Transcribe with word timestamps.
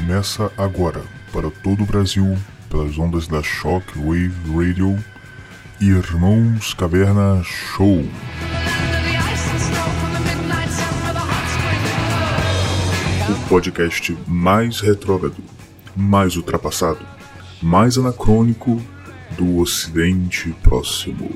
Começa 0.00 0.50
agora, 0.56 1.02
para 1.30 1.50
todo 1.50 1.82
o 1.82 1.86
Brasil, 1.86 2.34
pelas 2.70 2.98
ondas 2.98 3.28
da 3.28 3.42
Shockwave 3.42 4.32
Radio, 4.50 4.98
Irmãos 5.78 6.72
Caverna 6.72 7.42
Show. 7.44 8.02
O 13.28 13.48
podcast 13.48 14.16
mais 14.26 14.80
retrógrado, 14.80 15.36
mais 15.94 16.34
ultrapassado, 16.34 17.06
mais 17.62 17.98
anacrônico 17.98 18.82
do 19.36 19.58
Ocidente 19.58 20.48
Próximo. 20.62 21.30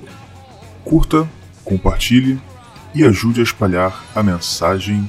Curta, 0.82 1.28
compartilhe 1.62 2.40
e 2.94 3.04
ajude 3.04 3.40
a 3.40 3.44
espalhar 3.44 4.02
a 4.14 4.22
mensagem 4.22 5.08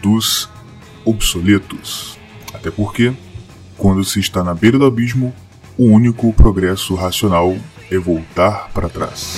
dos 0.00 0.48
obsoletos. 1.04 2.23
Até 2.54 2.70
porque, 2.70 3.12
quando 3.76 4.04
se 4.04 4.20
está 4.20 4.44
na 4.44 4.54
beira 4.54 4.78
do 4.78 4.86
abismo, 4.86 5.34
o 5.76 5.86
único 5.86 6.32
progresso 6.32 6.94
racional 6.94 7.54
é 7.90 7.98
voltar 7.98 8.70
para 8.72 8.88
trás. 8.88 9.36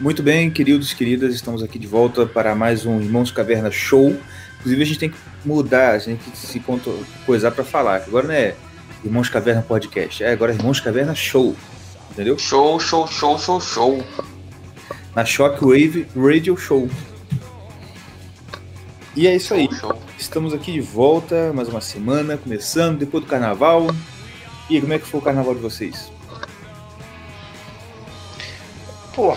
Muito 0.00 0.22
bem, 0.22 0.50
queridos 0.50 0.94
queridas, 0.94 1.34
estamos 1.34 1.62
aqui 1.62 1.78
de 1.78 1.86
volta 1.86 2.24
para 2.24 2.54
mais 2.54 2.86
um 2.86 2.98
Irmãos 2.98 3.30
Caverna 3.30 3.70
Show. 3.70 4.18
Inclusive, 4.58 4.82
a 4.82 4.86
gente 4.86 4.98
tem 4.98 5.10
que 5.10 5.18
mudar, 5.44 5.90
a 5.90 5.98
gente 5.98 6.24
tem 6.24 6.32
que 6.32 6.38
se 6.38 6.62
coisar 7.26 7.50
para 7.50 7.62
falar. 7.62 7.96
Agora 7.96 8.26
não 8.26 8.34
é 8.34 8.54
Irmãos 9.04 9.28
Caverna 9.28 9.62
Podcast, 9.62 10.24
é 10.24 10.32
agora 10.32 10.52
Irmãos 10.52 10.80
Caverna 10.80 11.14
Show. 11.14 11.54
Entendeu? 12.10 12.36
Show, 12.36 12.80
show, 12.80 13.06
show, 13.06 13.38
show, 13.38 13.60
show. 13.60 14.04
Na 15.14 15.24
Shockwave 15.24 16.08
Radio 16.16 16.56
Show. 16.56 16.88
E 19.14 19.26
é 19.26 19.36
isso 19.36 19.54
aí. 19.54 19.68
Show. 19.72 20.00
Estamos 20.18 20.52
aqui 20.52 20.72
de 20.72 20.80
volta, 20.80 21.52
mais 21.52 21.68
uma 21.68 21.80
semana, 21.80 22.36
começando 22.36 22.98
depois 22.98 23.22
do 23.22 23.30
carnaval. 23.30 23.86
E 24.68 24.74
aí, 24.74 24.80
como 24.80 24.92
é 24.92 24.98
que 24.98 25.06
foi 25.06 25.20
o 25.20 25.22
carnaval 25.22 25.54
de 25.54 25.60
vocês? 25.60 26.10
Pô, 29.14 29.36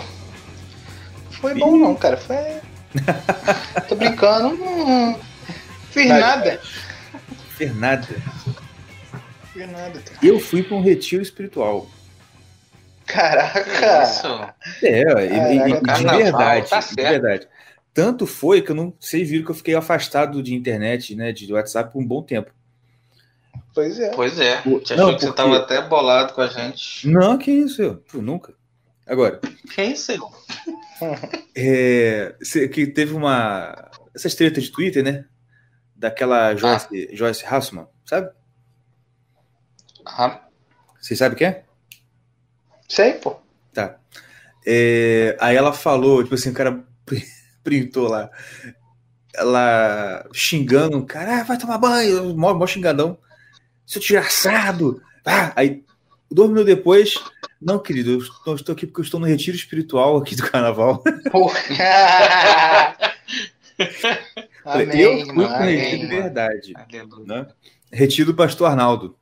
foi 1.30 1.54
bom 1.54 1.76
não, 1.76 1.94
cara. 1.94 2.16
Foi. 2.16 2.36
Tô 3.88 3.94
brincando, 3.94 4.56
não 4.56 5.18
fiz 5.90 6.08
Vai. 6.08 6.20
nada. 6.20 6.60
Fez 7.56 7.76
nada. 7.76 8.08
Nada, 9.54 10.00
cara. 10.00 10.18
Eu 10.22 10.40
fui 10.40 10.62
para 10.62 10.76
um 10.76 10.80
retiro 10.82 11.22
espiritual. 11.22 11.86
Caraca! 13.06 14.02
Isso. 14.04 14.26
É, 14.86 15.02
e- 15.02 15.32
e- 15.32 15.58
e- 15.70 15.74
de 15.74 15.80
carnaval, 15.82 16.18
verdade, 16.22 16.70
tá 16.70 16.80
de 16.80 16.94
verdade. 16.94 17.48
Tanto 17.92 18.26
foi 18.26 18.62
que 18.62 18.70
eu 18.70 18.74
não 18.74 18.94
sei 18.98 19.24
viram 19.24 19.44
que 19.44 19.50
eu 19.50 19.54
fiquei 19.54 19.74
afastado 19.74 20.42
de 20.42 20.54
internet, 20.54 21.14
né, 21.14 21.32
de 21.32 21.52
WhatsApp 21.52 21.92
por 21.92 22.00
um 22.00 22.06
bom 22.06 22.22
tempo. 22.22 22.50
Pois 23.74 23.98
é. 23.98 24.10
Pois 24.14 24.38
é. 24.38 24.62
Te 24.62 24.94
não, 24.96 25.08
achou 25.08 25.14
que 25.16 25.20
você 25.20 25.26
porque- 25.26 25.32
tava 25.32 25.56
até 25.58 25.82
bolado 25.82 26.32
com 26.32 26.40
a 26.40 26.46
gente. 26.46 27.06
Não, 27.08 27.36
que 27.36 27.50
isso, 27.50 27.82
eu, 27.82 27.96
pô, 28.10 28.22
nunca. 28.22 28.54
Agora, 29.06 29.40
Quem 29.74 29.94
seu? 29.96 30.30
é, 31.54 32.34
cê- 32.42 32.68
que 32.68 32.86
teve 32.86 33.12
uma 33.14 33.90
essas 34.14 34.34
tretas 34.34 34.64
de 34.64 34.70
Twitter, 34.72 35.02
né? 35.02 35.24
Daquela 35.96 36.54
Joyce, 36.54 37.08
Joyce 37.12 37.44
Hasselman, 37.44 37.86
sabe? 38.04 38.30
Ah, 40.06 40.42
Vocês 41.00 41.18
sabem 41.18 41.38
quem 41.38 41.46
é? 41.48 41.64
Sei, 42.88 43.14
pô. 43.14 43.36
Tá. 43.72 43.96
É, 44.66 45.36
aí 45.40 45.56
ela 45.56 45.72
falou, 45.72 46.22
tipo 46.22 46.34
assim, 46.34 46.50
o 46.50 46.54
cara 46.54 46.84
printou 47.64 48.08
lá. 48.08 48.30
Ela 49.34 50.28
xingando 50.32 50.98
o 50.98 51.06
cara, 51.06 51.40
ah, 51.40 51.44
vai 51.44 51.56
tomar 51.58 51.78
banho, 51.78 52.36
mó, 52.36 52.52
mó 52.54 52.66
xingadão. 52.66 53.18
Seu 53.86 54.00
desgraçado. 54.00 55.02
Ah, 55.24 55.52
aí, 55.56 55.84
dois 56.30 56.48
minutos 56.50 56.74
depois, 56.74 57.14
não, 57.60 57.78
querido, 57.78 58.10
eu 58.10 58.18
estou, 58.18 58.54
estou 58.54 58.72
aqui 58.72 58.86
porque 58.86 59.00
eu 59.00 59.04
estou 59.04 59.20
no 59.20 59.26
retiro 59.26 59.56
espiritual 59.56 60.16
aqui 60.16 60.34
do 60.34 60.42
carnaval. 60.50 61.02
Porra. 61.30 61.58
Amém, 64.64 65.00
eu 65.00 65.26
fui 65.26 65.46
pro 65.46 65.56
retiro 65.58 66.00
de 66.00 66.06
verdade. 66.06 66.72
Né? 67.24 67.46
Retiro 67.92 68.32
do 68.32 68.36
pastor 68.36 68.68
Arnaldo. 68.68 69.16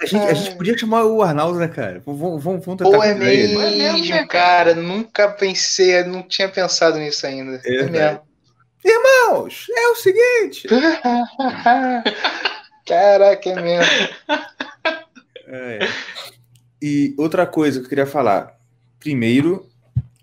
A 0.00 0.06
gente, 0.06 0.24
a 0.24 0.34
gente 0.34 0.56
podia 0.56 0.76
chamar 0.76 1.04
o 1.04 1.22
Arnaldo, 1.22 1.58
né, 1.58 1.68
cara? 1.68 2.02
Vamos, 2.04 2.42
vamos, 2.42 2.64
vamos 2.64 2.78
tentar 2.78 2.84
Pô, 2.84 3.02
é 3.02 3.12
convidar 3.12 3.32
ele. 3.32 3.54
É 3.54 3.58
mesmo, 3.58 3.78
mesmo, 3.78 4.14
né, 4.14 4.26
cara? 4.26 4.74
Nunca 4.74 5.28
pensei, 5.28 6.02
não 6.04 6.22
tinha 6.22 6.48
pensado 6.48 6.98
nisso 6.98 7.26
ainda. 7.26 7.60
É 7.64 7.74
É 7.74 7.88
mesmo. 7.88 8.20
Irmãos, 8.84 9.66
é 9.70 9.88
o 9.88 9.94
seguinte. 9.96 10.68
Caraca, 12.86 13.50
é 13.50 13.60
mesmo. 13.60 13.92
É. 15.46 15.78
E 16.80 17.14
outra 17.18 17.46
coisa 17.46 17.80
que 17.80 17.86
eu 17.86 17.88
queria 17.88 18.06
falar. 18.06 18.56
Primeiro, 19.00 19.67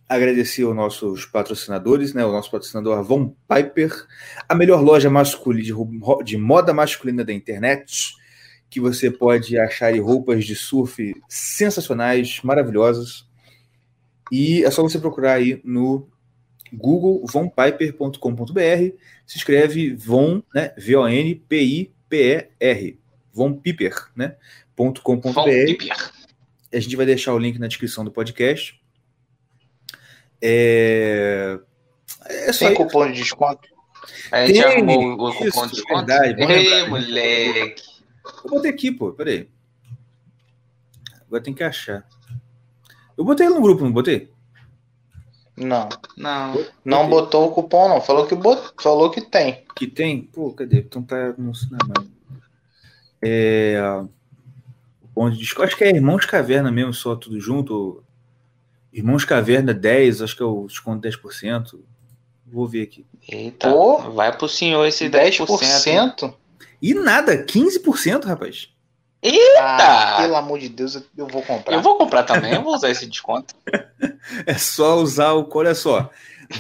agradecer 0.08 0.64
aos 0.64 0.76
nossos 0.76 1.26
patrocinadores, 1.26 2.14
né? 2.14 2.24
O 2.26 2.32
nosso 2.32 2.52
patrocinador 2.52 3.04
Von 3.04 3.36
Piper, 3.48 3.92
a 4.48 4.56
melhor 4.56 4.82
loja 4.82 5.10
masculina 5.10 5.64
de, 5.64 5.74
de 6.24 6.38
moda 6.38 6.74
masculina 6.74 7.24
da 7.24 7.34
internet, 7.34 8.14
que 8.70 8.80
você 8.80 9.10
pode 9.10 9.58
achar 9.58 9.98
roupas 10.00 10.46
de 10.46 10.56
surf 10.56 11.16
sensacionais, 11.28 12.40
maravilhosas. 12.44 13.28
E 14.32 14.64
é 14.64 14.72
só 14.72 14.82
você 14.84 15.00
procurar 15.00 15.34
aí 15.34 15.60
no 15.64 16.08
Google 16.72 17.26
vonpiper.com.br. 17.26 18.96
Se 19.26 19.38
escreve 19.38 19.96
Von, 19.96 20.44
né? 20.54 20.74
V-O-N-P-I-P-E-R. 20.78 21.40
Von 23.34 23.54
Piper, 23.54 23.94
né? 24.16 24.36
.com.br. 24.76 25.32
Von 25.32 25.44
Piper. 25.44 26.12
A 26.74 26.80
gente 26.80 26.96
vai 26.96 27.06
deixar 27.06 27.34
o 27.34 27.40
link 27.40 27.60
na 27.60 27.68
descrição 27.68 28.04
do 28.04 28.12
podcast. 28.12 28.82
É, 30.48 31.60
é 32.26 32.54
só 32.54 32.66
Tem 32.66 32.74
isso. 32.76 32.84
cupom 32.84 33.08
de 33.08 33.14
desconto? 33.14 33.68
A 34.32 34.46
gente 34.46 34.62
Tem, 34.62 34.64
arrumou 34.64 35.18
o 35.18 35.30
isso, 35.30 35.38
cupom 35.40 35.66
de 35.68 35.74
desconto. 35.74 36.06
verdade, 36.06 36.42
Ei, 36.44 36.70
lembrar. 36.70 36.90
moleque. 36.90 37.84
Eu 38.44 38.50
botei 38.52 38.70
aqui, 38.72 38.92
pô. 38.92 39.12
Peraí. 39.12 39.50
Agora 41.26 41.42
tem 41.42 41.54
que 41.54 41.64
achar. 41.64 42.08
Eu 43.18 43.26
botei 43.26 43.50
no 43.50 43.60
grupo, 43.60 43.84
não 43.84 43.92
botei? 43.92 44.30
Não. 45.58 45.90
Não. 46.16 46.66
Não 46.84 47.10
botou 47.10 47.48
o 47.48 47.52
cupom, 47.52 47.90
não. 47.90 48.02
Falou 48.02 48.28
que, 48.28 48.36
bot... 48.36 48.62
Falou 48.80 49.10
que 49.10 49.22
tem. 49.22 49.66
Que 49.76 49.88
tem? 49.88 50.22
Pô, 50.22 50.52
cadê? 50.54 50.80
Então 50.80 51.02
tá. 51.02 51.34
Não 51.38 51.56
sei 51.56 51.70
não. 51.72 52.08
É. 53.24 53.80
Onde 55.16 55.38
diz, 55.40 55.58
acho 55.58 55.76
que 55.76 55.84
é 55.86 55.90
Irmãos 55.96 56.26
Caverna 56.28 56.72
mesmo, 56.72 56.94
só 56.94 57.16
tudo 57.16 57.40
junto. 57.40 58.04
Irmãos 58.96 59.26
Caverna 59.26 59.74
10, 59.74 60.22
acho 60.22 60.38
que 60.38 60.42
é 60.42 60.46
o 60.46 60.66
desconto 60.68 61.06
10%. 61.06 61.80
Vou 62.48 62.66
ver 62.68 62.84
aqui. 62.84 63.06
Eita. 63.28 63.70
Pô. 63.70 63.98
Vai 64.12 64.32
pro 64.36 64.48
senhor 64.48 64.86
esse 64.86 65.10
10%. 65.10 65.46
10%? 65.46 66.34
E 66.82 66.94
nada, 66.94 67.44
15%, 67.44 68.24
rapaz. 68.24 68.70
Ah, 69.60 70.18
pelo 70.22 70.36
amor 70.36 70.60
de 70.60 70.70
Deus, 70.70 70.96
eu- 70.96 71.04
eu 71.18 71.28
vou 71.28 71.42
comprar. 71.42 71.74
Eu 71.76 71.82
vou 71.82 71.98
comprar 71.98 72.24
também, 72.24 72.54
eu 72.54 72.62
vou 72.62 72.74
usar 72.76 72.90
esse 72.90 73.06
desconto. 73.08 73.54
É 74.48 74.56
só 74.58 74.98
usar 74.98 75.34
o. 75.34 75.48
Olha 75.54 75.76
só. 75.76 76.10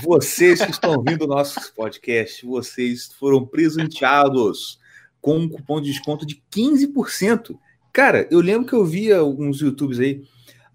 Vocês 0.01 0.63
que 0.63 0.69
estão 0.71 0.93
ouvindo 0.95 1.23
o 1.25 1.27
nosso 1.27 1.73
podcast, 1.73 2.45
vocês 2.45 3.09
foram 3.19 3.43
presenteados 3.45 4.79
com 5.19 5.37
um 5.39 5.49
cupom 5.49 5.81
de 5.81 5.91
desconto 5.91 6.25
de 6.27 6.41
15%. 6.51 7.57
Cara, 7.91 8.27
eu 8.29 8.39
lembro 8.39 8.67
que 8.67 8.73
eu 8.73 8.85
via 8.85 9.17
alguns 9.17 9.61
YouTubes 9.61 9.99
aí. 9.99 10.23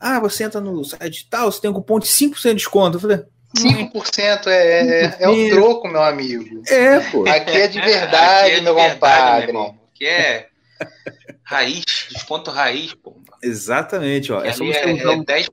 Ah, 0.00 0.19
você 0.19 0.44
entra 0.44 0.61
no 0.61 0.82
site 0.82 1.29
tal, 1.29 1.52
você 1.52 1.61
tem 1.61 1.70
um 1.70 1.75
cupom 1.75 1.99
de 1.99 2.06
5% 2.06 2.49
de 2.49 2.55
desconto. 2.55 2.97
Eu 2.97 3.00
falei, 3.00 3.23
5% 3.55 4.47
é, 4.47 5.05
é, 5.05 5.17
é 5.20 5.29
o 5.29 5.50
troco, 5.50 5.88
meu 5.88 6.02
amigo. 6.02 6.62
é, 6.69 7.00
pô. 7.11 7.29
Aqui 7.29 7.50
é 7.50 7.69
de 7.69 7.81
verdade, 7.81 8.47
Aqui 8.47 8.50
é 8.52 8.58
de 8.58 8.61
meu 8.62 8.75
verdade, 8.75 9.52
compadre. 9.52 9.79
Que 9.94 10.06
é 10.06 10.49
raiz, 11.44 11.85
desconto 12.11 12.50
raiz, 12.50 12.94
pô. 12.94 13.20
Exatamente, 13.43 14.32
ó. 14.32 14.43
É 14.43 14.52
só 14.52 14.64
você 14.64 14.79
é, 14.79 14.93
usar 14.94 15.02
é 15.02 15.11
um 15.11 15.25
10 15.25 15.50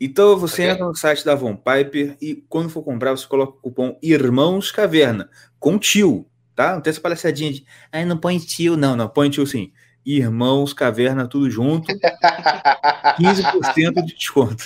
Então 0.00 0.38
você 0.38 0.62
Ok. 0.62 0.72
entra 0.72 0.84
no 0.86 0.94
site 0.94 1.24
da 1.24 1.34
Von 1.34 1.56
Piper 1.56 2.16
e 2.22 2.36
quando 2.48 2.70
for 2.70 2.82
comprar, 2.82 3.10
você 3.10 3.26
coloca 3.26 3.58
o 3.58 3.60
cupom 3.60 3.98
Irmãos 4.02 4.70
Caverna, 4.70 5.28
com 5.58 5.78
tio, 5.78 6.26
tá? 6.54 6.72
Não 6.74 6.80
tem 6.80 6.90
essa 6.90 7.00
palhaçadinha 7.00 7.52
de 7.52 7.66
ai, 7.92 8.04
não 8.04 8.16
põe 8.16 8.38
tio, 8.38 8.76
não, 8.76 8.96
não, 8.96 9.08
põe 9.08 9.28
tio 9.28 9.46
sim. 9.46 9.72
Irmãos 10.04 10.72
Caverna, 10.72 11.28
tudo 11.28 11.50
junto, 11.50 11.92
15% 11.92 14.04
de 14.04 14.14
desconto. 14.14 14.64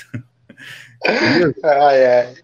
Beleza? 1.04 1.54
Ai, 1.64 2.06
ai. 2.06 2.34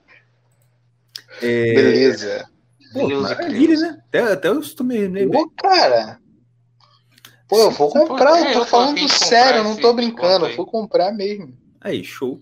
É, 1.43 1.75
Beleza. 1.75 2.51
Pô, 2.93 3.07
Deus 3.07 3.23
maravilha, 3.23 3.79
né? 3.79 4.03
Até, 4.09 4.33
até 4.33 4.49
eu 4.49 4.61
tomei. 4.75 5.09
Né? 5.09 5.27
Pô, 5.27 5.49
cara. 5.51 6.19
Pô, 7.49 7.59
eu 7.59 7.71
vou 7.71 7.91
comprar, 7.91 8.37
é, 8.37 8.43
eu 8.43 8.49
eu 8.49 8.59
tô 8.61 8.65
falando 8.65 9.09
sério, 9.09 9.59
eu 9.59 9.65
comprar 9.65 9.65
não 9.65 9.77
tô 9.77 9.93
brincando, 9.93 10.47
eu 10.47 10.57
vou 10.57 10.67
comprar 10.67 11.13
mesmo. 11.13 11.57
Aí, 11.81 12.05
show. 12.05 12.41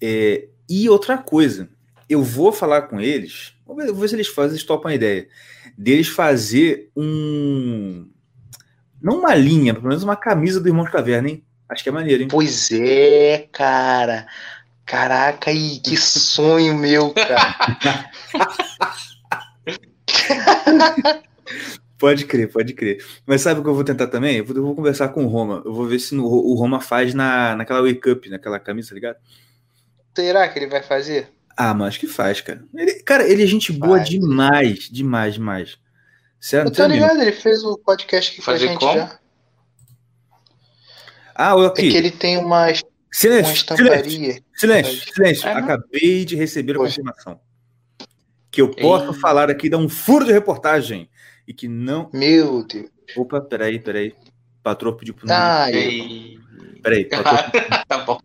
É, 0.00 0.48
e 0.68 0.88
outra 0.88 1.18
coisa, 1.18 1.68
eu 2.08 2.22
vou 2.22 2.52
falar 2.52 2.82
com 2.82 3.00
eles, 3.00 3.54
vou 3.64 3.74
ver, 3.74 3.86
vou 3.86 3.96
ver 3.96 4.08
se 4.08 4.14
eles 4.14 4.28
fazem, 4.28 4.52
eles 4.52 4.64
topam 4.64 4.90
a 4.90 4.94
ideia, 4.94 5.28
deles 5.76 6.08
fazer 6.08 6.90
um. 6.96 8.08
Não 9.00 9.18
uma 9.20 9.34
linha, 9.34 9.74
pelo 9.74 9.88
menos 9.88 10.02
uma 10.02 10.16
camisa 10.16 10.60
do 10.60 10.68
Irmão 10.68 10.84
de 10.84 10.90
Caverna, 10.90 11.28
hein? 11.28 11.44
Acho 11.68 11.82
que 11.82 11.88
é 11.88 11.92
maneiro, 11.92 12.22
hein? 12.22 12.28
Pois 12.30 12.70
é, 12.70 13.48
cara. 13.52 14.26
Caraca, 14.84 15.50
e 15.50 15.80
que 15.80 15.96
sonho 15.96 16.76
meu, 16.76 17.12
cara. 17.12 17.56
Pode 21.98 22.26
crer, 22.26 22.52
pode 22.52 22.74
crer. 22.74 23.02
Mas 23.26 23.40
sabe 23.40 23.60
o 23.60 23.62
que 23.62 23.68
eu 23.70 23.74
vou 23.74 23.82
tentar 23.84 24.06
também? 24.08 24.36
Eu 24.36 24.44
vou, 24.44 24.54
eu 24.56 24.62
vou 24.62 24.74
conversar 24.74 25.08
com 25.08 25.24
o 25.24 25.28
Roma. 25.28 25.62
Eu 25.64 25.72
vou 25.72 25.86
ver 25.86 25.98
se 25.98 26.14
no- 26.14 26.26
o 26.26 26.54
Roma 26.54 26.78
faz 26.80 27.14
na, 27.14 27.56
naquela 27.56 27.80
Wake 27.80 28.10
Up, 28.10 28.28
naquela 28.28 28.60
camisa, 28.60 28.90
tá 28.90 28.94
ligado? 28.94 29.16
Será 30.14 30.46
que 30.48 30.58
ele 30.58 30.66
vai 30.66 30.82
fazer? 30.82 31.30
Ah, 31.56 31.72
mas 31.72 31.88
acho 31.88 32.00
que 32.00 32.06
faz, 32.06 32.42
cara. 32.42 32.62
Ele, 32.74 32.94
cara, 33.02 33.26
ele 33.26 33.42
é 33.42 33.46
gente 33.46 33.72
boa 33.72 33.96
Faz. 33.96 34.10
demais, 34.10 34.78
demais, 34.90 35.34
demais. 35.34 35.78
Eu 36.52 36.70
tem 36.70 36.88
mesmo. 36.88 36.94
ligado, 37.06 37.20
ele 37.22 37.32
fez 37.32 37.62
o 37.64 37.76
podcast 37.78 38.30
aqui 38.32 38.42
com 38.42 38.50
a 38.50 38.54
Fazer 38.54 38.68
gente 38.68 38.78
como? 38.78 38.92
já. 38.94 39.18
Ah, 41.34 41.50
É 41.50 41.54
ok. 41.54 41.90
que 41.90 41.96
ele 41.96 42.10
tem 42.10 42.38
uma, 42.38 42.66
uma 42.66 42.72
Silêncio, 43.12 43.12
silêncio, 43.12 43.52
estamparia. 43.54 44.42
silêncio, 44.54 45.12
silêncio. 45.14 45.48
É, 45.48 45.54
não? 45.54 45.60
Acabei 45.64 46.24
de 46.24 46.36
receber 46.36 46.76
a 46.76 46.80
Oi. 46.80 46.86
confirmação. 46.88 47.40
Que 48.50 48.62
eu 48.62 48.70
posso 48.70 49.12
Ei. 49.12 49.20
falar 49.20 49.50
aqui, 49.50 49.68
dar 49.68 49.78
um 49.78 49.88
furo 49.88 50.24
de 50.24 50.32
reportagem. 50.32 51.10
E 51.46 51.52
que 51.54 51.68
não. 51.68 52.10
Meu 52.12 52.64
Deus. 52.64 52.90
Opa, 53.16 53.40
peraí, 53.40 53.78
peraí. 53.78 54.14
Patrão 54.62 54.96
pediu 54.96 55.14
pro 55.14 55.26
E... 55.70 56.38
Peraí, 56.82 57.04
patrão. 57.08 57.50
tá 57.86 57.98
bom. 57.98 58.18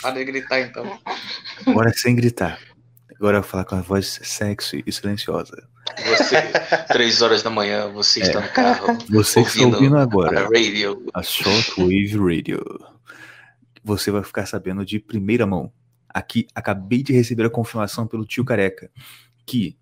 Para 0.00 0.10
de 0.12 0.24
gritar 0.24 0.60
então. 0.60 0.98
Agora 1.66 1.92
sem 1.92 2.14
gritar. 2.16 2.58
Agora 3.24 3.38
eu 3.38 3.40
vou 3.40 3.50
falar 3.50 3.64
com 3.64 3.76
a 3.76 3.80
voz 3.80 4.20
sexy 4.22 4.84
e 4.86 4.92
silenciosa. 4.92 5.66
Você, 6.08 6.36
três 6.88 7.22
horas 7.22 7.42
da 7.42 7.48
manhã, 7.48 7.90
você 7.90 8.20
está 8.20 8.38
no 8.38 8.48
carro. 8.52 8.98
Você 9.08 9.40
que 9.42 9.48
está 9.48 9.64
Ouvindo 9.64 9.76
ouvindo 9.76 9.96
A 9.96 10.02
agora 10.02 10.42
radio. 10.42 11.06
a 11.14 11.22
Shortwave 11.22 12.18
Radio. 12.18 12.62
Você 13.82 14.10
vai 14.10 14.22
ficar 14.22 14.44
sabendo 14.44 14.84
de 14.84 14.98
primeira 14.98 15.46
mão. 15.46 15.72
Aqui, 16.06 16.46
acabei 16.54 17.02
de 17.02 17.14
receber 17.14 17.46
a 17.46 17.50
confirmação 17.50 18.06
pelo 18.06 18.26
tio 18.26 18.44
Careca 18.44 18.90
que 19.46 19.74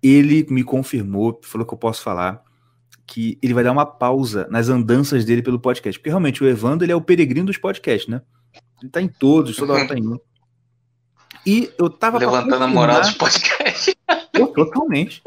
ele 0.00 0.46
me 0.48 0.62
confirmou, 0.62 1.40
falou 1.42 1.66
que 1.66 1.74
eu 1.74 1.78
posso 1.78 2.04
falar, 2.04 2.40
que 3.04 3.36
ele 3.42 3.52
vai 3.52 3.64
dar 3.64 3.72
uma 3.72 3.84
pausa 3.84 4.46
nas 4.48 4.68
andanças 4.68 5.24
dele 5.24 5.42
pelo 5.42 5.58
podcast. 5.58 5.98
Porque 5.98 6.10
realmente 6.10 6.44
o 6.44 6.48
Evandro 6.48 6.84
ele 6.84 6.92
é 6.92 6.96
o 6.96 7.02
peregrino 7.02 7.46
dos 7.46 7.58
podcasts, 7.58 8.08
né? 8.08 8.22
Ele 8.80 8.92
tá 8.92 9.02
em 9.02 9.08
todos, 9.08 9.56
toda 9.56 9.72
hora 9.72 9.88
tá 9.88 9.98
indo. 9.98 10.22
E 11.48 11.72
eu 11.78 11.88
tava. 11.88 12.18
Levantando 12.18 12.62
a 12.62 12.68
moral 12.68 13.00
dos 13.00 13.12
podcasts. 13.12 13.94
Totalmente. 14.54 15.22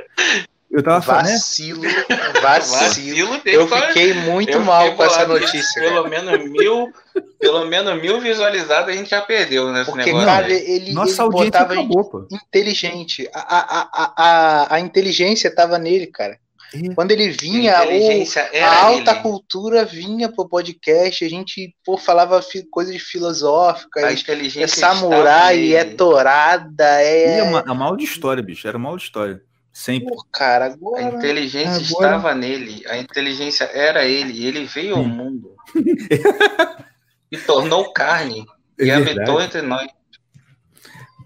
Eu 0.69 0.83
tava 0.83 1.01
falando, 1.01 1.25
né? 1.25 1.31
vacilo, 1.31 1.81
vacilo. 2.41 3.41
Eu 3.43 3.67
fiquei 3.67 4.13
muito 4.13 4.51
Eu 4.51 4.61
mal 4.61 4.83
fiquei 4.83 4.97
com 4.97 5.03
essa 5.03 5.27
notícia. 5.27 5.81
Pelo 5.81 6.07
menos 6.07 6.49
mil, 6.49 6.93
pelo 7.39 7.65
menos 7.65 7.99
mil 7.99 8.21
visualizadas 8.21 8.95
a 8.95 8.97
gente 8.97 9.09
já 9.09 9.21
perdeu 9.21 9.69
nesse 9.71 9.89
Porque, 9.89 10.05
negócio. 10.05 10.27
cara, 10.27 10.49
ele, 10.49 10.93
Nossa 10.93 11.13
ele 11.13 11.21
audiência 11.23 11.51
botava 11.51 11.73
acabou, 11.73 12.03
pô. 12.05 12.27
inteligente. 12.31 13.27
A, 13.33 13.39
a, 13.39 13.89
a, 13.91 14.13
a, 14.15 14.75
a 14.75 14.79
inteligência 14.79 15.53
tava 15.53 15.77
nele, 15.79 16.05
cara. 16.07 16.37
É. 16.73 16.93
Quando 16.95 17.11
ele 17.11 17.29
vinha, 17.29 17.77
a 17.77 17.81
o, 17.81 17.83
inteligência 17.91 18.43
a 18.43 18.55
era 18.55 18.83
alta 18.83 19.11
ele. 19.11 19.19
cultura 19.21 19.83
vinha 19.83 20.31
pro 20.31 20.47
podcast, 20.47 21.25
a 21.25 21.29
gente 21.29 21.75
pô, 21.83 21.97
falava 21.97 22.41
fi- 22.41 22.63
coisas 22.69 22.95
A 22.95 22.99
filosóficas, 22.99 24.21
inteligência 24.21 24.63
é 24.63 24.67
samurai, 24.67 25.75
é 25.75 25.83
torada, 25.83 27.01
E 27.03 27.05
é 27.05 27.37
é. 27.39 27.43
uma, 27.43 27.59
a 27.67 27.73
mal 27.73 27.97
de 27.97 28.05
história, 28.05 28.41
bicho. 28.41 28.67
Era 28.67 28.77
mal 28.79 28.95
de 28.95 29.03
história. 29.03 29.41
Sempre. 29.73 30.13
Pô, 30.13 30.23
cara, 30.31 30.65
A 30.65 30.67
agora. 30.69 31.01
inteligência 31.03 31.69
Agora- 31.71 32.07
estava 32.15 32.35
nele, 32.35 32.83
a 32.87 32.97
inteligência 32.97 33.65
era 33.73 34.05
ele, 34.05 34.33
e 34.33 34.45
ele 34.45 34.65
veio 34.65 34.95
ao 34.95 35.03
mundo 35.05 35.55
e 37.31 37.37
tornou 37.37 37.91
carne 37.93 38.45
É 38.79 38.83
e 38.83 38.85
verdade. 38.91 39.11
habitou 39.19 39.41
entre 39.41 39.61
nós. 39.61 39.87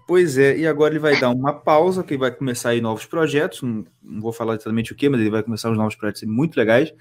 Pois 0.06 0.38
é, 0.38 0.56
e 0.56 0.66
agora 0.66 0.92
ele 0.92 1.00
vai 1.00 1.18
dar 1.18 1.30
uma 1.30 1.52
pausa, 1.52 2.04
que 2.04 2.16
vai 2.16 2.30
começar 2.30 2.70
aí 2.70 2.80
novos 2.80 3.04
projetos. 3.04 3.62
Não, 3.62 3.84
não 4.02 4.20
vou 4.20 4.32
falar 4.32 4.54
exatamente 4.54 4.92
o 4.92 4.94
que, 4.94 5.08
mas 5.08 5.20
ele 5.20 5.30
vai 5.30 5.42
começar 5.42 5.68
os 5.70 5.76
novos 5.76 5.96
projetos 5.96 6.22
muito 6.22 6.56
legais. 6.56 6.92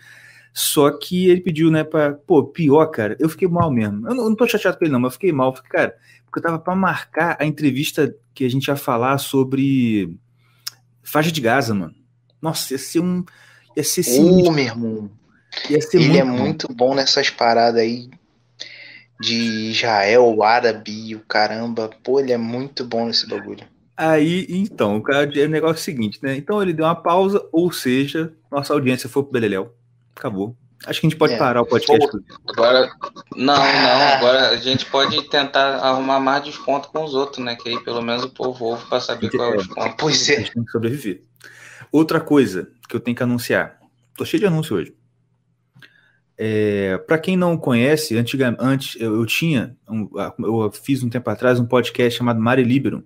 Só 0.52 0.90
que 0.90 1.30
ele 1.30 1.42
pediu, 1.42 1.69
né, 1.69 1.84
pra. 1.84 2.13
Pô, 2.13 2.46
pior, 2.46 2.88
cara, 2.88 3.16
eu 3.19 3.30
fiquei 3.30 3.48
mal 3.48 3.69
mesmo. 3.69 4.07
Eu 4.07 4.16
não, 4.16 4.24
eu 4.24 4.30
não 4.30 4.36
tô 4.36 4.48
chateado 4.48 4.78
com 4.78 4.86
ele, 4.86 4.92
não, 4.92 5.00
mas 5.00 5.10
eu 5.10 5.13
fiquei 5.13 5.31
mal. 5.31 5.54
Porque, 5.54 5.69
cara, 5.69 5.96
porque 6.25 6.40
eu 6.40 6.44
tava 6.44 6.57
pra 6.57 6.75
marcar 6.75 7.38
a 7.40 7.46
entrevista 7.46 8.16
que 8.34 8.44
a 8.44 8.50
gente 8.50 8.68
ia 8.68 8.75
falar 8.75 9.18
sobre 9.19 10.18
faixa 11.04 11.31
de 11.31 11.42
Gaza, 11.42 11.75
mano. 11.75 11.94
Nossa, 12.42 12.74
ia 12.74 12.80
ser 12.80 13.02
um. 13.02 13.24
Ia 13.78 13.84
ser 13.84 14.02
Ô, 14.02 14.04
sinistro. 14.04 14.52
meu 14.54 14.66
irmão. 14.66 15.12
Ia 15.69 15.81
ser 15.81 15.98
Ele 15.98 16.07
muito 16.07 16.19
é 16.19 16.24
muito 16.24 16.74
bom 16.74 16.96
nessas 16.96 17.30
paradas 17.30 17.81
aí 17.81 18.10
de 19.20 19.72
Israel, 19.72 20.42
árabe, 20.44 21.16
o 21.16 21.20
caramba. 21.22 21.90
Pô, 22.04 22.20
ele 22.20 22.32
é 22.32 22.38
muito 22.38 22.84
bom 22.84 23.06
nesse 23.06 23.28
bagulho. 23.28 23.64
Aí, 23.98 24.46
então, 24.50 24.98
o 24.98 25.02
cara 25.02 25.26
o 25.26 25.48
negócio 25.48 25.76
é 25.78 25.80
o 25.80 25.84
seguinte, 25.84 26.20
né? 26.22 26.36
Então 26.36 26.62
ele 26.62 26.74
deu 26.74 26.86
uma 26.86 26.96
pausa, 26.96 27.48
ou 27.52 27.72
seja, 27.72 28.34
nossa 28.52 28.74
audiência 28.74 29.08
foi 29.08 29.24
pro 29.24 29.32
Beleléu. 29.32 29.74
Acabou. 30.16 30.56
Acho 30.86 31.00
que 31.00 31.08
a 31.08 31.10
gente 31.10 31.18
pode 31.18 31.34
É. 31.34 31.38
parar 31.38 31.62
o 31.62 31.66
podcast. 31.66 32.10
Agora, 32.50 32.92
não, 33.36 33.56
não, 33.56 33.56
agora 34.18 34.50
a 34.50 34.58
gente 34.58 34.86
pode 34.88 35.22
tentar 35.30 35.78
arrumar 35.78 36.20
mais 36.20 36.44
desconto 36.44 36.90
com 36.90 37.04
os 37.06 37.14
outros, 37.16 37.44
né? 37.44 37.56
Que 37.56 37.70
aí 37.70 37.84
pelo 37.84 38.02
menos 38.02 38.24
o 38.26 38.30
povo 38.30 38.66
ouve 38.66 38.86
pra 38.88 39.00
saber 39.00 39.30
qual 39.32 39.54
é 39.54 39.56
o 39.56 39.58
desconto. 39.58 39.96
Pois 39.98 40.30
A 40.30 40.34
é. 40.34 40.38
gente 40.38 40.52
tem 40.54 40.64
que 40.66 40.72
sobreviver. 40.72 41.24
Outra 41.92 42.20
coisa 42.20 42.70
que 42.90 42.96
eu 42.96 43.00
tenho 43.00 43.16
que 43.16 43.24
anunciar. 43.24 43.80
Tô 44.18 44.26
cheio 44.26 44.42
de 44.42 44.48
anúncio 44.48 44.76
hoje. 44.76 44.94
É, 46.38 46.98
para 47.08 47.18
quem 47.18 47.38
não 47.38 47.58
conhece, 47.58 48.18
antiga, 48.18 48.56
antes 48.60 49.00
eu, 49.02 49.16
eu 49.16 49.26
tinha, 49.26 49.76
um- 49.90 50.09
eu 50.40 50.71
fiz 50.71 51.02
um 51.02 51.09
tempo 51.09 51.30
atrás 51.30 51.59
um 51.59 51.66
podcast 51.66 52.18
chamado 52.18 52.42
Mare 52.42 52.64
Liberum, 52.64 53.04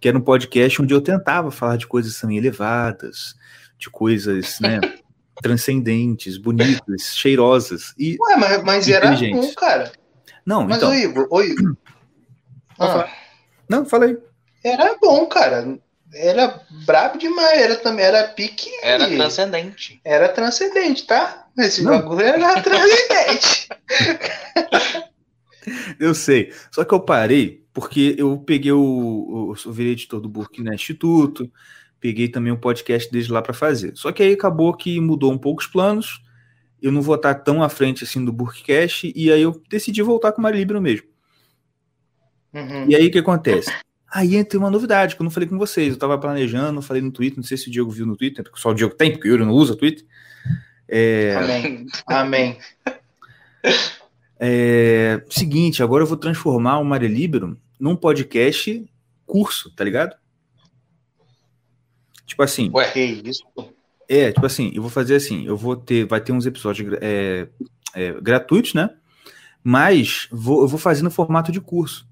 que 0.00 0.08
era 0.08 0.18
um 0.18 0.22
podcast 0.22 0.82
onde 0.82 0.92
eu 0.92 1.00
tentava 1.00 1.50
falar 1.50 1.76
de 1.76 1.86
coisas 1.86 2.18
também 2.20 2.36
elevadas, 2.38 3.34
de 3.78 3.88
coisas 3.90 4.58
né, 4.60 4.80
transcendentes, 5.40 6.36
bonitas, 6.36 7.14
cheirosas. 7.16 7.94
E 7.98 8.16
Ué, 8.20 8.36
mas, 8.36 8.62
mas 8.64 8.88
era 8.88 9.10
bom, 9.12 9.54
cara. 9.54 9.92
não, 10.44 10.66
Mas 10.66 10.78
então, 10.78 10.90
ô 10.90 10.94
Igor, 10.94 11.26
ô 11.30 11.42
Igor. 11.42 11.76
Ah, 12.78 13.08
não, 13.68 13.86
falei. 13.86 14.18
era 14.64 14.96
bom, 15.00 15.26
cara. 15.26 15.78
Era 16.12 16.60
brabo 16.86 17.18
demais. 17.18 17.60
Era 17.60 17.76
também, 17.76 18.04
era 18.04 18.28
pique. 18.28 18.68
Era 18.82 19.08
transcendente. 19.08 20.00
Era 20.04 20.28
transcendente, 20.28 21.06
tá? 21.06 21.45
Esse 21.58 21.82
Não. 21.82 21.92
bagulho 21.92 22.20
era 22.20 22.60
transcendente. 22.62 23.68
Eu 25.98 26.14
sei. 26.14 26.52
Só 26.70 26.84
que 26.84 26.94
eu 26.94 27.00
parei 27.00 27.66
porque 27.76 28.14
eu 28.16 28.38
peguei 28.38 28.72
o. 28.72 28.80
o 28.80 29.54
eu 29.66 29.72
virei 29.72 29.92
editor 29.92 30.20
do 30.20 30.28
Burkina 30.28 30.74
Instituto, 30.74 31.50
peguei 32.00 32.28
também 32.28 32.52
o 32.52 32.58
podcast 32.58 33.10
desde 33.12 33.32
lá 33.32 33.42
para 33.42 33.52
fazer. 33.52 33.92
Só 33.96 34.12
que 34.12 34.22
aí 34.22 34.32
acabou 34.32 34.72
que 34.74 34.98
mudou 35.00 35.32
um 35.32 35.38
pouco 35.38 35.60
os 35.60 35.66
planos. 35.66 36.22
Eu 36.80 36.92
não 36.92 37.02
vou 37.02 37.16
estar 37.16 37.34
tão 37.34 37.62
à 37.62 37.68
frente 37.68 38.04
assim 38.04 38.24
do 38.24 38.32
Burkcast, 38.32 39.12
e 39.14 39.32
aí 39.32 39.42
eu 39.42 39.60
decidi 39.68 40.02
voltar 40.02 40.32
com 40.32 40.38
o 40.38 40.42
Marilibro 40.42 40.80
mesmo. 40.80 41.06
Uhum. 42.54 42.88
E 42.88 42.94
aí 42.94 43.08
o 43.08 43.10
que 43.10 43.18
acontece? 43.18 43.70
Aí 44.10 44.36
entra 44.36 44.58
uma 44.58 44.70
novidade 44.70 45.14
que 45.14 45.20
eu 45.20 45.24
não 45.24 45.30
falei 45.30 45.48
com 45.48 45.58
vocês. 45.58 45.92
Eu 45.92 45.98
tava 45.98 46.16
planejando, 46.16 46.80
falei 46.80 47.02
no 47.02 47.10
Twitter, 47.10 47.36
não 47.36 47.44
sei 47.44 47.58
se 47.58 47.68
o 47.68 47.70
Diego 47.70 47.90
viu 47.90 48.06
no 48.06 48.16
Twitter, 48.16 48.44
porque 48.44 48.58
só 48.58 48.70
o 48.70 48.74
Diego 48.74 48.94
tem, 48.94 49.12
porque 49.12 49.28
o 49.28 49.32
Yuri 49.32 49.44
não 49.44 49.52
usa 49.52 49.76
Twitter. 49.76 50.06
É, 50.88 51.34
Amém. 51.34 51.86
Amém. 52.06 52.58
É, 54.38 55.22
seguinte, 55.30 55.82
agora 55.82 56.02
eu 56.02 56.06
vou 56.06 56.16
transformar 56.16 56.78
o 56.78 56.84
Mare 56.84 57.08
Liberum 57.08 57.56
num 57.80 57.96
podcast 57.96 58.84
curso, 59.26 59.70
tá 59.74 59.82
ligado? 59.82 60.16
Tipo 62.26 62.42
assim, 62.42 62.70
Ué, 62.72 62.90
Que 62.90 63.00
isso? 63.00 63.44
é, 64.08 64.32
tipo 64.32 64.44
assim, 64.46 64.72
eu 64.74 64.82
vou 64.82 64.90
fazer 64.90 65.16
assim, 65.16 65.46
eu 65.46 65.56
vou 65.56 65.76
ter, 65.76 66.06
vai 66.06 66.20
ter 66.20 66.32
uns 66.32 66.46
episódios 66.46 66.98
é, 67.00 67.48
é, 67.94 68.12
gratuitos, 68.20 68.74
né? 68.74 68.90
Mas 69.62 70.28
vou, 70.30 70.62
eu 70.62 70.68
vou 70.68 70.78
fazer 70.78 71.02
no 71.02 71.10
formato 71.10 71.50
de 71.50 71.60
curso. 71.60 72.06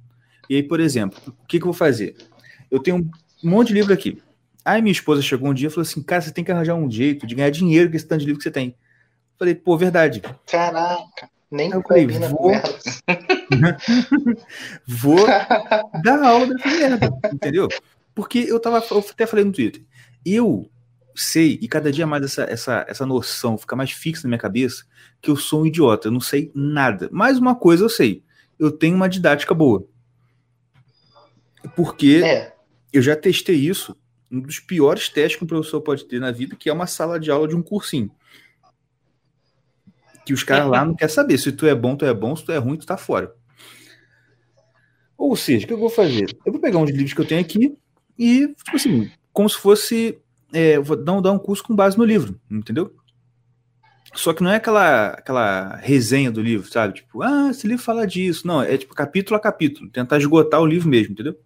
E 0.49 0.57
aí, 0.57 0.63
por 0.63 0.81
exemplo, 0.81 1.21
o 1.27 1.47
que, 1.47 1.59
que 1.59 1.65
eu 1.65 1.73
vou 1.73 1.75
fazer? 1.75 2.17
Eu 2.71 2.81
tenho 2.81 2.97
um 2.97 3.51
monte 3.51 3.69
de 3.69 3.75
livro 3.75 3.93
aqui. 3.93 4.21
Aí 4.65 4.81
minha 4.81 4.93
esposa 4.93 5.21
chegou 5.21 5.51
um 5.51 5.55
dia 5.55 5.69
e 5.69 5.71
falou 5.71 5.83
assim, 5.83 6.03
cara, 6.03 6.23
você 6.23 6.33
tem 6.33 6.43
que 6.43 6.51
arranjar 6.51 6.75
um 6.75 6.91
jeito 6.91 7.27
de 7.27 7.35
ganhar 7.35 7.51
dinheiro 7.51 7.91
com 7.91 7.97
esse 7.97 8.07
tanto 8.07 8.21
de 8.21 8.27
livro 8.27 8.39
que 8.39 8.45
você 8.45 8.51
tem. 8.51 8.75
Falei, 9.39 9.55
pô, 9.55 9.77
verdade. 9.77 10.23
Caraca. 10.51 11.29
Nem 11.51 11.71
Aí 11.73 11.79
eu 11.79 11.83
falei, 11.83 12.07
vou-. 12.07 12.53
Vou 14.87 15.27
dar 16.03 16.23
aula 16.25 16.47
dessa 16.47 16.69
merda, 16.69 17.11
entendeu? 17.33 17.69
Porque 18.15 18.39
eu 18.39 18.59
tava, 18.59 18.83
eu 18.91 18.99
até 18.99 19.27
falei 19.27 19.45
no 19.45 19.53
Twitter, 19.53 19.83
eu 20.25 20.69
sei, 21.15 21.59
e 21.61 21.69
cada 21.69 21.93
dia 21.93 22.07
mais 22.07 22.25
essa, 22.25 22.45
essa, 22.45 22.85
essa 22.89 23.07
noção 23.07 23.59
fica 23.59 23.77
mais 23.77 23.91
fixa 23.93 24.23
na 24.25 24.31
minha 24.31 24.39
cabeça, 24.39 24.85
que 25.21 25.31
eu 25.31 25.37
sou 25.37 25.63
um 25.63 25.67
idiota, 25.67 26.09
eu 26.09 26.13
não 26.13 26.21
sei 26.21 26.51
nada. 26.55 27.09
Mas 27.13 27.39
uma 27.39 27.55
coisa 27.55 27.85
eu 27.85 27.89
sei, 27.89 28.23
eu 28.59 28.71
tenho 28.73 28.97
uma 28.97 29.09
didática 29.09 29.55
boa. 29.55 29.87
Porque 31.77 32.23
É. 32.25 32.55
eu 32.93 33.03
já 33.03 33.15
testei 33.17 33.57
isso, 33.57 33.97
um 34.35 34.41
dos 34.41 34.59
piores 34.59 35.09
testes 35.09 35.39
que 35.39 35.45
um 35.45 35.47
professor 35.47 35.81
pode 35.81 36.05
ter 36.05 36.21
na 36.21 36.31
vida, 36.31 36.57
que 36.57 36.69
é 36.69 36.73
uma 36.73 36.87
sala 36.87 37.19
de 37.19 37.31
aula 37.31 37.47
de 37.47 37.55
um 37.55 37.63
cursinho. 37.63 38.11
Que 40.27 40.33
os 40.33 40.43
caras 40.43 40.69
lá 40.69 40.85
não 40.85 40.95
querem 40.95 41.15
saber 41.15 41.39
se 41.39 41.53
tu 41.53 41.67
é 41.67 41.75
bom, 41.75 41.97
tu 41.97 42.05
é 42.05 42.15
bom, 42.15 42.35
se 42.35 42.45
tu 42.45 42.53
é 42.53 42.57
ruim, 42.57 42.77
tu 42.77 42.87
tá 42.87 42.97
fora. 42.97 43.35
Ou 45.17 45.37
seja, 45.37 45.65
o 45.65 45.69
que 45.69 45.73
eu 45.75 45.79
vou 45.79 45.91
fazer? 45.91 46.37
Eu 46.45 46.53
vou 46.53 46.61
pegar 46.61 46.79
uns 46.79 46.91
livros 46.91 47.13
que 47.13 47.21
eu 47.21 47.27
tenho 47.27 47.41
aqui 47.41 47.77
e, 48.19 48.49
tipo 48.49 48.77
assim, 48.77 49.11
como 49.33 49.49
se 49.49 49.57
fosse. 49.57 50.19
É, 50.53 50.79
vou 50.79 50.97
dar 50.97 51.33
um 51.33 51.39
curso 51.39 51.65
com 51.65 51.75
base 51.75 51.99
no 51.99 52.05
livro, 52.05 52.41
entendeu? 52.51 52.95
Só 54.15 54.33
que 54.33 54.43
não 54.43 54.51
é 54.51 54.57
aquela, 54.57 55.09
aquela 55.09 55.77
resenha 55.77 56.31
do 56.31 56.41
livro, 56.41 56.71
sabe? 56.71 56.95
Tipo, 56.95 57.23
ah, 57.23 57.49
esse 57.51 57.67
livro 57.67 57.83
fala 57.83 58.07
disso. 58.07 58.47
Não, 58.47 58.63
é 58.63 58.79
tipo 58.79 58.95
capítulo 58.95 59.37
a 59.37 59.41
capítulo. 59.41 59.91
Tentar 59.91 60.19
esgotar 60.19 60.61
o 60.61 60.67
livro 60.67 60.89
mesmo, 60.89 61.13
entendeu? 61.13 61.37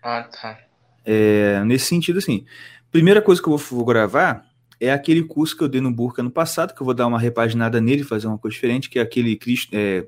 Ah, 0.00 0.22
tá. 0.22 0.58
É, 1.04 1.62
nesse 1.64 1.86
sentido, 1.86 2.18
assim. 2.18 2.44
Primeira 2.90 3.20
coisa 3.20 3.42
que 3.42 3.48
eu 3.48 3.56
vou, 3.56 3.78
vou 3.78 3.84
gravar 3.84 4.46
é 4.80 4.92
aquele 4.92 5.22
curso 5.22 5.56
que 5.56 5.62
eu 5.62 5.68
dei 5.68 5.80
no 5.80 5.90
Burca 5.90 6.22
ano 6.22 6.30
passado, 6.30 6.74
que 6.74 6.80
eu 6.80 6.84
vou 6.84 6.94
dar 6.94 7.06
uma 7.06 7.18
repaginada 7.18 7.80
nele, 7.80 8.04
fazer 8.04 8.26
uma 8.26 8.38
coisa 8.38 8.54
diferente, 8.54 8.88
que 8.88 8.98
é 8.98 9.02
aquele 9.02 9.36
Cristo, 9.36 9.70
é, 9.72 10.06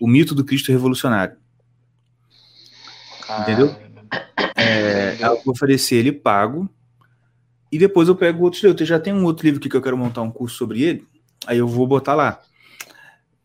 o 0.00 0.06
mito 0.06 0.34
do 0.34 0.44
Cristo 0.44 0.72
revolucionário. 0.72 1.36
Entendeu? 3.40 3.74
É, 4.56 5.16
eu 5.20 5.42
vou 5.44 5.52
oferecer 5.54 5.96
ele 5.96 6.12
pago. 6.12 6.68
E 7.70 7.78
depois 7.78 8.08
eu 8.08 8.16
pego 8.16 8.44
outros 8.44 8.62
livros. 8.62 8.80
Eu 8.80 8.86
já 8.86 8.98
tenho 8.98 9.16
um 9.16 9.24
outro 9.24 9.46
livro 9.46 9.60
aqui 9.60 9.68
que 9.68 9.76
eu 9.76 9.82
quero 9.82 9.96
montar 9.96 10.22
um 10.22 10.30
curso 10.30 10.56
sobre 10.56 10.82
ele. 10.82 11.06
Aí 11.46 11.58
eu 11.58 11.68
vou 11.68 11.86
botar 11.86 12.14
lá. 12.14 12.40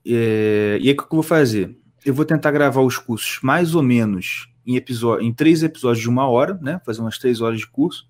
É, 0.05 0.77
e 0.81 0.89
aí 0.89 0.93
o 0.93 0.97
que 0.97 1.03
eu 1.03 1.07
vou 1.11 1.23
fazer? 1.23 1.77
Eu 2.03 2.13
vou 2.13 2.25
tentar 2.25 2.51
gravar 2.51 2.81
os 2.81 2.97
cursos 2.97 3.39
mais 3.41 3.75
ou 3.75 3.83
menos 3.83 4.47
em, 4.65 4.81
em 5.21 5.33
três 5.33 5.63
episódios 5.63 6.01
de 6.01 6.09
uma 6.09 6.27
hora, 6.27 6.57
né? 6.61 6.81
Fazer 6.85 7.01
umas 7.01 7.17
três 7.17 7.41
horas 7.41 7.59
de 7.59 7.67
curso. 7.67 8.09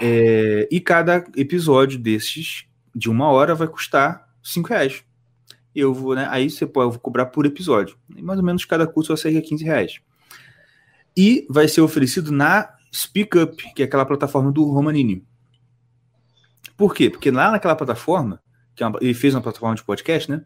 É, 0.00 0.68
e 0.70 0.80
cada 0.80 1.24
episódio 1.36 1.98
desses 1.98 2.64
de 2.94 3.10
uma 3.10 3.28
hora 3.28 3.54
vai 3.54 3.68
custar 3.68 4.28
cinco 4.42 4.68
reais. 4.68 5.04
Eu 5.74 5.94
vou, 5.94 6.14
né? 6.14 6.26
Aí 6.30 6.50
você 6.50 6.66
pode 6.66 6.86
eu 6.86 6.90
vou 6.92 7.00
cobrar 7.00 7.26
por 7.26 7.46
episódio. 7.46 7.96
E 8.16 8.22
mais 8.22 8.38
ou 8.38 8.44
menos 8.44 8.64
cada 8.64 8.86
curso 8.86 9.08
vai 9.14 9.16
ser 9.16 9.40
15 9.40 9.64
reais. 9.64 10.00
E 11.16 11.46
vai 11.48 11.68
ser 11.68 11.80
oferecido 11.80 12.32
na 12.32 12.72
Speak 12.94 13.38
Up, 13.38 13.74
que 13.74 13.82
é 13.82 13.84
aquela 13.84 14.04
plataforma 14.04 14.50
do 14.50 14.64
Romanini. 14.64 15.24
Por 16.76 16.94
quê? 16.94 17.10
Porque 17.10 17.30
lá 17.30 17.50
naquela 17.50 17.76
plataforma, 17.76 18.40
que 18.74 18.82
é 18.82 18.86
uma- 18.86 18.98
ele 19.00 19.14
fez 19.14 19.34
uma 19.34 19.42
plataforma 19.42 19.76
de 19.76 19.84
podcast, 19.84 20.30
né? 20.30 20.44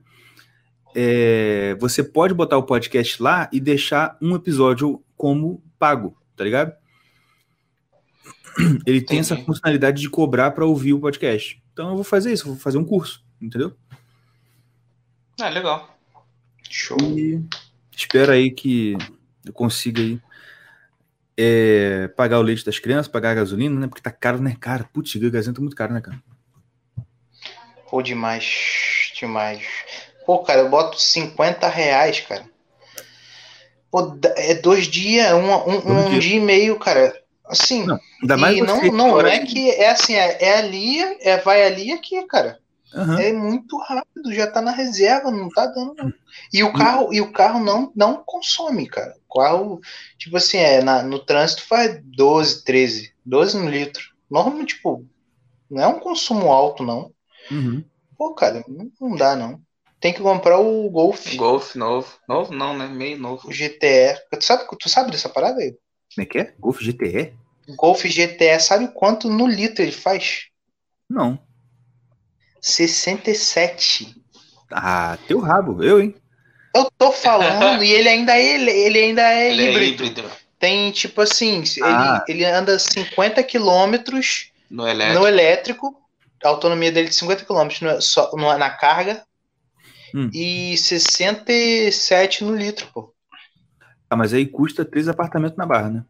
É, 0.94 1.74
você 1.80 2.04
pode 2.04 2.32
botar 2.32 2.56
o 2.56 2.62
podcast 2.62 3.22
lá 3.22 3.48
e 3.52 3.58
deixar 3.58 4.16
um 4.22 4.34
episódio 4.36 5.02
como 5.16 5.62
pago, 5.78 6.16
tá 6.36 6.44
ligado? 6.44 6.72
Ele 8.86 9.00
tem 9.00 9.18
essa 9.18 9.36
funcionalidade 9.36 10.00
de 10.00 10.08
cobrar 10.08 10.52
para 10.52 10.64
ouvir 10.64 10.92
o 10.92 11.00
podcast. 11.00 11.60
Então 11.72 11.90
eu 11.90 11.94
vou 11.96 12.04
fazer 12.04 12.32
isso, 12.32 12.46
vou 12.46 12.56
fazer 12.56 12.78
um 12.78 12.84
curso, 12.84 13.24
entendeu? 13.40 13.76
Ah, 15.40 15.48
legal. 15.48 15.98
Show. 16.70 16.96
E 17.00 17.42
espero 17.90 18.30
aí 18.30 18.50
que 18.50 18.96
eu 19.44 19.52
consiga 19.52 20.00
aí 20.00 20.20
é, 21.36 22.08
pagar 22.16 22.38
o 22.38 22.42
leite 22.42 22.64
das 22.64 22.78
crianças, 22.78 23.08
pagar 23.08 23.32
a 23.32 23.34
gasolina, 23.34 23.80
né? 23.80 23.88
Porque 23.88 24.02
tá 24.02 24.12
caro, 24.12 24.40
né, 24.40 24.56
cara? 24.58 24.84
Putz, 24.84 25.16
a 25.16 25.18
gasolina 25.18 25.54
tá 25.54 25.60
muito 25.60 25.76
caro, 25.76 25.92
né, 25.92 26.00
cara? 26.00 26.22
Pô, 27.90 28.00
demais. 28.02 29.12
Demais. 29.18 29.66
Pô, 30.25 30.38
cara, 30.40 30.61
eu 30.61 30.71
boto 30.71 31.00
50 31.00 31.69
reais, 31.69 32.21
cara. 32.21 32.45
Pô, 33.90 34.19
é 34.37 34.54
dois 34.54 34.87
dias, 34.87 35.33
um, 35.33 35.52
um, 35.52 35.81
Dois 35.81 36.07
um 36.07 36.11
dias. 36.11 36.25
dia 36.25 36.37
e 36.37 36.40
meio, 36.40 36.78
cara. 36.78 37.14
Assim, 37.47 37.85
Não, 37.85 38.00
Ainda 38.23 38.37
mais 38.38 38.57
e 38.57 38.62
não, 38.62 38.81
não 38.90 39.21
é 39.21 39.40
que 39.40 39.71
é 39.71 39.90
assim, 39.90 40.14
é, 40.14 40.43
é 40.43 40.59
ali, 40.59 41.00
é 41.21 41.37
vai 41.37 41.62
ali 41.64 41.88
e 41.88 41.93
aqui, 41.93 42.23
cara. 42.26 42.59
Aham. 42.95 43.21
É 43.21 43.33
muito 43.33 43.76
rápido, 43.78 44.33
já 44.33 44.47
tá 44.47 44.62
na 44.62 44.71
reserva, 44.71 45.31
não 45.31 45.49
tá 45.49 45.66
dando. 45.66 45.95
Não. 45.95 46.12
E 46.52 46.62
o 46.62 46.73
carro, 46.73 47.12
e 47.12 47.21
o 47.21 47.33
carro 47.33 47.62
não, 47.62 47.93
não 47.95 48.23
consome, 48.25 48.87
cara. 48.87 49.14
O 49.28 49.40
carro, 49.40 49.81
tipo 50.16 50.37
assim, 50.37 50.59
é, 50.59 50.83
na, 50.83 51.02
no 51.02 51.19
trânsito 51.19 51.62
faz 51.62 52.00
12, 52.04 52.64
13, 52.64 53.12
12 53.26 53.59
no 53.59 53.69
litro. 53.69 54.02
Normalmente, 54.31 54.76
tipo, 54.76 55.04
não 55.69 55.83
é 55.83 55.87
um 55.88 55.99
consumo 55.99 56.50
alto, 56.52 56.83
não. 56.85 57.12
Uhum. 57.50 57.85
Pô, 58.16 58.33
cara, 58.33 58.64
não, 58.69 58.90
não 59.00 59.16
dá, 59.16 59.35
não. 59.35 59.61
Tem 60.04 60.12
que 60.12 60.20
comprar 60.20 60.58
o 60.58 60.90
Golf, 60.90 61.34
Golf 61.34 61.75
novo. 61.76 62.06
Novo 62.28 62.52
não, 62.52 62.76
né? 62.76 62.87
Meio 62.87 63.16
novo. 63.18 63.49
o 63.49 63.50
GTE. 63.50 64.14
Tu 64.30 64.44
sabe, 64.44 64.64
tu 64.78 64.87
sabe 64.87 65.11
dessa 65.11 65.30
parada 65.30 65.58
aí? 65.62 65.70
Como 66.14 66.23
é 66.23 66.26
que 66.26 66.38
é? 66.40 66.52
Golf 66.61 66.78
GTE? 66.82 67.32
Golf 67.75 68.04
GTE, 68.04 68.61
sabe 68.61 68.88
quanto 68.88 69.30
no 69.30 69.46
litro 69.46 69.82
ele 69.82 69.92
faz? 69.92 70.49
Não. 71.08 71.38
67. 72.61 74.14
Ah, 74.70 75.16
teu 75.26 75.38
rabo, 75.40 75.82
eu, 75.82 75.99
hein? 76.02 76.14
Eu 76.76 76.90
tô 76.99 77.11
falando, 77.11 77.82
e 77.84 77.90
ele 77.90 78.08
ainda 78.11 78.37
é, 78.37 78.42
ele 78.61 78.99
ainda 78.99 79.23
é 79.23 79.50
Ele 79.52 79.62
é 79.64 79.70
híbrido. 79.70 80.04
híbrido. 80.04 80.30
Tem, 80.58 80.90
tipo 80.92 81.23
assim, 81.23 81.62
Ah. 81.82 82.23
ele, 82.28 82.42
ele 82.42 82.44
anda 82.44 82.78
50 82.78 83.42
quilômetros 83.42 84.50
No 84.70 84.87
elétrico. 84.87 85.20
no 85.20 85.26
elétrico, 85.26 85.96
a 86.44 86.49
autonomia 86.49 86.92
dele 86.92 87.08
de 87.08 87.14
50 87.14 87.44
quilômetros 87.46 87.80
no- 87.80 88.02
só, 88.02 88.30
no- 88.34 88.58
na 88.58 88.68
carga, 88.68 89.25
Hum. 90.14 90.30
e 90.33 90.76
67 90.76 92.44
no 92.44 92.54
litro, 92.54 92.87
pô. 92.94 93.12
Ah, 94.09 94.14
mas 94.16 94.33
aí 94.33 94.47
custa 94.47 94.85
três 94.85 95.09
apartamentos 95.09 95.56
na 95.59 95.66
Barra, 95.66 95.90
né? 95.90 96.04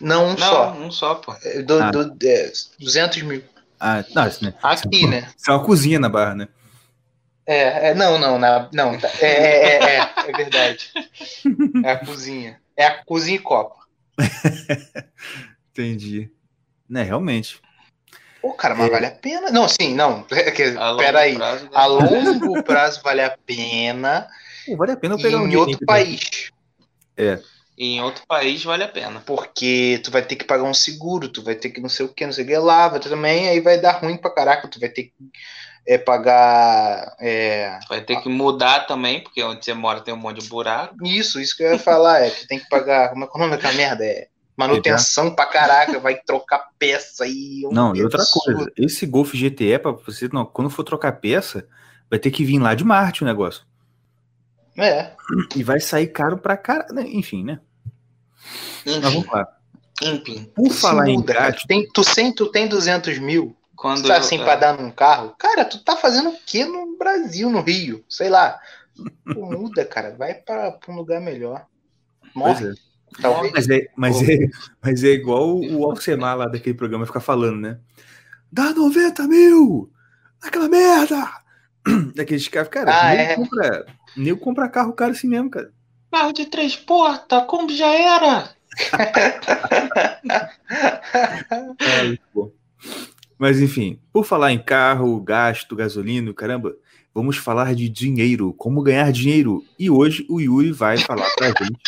Não 0.00 0.24
um 0.26 0.28
Não, 0.30 0.36
só. 0.38 0.72
um 0.72 0.90
só, 0.90 1.14
pô. 1.14 1.34
É, 1.44 1.62
do- 1.62 1.80
Ah. 1.80 1.90
do- 1.92 2.26
é, 2.26 2.52
200 2.80 3.22
mil. 3.22 3.44
Ah, 3.78 4.04
não, 4.14 4.26
isso, 4.26 4.42
né? 4.44 4.54
Aqui, 4.62 5.06
né? 5.06 5.30
Isso 5.36 5.50
é 5.50 5.54
uma 5.54 5.64
cozinha 5.64 6.00
na 6.00 6.08
Barra, 6.08 6.34
né? 6.34 6.48
É, 7.46 7.90
é, 7.90 7.94
não, 7.94 8.18
não, 8.18 8.38
na- 8.38 8.68
não, 8.72 8.98
tá- 8.98 9.10
é, 9.20 9.26
é, 9.26 9.66
é, 9.66 9.98
é, 9.98 10.12
é 10.28 10.32
verdade. 10.32 10.90
É 11.84 11.92
a 11.92 11.98
cozinha. 12.04 12.60
É 12.76 12.86
a 12.86 13.04
cozinha 13.04 13.36
e 13.36 13.40
copa. 13.40 13.76
Entendi. 15.70 16.30
Né, 16.88 17.02
realmente. 17.02 17.60
Pô, 18.40 18.52
cara, 18.54 18.74
mas 18.74 18.88
É. 18.88 18.90
vale 18.90 19.06
a 19.06 19.10
pena. 19.10 19.50
Não, 19.50 19.68
sim, 19.68 19.94
não. 19.94 20.26
É 20.32 20.50
que- 20.50 20.76
A 20.76 20.90
longo 20.90 21.02
Peraí. 21.02 21.36
prazo, 21.36 21.64
né? 21.64 21.70
A 21.74 21.86
longo 21.86 22.62
prazo 22.62 23.00
vale 23.02 23.22
a 23.22 23.36
pena 23.46 24.28
Pô, 24.66 24.76
vale 24.76 24.92
a 24.92 24.96
pena 24.96 25.14
eu 25.14 25.18
pegar 25.18 25.38
um 25.38 25.46
em 25.46 25.48
dinheirinho 25.50 25.60
outro 25.60 25.76
aqui, 25.76 25.86
país. 25.86 26.20
E 27.76 27.96
em 27.96 28.02
outro 28.02 28.22
país 28.26 28.62
vale 28.62 28.84
a 28.84 28.88
pena. 28.88 29.20
Porque 29.20 30.00
tu 30.04 30.10
vai 30.10 30.22
ter 30.22 30.36
que 30.36 30.44
pagar 30.44 30.64
um 30.64 30.74
seguro, 30.74 31.28
tu 31.28 31.42
vai 31.42 31.54
ter 31.54 31.70
que 31.70 31.80
não 31.80 31.88
sei 31.88 32.06
o 32.06 32.08
que, 32.12 32.26
não 32.26 32.32
sei 32.32 32.44
o 32.44 32.46
que 32.46 32.56
lá, 32.56 32.88
vai 32.88 33.00
também, 33.00 33.48
aí 33.48 33.60
vai 33.60 33.80
dar 33.80 34.00
ruim 34.00 34.16
pra 34.16 34.30
caraca, 34.30 34.68
tu 34.68 34.78
vai 34.78 34.88
ter 34.88 35.04
que 35.04 35.12
é, 35.86 35.96
pagar 35.96 37.16
é, 37.18 37.78
Vai 37.88 38.02
ter 38.02 38.20
que 38.20 38.28
mudar 38.28 38.80
também, 38.86 39.22
porque 39.22 39.42
onde 39.42 39.64
você 39.64 39.72
mora 39.72 40.00
tem 40.00 40.12
um 40.12 40.16
monte 40.18 40.40
de 40.40 40.48
buraco. 40.48 40.94
isso, 41.06 41.40
isso 41.40 41.56
que 41.56 41.62
eu 41.62 41.72
ia 41.72 41.78
falar, 41.78 42.20
é 42.20 42.30
que 42.30 42.46
tem 42.46 42.58
que 42.58 42.68
pagar, 42.68 43.08
como 43.08 43.24
é 43.24 43.26
que 43.26 43.32
é 43.32 43.36
o 43.36 43.40
nome 43.40 43.56
daquela 43.56 43.72
merda? 43.74 44.04
É 44.04 44.28
manutenção 44.68 45.34
pra 45.34 45.46
caraca, 45.46 45.98
vai 45.98 46.16
trocar 46.16 46.68
peça 46.78 47.24
aí. 47.24 47.62
um 47.66 47.72
Não, 47.72 47.94
e 47.94 48.02
outra 48.02 48.20
absurdo. 48.22 48.56
coisa, 48.56 48.72
esse 48.76 49.06
Golf 49.06 49.32
GTE, 49.34 49.78
pra 49.78 49.92
você, 49.92 50.28
não, 50.32 50.44
quando 50.44 50.70
for 50.70 50.84
trocar 50.84 51.12
peça, 51.12 51.66
vai 52.08 52.18
ter 52.18 52.30
que 52.30 52.44
vir 52.44 52.58
lá 52.58 52.74
de 52.74 52.84
Marte 52.84 53.22
o 53.22 53.26
negócio. 53.26 53.62
É, 54.76 55.12
E 55.56 55.62
vai 55.62 55.80
sair 55.80 56.06
caro 56.08 56.38
pra 56.38 56.56
caralho. 56.56 56.94
né? 56.94 57.04
Enfim, 57.06 57.44
né? 57.44 57.60
Mas 58.86 58.96
Enfim, 58.96 59.00
vamos 59.00 59.26
lá. 59.26 59.46
enfim. 60.02 60.44
Por 60.54 60.70
falar 60.70 61.08
em 61.08 61.16
muda, 61.18 61.34
cara. 61.34 61.50
gasto, 61.52 61.66
Tem, 61.66 61.86
tu, 61.92 62.02
tu 62.34 62.46
tem 62.50 62.66
200 62.68 63.18
mil, 63.18 63.54
Quando 63.76 64.02
tu 64.02 64.08
tá 64.08 64.14
eu- 64.14 64.20
assim 64.20 64.38
pra 64.38 64.56
dar 64.56 64.78
num 64.78 64.90
carro, 64.90 65.34
cara, 65.38 65.64
tu 65.64 65.82
tá 65.84 65.96
fazendo 65.96 66.30
o 66.30 66.38
que 66.46 66.64
no 66.64 66.96
Brasil, 66.96 67.50
no 67.50 67.60
Rio? 67.60 68.04
Sei 68.08 68.28
lá. 68.30 68.58
Pô, 69.34 69.46
muda, 69.46 69.84
cara, 69.84 70.14
vai 70.16 70.34
pra, 70.34 70.72
pra 70.72 70.92
um 70.92 70.96
lugar 70.96 71.20
melhor. 71.20 71.66
pois 72.32 72.60
Morre, 72.60 72.68
é. 72.70 72.89
Talvez. 73.20 73.52
Mas 73.52 73.68
é, 73.68 73.86
mas, 73.96 74.28
é, 74.28 74.38
mas 74.82 75.04
é 75.04 75.08
igual 75.08 75.58
o 75.58 75.84
Alcemar 75.84 76.36
lá 76.36 76.46
daquele 76.46 76.76
programa 76.76 77.06
ficar 77.06 77.20
falando, 77.20 77.60
né? 77.60 77.78
Dá 78.52 78.72
90 78.72 79.26
mil! 79.28 79.90
Aquela 80.42 80.68
merda! 80.68 81.28
Daqueles 82.14 82.46
caras, 82.48 82.68
cara, 82.68 82.92
Ah, 82.92 83.14
nego, 83.14 83.30
é. 83.30 83.34
compra, 83.36 83.86
nego 84.16 84.40
compra 84.40 84.68
carro 84.68 84.92
caro 84.92 85.12
assim 85.12 85.28
mesmo, 85.28 85.48
cara. 85.50 85.72
Carro 86.10 86.32
de 86.32 86.46
três 86.46 86.76
portas, 86.76 87.44
como 87.46 87.68
já 87.70 87.88
era? 87.88 88.50
É. 91.80 92.18
Mas 93.38 93.60
enfim, 93.60 93.98
por 94.12 94.24
falar 94.24 94.52
em 94.52 94.58
carro, 94.62 95.18
gasto, 95.20 95.74
gasolina, 95.74 96.32
caramba, 96.34 96.74
vamos 97.14 97.36
falar 97.36 97.74
de 97.74 97.88
dinheiro, 97.88 98.52
como 98.52 98.82
ganhar 98.82 99.10
dinheiro. 99.12 99.64
E 99.78 99.90
hoje 99.90 100.26
o 100.28 100.40
Yuri 100.40 100.72
vai 100.72 100.98
falar 100.98 101.28
pra 101.36 101.48
gente. 101.48 101.80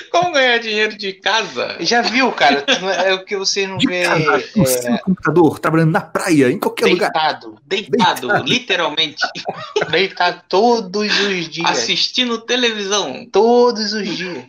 Como 0.10 0.32
ganhar 0.32 0.58
dinheiro 0.58 0.96
de 0.96 1.12
casa. 1.14 1.76
Já 1.80 2.02
viu, 2.02 2.30
cara? 2.32 2.64
É 3.04 3.12
o 3.14 3.24
que 3.24 3.36
você 3.36 3.66
não 3.66 3.78
vê. 3.78 4.02
É... 4.04 4.90
No 4.90 4.98
computador, 5.00 5.58
trabalhando 5.58 5.92
na 5.92 6.00
praia, 6.00 6.50
em 6.50 6.58
qualquer 6.58 6.84
deitado, 6.86 7.46
lugar. 7.48 7.62
Deitado, 7.66 8.20
deitado, 8.28 8.44
literalmente. 8.48 9.22
Deitado 9.90 10.42
todos 10.48 11.20
os 11.20 11.48
dias. 11.48 11.70
Assistindo 11.70 12.38
televisão. 12.40 13.26
Todos 13.30 13.92
os 13.92 14.08
dias. 14.16 14.44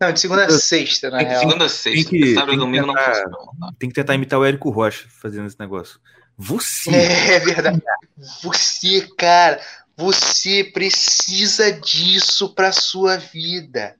Não, 0.00 0.12
de 0.12 0.18
segunda 0.20 0.46
a 0.46 0.50
sexta, 0.50 1.10
na 1.10 1.18
Tem 1.18 1.28
real. 1.28 1.40
Segunda 1.40 1.64
a 1.66 1.68
sexta. 1.68 2.10
Tem 2.10 2.20
que- 2.20 2.34
Sábado 2.34 2.54
e 2.54 2.56
domingo 2.56 2.86
não 2.86 2.94
tentar- 2.94 3.14
funciona. 3.14 3.36
Tem 3.78 3.88
que 3.88 3.94
tentar 3.94 4.14
imitar 4.14 4.38
o 4.38 4.44
Érico 4.44 4.70
Rocha 4.70 5.06
fazendo 5.20 5.46
esse 5.46 5.58
negócio. 5.60 6.00
Você. 6.36 6.90
É 6.90 7.38
verdade. 7.38 7.80
Você, 8.42 9.06
cara, 9.16 9.60
você 9.96 10.64
precisa 10.64 11.72
disso 11.72 12.54
pra 12.54 12.72
sua 12.72 13.16
vida. 13.16 13.94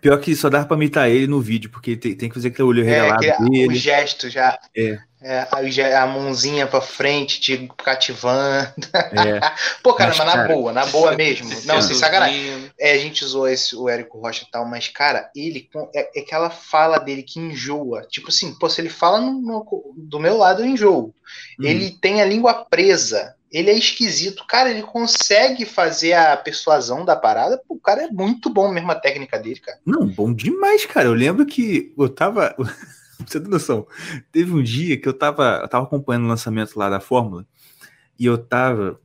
Pior 0.00 0.18
que 0.20 0.36
só 0.36 0.50
dá 0.50 0.64
pra 0.66 0.76
imitar 0.76 1.08
ele 1.08 1.26
no 1.26 1.40
vídeo, 1.40 1.70
porque 1.70 1.96
tem, 1.96 2.14
tem 2.14 2.28
que 2.28 2.34
fazer 2.34 2.48
aquele 2.48 2.68
olho 2.68 2.82
É, 2.86 2.90
regalado 2.90 3.20
que, 3.22 3.30
o 3.46 3.48
dele. 3.50 3.74
gesto 3.76 4.28
já. 4.28 4.58
É. 4.76 4.98
É, 5.26 5.48
a, 5.50 5.64
ge- 5.64 5.80
a 5.94 6.06
mãozinha 6.06 6.66
pra 6.66 6.82
frente, 6.82 7.40
te 7.40 7.66
cativando. 7.82 8.68
É. 8.92 9.40
Pô, 9.82 9.94
cara, 9.94 10.10
Mas, 10.10 10.18
mas, 10.18 10.26
na 10.26 10.32
cara, 10.34 10.54
boa, 10.54 10.72
na 10.74 10.84
boa 10.84 11.16
mesmo. 11.16 11.48
Não, 11.64 11.80
sem 11.80 11.96
sacanagem. 11.96 12.70
É, 12.78 12.92
a 12.92 12.98
gente 12.98 13.24
usou 13.24 13.48
esse, 13.48 13.74
o 13.74 13.88
Érico 13.88 14.20
Rocha 14.20 14.44
e 14.46 14.50
tal, 14.50 14.66
mas, 14.66 14.88
cara, 14.88 15.30
ele 15.34 15.66
com- 15.72 15.90
é, 15.94 16.10
é 16.18 16.20
aquela 16.20 16.50
fala 16.50 16.98
dele 16.98 17.22
que 17.22 17.40
enjoa. 17.40 18.02
Tipo 18.10 18.28
assim, 18.28 18.52
pô, 18.58 18.68
se 18.68 18.82
ele 18.82 18.90
fala 18.90 19.18
no- 19.22 19.40
no- 19.40 19.94
do 19.96 20.20
meu 20.20 20.36
lado, 20.36 20.60
eu 20.62 20.66
enjoo. 20.66 21.14
Hum. 21.58 21.64
Ele 21.64 21.92
tem 21.98 22.20
a 22.20 22.26
língua 22.26 22.52
presa. 22.66 23.34
Ele 23.54 23.70
é 23.70 23.78
esquisito. 23.78 24.44
Cara, 24.48 24.68
ele 24.68 24.82
consegue 24.82 25.64
fazer 25.64 26.12
a 26.14 26.36
persuasão 26.36 27.04
da 27.04 27.14
parada. 27.14 27.62
O 27.68 27.78
cara 27.78 28.02
é 28.02 28.08
muito 28.08 28.50
bom 28.50 28.72
mesmo 28.72 28.90
a 28.90 28.96
técnica 28.96 29.38
dele, 29.38 29.60
cara. 29.60 29.78
Não, 29.86 30.08
bom 30.08 30.34
demais, 30.34 30.84
cara. 30.86 31.06
Eu 31.06 31.14
lembro 31.14 31.46
que 31.46 31.94
eu 31.96 32.08
tava. 32.08 32.52
Você 33.24 33.40
ter 33.40 33.48
noção, 33.48 33.86
teve 34.32 34.52
um 34.52 34.60
dia 34.60 35.00
que 35.00 35.08
eu 35.08 35.12
tava, 35.12 35.60
eu 35.62 35.68
tava 35.68 35.84
acompanhando 35.84 36.24
o 36.24 36.28
lançamento 36.28 36.76
lá 36.76 36.90
da 36.90 36.98
Fórmula 36.98 37.46
e 38.18 38.26
eu 38.26 38.36
tava. 38.36 39.00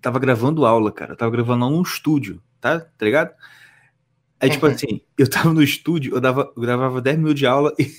Tava 0.00 0.20
gravando 0.20 0.64
aula, 0.64 0.92
cara. 0.92 1.14
Eu 1.14 1.16
tava 1.16 1.32
gravando 1.32 1.64
aula 1.64 1.76
num 1.76 1.82
estúdio, 1.82 2.40
tá? 2.60 2.78
Tá 2.78 3.04
ligado? 3.04 3.34
Aí, 4.38 4.48
tipo 4.48 4.64
Uhum. 4.66 4.72
assim, 4.72 5.00
eu 5.18 5.28
tava 5.28 5.52
no 5.52 5.60
estúdio, 5.60 6.14
eu, 6.14 6.20
dava, 6.20 6.52
eu 6.56 6.62
gravava 6.62 7.00
10 7.00 7.16
minutos 7.16 7.38
de 7.40 7.46
aula 7.46 7.74
e, 7.80 7.90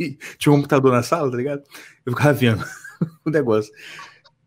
e 0.00 0.16
tinha 0.38 0.50
um 0.50 0.56
computador 0.56 0.90
na 0.90 1.02
sala, 1.02 1.30
tá 1.30 1.36
ligado? 1.36 1.62
Eu 2.06 2.12
ficava 2.12 2.32
vendo 2.32 2.64
o 3.26 3.30
negócio. 3.30 3.70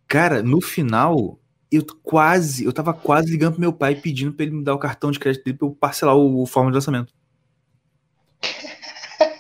Cara, 0.08 0.42
no 0.44 0.62
final, 0.62 1.40
eu 1.72 1.86
quase, 2.04 2.64
eu 2.66 2.72
tava 2.74 2.94
quase 2.94 3.30
ligando 3.32 3.54
pro 3.54 3.62
meu 3.62 3.74
pai 3.74 3.96
pedindo 3.96 4.32
pra 4.34 4.46
ele 4.46 4.56
me 4.56 4.64
dar 4.64 4.74
o 4.76 4.80
cartão 4.80 5.12
de 5.12 5.20
crédito 5.20 5.44
dele 5.46 5.58
pra 5.58 5.68
eu 5.68 5.72
parcelar 5.72 6.16
o, 6.16 6.42
o 6.42 6.46
Fórmula 6.46 6.72
de 6.72 6.78
lançamento. 6.78 7.14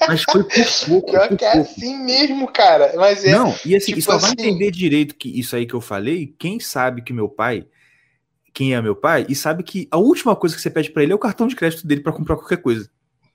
Mas 0.08 0.24
foi 0.24 0.44
por 0.44 0.54
pouco. 0.88 1.12
Pior 1.12 1.28
por 1.30 1.38
que 1.38 1.46
é 1.46 1.58
assim 1.58 1.98
mesmo, 2.04 2.48
cara. 2.48 2.94
Mas 2.96 3.24
é. 3.24 3.32
Não, 3.32 3.56
e 3.66 3.76
assim, 3.76 3.88
tipo 3.94 4.02
só 4.02 4.18
vai 4.18 4.32
assim- 4.32 4.34
entender 4.34 4.72
direito 4.72 5.16
que 5.16 5.28
isso 5.40 5.56
aí 5.56 5.66
que 5.66 5.74
eu 5.74 5.82
falei, 5.82 6.34
quem 6.38 6.60
sabe 6.60 7.02
que 7.02 7.12
meu 7.12 7.28
pai, 7.28 7.66
quem 8.54 8.76
é 8.76 8.82
meu 8.82 8.96
pai, 8.96 9.26
e 9.28 9.36
sabe 9.36 9.64
que 9.64 9.88
a 9.90 9.98
última 9.98 10.36
coisa 10.36 10.56
que 10.56 10.62
você 10.62 10.70
pede 10.70 10.92
pra 10.92 11.02
ele 11.04 11.12
é 11.12 11.16
o 11.16 11.20
cartão 11.20 11.48
de 11.48 11.56
crédito 11.56 11.88
dele 11.88 12.02
pra 12.02 12.14
comprar 12.14 12.36
qualquer 12.36 12.58
coisa. 12.58 12.90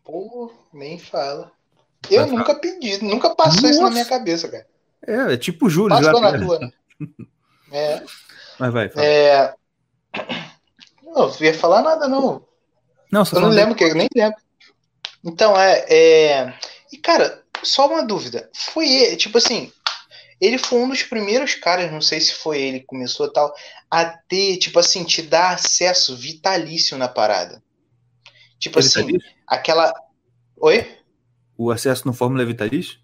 Pô, 0.04 0.52
nem 0.72 0.98
fala. 0.98 1.50
Eu 2.08 2.26
Vai 2.26 2.30
nunca 2.36 2.54
pedi, 2.54 3.04
nunca 3.04 3.34
passou 3.34 3.68
isso 3.68 3.78
na 3.78 3.86
Nossa. 3.90 3.92
minha 3.92 4.04
cabeça, 4.06 4.48
cara. 4.48 4.66
É, 5.06 5.34
é 5.34 5.36
tipo 5.36 5.68
Júlio 5.68 5.96
Passou 5.96 6.20
na 6.20 6.38
tua. 6.38 6.58
né? 6.60 6.70
É. 7.72 8.02
Mas 8.58 8.72
vai, 8.72 8.88
fala. 8.88 9.06
é... 9.06 9.54
Não, 11.04 11.28
não 11.28 11.36
ia 11.40 11.54
falar 11.54 11.82
nada, 11.82 12.08
não. 12.08 12.44
Não, 13.12 13.24
Eu 13.32 13.40
não 13.40 13.48
lembro, 13.48 13.74
que 13.74 13.84
eu 13.84 13.94
nem 13.94 14.08
lembro. 14.14 14.38
Então, 15.24 15.56
é, 15.56 15.84
é. 15.88 16.54
E, 16.92 16.96
cara, 16.96 17.44
só 17.62 17.88
uma 17.88 18.04
dúvida. 18.04 18.48
Foi 18.54 18.88
ele, 18.88 19.16
tipo 19.16 19.38
assim, 19.38 19.72
ele 20.40 20.58
foi 20.58 20.78
um 20.78 20.88
dos 20.88 21.02
primeiros 21.02 21.54
caras, 21.54 21.92
não 21.92 22.00
sei 22.00 22.20
se 22.20 22.32
foi 22.34 22.60
ele 22.60 22.80
que 22.80 22.86
começou 22.86 23.30
tal, 23.32 23.52
a 23.90 24.04
ter, 24.06 24.56
tipo 24.58 24.78
assim, 24.78 25.04
te 25.04 25.22
dar 25.22 25.54
acesso 25.54 26.16
vitalício 26.16 26.96
na 26.96 27.08
parada. 27.08 27.62
Tipo 28.58 28.78
É 28.78 28.80
assim, 28.80 29.06
vitalício? 29.06 29.30
aquela. 29.46 29.92
Oi? 30.56 30.98
O 31.56 31.70
acesso 31.70 32.06
no 32.06 32.14
Fórmula 32.14 32.42
é 32.42 32.46
vitalício? 32.46 32.98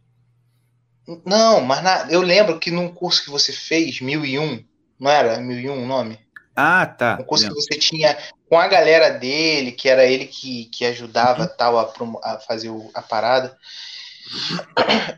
Não, 1.25 1.61
mas 1.61 1.83
na- 1.83 2.09
eu 2.11 2.21
lembro 2.21 2.59
que 2.59 2.71
num 2.71 2.92
curso 2.92 3.23
que 3.25 3.31
você 3.31 3.53
fez, 3.53 4.01
1001, 4.01 4.64
não 4.99 5.11
era 5.11 5.38
1001 5.40 5.83
o 5.83 5.87
nome? 5.87 6.19
Ah, 6.55 6.87
tá. 6.87 7.19
Um 7.21 7.25
curso 7.25 7.45
lembro. 7.45 7.59
que 7.61 7.62
você 7.75 7.79
tinha 7.79 8.16
com 8.49 8.59
a 8.59 8.66
galera 8.66 9.11
dele, 9.11 9.73
que 9.73 9.88
era 9.88 10.05
ele 10.07 10.27
que, 10.27 10.66
que 10.66 10.85
ajudava 10.85 11.42
Uhum. 11.45 11.57
tal 11.57 11.79
a, 11.79 11.92
a 12.25 12.40
fazer 12.40 12.71
o- 12.71 12.90
a 12.95 13.03
parada. 13.03 13.57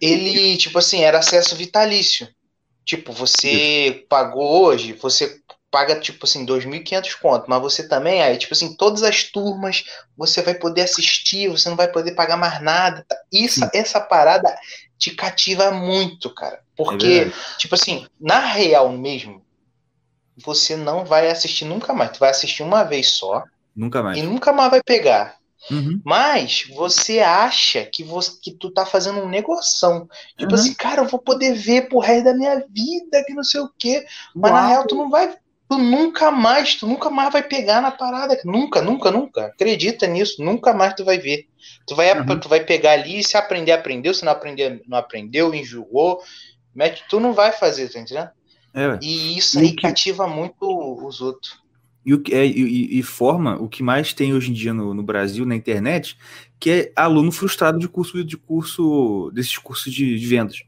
Ele, 0.01 0.57
tipo 0.57 0.79
assim, 0.79 1.03
era 1.03 1.19
acesso 1.19 1.57
vitalício. 1.57 2.29
Tipo, 2.85 3.13
você 3.13 4.05
pagou 4.09 4.65
hoje, 4.65 4.95
você 4.95 5.41
paga, 5.71 6.01
tipo 6.01 6.25
assim, 6.25 6.47
2.500 6.47 7.15
conto, 7.15 7.45
mas 7.49 7.61
você 7.61 7.87
também, 7.89 8.23
aí, 8.23 8.39
tipo 8.39 8.55
assim, 8.55 8.75
todas 8.77 9.03
as 9.03 9.25
turmas 9.25 9.85
você 10.17 10.41
vai 10.43 10.55
poder 10.55 10.83
assistir, 10.83 11.49
você 11.49 11.69
não 11.69 11.77
vai 11.77 11.89
poder 11.89 12.13
pagar 12.15 12.37
mais 12.37 12.61
nada. 12.63 13.05
tá? 13.09 13.17
Isso, 13.33 13.61
Sim. 13.61 13.69
essa 13.75 14.01
parada 14.01 14.55
te 14.99 15.11
cativa 15.15 15.71
muito, 15.71 16.33
cara. 16.35 16.57
É 16.57 16.61
Porque, 16.77 17.07
verdade. 17.25 17.35
tipo 17.59 17.75
assim, 17.75 18.07
na 18.21 18.41
real 18.41 18.91
mesmo, 18.93 19.45
você 20.37 20.77
não 20.77 21.05
vai 21.05 21.31
assistir 21.31 21.65
nunca 21.65 21.93
mais. 21.93 22.13
Tu 22.13 22.19
vai 22.21 22.31
assistir 22.31 22.63
uma 22.63 22.85
vez 22.85 23.11
só 23.13 23.45
Nunca 23.75 24.03
mais. 24.03 24.19
e 24.19 24.23
nunca 24.23 24.53
mais 24.53 24.71
vai 24.71 24.83
pegar. 24.83 25.37
Uhum. 25.71 26.01
Mas 26.05 26.65
você 26.75 27.19
acha 27.19 27.85
que, 27.85 28.05
você, 28.05 28.39
que 28.41 28.53
tu 28.53 28.71
tá 28.71 28.87
fazendo 28.87 29.21
um 29.21 29.29
negoção. 29.29 30.09
Tipo 30.39 30.55
Uhum. 30.55 30.61
assim, 30.61 30.75
cara, 30.75 31.03
eu 31.03 31.09
vou 31.09 31.19
poder 31.21 31.53
ver 31.55 31.89
pro 31.89 31.99
resto 31.99 32.25
da 32.25 32.35
minha 32.35 32.65
vida, 32.71 33.25
que 33.27 33.35
não 33.35 33.43
sei 33.45 33.61
o 33.61 33.71
quê. 33.77 34.07
Mas 34.35 34.53
na 34.53 34.61
Uau. 34.61 34.69
real 34.69 34.87
tu 34.87 34.95
não 34.95 35.11
vai. 35.11 35.37
Tu 35.71 35.77
nunca 35.79 36.31
mais, 36.31 36.75
tu 36.77 36.87
nunca 36.87 37.11
mais 37.11 37.31
vai 37.33 37.43
pegar 37.43 37.81
na 37.83 37.91
parada. 37.91 38.41
Nunca, 38.45 38.81
nunca, 38.81 39.11
nunca. 39.11 39.47
Acredita 39.47 40.07
nisso. 40.07 40.43
Nunca 40.43 40.73
mais 40.73 40.95
tu 40.95 41.05
vai 41.05 41.19
ver. 41.19 41.47
Tu 41.87 41.95
vai, 41.95 42.19
Uhum. 42.19 42.39
tu 42.41 42.49
vai 42.49 42.65
pegar 42.65 42.93
ali, 42.93 43.23
se 43.23 43.37
aprender, 43.37 43.73
aprendeu. 43.73 44.15
Se 44.15 44.25
não 44.25 44.33
aprender, 44.33 44.83
não 44.89 44.97
aprendeu, 44.97 45.55
enjoou. 45.55 46.21
Mas 46.75 47.01
tu 47.11 47.21
não 47.21 47.33
vai 47.35 47.53
fazer, 47.53 47.89
tá 47.91 47.99
entendendo? 48.01 48.31
É. 48.75 48.99
E 49.03 49.37
isso 49.37 49.59
aí 49.59 49.71
que- 49.73 49.83
cativa 49.83 50.27
muito 50.27 50.57
os 51.07 51.21
outros. 51.21 51.59
E, 52.07 52.15
o 52.15 52.21
que 52.21 52.35
é, 52.35 52.47
e, 52.47 52.51
e- 52.63 52.99
e 53.01 53.03
forma 53.03 53.57
o 53.61 53.69
que 53.69 53.83
mais 53.83 54.15
tem 54.15 54.33
hoje 54.33 54.51
em 54.51 54.55
dia 54.55 54.73
no, 54.73 54.95
no 54.95 55.03
Brasil, 55.03 55.45
na 55.45 55.55
internet, 55.55 56.17
que 56.59 56.71
é 56.71 56.93
aluno 56.97 57.31
frustrado 57.31 57.79
de 57.79 57.89
curso 57.89 58.25
de 58.25 58.37
curso 58.39 59.31
desses 59.35 59.59
cursos 59.59 59.93
de, 59.93 60.19
de 60.19 60.27
vendas. 60.27 60.63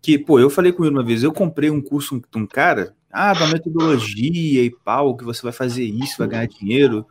Que, 0.00 0.18
pô, 0.18 0.38
eu 0.38 0.48
falei 0.48 0.72
com 0.72 0.84
ele 0.84 0.94
uma 0.94 1.04
vez, 1.04 1.22
eu 1.22 1.32
comprei 1.32 1.68
um 1.70 1.82
curso 1.82 2.18
de 2.18 2.38
um 2.38 2.46
cara, 2.46 2.94
ah, 3.14 3.32
da 3.32 3.46
metodologia 3.46 4.62
e 4.64 4.70
pau, 4.70 5.16
que 5.16 5.24
você 5.24 5.40
vai 5.42 5.52
fazer 5.52 5.84
isso, 5.84 6.18
vai 6.18 6.26
ganhar 6.28 6.46
dinheiro. 6.46 7.06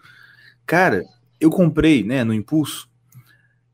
Cara, 0.66 1.04
eu 1.39 1.50
comprei, 1.50 2.04
né, 2.04 2.24
no 2.24 2.34
impulso. 2.34 2.89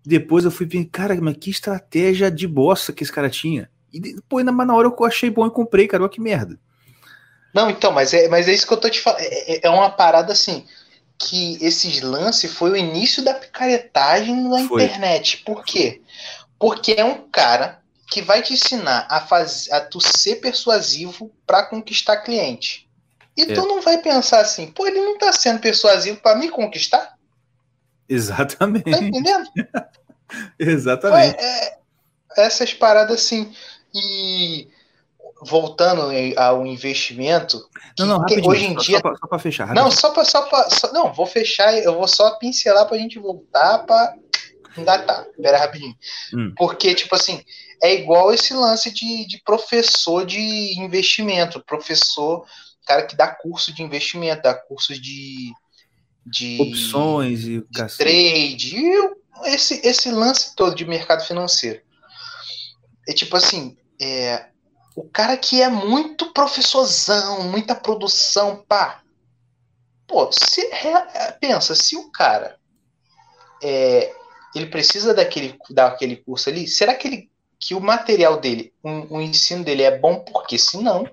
Depois 0.05 0.45
eu 0.45 0.51
fui 0.51 0.65
ver, 0.65 0.85
cara, 0.85 1.19
mas 1.19 1.37
que 1.37 1.49
estratégia 1.49 2.29
de 2.31 2.47
bosta 2.47 2.93
que 2.93 3.03
esse 3.03 3.11
cara 3.11 3.29
tinha. 3.29 3.69
E 3.91 3.99
depois, 3.99 4.45
na, 4.45 4.51
na 4.51 4.75
hora 4.75 4.87
eu 4.87 5.05
achei 5.05 5.29
bom 5.29 5.47
e 5.47 5.51
comprei, 5.51 5.87
cara, 5.87 6.03
olha 6.03 6.11
que 6.11 6.21
merda. 6.21 6.59
Não, 7.53 7.69
então, 7.69 7.91
mas 7.91 8.13
é, 8.13 8.27
mas 8.27 8.47
é 8.47 8.53
isso 8.53 8.67
que 8.67 8.73
eu 8.73 8.77
tô 8.79 8.89
te 8.89 9.01
falando. 9.01 9.21
É, 9.21 9.55
é- 9.55 9.59
é 9.63 9.69
uma 9.69 9.89
parada 9.89 10.31
assim. 10.31 10.65
Que 11.17 11.57
esses 11.65 12.01
lances 12.01 12.53
foi 12.53 12.71
o 12.71 12.77
início 12.77 13.23
da 13.23 13.33
picaretagem 13.33 14.47
na 14.47 14.67
Foi. 14.67 14.83
internet. 14.83 15.37
Por 15.45 15.65
quê? 15.65 16.01
Porque 16.57 16.93
é 16.93 17.03
um 17.03 17.27
cara 17.29 17.81
que 18.11 18.21
vai 18.21 18.41
te 18.41 18.53
ensinar 18.53 19.05
a, 19.09 19.21
faz, 19.21 19.69
a 19.71 19.81
tu 19.81 19.99
ser 20.01 20.35
persuasivo 20.37 21.31
para 21.45 21.63
conquistar 21.63 22.17
cliente. 22.17 22.87
E 23.37 23.43
É. 23.43 23.53
tu 23.53 23.65
não 23.67 23.81
vai 23.81 23.99
pensar 23.99 24.39
assim, 24.41 24.67
pô, 24.71 24.87
ele 24.87 24.99
não 24.99 25.17
tá 25.17 25.31
sendo 25.31 25.59
persuasivo 25.59 26.19
para 26.19 26.37
me 26.37 26.49
conquistar? 26.49 27.13
Exatamente. 28.07 28.89
Tá 28.89 28.97
entendendo? 28.97 29.49
Exatamente. 30.59 31.37
É, 31.39 31.65
é, 31.67 31.77
essas 32.37 32.73
paradas 32.73 33.21
assim. 33.21 33.53
E 33.93 34.67
voltando 35.41 36.11
ao 36.37 36.65
investimento, 36.65 37.63
Não, 37.97 38.05
não, 38.05 38.25
que 38.25 38.35
rapidinho. 38.35 38.49
hoje 38.51 38.65
em 38.65 38.73
só, 38.75 38.81
dia 38.81 38.99
só, 38.99 39.27
pra 39.27 39.39
fechar. 39.39 39.67
Não, 39.67 39.83
rapidinho. 39.83 40.01
só 40.01 40.09
pra, 40.11 40.25
só 40.25 40.41
pra. 40.43 40.69
só- 40.69 40.91
não, 40.93 41.13
vou 41.13 41.25
fechar. 41.25 41.75
Eu 41.77 41.93
vou 41.95 42.07
só 42.07 42.31
pincelar 42.37 42.87
pra 42.87 42.97
gente 42.97 43.17
voltar 43.19 43.79
pra 43.79 44.15
engatar. 44.77 45.25
Pera 45.41 45.57
rapidinho. 45.57 45.95
Hum. 46.33 46.53
Porque, 46.57 46.93
tipo 46.93 47.15
assim, 47.15 47.43
é 47.81 47.93
igual 47.95 48.33
esse 48.33 48.53
lance 48.53 48.91
de, 48.91 49.25
de 49.25 49.41
professor 49.43 50.25
de 50.25 50.79
investimento. 50.79 51.63
Professor, 51.65 52.45
cara 52.85 53.05
que 53.05 53.15
dá 53.15 53.27
curso 53.27 53.73
de 53.73 53.83
investimento, 53.83 54.43
dá 54.43 54.53
cursos 54.53 54.99
de. 54.99 55.53
de 56.25 56.57
opções 56.61 57.43
e 57.43 57.63
de 57.69 57.97
trade, 57.97 58.77
e 58.77 59.11
esse, 59.45 59.79
esse 59.85 60.11
lance 60.11 60.55
todo 60.55 60.75
de 60.75 60.85
mercado 60.85 61.23
financeiro. 61.23 61.81
É 63.07 63.13
tipo 63.13 63.35
assim, 63.35 63.77
é, 64.01 64.47
o 64.95 65.03
cara 65.03 65.37
que 65.37 65.61
é 65.61 65.69
muito 65.69 66.33
professorzão, 66.33 67.43
muita 67.43 67.75
produção, 67.75 68.65
pá. 68.67 69.01
Pô, 70.07 70.31
se, 70.31 70.61
é, 70.61 71.31
pensa, 71.39 71.75
se 71.75 71.95
o 71.95 72.11
cara 72.11 72.57
é, 73.61 74.11
ele 74.55 74.65
precisa 74.65 75.13
daquele, 75.13 75.57
daquele 75.69 76.17
curso 76.17 76.49
ali, 76.49 76.67
será 76.67 76.95
que, 76.95 77.07
ele, 77.07 77.28
que 77.59 77.75
o 77.75 77.81
material 77.81 78.39
dele, 78.39 78.73
o, 78.81 79.17
o 79.17 79.21
ensino 79.21 79.63
dele 79.63 79.83
é 79.83 79.97
bom? 79.97 80.19
Porque 80.19 80.57
senão, 80.57 81.09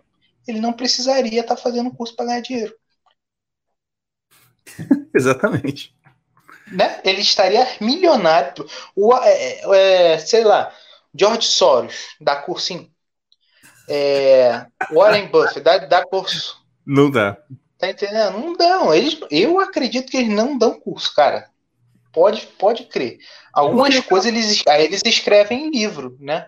ele 0.47 0.61
não 0.61 0.73
precisaria 0.73 1.41
estar 1.41 1.57
tá 1.57 1.61
fazendo 1.61 1.91
curso 1.91 2.15
para 2.15 2.27
ganhar 2.27 2.41
dinheiro. 2.41 2.75
Exatamente. 5.15 5.95
Né? 6.71 7.01
Ele 7.05 7.21
estaria 7.21 7.67
milionário. 7.81 8.67
O, 8.95 9.15
é, 9.17 10.13
é, 10.15 10.19
sei 10.19 10.45
lá, 10.45 10.73
George 11.15 11.47
Soros 11.47 12.17
dá 12.21 12.37
cursinho. 12.37 12.91
É, 13.89 14.67
Warren 14.93 15.27
Buffett 15.31 15.61
dá, 15.61 15.79
dá 15.79 16.05
curso. 16.05 16.65
Não 16.85 17.11
dá. 17.11 17.37
Tá 17.79 17.91
entendendo? 17.91 18.39
Não 18.39 18.57
dão. 18.57 18.95
Eles, 18.95 19.19
eu 19.31 19.61
acredito 19.61 20.11
que 20.11 20.17
eles 20.17 20.35
não 20.35 20.57
dão 20.57 20.79
curso, 20.79 21.15
cara. 21.15 21.51
Pode, 22.17 22.47
pode 22.59 22.85
crer. 22.85 23.19
Algumas 23.53 24.01
coisas 24.01 24.33
eles, 24.33 24.63
aí 24.67 24.87
eles 24.87 25.03
escrevem 25.05 25.67
em 25.67 25.71
livro, 25.71 26.17
né? 26.19 26.47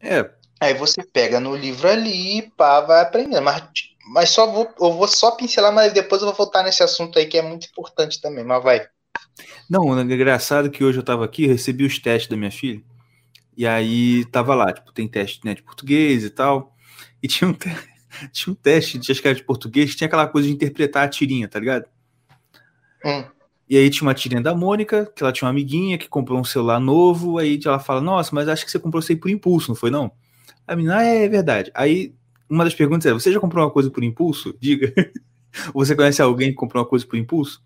É. 0.00 0.30
Aí 0.60 0.72
você 0.72 1.02
pega 1.02 1.40
no 1.40 1.56
livro 1.56 1.88
ali 1.88 2.38
e 2.38 2.42
pá, 2.42 2.80
vai 2.80 3.02
aprendendo. 3.02 3.42
Mas, 3.42 3.64
mas 4.06 4.30
só 4.30 4.46
vou, 4.46 4.72
eu 4.80 4.92
vou 4.92 5.08
só 5.08 5.32
pincelar, 5.32 5.74
mas 5.74 5.92
depois 5.92 6.22
eu 6.22 6.28
vou 6.28 6.36
voltar 6.36 6.62
nesse 6.62 6.84
assunto 6.84 7.18
aí 7.18 7.26
que 7.26 7.36
é 7.36 7.42
muito 7.42 7.66
importante 7.66 8.20
também. 8.20 8.44
Mas 8.44 8.62
vai. 8.62 8.86
Não, 9.68 9.98
é 9.98 10.02
engraçado 10.02 10.70
que 10.70 10.84
hoje 10.84 11.00
eu 11.00 11.02
tava 11.02 11.24
aqui, 11.24 11.44
recebi 11.44 11.84
os 11.84 11.98
testes 11.98 12.30
da 12.30 12.36
minha 12.36 12.52
filha. 12.52 12.80
E 13.56 13.66
aí 13.66 14.24
tava 14.26 14.54
lá, 14.54 14.72
tipo, 14.72 14.92
tem 14.92 15.08
teste 15.08 15.40
né, 15.44 15.56
de 15.56 15.62
português 15.64 16.22
e 16.22 16.30
tal. 16.30 16.72
E 17.20 17.26
tinha 17.26 17.50
um, 17.50 17.52
te... 17.52 17.68
tinha 18.30 18.52
um 18.52 18.56
teste 18.56 18.96
de 18.96 19.10
acho 19.10 19.20
que 19.20 19.26
era 19.26 19.36
de 19.36 19.42
português, 19.42 19.96
tinha 19.96 20.06
aquela 20.06 20.28
coisa 20.28 20.46
de 20.46 20.54
interpretar 20.54 21.04
a 21.04 21.08
tirinha, 21.08 21.48
tá 21.48 21.58
ligado? 21.58 21.86
Hum. 23.04 23.24
E 23.70 23.78
aí 23.78 23.88
tinha 23.88 24.04
uma 24.04 24.14
tirinha 24.14 24.42
da 24.42 24.52
Mônica, 24.52 25.06
que 25.14 25.22
ela 25.22 25.32
tinha 25.32 25.46
uma 25.46 25.52
amiguinha 25.52 25.96
que 25.96 26.08
comprou 26.08 26.40
um 26.40 26.44
celular 26.44 26.80
novo, 26.80 27.38
aí 27.38 27.60
ela 27.64 27.78
fala, 27.78 28.00
nossa, 28.00 28.34
mas 28.34 28.48
acho 28.48 28.64
que 28.64 28.70
você 28.72 28.80
comprou 28.80 28.98
isso 28.98 29.12
aí 29.12 29.16
por 29.16 29.30
impulso, 29.30 29.68
não 29.68 29.76
foi 29.76 29.92
não? 29.92 30.10
A 30.66 30.74
menina, 30.74 30.98
ah, 30.98 31.04
é, 31.04 31.24
é 31.24 31.28
verdade. 31.28 31.70
Aí 31.72 32.12
uma 32.48 32.64
das 32.64 32.74
perguntas 32.74 33.06
é, 33.06 33.12
você 33.12 33.30
já 33.32 33.38
comprou 33.38 33.64
uma 33.64 33.70
coisa 33.70 33.88
por 33.88 34.02
impulso? 34.02 34.52
Diga. 34.58 34.92
você 35.72 35.94
conhece 35.94 36.20
alguém 36.20 36.48
que 36.48 36.56
comprou 36.56 36.82
uma 36.82 36.88
coisa 36.88 37.06
por 37.06 37.16
impulso? 37.16 37.62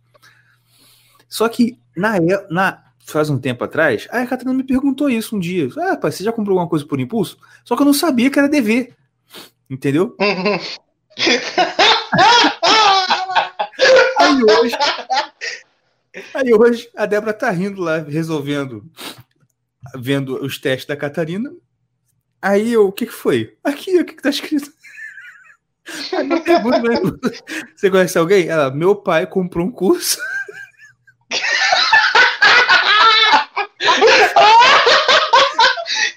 Só 1.27 1.49
que 1.49 1.79
na, 1.97 2.17
na 2.51 2.85
faz 3.07 3.31
um 3.31 3.39
tempo 3.39 3.65
atrás, 3.65 4.07
a 4.11 4.27
Catarina 4.27 4.53
me 4.53 4.63
perguntou 4.63 5.09
isso 5.09 5.35
um 5.35 5.39
dia. 5.39 5.71
Ah, 5.79 5.97
pai, 5.97 6.13
você 6.13 6.23
já 6.23 6.33
comprou 6.33 6.53
alguma 6.53 6.69
coisa 6.69 6.85
por 6.85 7.01
impulso? 7.01 7.39
Só 7.65 7.75
que 7.77 7.81
eu 7.81 7.87
não 7.87 7.95
sabia 7.95 8.31
que 8.31 8.39
era 8.39 8.47
dever. 8.47 8.95
Entendeu? 9.71 10.15
aí 14.21 14.43
hoje. 14.43 14.77
Aí 16.33 16.55
hoje 16.55 16.89
a 16.95 17.07
Débora 17.07 17.33
tá 17.33 17.51
rindo 17.51 17.81
lá, 17.83 17.99
resolvendo, 17.99 18.89
vendo 19.97 20.41
os 20.45 20.59
testes 20.59 20.87
da 20.87 20.97
Catarina. 20.97 21.53
Aí 22.41 22.73
eu, 22.73 22.87
o 22.87 22.93
que, 22.93 23.07
que 23.07 23.13
foi? 23.13 23.57
Aqui, 23.65 23.99
o 24.01 24.05
que, 24.05 24.15
que 24.15 24.23
tá 24.23 24.31
escrito? 24.31 24.73
Aí 26.13 26.29
pergunto, 26.41 27.19
você 27.75 27.91
conhece 27.91 28.17
alguém? 28.17 28.49
Ela, 28.49 28.71
meu 28.71 28.95
pai 28.95 29.27
comprou 29.27 29.67
um 29.67 29.73
curso. 29.73 30.19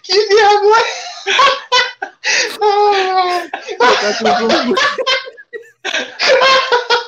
que 0.03 0.27
vergonha! 0.27 0.85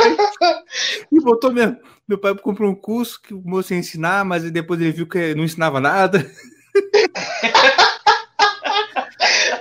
e 1.12 1.20
botou 1.20 1.52
mesmo. 1.52 1.78
Meu 2.08 2.18
pai 2.18 2.34
comprou 2.36 2.70
um 2.70 2.74
curso 2.74 3.20
que 3.20 3.32
o 3.34 3.42
moço 3.44 3.72
ia 3.72 3.78
ensinar, 3.78 4.24
mas 4.24 4.50
depois 4.50 4.80
ele 4.80 4.92
viu 4.92 5.06
que 5.06 5.34
não 5.34 5.44
ensinava 5.44 5.80
nada. 5.80 6.28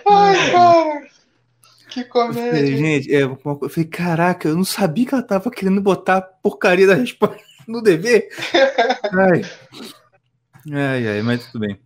Ai, 0.05 0.51
cara. 0.51 1.07
Que 1.89 2.03
comédia. 2.03 2.51
Falei, 2.51 2.77
gente, 2.77 3.13
é, 3.13 3.23
eu 3.23 3.37
falei, 3.69 3.89
caraca, 3.89 4.47
eu 4.47 4.55
não 4.55 4.63
sabia 4.63 5.05
que 5.05 5.13
ela 5.13 5.23
tava 5.23 5.49
querendo 5.49 5.81
botar 5.81 6.17
a 6.17 6.21
porcaria 6.21 6.85
da 6.87 6.93
resposta 6.93 7.39
no 7.67 7.81
dever. 7.81 8.29
Ai. 9.13 9.41
Ai, 10.71 11.07
ai, 11.07 11.21
mas 11.21 11.45
tudo 11.47 11.61
bem. 11.61 11.79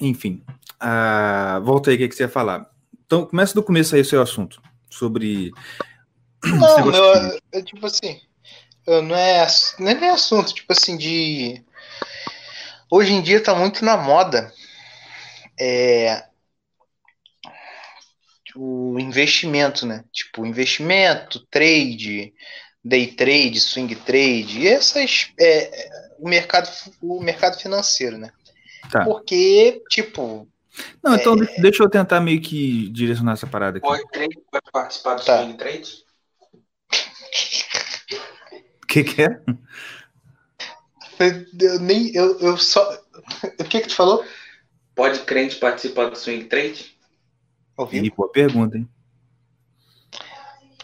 Enfim, 0.00 0.42
ah, 0.78 1.60
volta 1.64 1.90
aí, 1.90 1.96
o 1.96 1.98
que, 1.98 2.08
que 2.08 2.14
você 2.14 2.24
ia 2.24 2.28
falar? 2.28 2.68
Então, 3.06 3.24
começa 3.24 3.54
do 3.54 3.62
começo 3.62 3.94
aí 3.94 4.02
o 4.02 4.04
seu 4.04 4.20
assunto. 4.20 4.60
Sobre. 4.90 5.50
Não, 6.44 6.86
meu, 6.86 7.38
é, 7.52 7.62
tipo 7.62 7.84
assim. 7.86 8.20
Não 8.86 9.16
é, 9.16 9.46
não 9.78 9.88
é 9.88 9.94
nem 9.94 10.10
assunto, 10.10 10.52
tipo 10.52 10.72
assim, 10.72 10.96
de. 10.96 11.64
Hoje 12.90 13.12
em 13.12 13.22
dia 13.22 13.42
tá 13.42 13.54
muito 13.54 13.84
na 13.84 13.96
moda. 13.96 14.52
É, 15.58 16.24
o 18.54 18.98
investimento, 18.98 19.86
né? 19.86 20.04
Tipo, 20.12 20.44
investimento, 20.44 21.46
trade, 21.50 22.34
day 22.84 23.06
trade, 23.06 23.58
swing 23.60 23.94
trade, 23.96 24.68
essas. 24.68 25.32
É, 25.40 25.88
o, 26.18 26.28
mercado, 26.28 26.68
o 27.00 27.20
mercado 27.20 27.58
financeiro, 27.58 28.18
né? 28.18 28.30
Tá. 28.90 29.04
Porque, 29.04 29.82
tipo, 29.88 30.46
não, 31.02 31.14
então 31.14 31.34
é... 31.34 31.60
deixa 31.60 31.82
eu 31.82 31.88
tentar 31.88 32.20
meio 32.20 32.40
que 32.40 32.88
direcionar 32.90 33.32
essa 33.32 33.46
parada 33.46 33.78
aqui. 33.78 33.86
Pode, 33.86 34.04
pode 34.50 34.72
participar 34.72 35.14
do 35.14 35.24
tá. 35.24 35.38
swing 35.38 35.56
trade? 35.56 36.03
O 38.94 38.96
que, 38.96 39.02
que 39.02 39.22
é? 39.22 39.40
Eu 41.58 41.80
nem. 41.80 42.14
Eu, 42.14 42.38
eu 42.38 42.56
só. 42.56 42.80
O 43.58 43.64
que 43.64 43.80
que 43.80 43.88
tu 43.88 43.94
falou? 43.94 44.24
Pode 44.94 45.20
crente 45.20 45.56
participar 45.56 46.10
do 46.10 46.16
swing 46.16 46.44
trade? 46.44 46.96
Ouviu? 47.76 48.12
boa 48.16 48.30
pergunta, 48.30 48.76
hein? 48.76 48.88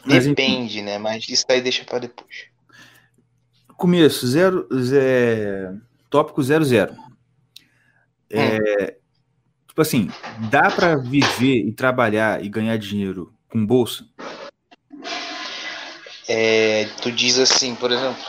Depende, 0.04 0.82
né? 0.82 0.98
Mas 0.98 1.28
isso 1.28 1.44
aí 1.48 1.60
deixa 1.60 1.84
para 1.84 2.00
depois. 2.00 2.46
Começo, 3.76 4.26
zero, 4.26 4.66
zero 4.72 5.80
tópico 6.08 6.42
00. 6.42 6.64
Zero, 6.64 6.96
É, 8.28 8.58
hum. 8.58 9.00
Tipo 9.68 9.82
assim, 9.82 10.10
dá 10.50 10.68
para 10.70 10.96
viver 10.96 11.66
e 11.68 11.72
trabalhar 11.72 12.44
e 12.44 12.48
ganhar 12.48 12.76
dinheiro 12.76 13.32
com 13.48 13.64
bolsa? 13.64 14.04
É, 16.32 16.84
tu 17.02 17.10
diz 17.10 17.40
assim, 17.40 17.74
por 17.74 17.90
exemplo. 17.90 18.22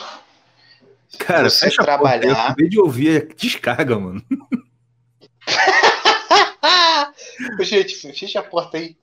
Cara, 1.20 1.52
você 1.52 1.66
fecha 1.66 1.84
trabalhar. 1.84 2.26
eu 2.26 2.32
acabei 2.32 2.68
de 2.68 2.80
ouvir 2.80 3.32
descarga, 3.36 4.00
mano. 4.00 4.26
Gente, 7.62 8.12
fecha 8.12 8.40
a 8.40 8.44
porta 8.44 8.78
aí. 8.78 8.98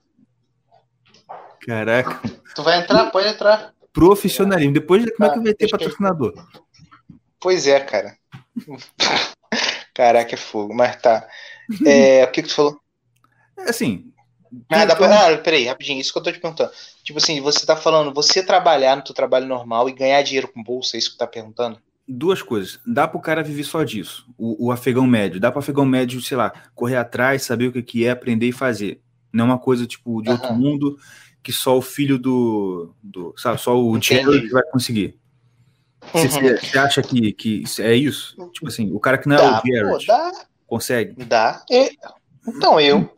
Caraca. 1.65 2.19
Tu 2.53 2.61
vai 2.61 2.81
entrar? 2.81 3.09
Pode 3.09 3.29
entrar. 3.29 3.73
Profissionalismo. 3.93 4.73
Depois, 4.73 5.01
como 5.15 5.29
é 5.29 5.33
que 5.33 5.43
vai 5.43 5.53
ter 5.53 5.69
patrocinador? 5.69 6.33
Pois 7.39 7.67
é, 7.67 7.79
cara. 7.79 8.17
Caraca, 9.95 10.35
é 10.35 10.37
fogo. 10.37 10.73
Mas 10.73 11.01
tá. 11.01 11.25
É, 11.85 12.25
o 12.25 12.31
que, 12.31 12.41
que 12.41 12.49
tu 12.49 12.55
falou? 12.55 12.77
É 13.57 13.69
assim. 13.69 14.11
Ah, 14.69 14.85
dá 14.85 14.95
pra... 14.95 15.33
ah, 15.33 15.37
peraí, 15.37 15.65
rapidinho, 15.65 15.99
isso 15.99 16.11
que 16.11 16.19
eu 16.19 16.23
tô 16.23 16.31
te 16.31 16.39
perguntando. 16.39 16.71
Tipo 17.03 17.19
assim, 17.19 17.41
você 17.41 17.65
tá 17.65 17.75
falando, 17.75 18.13
você 18.13 18.43
trabalhar 18.43 18.95
no 18.95 19.03
teu 19.03 19.13
trabalho 19.13 19.47
normal 19.47 19.89
e 19.89 19.93
ganhar 19.93 20.21
dinheiro 20.21 20.47
com 20.47 20.63
bolsa, 20.63 20.95
é 20.95 20.99
isso 20.99 21.11
que 21.11 21.15
tu 21.15 21.19
tá 21.19 21.27
perguntando? 21.27 21.79
Duas 22.07 22.41
coisas. 22.41 22.79
Dá 22.85 23.07
pro 23.07 23.19
cara 23.19 23.43
viver 23.43 23.63
só 23.63 23.83
disso. 23.83 24.25
O, 24.37 24.67
o 24.67 24.71
afegão 24.71 25.05
médio. 25.05 25.39
Dá 25.39 25.51
pro 25.51 25.59
afegão 25.59 25.85
médio, 25.85 26.21
sei 26.21 26.35
lá, 26.35 26.51
correr 26.73 26.95
atrás, 26.95 27.43
saber 27.43 27.67
o 27.67 27.71
que, 27.71 27.83
que 27.83 28.05
é, 28.05 28.09
aprender 28.09 28.47
e 28.47 28.51
fazer. 28.51 28.99
Não 29.31 29.45
é 29.45 29.47
uma 29.49 29.59
coisa, 29.59 29.85
tipo, 29.85 30.21
de 30.21 30.31
outro 30.31 30.53
mundo 30.53 30.97
que 31.43 31.51
só 31.51 31.77
o 31.77 31.81
filho 31.81 32.17
do. 32.17 32.93
do 33.01 33.33
sabe, 33.37 33.61
só 33.61 33.79
o 33.79 33.97
dinheiro 33.97 34.49
vai 34.51 34.63
conseguir. 34.71 35.17
Uhum. 36.13 36.21
Você, 36.21 36.57
você, 36.57 36.77
acha 36.79 37.01
que, 37.01 37.31
que 37.33 37.63
é 37.79 37.93
isso? 37.93 38.35
Tipo 38.53 38.67
assim, 38.67 38.91
o 38.91 38.99
cara 38.99 39.17
que 39.17 39.27
não 39.27 39.35
é 39.35 39.39
dá, 39.39 39.61
o 39.63 39.67
Jared. 39.67 40.05
Pô, 40.05 40.13
dá, 40.13 40.31
Consegue? 40.65 41.25
Dá. 41.25 41.63
E, 41.69 41.91
então, 42.47 42.79
eu. 42.79 43.09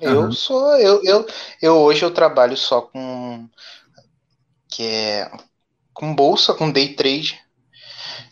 Eu 0.00 0.22
uhum. 0.22 0.32
sou. 0.32 0.76
Eu, 0.78 1.02
eu, 1.04 1.26
eu 1.60 1.76
hoje 1.76 2.04
eu 2.04 2.10
trabalho 2.10 2.56
só 2.56 2.82
com. 2.82 3.48
Que 4.68 4.84
é. 4.84 5.30
Com 5.92 6.14
bolsa, 6.14 6.54
com 6.54 6.70
day 6.70 6.94
trade. 6.94 7.38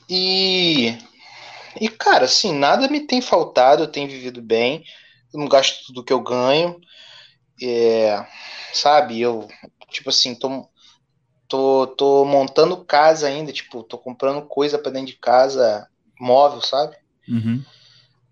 E. 0.09 0.97
E, 1.81 1.89
cara, 1.89 2.25
assim, 2.25 2.53
nada 2.53 2.89
me 2.89 3.07
tem 3.07 3.21
faltado, 3.21 3.83
eu 3.85 3.89
tenho 3.89 4.09
vivido 4.09 4.43
bem. 4.43 4.85
Eu 5.33 5.39
não 5.39 5.49
gasto 5.49 5.87
tudo 5.87 6.03
que 6.03 6.13
eu 6.13 6.21
ganho. 6.21 6.81
É, 7.63 8.25
sabe, 8.73 9.21
eu, 9.21 9.49
tipo 9.91 10.11
assim, 10.11 10.35
tô, 10.35 10.69
tô, 11.49 11.87
tô 11.89 12.25
montando 12.25 12.85
casa 12.85 13.27
ainda, 13.27 13.53
tipo, 13.53 13.83
tô 13.83 13.99
comprando 13.99 14.47
coisa 14.47 14.79
para 14.79 14.93
dentro 14.93 15.09
de 15.09 15.19
casa, 15.19 15.89
móvel, 16.19 16.61
sabe? 16.61 16.97
Uhum. 17.29 17.65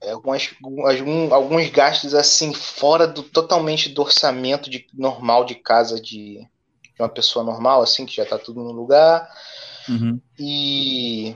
É, 0.02 0.12
algumas, 0.12 0.54
algum, 0.62 1.34
alguns 1.34 1.70
gastos 1.70 2.14
assim 2.14 2.52
fora 2.52 3.06
do 3.06 3.22
totalmente 3.22 3.88
do 3.88 4.02
orçamento 4.02 4.68
de, 4.68 4.86
normal 4.92 5.44
de 5.44 5.54
casa 5.54 6.00
de, 6.00 6.46
de 6.82 7.00
uma 7.00 7.08
pessoa 7.08 7.44
normal, 7.44 7.82
assim, 7.82 8.04
que 8.04 8.16
já 8.16 8.26
tá 8.26 8.38
tudo 8.38 8.62
no 8.62 8.72
lugar. 8.72 9.28
Uhum. 9.88 10.20
E 10.38 11.34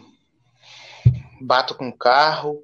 bato 1.40 1.74
com 1.74 1.88
o 1.88 1.96
carro. 1.96 2.62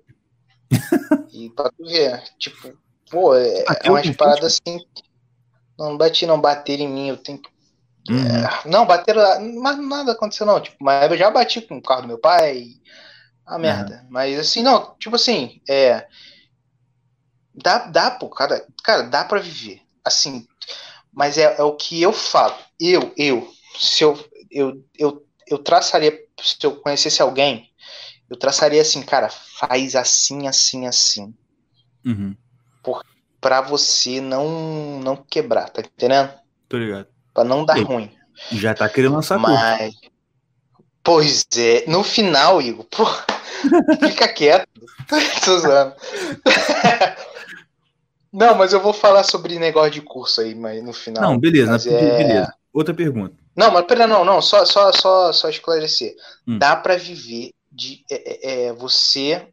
e 1.32 1.48
pra 1.50 1.70
tu 1.70 1.85
ver, 1.85 2.22
tipo, 2.38 2.76
pô, 3.11 3.35
é, 3.35 3.64
é 3.82 3.90
umas 3.90 4.11
paradas 4.11 4.44
assim. 4.44 4.85
Não, 5.78 5.96
bati, 5.96 6.26
não 6.26 6.40
bater 6.40 6.80
em 6.80 6.88
mim, 6.88 7.09
eu 7.09 7.16
tenho 7.16 7.38
que. 7.38 7.48
Uhum. 8.09 8.18
É, 8.18 8.68
não, 8.68 8.87
bateram 8.87 9.20
lá, 9.20 9.40
mas 9.40 9.78
nada 9.78 10.12
aconteceu, 10.12 10.46
não. 10.46 10.61
Tipo, 10.61 10.76
mas 10.80 11.11
eu 11.11 11.16
já 11.16 11.30
bati 11.30 11.61
com 11.61 11.78
o 11.78 11.82
carro 11.82 12.02
do 12.02 12.09
meu 12.09 12.18
pai. 12.18 12.68
A 13.46 13.59
merda. 13.59 14.04
Mas 14.11 14.38
assim, 14.38 14.62
não, 14.62 14.94
tipo 14.98 15.16
assim, 15.16 15.61
é. 15.68 16.06
Dá, 17.54 17.78
dá, 17.87 18.11
pô, 18.11 18.28
cara, 18.28 18.66
cara, 18.82 19.02
dá 19.02 19.24
pra 19.24 19.38
viver. 19.38 19.80
Assim, 20.04 20.46
mas 21.12 21.38
é, 21.38 21.56
é 21.59 21.62
o 21.62 21.74
que 21.74 22.02
eu 22.02 22.12
falo. 22.12 22.54
Eu, 22.78 23.12
eu, 23.16 23.50
se 23.78 24.04
eu, 24.04 24.18
eu, 24.50 24.85
eu, 24.98 25.26
eu 25.46 25.59
traçaria, 25.59 26.18
se 26.40 26.56
eu 26.62 26.76
conhecesse 26.76 27.22
alguém, 27.22 27.70
eu 28.28 28.37
traçaria 28.37 28.82
assim, 28.82 29.00
cara, 29.02 29.28
faz 29.30 29.94
assim, 29.94 30.48
assim, 30.48 30.87
assim. 30.87 31.35
Uhum. 32.04 32.37
Por, 32.82 33.02
pra 33.40 33.61
você 33.61 34.20
não, 34.20 35.00
não 35.00 35.16
quebrar, 35.16 35.70
tá 35.70 35.80
entendendo? 35.80 36.32
Tô 36.68 36.76
ligado. 36.76 37.06
Pra 37.32 37.44
não 37.44 37.64
dar 37.64 37.78
Ei, 37.78 37.85
ruim. 37.85 38.12
Já 38.52 38.74
tá 38.74 38.88
querendo 38.88 39.14
lançar. 39.14 39.38
Mas. 39.38 39.94
Pois 41.07 41.47
é, 41.57 41.85
no 41.88 42.03
final, 42.03 42.61
Igor, 42.61 42.85
pô, 42.87 43.05
fica 44.05 44.27
quieto. 44.27 44.69
Não, 48.33 48.57
mas 48.57 48.73
eu 48.73 48.81
vou 48.81 48.92
falar 48.92 49.23
sobre 49.23 49.57
negócio 49.57 49.92
de 49.92 50.03
curso 50.03 50.40
aí, 50.40 50.53
mas 50.53 50.83
no 50.83 50.92
final. 50.92 51.23
Não, 51.23 51.38
beleza, 51.38 51.71
Mas 51.71 51.87
é- 51.87 52.19
beleza. 52.19 52.53
Outra 52.73 52.92
pergunta. 52.92 53.35
Não, 53.57 53.71
mas 53.71 53.87
pera, 53.87 54.07
não, 54.07 54.25
não, 54.25 54.42
só, 54.42 54.66
só, 54.66 54.92
só, 54.92 55.33
só 55.33 55.49
esclarecer. 55.49 56.14
Hum. 56.47 56.59
Dá 56.59 56.75
pra 56.77 56.97
viver 56.97 57.53
de 57.71 58.05
é, 58.11 58.16
é, 58.16 58.64
é, 58.66 58.73
você. 58.73 59.47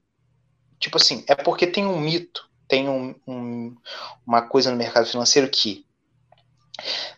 Tipo 0.79 0.97
assim, 0.97 1.23
é 1.27 1.35
porque 1.35 1.67
tem 1.67 1.85
um 1.85 1.99
mito, 1.99 2.49
tem 2.67 2.89
um, 2.89 3.15
um- 3.27 3.77
uma 4.25 4.41
coisa 4.41 4.71
no 4.71 4.75
mercado 4.75 5.05
financeiro 5.05 5.47
que 5.49 5.85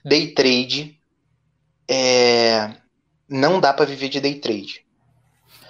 day 0.04 0.34
trade 0.36 1.00
é, 1.90 2.76
não 3.30 3.60
dá 3.60 3.74
pra 3.74 3.86
viver 3.86 4.10
de 4.10 4.20
day 4.22 4.40
trade. 4.40 4.86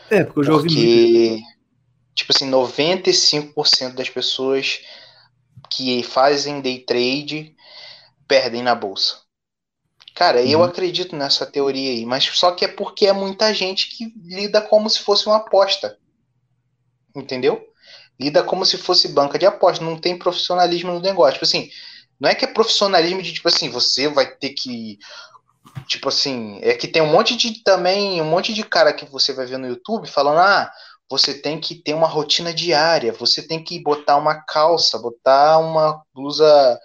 É, 0.09 0.23
porque 0.23 0.39
eu 0.39 0.43
já 0.43 0.53
ouvi 0.53 0.69
muito. 0.69 0.97
Porque, 0.97 1.41
tipo 2.15 2.33
assim, 2.35 2.47
95% 2.47 3.95
das 3.95 4.09
pessoas 4.09 4.81
que 5.71 6.03
fazem 6.03 6.61
day 6.61 6.79
trade 6.85 7.55
perdem 8.27 8.63
na 8.63 8.75
bolsa. 8.75 9.19
Cara, 10.15 10.43
eu 10.43 10.61
Uhum. 10.61 10.63
acredito 10.63 11.15
nessa 11.15 11.45
teoria 11.45 11.91
aí, 11.91 12.05
mas 12.07 12.25
só 12.25 12.51
que 12.53 12.65
é 12.65 12.67
porque 12.67 13.05
é 13.07 13.13
muita 13.13 13.53
gente 13.53 13.89
que 13.89 14.13
lida 14.23 14.59
como 14.61 14.89
se 14.89 14.99
fosse 15.01 15.27
uma 15.27 15.37
aposta. 15.37 15.99
Entendeu? 17.15 17.61
Lida 18.19 18.43
como 18.43 18.65
se 18.65 18.77
fosse 18.77 19.09
banca 19.09 19.37
de 19.39 19.45
aposta, 19.45 19.83
não 19.83 19.99
tem 19.99 20.17
profissionalismo 20.17 20.91
no 20.93 20.99
negócio. 20.99 21.33
Tipo 21.33 21.45
assim, 21.45 21.69
não 22.19 22.29
é 22.29 22.35
que 22.35 22.45
é 22.45 22.47
profissionalismo 22.47 23.21
de 23.21 23.33
tipo 23.33 23.47
assim, 23.47 23.69
você 23.69 24.07
vai 24.07 24.25
ter 24.35 24.49
que 24.51 24.97
tipo 25.85 26.09
assim, 26.09 26.59
é 26.61 26.73
que 26.75 26.87
tem 26.87 27.01
um 27.01 27.11
monte 27.11 27.35
de 27.35 27.63
também, 27.63 28.21
um 28.21 28.25
monte 28.25 28.53
de 28.53 28.63
cara 28.63 28.93
que 28.93 29.05
você 29.05 29.33
vai 29.33 29.45
ver 29.45 29.57
no 29.57 29.67
YouTube 29.67 30.07
falando: 30.07 30.39
"Ah, 30.39 30.71
você 31.09 31.33
tem 31.33 31.59
que 31.59 31.75
ter 31.75 31.93
uma 31.93 32.07
rotina 32.07 32.53
diária, 32.53 33.13
você 33.13 33.45
tem 33.47 33.63
que 33.63 33.81
botar 33.81 34.17
uma 34.17 34.41
calça, 34.43 34.97
botar 34.99 35.59
uma 35.59 36.03
blusa 36.13 36.79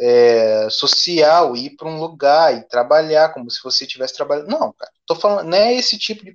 é, 0.00 0.68
social, 0.70 1.54
ir 1.56 1.76
para 1.76 1.88
um 1.88 2.00
lugar 2.00 2.56
e 2.56 2.66
trabalhar 2.68 3.34
como 3.34 3.50
se 3.50 3.62
você 3.62 3.84
estivesse 3.84 4.14
trabalhando. 4.14 4.48
Não, 4.48 4.72
cara, 4.72 4.92
tô 5.06 5.14
falando, 5.14 5.48
não 5.48 5.58
é 5.58 5.74
esse 5.74 5.98
tipo 5.98 6.24
de 6.24 6.34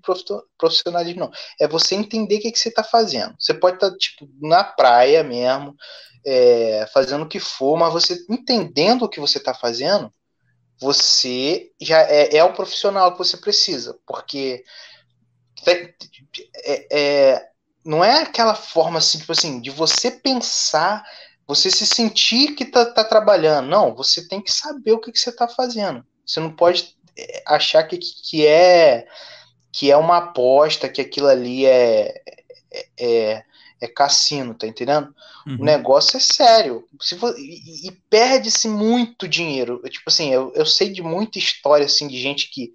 profissionalismo, 0.58 1.22
não. 1.22 1.32
É 1.60 1.68
você 1.68 1.96
entender 1.96 2.38
o 2.38 2.42
que, 2.42 2.52
que 2.52 2.60
você 2.60 2.70
está 2.70 2.84
fazendo. 2.84 3.36
Você 3.40 3.54
pode 3.54 3.78
estar, 3.78 3.92
tipo, 3.98 4.30
na 4.42 4.64
praia 4.64 5.24
mesmo, 5.24 5.76
é, 6.26 6.86
fazendo 6.94 7.24
o 7.24 7.28
que 7.28 7.40
for, 7.40 7.78
mas 7.78 7.92
você 7.92 8.24
entendendo 8.30 9.04
o 9.04 9.10
que 9.10 9.20
você 9.20 9.40
está 9.40 9.54
fazendo, 9.54 10.14
você 10.80 11.72
já 11.80 12.02
é, 12.02 12.38
é 12.38 12.44
o 12.44 12.54
profissional 12.54 13.12
que 13.12 13.18
você 13.18 13.38
precisa, 13.38 13.98
porque 14.06 14.64
é, 16.64 16.88
é, 16.92 17.50
não 17.84 18.04
é 18.04 18.22
aquela 18.22 18.56
forma 18.56 19.00
assim, 19.00 19.20
tipo 19.20 19.32
assim, 19.32 19.62
de 19.62 19.70
você 19.70 20.12
pensar, 20.12 21.04
você 21.48 21.70
se 21.70 21.86
sentir 21.86 22.56
que 22.56 22.66
tá, 22.66 22.86
tá 22.86 23.04
trabalhando. 23.04 23.68
Não, 23.68 23.96
você 23.96 24.28
tem 24.28 24.42
que 24.42 24.52
saber 24.52 24.94
o 24.94 25.00
que, 25.00 25.12
que 25.12 25.20
você 25.20 25.32
tá 25.32 25.48
fazendo. 25.48 26.06
Você 26.26 26.40
não 26.40 26.56
pode 26.56 26.96
é, 27.18 27.44
achar 27.48 27.84
que, 27.84 27.98
que 27.98 28.46
é 28.46 29.08
que 29.72 29.92
é 29.92 29.98
uma 29.98 30.18
aposta, 30.18 30.88
que 30.88 31.02
aquilo 31.02 31.28
ali 31.28 31.66
é, 31.66 32.22
é, 32.98 33.44
é, 33.82 33.86
é 33.86 33.88
cassino, 33.88 34.54
tá 34.56 34.68
entendendo? 34.68 35.14
Uhum. 35.48 35.58
O 35.62 35.66
negócio 35.66 36.18
é 36.18 36.20
sério. 36.20 36.88
Se 37.02 37.16
vo- 37.16 37.36
e, 37.38 37.88
e 37.88 37.92
perde-se 38.10 38.68
muito 38.68 39.28
dinheiro. 39.28 39.82
Eu, 39.84 39.90
Tipo 39.90 40.10
assim, 40.10 40.32
eu, 40.32 40.52
eu 40.56 40.66
sei 40.66 40.92
de 40.92 41.02
muita 41.02 41.40
história 41.40 41.86
assim, 41.86 42.08
de 42.08 42.20
gente 42.20 42.50
que. 42.52 42.72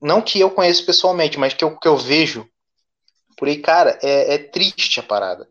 Não 0.00 0.22
que 0.22 0.40
eu 0.40 0.50
conheço 0.50 0.84
pessoalmente, 0.86 1.38
mas 1.38 1.54
que 1.54 1.64
eu, 1.64 1.76
que 1.78 1.86
eu 1.88 1.96
vejo 1.96 2.48
por 3.36 3.48
aí, 3.48 3.58
cara, 3.58 3.98
é, 4.02 4.34
é 4.34 4.38
triste 4.38 5.00
a 5.00 5.02
parada. 5.02 5.48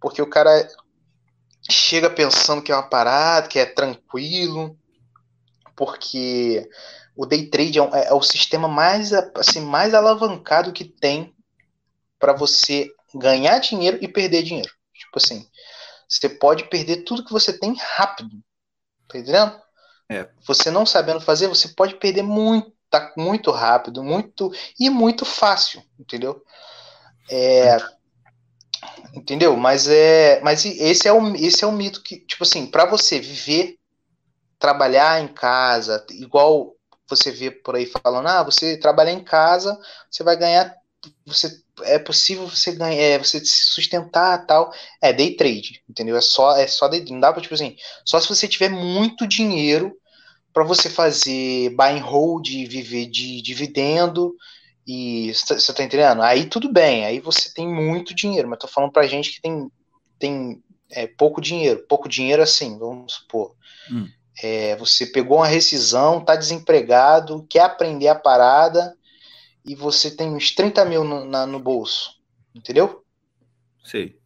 Porque 0.00 0.22
o 0.22 0.28
cara 0.30 0.68
chega 1.70 2.10
pensando 2.10 2.62
que 2.62 2.72
é 2.72 2.74
uma 2.74 2.88
parada, 2.88 3.48
que 3.48 3.58
é 3.58 3.66
tranquilo, 3.66 4.76
porque 5.76 6.68
o 7.16 7.26
day 7.26 7.46
trade 7.48 7.78
é, 7.78 7.82
um- 7.82 7.94
é 7.94 8.14
o 8.14 8.22
sistema 8.22 8.68
mais, 8.68 9.12
assim, 9.36 9.60
mais 9.60 9.94
alavancado 9.94 10.72
que 10.72 10.84
tem 10.84 11.34
para 12.18 12.32
você 12.34 12.90
ganhar 13.14 13.58
dinheiro 13.58 13.98
e 14.00 14.08
perder 14.08 14.42
dinheiro. 14.42 14.70
Tipo 14.92 15.18
assim, 15.18 15.48
você 16.08 16.28
pode 16.28 16.68
perder 16.68 17.04
tudo 17.04 17.24
que 17.24 17.32
você 17.32 17.58
tem 17.58 17.74
rápido. 17.96 18.30
Tá 19.08 19.18
entendendo? 19.18 19.60
É. 20.08 20.28
Você 20.46 20.70
não 20.70 20.84
sabendo 20.84 21.20
fazer, 21.20 21.48
você 21.48 21.68
pode 21.68 21.94
perder 21.96 22.22
muito, 22.22 22.72
tá 22.90 23.12
muito 23.16 23.50
rápido, 23.50 24.02
muito 24.02 24.52
e 24.78 24.90
muito 24.90 25.24
fácil, 25.24 25.82
entendeu? 25.98 26.42
É, 27.30 27.78
entendeu? 29.14 29.56
Mas 29.56 29.88
é, 29.88 30.40
mas 30.42 30.64
esse 30.64 31.08
é 31.08 31.12
o 31.12 31.34
esse 31.36 31.64
é 31.64 31.66
o 31.66 31.72
mito 31.72 32.02
que, 32.02 32.20
tipo 32.20 32.44
assim, 32.44 32.66
para 32.66 32.84
você 32.84 33.18
viver, 33.18 33.78
trabalhar 34.58 35.20
em 35.20 35.28
casa, 35.28 36.04
igual 36.10 36.74
você 37.08 37.30
vê 37.30 37.50
por 37.50 37.76
aí 37.76 37.86
falando, 37.86 38.28
ah, 38.28 38.42
você 38.42 38.76
trabalhar 38.76 39.12
em 39.12 39.24
casa, 39.24 39.78
você 40.10 40.22
vai 40.22 40.36
ganhar, 40.36 40.74
você 41.26 41.63
é 41.82 41.98
possível 41.98 42.46
você 42.48 42.72
ganhar, 42.72 43.00
é, 43.00 43.18
você 43.18 43.44
se 43.44 43.72
sustentar 43.72 44.46
tal, 44.46 44.72
é 45.02 45.12
day 45.12 45.36
trade, 45.36 45.82
entendeu? 45.88 46.16
É 46.16 46.20
só 46.20 46.56
é 46.56 46.66
só 46.66 46.88
day, 46.88 47.04
não 47.10 47.20
dá 47.20 47.32
para 47.32 47.42
tipo 47.42 47.54
assim, 47.54 47.76
só 48.04 48.20
se 48.20 48.28
você 48.28 48.46
tiver 48.46 48.68
muito 48.68 49.26
dinheiro 49.26 49.92
para 50.52 50.64
você 50.64 50.88
fazer 50.88 51.70
buy 51.70 51.98
and 51.98 52.02
hold, 52.02 52.46
viver 52.46 53.06
de 53.06 53.42
dividendo 53.42 54.34
e 54.86 55.32
você 55.34 55.72
tá 55.72 55.82
entendendo? 55.82 56.22
Aí 56.22 56.44
tudo 56.46 56.72
bem, 56.72 57.04
aí 57.04 57.18
você 57.18 57.52
tem 57.52 57.66
muito 57.66 58.14
dinheiro, 58.14 58.48
mas 58.48 58.58
tô 58.58 58.68
falando 58.68 58.92
pra 58.92 59.06
gente 59.06 59.32
que 59.32 59.40
tem 59.40 59.68
tem 60.18 60.62
é, 60.90 61.06
pouco 61.06 61.40
dinheiro, 61.40 61.84
pouco 61.88 62.08
dinheiro 62.08 62.42
assim, 62.42 62.78
vamos 62.78 63.14
supor. 63.14 63.54
Hum. 63.90 64.08
É, 64.42 64.76
você 64.76 65.06
pegou 65.06 65.38
uma 65.38 65.46
rescisão, 65.46 66.24
tá 66.24 66.36
desempregado, 66.36 67.46
quer 67.48 67.60
aprender 67.60 68.08
a 68.08 68.14
parada 68.14 68.96
e 69.64 69.74
você 69.74 70.10
tem 70.10 70.28
uns 70.34 70.50
30 70.54 70.84
mil 70.84 71.04
no, 71.04 71.24
na- 71.24 71.46
no 71.46 71.58
bolso, 71.60 72.10
entendeu? 72.54 73.04
Sei. 73.84 74.18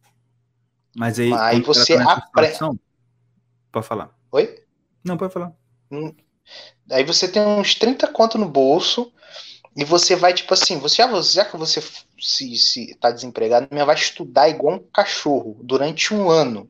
Mas 0.95 1.19
aí, 1.19 1.31
Aí 1.33 1.61
você 1.61 1.93
tá 1.93 1.99
nessa 1.99 2.11
apre- 2.13 2.45
situação- 2.47 2.79
Pode 3.71 3.85
falar. 3.87 4.17
Oi? 4.31 4.63
Não, 5.03 5.17
pode 5.17 5.31
falar. 5.33 5.53
Aí 6.91 7.03
você 7.03 7.27
tem 7.27 7.41
uns 7.41 7.75
30 7.75 8.07
conto 8.07 8.37
no 8.37 8.49
bolso 8.49 9.11
e 9.77 9.83
você 9.85 10.15
vai, 10.15 10.33
tipo 10.33 10.53
assim, 10.53 10.79
você 10.79 10.95
já, 10.97 11.21
já 11.21 11.45
que 11.45 11.55
você 11.55 11.81
se, 12.19 12.55
se 12.57 12.95
tá 12.95 13.11
desempregado, 13.11 13.67
vai 13.85 13.95
estudar 13.95 14.49
igual 14.49 14.75
um 14.75 14.79
cachorro 14.91 15.59
durante 15.63 16.13
um 16.13 16.29
ano 16.29 16.69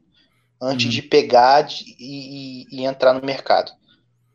antes 0.61 0.85
Uhum. 0.85 0.91
de 0.91 1.01
pegar 1.01 1.67
e, 1.71 1.95
e- 1.97 2.65
e 2.69 2.85
entrar 2.85 3.13
no 3.13 3.25
mercado. 3.25 3.71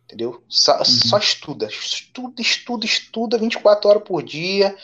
Entendeu? 0.04 0.42
Só, 0.48 0.78
Uhum. 0.78 0.84
só 0.84 1.18
estuda. 1.18 1.66
Estuda, 1.66 2.40
estuda, 2.42 2.84
estuda 2.86 3.38
24 3.38 3.88
horas 3.88 4.02
por 4.02 4.22
dia 4.22 4.76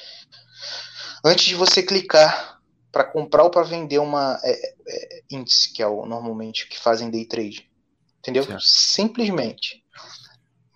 antes 1.24 1.44
de 1.44 1.54
você 1.54 1.82
clicar 1.82 2.58
para 2.90 3.04
comprar 3.04 3.44
ou 3.44 3.50
para 3.50 3.62
vender 3.62 3.98
uma 3.98 4.38
é, 4.42 4.52
é, 4.88 5.22
índice, 5.30 5.72
que 5.72 5.82
é 5.82 5.86
o 5.86 6.04
normalmente 6.06 6.66
que 6.68 6.78
fazem 6.78 7.10
day 7.10 7.24
trade. 7.26 7.70
Entendeu? 8.18 8.44
Certo. 8.44 8.62
Simplesmente. 8.62 9.82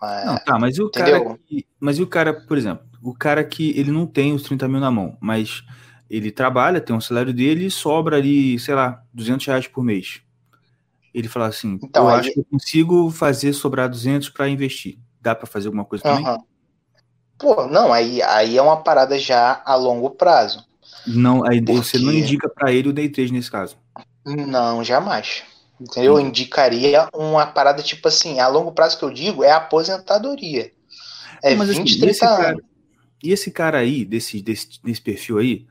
Mas- 0.00 0.26
Não, 0.26 0.36
tá, 0.38 0.58
mas 0.58 0.76
e 0.76 0.82
o 0.82 0.86
entendeu? 0.88 1.24
cara 1.24 1.38
que. 1.46 1.66
Mas 1.80 1.98
e 1.98 2.02
o 2.02 2.06
cara, 2.06 2.32
por 2.46 2.56
exemplo, 2.58 2.86
o 3.02 3.14
cara 3.14 3.42
que 3.44 3.70
ele 3.78 3.90
não 3.90 4.06
tem 4.06 4.32
os 4.34 4.42
30 4.42 4.68
mil 4.68 4.80
na 4.80 4.90
mão, 4.90 5.16
mas 5.20 5.62
ele 6.08 6.30
trabalha, 6.30 6.80
tem 6.80 6.94
um 6.94 7.00
salário 7.00 7.32
dele 7.32 7.66
e 7.66 7.70
sobra 7.70 8.16
ali, 8.16 8.58
sei 8.58 8.74
lá, 8.74 9.02
200 9.12 9.46
reais 9.46 9.66
por 9.66 9.82
mês. 9.82 10.20
Ele 11.14 11.28
fala 11.28 11.46
assim: 11.46 11.78
Então, 11.82 12.04
eu 12.04 12.10
aí- 12.10 12.20
acho 12.20 12.32
que 12.32 12.40
eu 12.40 12.44
consigo 12.50 13.10
fazer 13.10 13.52
sobrar 13.52 13.88
200 13.88 14.28
para 14.28 14.48
investir. 14.48 14.98
dá 15.20 15.34
para 15.34 15.46
fazer 15.46 15.68
alguma 15.68 15.86
coisa 15.86 16.04
também? 16.04 16.26
Aham. 16.26 16.38
Pô, 17.38 17.66
não, 17.66 17.92
aí, 17.94 18.20
aí 18.22 18.58
é 18.58 18.62
uma 18.62 18.76
parada 18.82 19.18
já 19.18 19.62
a 19.64 19.74
longo 19.74 20.10
prazo. 20.10 20.62
Não, 21.06 21.46
aí 21.48 21.60
você 21.64 21.96
não 21.98 22.06
Porque- 22.06 22.18
indica 22.18 22.48
para 22.48 22.70
ele 22.72 22.90
o 22.90 22.92
day 22.92 23.08
trade 23.08 23.32
nesse 23.32 23.50
caso. 23.50 23.76
Não, 24.24 24.84
jamais. 24.84 25.42
Entendeu? 25.80 26.18
Eu 26.18 26.20
indicaria 26.20 27.08
uma 27.14 27.46
parada 27.46 27.82
tipo 27.82 28.06
assim, 28.06 28.38
a 28.38 28.46
longo 28.48 28.70
prazo 28.72 28.98
que 28.98 29.04
eu 29.04 29.10
digo 29.10 29.42
é 29.42 29.50
a 29.50 29.56
aposentadoria. 29.56 30.70
É 31.42 31.54
Mas, 31.54 31.70
assim, 31.70 31.80
20, 31.80 31.90
e 31.92 31.98
30 32.00 32.10
esse 32.10 32.20
cara- 32.20 32.48
anos. 32.50 32.62
E 33.22 33.32
esse 33.32 33.50
cara 33.50 33.78
aí, 33.78 34.04
desse, 34.04 34.42
desse, 34.42 34.68
desse 34.82 35.00
perfil 35.00 35.38
aí, 35.38 35.66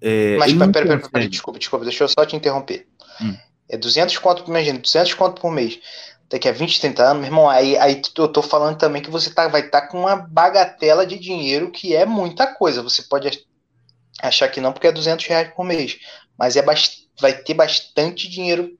é, 0.00 0.36
Mas 0.36 0.52
pera, 0.52 0.72
pera, 0.72 0.86
pera, 0.98 1.08
pera, 1.08 1.28
desculpa, 1.28 1.58
desculpa, 1.58 1.84
deixa 1.84 2.02
eu 2.04 2.08
só 2.08 2.26
te 2.26 2.34
interromper. 2.36 2.86
Hum. 3.22 3.36
É 3.68 3.76
200 3.76 4.16
conto, 4.18 4.44
imagina, 4.48 4.78
200 4.78 5.14
conto 5.14 5.40
por 5.40 5.50
mês. 5.50 5.78
Daqui 6.28 6.48
a 6.48 6.52
20, 6.52 6.80
30 6.80 7.02
anos, 7.04 7.18
meu 7.18 7.26
irmão, 7.28 7.48
aí, 7.48 7.76
aí 7.78 8.02
eu 8.18 8.28
tô 8.28 8.42
falando 8.42 8.78
também 8.78 9.00
que 9.00 9.10
você 9.10 9.30
tá, 9.32 9.46
vai 9.48 9.62
estar 9.62 9.82
com 9.88 10.00
uma 10.00 10.16
bagatela 10.16 11.06
de 11.06 11.18
dinheiro 11.18 11.70
que 11.70 11.94
é 11.94 12.04
muita 12.04 12.46
coisa. 12.46 12.82
Você 12.82 13.02
pode 13.02 13.28
ach- 13.28 13.44
achar 14.22 14.48
que 14.48 14.60
não 14.60 14.72
porque 14.72 14.88
é 14.88 14.92
200 14.92 15.26
reais 15.26 15.52
por 15.54 15.64
mês, 15.64 15.98
mas 16.38 16.56
é 16.56 16.62
vai 17.20 17.32
ter 17.32 17.54
bastante 17.54 18.28
dinheiro 18.28 18.76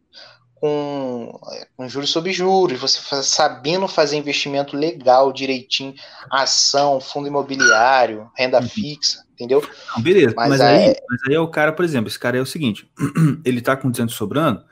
com, 0.56 1.38
com 1.76 1.88
juros 1.88 2.10
sobre 2.10 2.32
juros, 2.32 2.80
você 2.80 3.22
sabendo 3.22 3.86
fazer 3.86 4.16
investimento 4.16 4.76
legal, 4.76 5.32
direitinho, 5.32 5.94
ação, 6.30 7.00
fundo 7.00 7.28
imobiliário, 7.28 8.30
renda 8.36 8.60
Uhum. 8.60 8.68
fixa, 8.68 9.24
entendeu? 9.34 9.62
Não, 9.94 10.02
beleza, 10.02 10.34
mas, 10.36 10.48
Mas 10.48 10.60
aí, 10.60 10.88
é- 10.88 10.96
mas 11.08 11.20
aí 11.28 11.34
é 11.34 11.40
o 11.40 11.48
cara, 11.48 11.72
por 11.72 11.84
exemplo, 11.84 12.08
esse 12.08 12.18
cara 12.18 12.38
é 12.38 12.40
o 12.40 12.46
seguinte, 12.46 12.90
ele 13.44 13.60
tá 13.60 13.76
com 13.76 13.90
200 13.90 14.14
sobrando, 14.14 14.64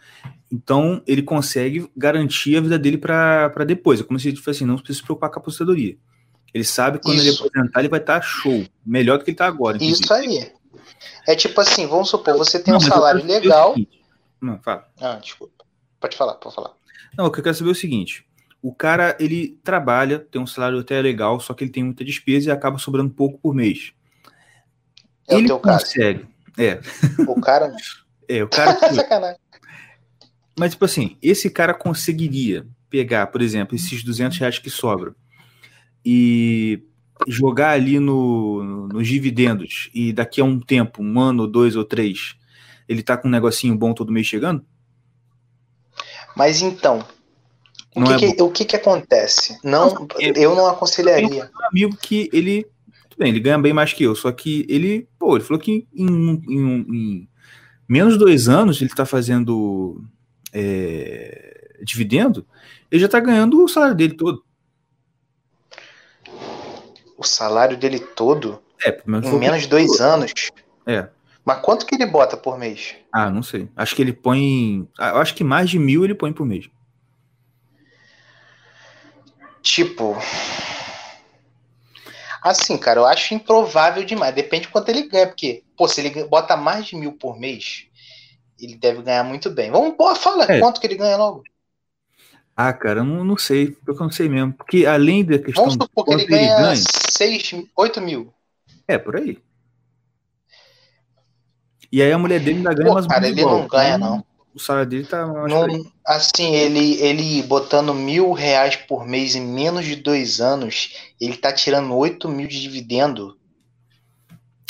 então 0.54 1.02
ele 1.04 1.20
consegue 1.22 1.90
garantir 1.96 2.56
a 2.56 2.60
vida 2.60 2.78
dele 2.78 2.96
para 2.96 3.64
depois. 3.66 3.98
É 4.00 4.04
como 4.04 4.20
se 4.20 4.28
ele 4.28 4.36
fosse 4.36 4.50
assim, 4.58 4.64
não 4.64 4.76
precisa 4.76 4.98
se 4.98 5.02
preocupar 5.04 5.28
com 5.30 5.40
a 5.40 5.42
aposentadoria. 5.42 5.96
Ele 6.52 6.62
sabe 6.62 6.98
que 6.98 7.04
quando 7.04 7.18
ele 7.18 7.30
Isso. 7.30 7.44
aposentar, 7.44 7.80
ele 7.80 7.88
vai 7.88 7.98
estar 7.98 8.20
show, 8.22 8.64
melhor 8.86 9.18
do 9.18 9.24
que 9.24 9.30
ele 9.30 9.36
tá 9.36 9.46
agora. 9.46 9.76
inclusive. 9.76 10.04
Isso 10.04 10.14
aí. 10.14 10.52
É 11.26 11.34
tipo 11.34 11.60
assim, 11.60 11.88
vamos 11.88 12.08
supor, 12.08 12.38
você 12.38 12.60
tem 12.62 12.70
Não, 12.70 12.78
um 12.78 12.80
salário 12.80 13.24
legal. 13.24 13.74
Não, 14.40 14.60
fala. 14.62 14.86
Ah, 15.00 15.16
desculpa. 15.16 15.64
Pode 15.98 16.16
falar, 16.16 16.34
pode 16.34 16.54
falar. 16.54 16.70
Não, 17.18 17.26
o 17.26 17.32
que 17.32 17.40
eu 17.40 17.42
quero 17.42 17.56
saber 17.56 17.70
é 17.70 17.72
o 17.72 17.76
seguinte: 17.76 18.24
o 18.62 18.72
cara 18.72 19.16
ele 19.18 19.58
trabalha, 19.64 20.20
tem 20.20 20.40
um 20.40 20.46
salário 20.46 20.78
até 20.78 21.00
legal, 21.02 21.40
só 21.40 21.52
que 21.52 21.64
ele 21.64 21.72
tem 21.72 21.82
muita 21.82 22.04
despesa 22.04 22.50
e 22.50 22.52
acaba 22.52 22.78
sobrando 22.78 23.10
pouco 23.10 23.38
por 23.38 23.52
mês. 23.54 23.92
É 25.28 25.34
ele 25.34 25.44
o 25.44 25.46
teu 25.48 25.58
caso. 25.58 25.84
consegue. 25.84 26.26
É, 26.56 26.80
O 27.26 27.40
cara. 27.40 27.74
é, 28.28 28.44
o 28.44 28.48
cara. 28.48 28.78
Sacanagem. 28.94 29.40
Mas, 30.58 30.72
tipo 30.72 30.84
assim, 30.84 31.16
esse 31.22 31.50
cara 31.50 31.74
conseguiria 31.74 32.66
pegar, 32.88 33.26
por 33.28 33.42
exemplo, 33.42 33.74
esses 33.74 34.02
200 34.04 34.38
reais 34.38 34.58
que 34.58 34.70
sobram 34.70 35.14
e 36.04 36.82
jogar 37.26 37.70
ali 37.70 37.98
no, 37.98 38.62
no- 38.62 38.88
nos 38.88 39.08
dividendos 39.08 39.90
e 39.94 40.12
daqui 40.12 40.40
a 40.40 40.44
um 40.44 40.60
tempo, 40.60 41.02
um 41.02 41.18
ano, 41.20 41.46
dois 41.46 41.74
ou 41.76 41.84
três, 41.84 42.36
ele 42.88 43.02
tá 43.02 43.16
com 43.16 43.26
um 43.28 43.30
negocinho 43.30 43.76
bom 43.76 43.92
todo 43.94 44.12
mês 44.12 44.26
chegando? 44.26 44.64
Mas 46.36 46.60
então, 46.60 47.04
o, 47.94 48.00
Não 48.00 48.06
que, 48.18 48.24
é 48.24 48.32
que- 48.34 48.42
o 48.42 48.50
que 48.50 48.64
que 48.64 48.76
acontece? 48.76 49.58
Não, 49.64 49.94
porque- 49.94 50.32
eu 50.36 50.54
não 50.54 50.66
aconselharia. 50.66 51.50
um 51.60 51.66
amigo 51.66 51.96
que 51.96 52.28
ele. 52.32 52.64
Tudo 53.08 53.18
bem, 53.20 53.28
ele 53.30 53.40
ganha 53.40 53.58
bem 53.58 53.72
mais 53.72 53.92
que 53.92 54.02
eu, 54.04 54.14
só 54.14 54.30
que 54.32 54.66
ele. 54.68 55.08
Pô, 55.18 55.36
ele 55.36 55.44
falou 55.44 55.60
que 55.60 55.86
em, 55.94 56.06
em- 56.48 56.86
em 56.88 57.28
menos 57.88 58.18
dois 58.18 58.48
anos 58.48 58.80
ele 58.82 58.90
tá 58.90 59.06
fazendo 59.06 60.04
é, 60.54 61.74
dividendo, 61.82 62.46
ele 62.90 63.02
já 63.02 63.08
tá 63.08 63.18
ganhando 63.20 63.62
o 63.62 63.68
salário 63.68 63.94
dele 63.96 64.14
todo. 64.14 64.44
O 67.18 67.24
salário 67.24 67.76
dele 67.76 67.98
todo, 67.98 68.62
É, 68.84 68.90
pelo 68.92 69.10
menos 69.10 69.26
em 69.28 69.38
menos 69.38 69.62
de 69.62 69.68
dois 69.68 69.96
falou. 69.96 70.12
anos. 70.14 70.32
É. 70.86 71.08
Mas 71.44 71.60
quanto 71.60 71.84
que 71.84 71.94
ele 71.94 72.06
bota 72.06 72.36
por 72.36 72.56
mês? 72.58 72.94
Ah, 73.12 73.28
não 73.30 73.42
sei. 73.42 73.68
Acho 73.76 73.94
que 73.94 74.00
ele 74.02 74.12
põe. 74.12 74.88
ah, 74.98 75.10
Eu 75.10 75.16
acho 75.18 75.34
que 75.34 75.44
mais 75.44 75.68
de 75.68 75.78
mil 75.78 76.04
ele 76.04 76.14
põe 76.14 76.32
por 76.32 76.46
mês. 76.46 76.68
Tipo. 79.62 80.16
Assim, 82.42 82.76
cara, 82.76 83.00
eu 83.00 83.06
acho 83.06 83.32
improvável 83.34 84.04
demais. 84.04 84.34
Depende 84.34 84.62
de 84.66 84.68
quanto 84.68 84.88
ele 84.90 85.08
ganha. 85.08 85.26
Porque, 85.26 85.62
pô, 85.76 85.88
se 85.88 86.00
ele 86.00 86.24
bota 86.24 86.56
mais 86.56 86.86
de 86.86 86.96
mil 86.96 87.12
por 87.12 87.38
mês, 87.38 87.86
ele 88.58 88.76
deve 88.76 89.02
ganhar 89.02 89.24
muito 89.24 89.50
bem. 89.50 89.70
Vamos, 89.70 89.96
pô, 89.96 90.14
fala 90.14 90.44
É. 90.50 90.60
quanto 90.60 90.80
que 90.80 90.86
ele 90.86 90.96
ganha 90.96 91.16
logo. 91.16 91.42
Ah, 92.56 92.72
cara, 92.72 93.00
eu 93.00 93.04
não, 93.04 93.24
não 93.24 93.36
sei. 93.36 93.72
Porque 93.72 93.90
eu 93.90 93.96
não 94.06 94.10
sei 94.10 94.28
mesmo. 94.28 94.52
Porque 94.52 94.86
além 94.86 95.24
da 95.24 95.38
questão 95.38 95.64
Vamos 95.64 95.74
supor 95.74 96.04
que 96.04 96.12
ele 96.12 96.26
ganha 96.26 96.56
ganha, 96.56 96.76
6, 96.76 97.52
8 97.76 98.00
mil. 98.00 98.32
é 98.86 98.96
por 98.98 99.16
aí. 99.16 99.38
E 101.90 102.02
aí 102.02 102.12
a 102.12 102.18
mulher 102.18 102.40
dele 102.40 102.58
ainda 102.58 102.74
ganha 102.74 102.88
Pô, 102.88 102.94
mais 102.94 103.04
ou 103.06 103.10
cara, 103.10 103.28
ele 103.28 103.40
igual. 103.40 103.58
não 103.60 103.68
ganha, 103.68 103.96
Então, 103.96 104.10
não. 104.16 104.24
O 104.54 104.58
salário 104.60 104.88
dele 104.88 105.04
tá. 105.04 105.26
Não- 105.26 105.66
assim, 106.06 106.54
ele, 106.54 106.94
ele 107.00 107.42
botando 107.42 107.92
mil 107.92 108.32
reais 108.32 108.76
por 108.76 109.04
mês 109.04 109.34
em 109.34 109.40
menos 109.44 109.84
de 109.84 109.96
dois 109.96 110.40
anos, 110.40 110.94
ele 111.20 111.36
tá 111.36 111.52
tirando 111.52 111.92
8 111.96 112.28
mil 112.28 112.46
de 112.46 112.60
dividendo. 112.60 113.36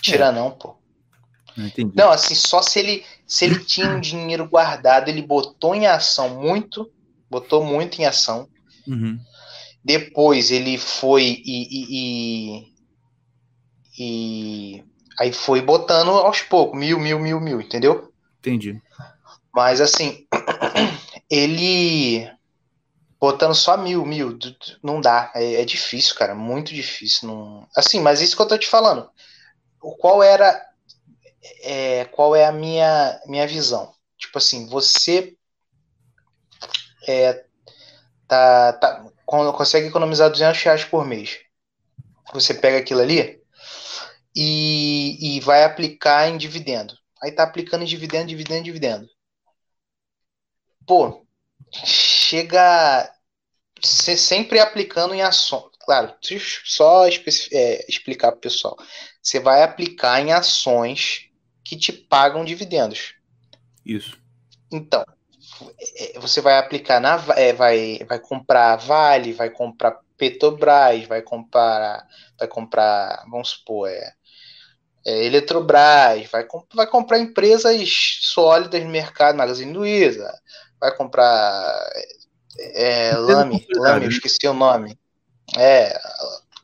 Tira 0.00 0.32
não, 0.32 0.50
pô. 0.50 0.74
Não 1.56 1.66
entendi. 1.66 1.92
Não, 1.96 2.10
assim, 2.10 2.34
só 2.34 2.62
se 2.62 2.78
ele 2.78 3.04
se 3.26 3.44
ele 3.44 3.64
tinha 3.64 3.88
um 3.88 4.00
dinheiro 4.00 4.48
guardado, 4.48 5.08
ele 5.08 5.22
botou 5.22 5.74
em 5.74 5.86
ação 5.86 6.40
muito, 6.40 6.90
botou 7.30 7.64
muito 7.64 8.00
em 8.00 8.06
ação. 8.06 8.48
Uhum. 8.86 9.18
Depois 9.84 10.50
ele 10.50 10.78
foi 10.78 11.42
e, 11.44 11.68
e, 11.70 12.58
e- 12.58 12.74
e- 13.98 14.84
aí 15.18 15.32
foi 15.32 15.60
botando 15.60 16.10
aos 16.10 16.42
poucos, 16.42 16.78
mil, 16.78 16.98
mil, 16.98 17.18
mil, 17.18 17.40
mil, 17.40 17.60
entendeu? 17.60 18.12
Entendi. 18.38 18.80
Mas 19.54 19.80
assim, 19.80 20.26
ele 21.30 22.28
botando 23.20 23.54
só 23.54 23.76
mil, 23.76 24.04
mil, 24.04 24.38
não 24.82 25.00
dá. 25.00 25.32
É, 25.34 25.62
é 25.62 25.64
difícil, 25.64 26.14
cara, 26.14 26.34
muito 26.34 26.74
difícil. 26.74 27.28
Não... 27.28 27.66
Assim, 27.74 28.00
mas 28.00 28.20
isso 28.20 28.36
que 28.36 28.42
eu 28.42 28.48
tô 28.48 28.58
te 28.58 28.66
falando. 28.66 29.08
O 29.80 29.96
qual 29.96 30.22
era, 30.22 30.60
é, 31.62 32.04
qual 32.06 32.34
é 32.36 32.46
a 32.46 32.52
minha 32.52 33.20
minha 33.26 33.46
visão? 33.46 33.92
Tipo 34.18 34.38
assim, 34.38 34.66
você 34.68 35.36
é, 37.06 37.44
tá, 38.28 38.72
tá, 38.74 39.06
con- 39.26 39.52
consegue 39.52 39.88
economizar 39.88 40.30
200 40.30 40.62
reais 40.62 40.84
por 40.84 41.06
mês. 41.06 41.40
Você 42.32 42.54
pega 42.54 42.78
aquilo 42.78 43.00
ali 43.00 43.40
e, 44.34 45.36
e 45.36 45.40
vai 45.40 45.64
aplicar 45.64 46.28
em 46.28 46.36
dividendo. 46.36 46.94
Aí 47.22 47.32
tá 47.32 47.42
aplicando 47.42 47.82
em 47.82 47.86
dividendo, 47.86 48.28
dividendo, 48.28 48.64
dividendo. 48.64 49.08
Pô, 50.86 51.26
chega 51.72 53.10
se- 53.82 54.16
sempre 54.16 54.58
aplicando 54.60 55.14
em 55.14 55.22
ações. 55.22 55.70
Claro, 55.80 56.14
só 56.64 57.06
é, 57.06 57.84
explicar 57.88 58.32
pro 58.32 58.40
pessoal. 58.40 58.76
Você 59.22 59.38
vai 59.38 59.62
aplicar 59.62 60.20
em 60.20 60.32
ações 60.32 61.30
que 61.64 61.76
te 61.76 61.92
pagam 61.92 62.44
dividendos. 62.44 63.14
Isso. 63.84 64.18
Então, 64.70 65.04
é, 65.96 66.18
você 66.20 66.40
vai 66.40 66.58
aplicar 66.58 67.00
na, 67.00 67.22
é, 67.36 67.52
vai, 67.52 68.00
vai 68.08 68.18
comprar 68.18 68.76
Vale, 68.76 69.32
vai 69.32 69.50
comprar 69.50 69.98
Petrobras, 70.16 71.06
vai 71.06 71.22
comprar, 71.22 72.06
vai 72.38 72.46
comprar, 72.46 73.24
vamos 73.28 73.50
supor, 73.50 73.88
é, 73.88 74.12
é, 75.06 75.24
Eletrobras, 75.24 76.28
vai, 76.30 76.46
vai 76.72 76.86
comprar 76.86 77.18
empresas 77.18 78.18
sólidas 78.20 78.82
no 78.82 78.90
mercado, 78.90 79.36
Magazine 79.36 79.72
Luiza, 79.72 80.32
vai 80.80 80.94
comprar 80.94 81.90
é, 82.58 83.10
Empresa 83.10 83.20
Lame, 83.20 83.66
Lame, 83.74 84.04
eu 84.04 84.10
esqueci 84.10 84.46
o 84.46 84.54
nome, 84.54 84.98
é, 85.56 85.98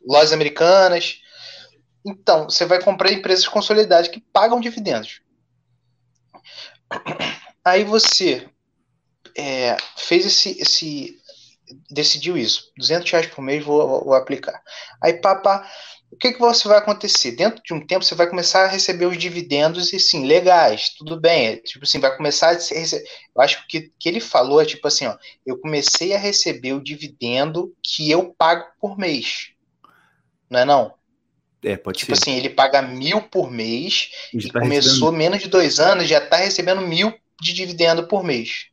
lojas 0.05 0.33
americanas. 0.33 1.20
Então, 2.05 2.43
você 2.49 2.63
vai 2.65 2.79
comprar 2.83 3.11
empresas 3.11 3.47
consolidadas 3.47 4.07
que 4.07 4.19
pagam 4.31 4.59
dividendos. 4.59 5.21
Aí 7.63 7.83
você 7.83 8.47
é, 9.37 9.77
fez 9.97 10.25
esse, 10.27 10.61
esse. 10.61 11.17
Decidiu 11.91 12.37
isso. 12.37 12.71
200 12.77 13.09
reais 13.11 13.27
por 13.27 13.41
mês 13.41 13.63
vou, 13.65 14.05
vou- 14.05 14.13
aplicar. 14.15 14.61
Aí, 15.03 15.13
papá, 15.15 15.69
o 16.11 16.17
que, 16.17 16.33
que 16.33 16.39
você 16.39 16.67
vai 16.67 16.77
acontecer? 16.79 17.31
Dentro 17.33 17.61
de 17.63 17.73
um 17.73 17.85
tempo 17.85 18.05
você 18.05 18.15
vai 18.15 18.29
começar 18.29 18.65
a 18.65 18.67
receber 18.67 19.05
os 19.07 19.17
dividendos 19.17 19.93
e 19.93 19.99
sim, 19.99 20.25
legais, 20.27 20.89
tudo 20.97 21.19
bem. 21.19 21.47
É, 21.47 21.57
tipo 21.57 21.85
assim, 21.85 21.99
vai 21.99 22.15
começar 22.17 22.51
a 22.51 22.59
se 22.59 22.73
rece- 22.75 23.03
Eu 23.35 23.41
acho 23.41 23.65
que 23.67 23.91
que 23.99 24.09
ele 24.09 24.19
falou 24.21 24.61
é 24.61 24.65
tipo 24.65 24.87
assim, 24.87 25.07
ó. 25.07 25.17
Eu 25.45 25.59
comecei 25.59 26.13
a 26.15 26.19
receber 26.19 26.73
o 26.73 26.83
dividendo 26.83 27.73
que 27.83 28.11
eu 28.11 28.33
pago 28.35 28.65
por 28.81 28.97
mês. 28.97 29.49
Não 30.49 30.59
é 30.59 30.65
não? 30.65 30.93
É, 31.63 31.77
pode 31.77 31.99
Tipo 31.99 32.15
ser. 32.15 32.21
assim, 32.23 32.35
ele 32.37 32.49
paga 32.49 32.81
mil 32.81 33.21
por 33.21 33.51
mês 33.51 34.09
Ele 34.33 34.47
e 34.47 34.51
tá 34.51 34.59
começou 34.61 34.91
recebendo- 35.11 35.17
menos 35.17 35.39
de 35.43 35.47
dois 35.49 35.79
anos, 35.79 36.07
já 36.09 36.17
está 36.17 36.37
recebendo 36.37 36.81
mil 36.81 37.13
de 37.39 37.53
dividendo 37.53 38.07
por 38.07 38.23
mês. 38.23 38.65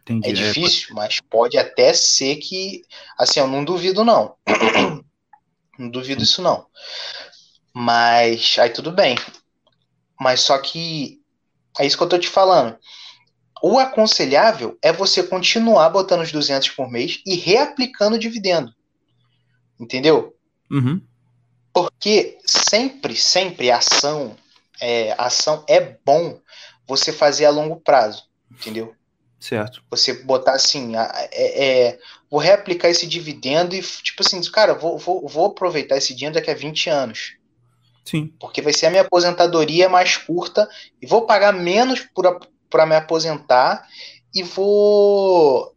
Entendi, 0.00 0.28
é 0.30 0.32
difícil, 0.32 0.88
é... 0.90 0.94
mas 0.94 1.20
pode 1.20 1.56
até 1.56 1.92
ser 1.94 2.36
que. 2.36 2.82
Assim, 3.16 3.38
eu 3.38 3.46
não 3.46 3.64
duvido, 3.64 4.04
não. 4.04 4.34
não 5.78 5.88
duvido 5.88 6.22
isso, 6.24 6.42
não. 6.42 6.66
Mas 7.72 8.56
aí 8.58 8.70
tudo 8.70 8.90
bem. 8.92 9.16
Mas 10.20 10.40
só 10.40 10.58
que. 10.58 11.20
É 11.78 11.86
isso 11.86 11.96
que 11.96 12.02
eu 12.02 12.08
tô 12.08 12.18
te 12.18 12.28
falando. 12.28 12.76
O 13.62 13.78
aconselhável 13.78 14.76
é 14.82 14.92
você 14.92 15.22
continuar 15.22 15.88
botando 15.90 16.20
os 16.22 16.32
200 16.32 16.70
por 16.70 16.90
mês 16.90 17.22
e 17.24 17.36
reaplicando 17.36 18.16
o 18.16 18.18
dividendo. 18.18 18.74
Entendeu? 19.80 20.36
Uhum. 20.70 21.00
Porque 21.72 22.38
sempre, 22.44 23.16
sempre 23.16 23.70
ação, 23.70 24.36
é, 24.80 25.14
ação 25.16 25.64
é 25.68 25.96
bom 26.04 26.38
você 26.86 27.12
fazer 27.12 27.46
a 27.46 27.50
longo 27.50 27.76
prazo. 27.76 28.24
Entendeu? 28.50 28.94
Certo. 29.40 29.82
Você 29.90 30.22
botar 30.22 30.52
assim, 30.52 30.94
é, 30.96 31.88
é, 31.90 31.98
vou 32.30 32.38
reaplicar 32.38 32.90
esse 32.90 33.06
dividendo 33.06 33.74
e, 33.74 33.82
tipo 33.82 34.22
assim, 34.24 34.40
cara, 34.50 34.74
vou, 34.74 34.98
vou, 34.98 35.26
vou 35.26 35.46
aproveitar 35.46 35.96
esse 35.96 36.14
dinheiro 36.14 36.34
daqui 36.34 36.50
a 36.50 36.54
20 36.54 36.90
anos. 36.90 37.36
Sim. 38.04 38.32
Porque 38.38 38.62
vai 38.62 38.72
ser 38.72 38.86
a 38.86 38.90
minha 38.90 39.02
aposentadoria 39.02 39.88
mais 39.88 40.16
curta 40.16 40.68
e 41.00 41.06
vou 41.06 41.26
pagar 41.26 41.52
menos 41.52 42.06
para 42.70 42.86
me 42.86 42.96
aposentar 42.96 43.86
e 44.34 44.42
vou 44.42 45.74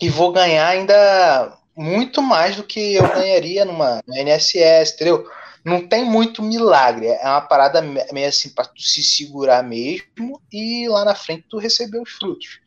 e 0.00 0.08
vou 0.08 0.32
ganhar 0.32 0.68
ainda 0.68 1.56
muito 1.76 2.22
mais 2.22 2.56
do 2.56 2.64
que 2.64 2.94
eu 2.94 3.06
ganharia 3.08 3.64
numa, 3.64 4.02
NSS, 4.08 4.94
entendeu? 4.94 5.28
Não 5.64 5.86
tem 5.86 6.04
muito 6.04 6.42
milagre, 6.42 7.06
é 7.06 7.24
uma 7.24 7.40
parada 7.40 7.82
meio 7.82 8.28
assim 8.28 8.50
para 8.50 8.66
tu 8.66 8.80
se 8.80 9.02
segurar 9.02 9.62
mesmo 9.64 10.40
e 10.52 10.88
lá 10.88 11.04
na 11.04 11.14
frente 11.14 11.46
tu 11.48 11.58
receber 11.58 12.00
os 12.00 12.10
frutos. 12.10 12.60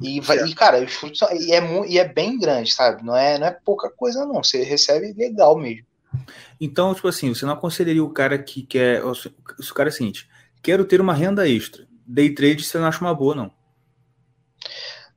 E, 0.00 0.20
vai, 0.20 0.38
e 0.38 0.54
cara, 0.54 0.82
os 0.82 0.92
frutos 0.92 1.18
são, 1.18 1.28
e, 1.32 1.52
é, 1.52 1.60
e 1.88 1.98
é 1.98 2.06
bem 2.06 2.38
grande, 2.38 2.72
sabe? 2.72 3.04
Não 3.04 3.16
é, 3.16 3.38
não 3.38 3.48
é 3.48 3.50
pouca 3.50 3.90
coisa, 3.90 4.24
não. 4.24 4.42
Você 4.44 4.62
recebe 4.62 5.12
legal 5.12 5.58
mesmo. 5.58 5.84
Então, 6.60 6.94
tipo 6.94 7.08
assim, 7.08 7.34
você 7.34 7.44
não 7.44 7.54
aconselharia 7.54 8.02
o 8.02 8.10
cara 8.10 8.38
que 8.38 8.62
quer. 8.62 9.02
Se 9.14 9.70
o 9.70 9.74
cara 9.74 9.88
é 9.88 9.92
o 9.92 9.94
seguinte, 9.94 10.28
quero 10.62 10.84
ter 10.84 11.00
uma 11.00 11.14
renda 11.14 11.48
extra. 11.48 11.86
Day 12.06 12.30
trade 12.30 12.62
você 12.62 12.78
não 12.78 12.86
acha 12.86 13.00
uma 13.00 13.14
boa, 13.14 13.34
não. 13.34 13.52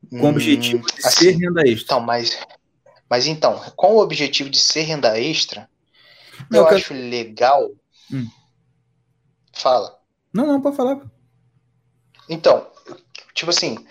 Com 0.09 0.17
o 0.17 0.25
hum, 0.25 0.29
objetivo 0.29 0.85
de 0.85 1.05
assim, 1.05 1.25
ser 1.25 1.31
renda 1.37 1.61
extra. 1.61 1.83
Então, 1.83 1.99
mas, 1.99 2.37
mas 3.11 3.27
então, 3.27 3.59
com 3.75 3.95
o 3.95 3.99
objetivo 3.99 4.49
de 4.49 4.57
ser 4.57 4.83
renda 4.83 5.19
extra, 5.19 5.69
não, 6.49 6.61
eu, 6.61 6.67
acho 6.69 6.93
legal. 6.93 7.69
Hum. 8.09 8.25
Fala. 9.51 9.99
Não, 10.33 10.47
não, 10.47 10.61
pode 10.61 10.77
falar. 10.77 11.01
Então, 12.29 12.71
tipo 13.33 13.49
assim, 13.49 13.85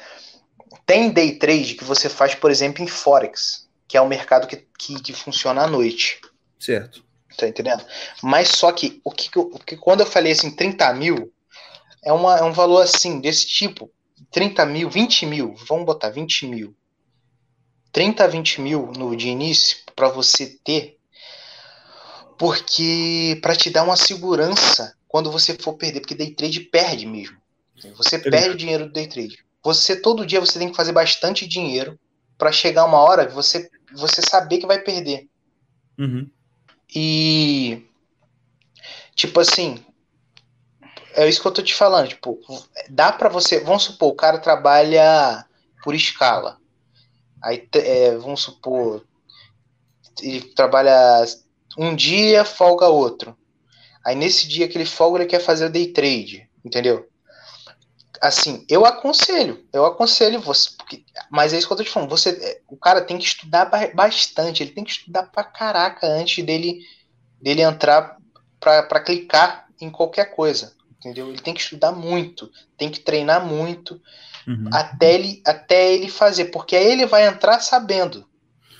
tem 0.87 1.11
day 1.11 1.39
trade 1.39 1.75
que 1.75 1.85
você 1.85 2.09
faz, 2.09 2.35
por 2.35 2.51
exemplo, 2.51 2.83
em 2.83 2.87
Forex, 2.87 3.69
que 3.87 3.95
é 3.95 4.01
um 4.01 4.09
mercado 4.09 4.47
que, 4.47 4.57
que, 4.79 4.99
que 5.03 5.13
funciona 5.13 5.65
à 5.65 5.67
noite. 5.67 6.19
Certo. 6.59 7.05
Tá 7.37 7.47
entendendo? 7.47 7.85
Mas 8.23 8.49
só 8.49 8.73
que 8.73 9.03
o 9.05 9.11
que, 9.11 9.29
o 9.39 9.59
que 9.59 9.77
quando 9.77 10.01
eu 10.01 10.07
falei 10.07 10.33
assim, 10.33 10.51
30 10.51 10.95
mil, 10.95 11.31
é, 12.03 12.11
uma, 12.11 12.39
é 12.39 12.43
um 12.43 12.55
valor 12.55 12.81
assim, 12.81 13.21
desse 13.21 13.47
tipo. 13.47 13.91
30 14.31 14.65
mil, 14.65 14.89
20 14.89 15.27
mil, 15.27 15.55
vamos 15.69 15.85
botar 15.85 16.09
20 16.09 16.47
mil. 16.47 16.75
30 17.93 18.25
a 18.25 18.27
20 18.27 18.61
mil 18.61 18.93
no 18.97 19.17
de 19.17 19.29
início 19.29 19.79
para 19.95 20.09
você 20.09 20.59
ter, 20.65 20.99
porque 22.39 23.39
para 23.43 23.57
te 23.57 23.71
dar 23.71 23.85
uma 23.85 23.97
segurança 23.97 24.95
quando 25.09 25.31
você 25.31 25.55
for 25.55 25.75
perder, 25.75 26.01
porque 26.01 26.15
day 26.15 26.35
trade 26.35 26.61
perde 26.61 27.07
mesmo. 27.07 27.37
Você 27.97 28.19
perde 28.19 28.51
o 28.51 28.57
dinheiro 28.57 28.87
do 28.87 28.93
day 28.93 29.09
trade. 29.09 29.39
Você 29.63 29.97
todo 29.97 30.27
dia 30.27 30.41
você 30.41 30.59
tem 30.59 30.71
que 30.71 30.77
fazer 30.77 30.93
bastante 30.93 31.47
dinheiro 31.47 31.99
para 32.39 32.53
chegar 32.53 32.85
uma 32.85 32.99
hora 32.99 33.27
que 33.27 33.35
você 33.35 33.71
você 33.93 34.23
saber 34.23 34.59
que 34.59 34.67
vai 34.67 34.79
perder. 34.79 35.29
Uhum. 35.99 36.31
E 36.95 37.87
tipo 39.15 39.41
assim, 39.41 39.85
é 41.15 41.29
isso 41.29 41.41
que 41.41 41.47
eu 41.47 41.53
tô 41.53 41.63
te 41.63 41.75
falando, 41.75 42.09
tipo, 42.09 42.39
dá 42.89 43.13
para 43.13 43.29
você, 43.29 43.61
vamos 43.61 43.83
supor, 43.83 44.13
o 44.13 44.17
cara 44.17 44.39
trabalha 44.39 45.45
por 45.83 45.95
escala. 45.95 46.60
Aí 47.43 47.69
é, 47.75 48.17
vamos 48.17 48.43
supor, 48.43 49.05
ele 50.21 50.41
trabalha 50.55 51.25
um 51.79 51.95
dia, 51.95 52.45
folga 52.45 52.89
outro. 52.89 53.37
Aí 54.05 54.15
nesse 54.15 54.49
dia 54.49 54.69
que 54.69 54.77
ele 54.77 54.87
folga, 54.87 55.19
ele 55.19 55.29
quer 55.29 55.41
fazer 55.41 55.67
o 55.67 55.71
day 55.71 55.93
trade, 55.93 56.49
entendeu? 56.65 57.09
Assim, 58.21 58.67
eu 58.69 58.85
aconselho, 58.85 59.67
eu 59.73 59.87
aconselho 59.87 60.41
você, 60.41 60.71
porque, 60.77 61.03
mas 61.31 61.55
é 61.55 61.59
isso 61.59 61.67
que 61.67 61.73
eu 61.73 61.77
tô 61.79 61.85
te 61.85 61.91
falando, 61.91 62.11
você, 62.11 62.61
o 62.69 62.77
cara 62.77 63.01
tem 63.01 63.17
que 63.17 63.25
estudar 63.25 63.71
bastante, 63.95 64.63
ele 64.63 64.73
tem 64.73 64.85
que 64.85 64.91
estudar 64.91 65.23
pra 65.25 65.43
caraca 65.43 66.07
antes 66.07 66.45
dele, 66.45 66.81
dele 67.41 67.63
entrar 67.63 68.19
pra, 68.59 68.83
pra 68.83 69.01
clicar 69.01 69.67
em 69.81 69.89
qualquer 69.89 70.35
coisa, 70.35 70.75
entendeu? 70.99 71.31
Ele 71.31 71.41
tem 71.41 71.55
que 71.55 71.63
estudar 71.63 71.93
muito, 71.93 72.51
tem 72.77 72.91
que 72.91 73.01
treinar 73.01 73.47
muito, 73.47 73.99
uhum. 74.51 74.71
até, 74.73 75.15
ele, 75.15 75.43
até 75.47 75.95
ele 75.95 76.09
fazer, 76.09 76.47
porque 76.47 76.77
aí 76.77 76.87
ele 76.87 77.07
vai 77.07 77.27
entrar 77.27 77.61
sabendo, 77.61 78.29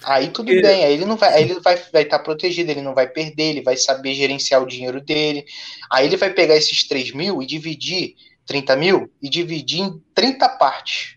Aí 0.03 0.29
tudo 0.29 0.47
bem, 0.47 0.85
aí 0.85 0.95
ele 0.95 1.05
não 1.05 1.17
vai, 1.17 1.35
aí 1.35 1.43
ele 1.43 1.61
vai 1.61 1.75
estar 1.75 1.91
vai 1.93 2.05
tá 2.05 2.19
protegido, 2.19 2.71
ele 2.71 2.81
não 2.81 2.95
vai 2.95 3.07
perder, 3.07 3.51
ele 3.51 3.63
vai 3.63 3.77
saber 3.77 4.15
gerenciar 4.15 4.63
o 4.63 4.67
dinheiro 4.67 5.01
dele. 5.01 5.45
Aí 5.93 6.07
ele 6.07 6.17
vai 6.17 6.31
pegar 6.33 6.57
esses 6.57 6.87
3 6.89 7.13
mil 7.13 7.43
e 7.43 7.47
dividir 7.47 8.15
30 8.47 8.77
mil 8.77 9.13
e 9.21 9.29
dividir 9.29 9.81
em 9.81 10.03
30 10.15 10.49
partes. 10.49 11.17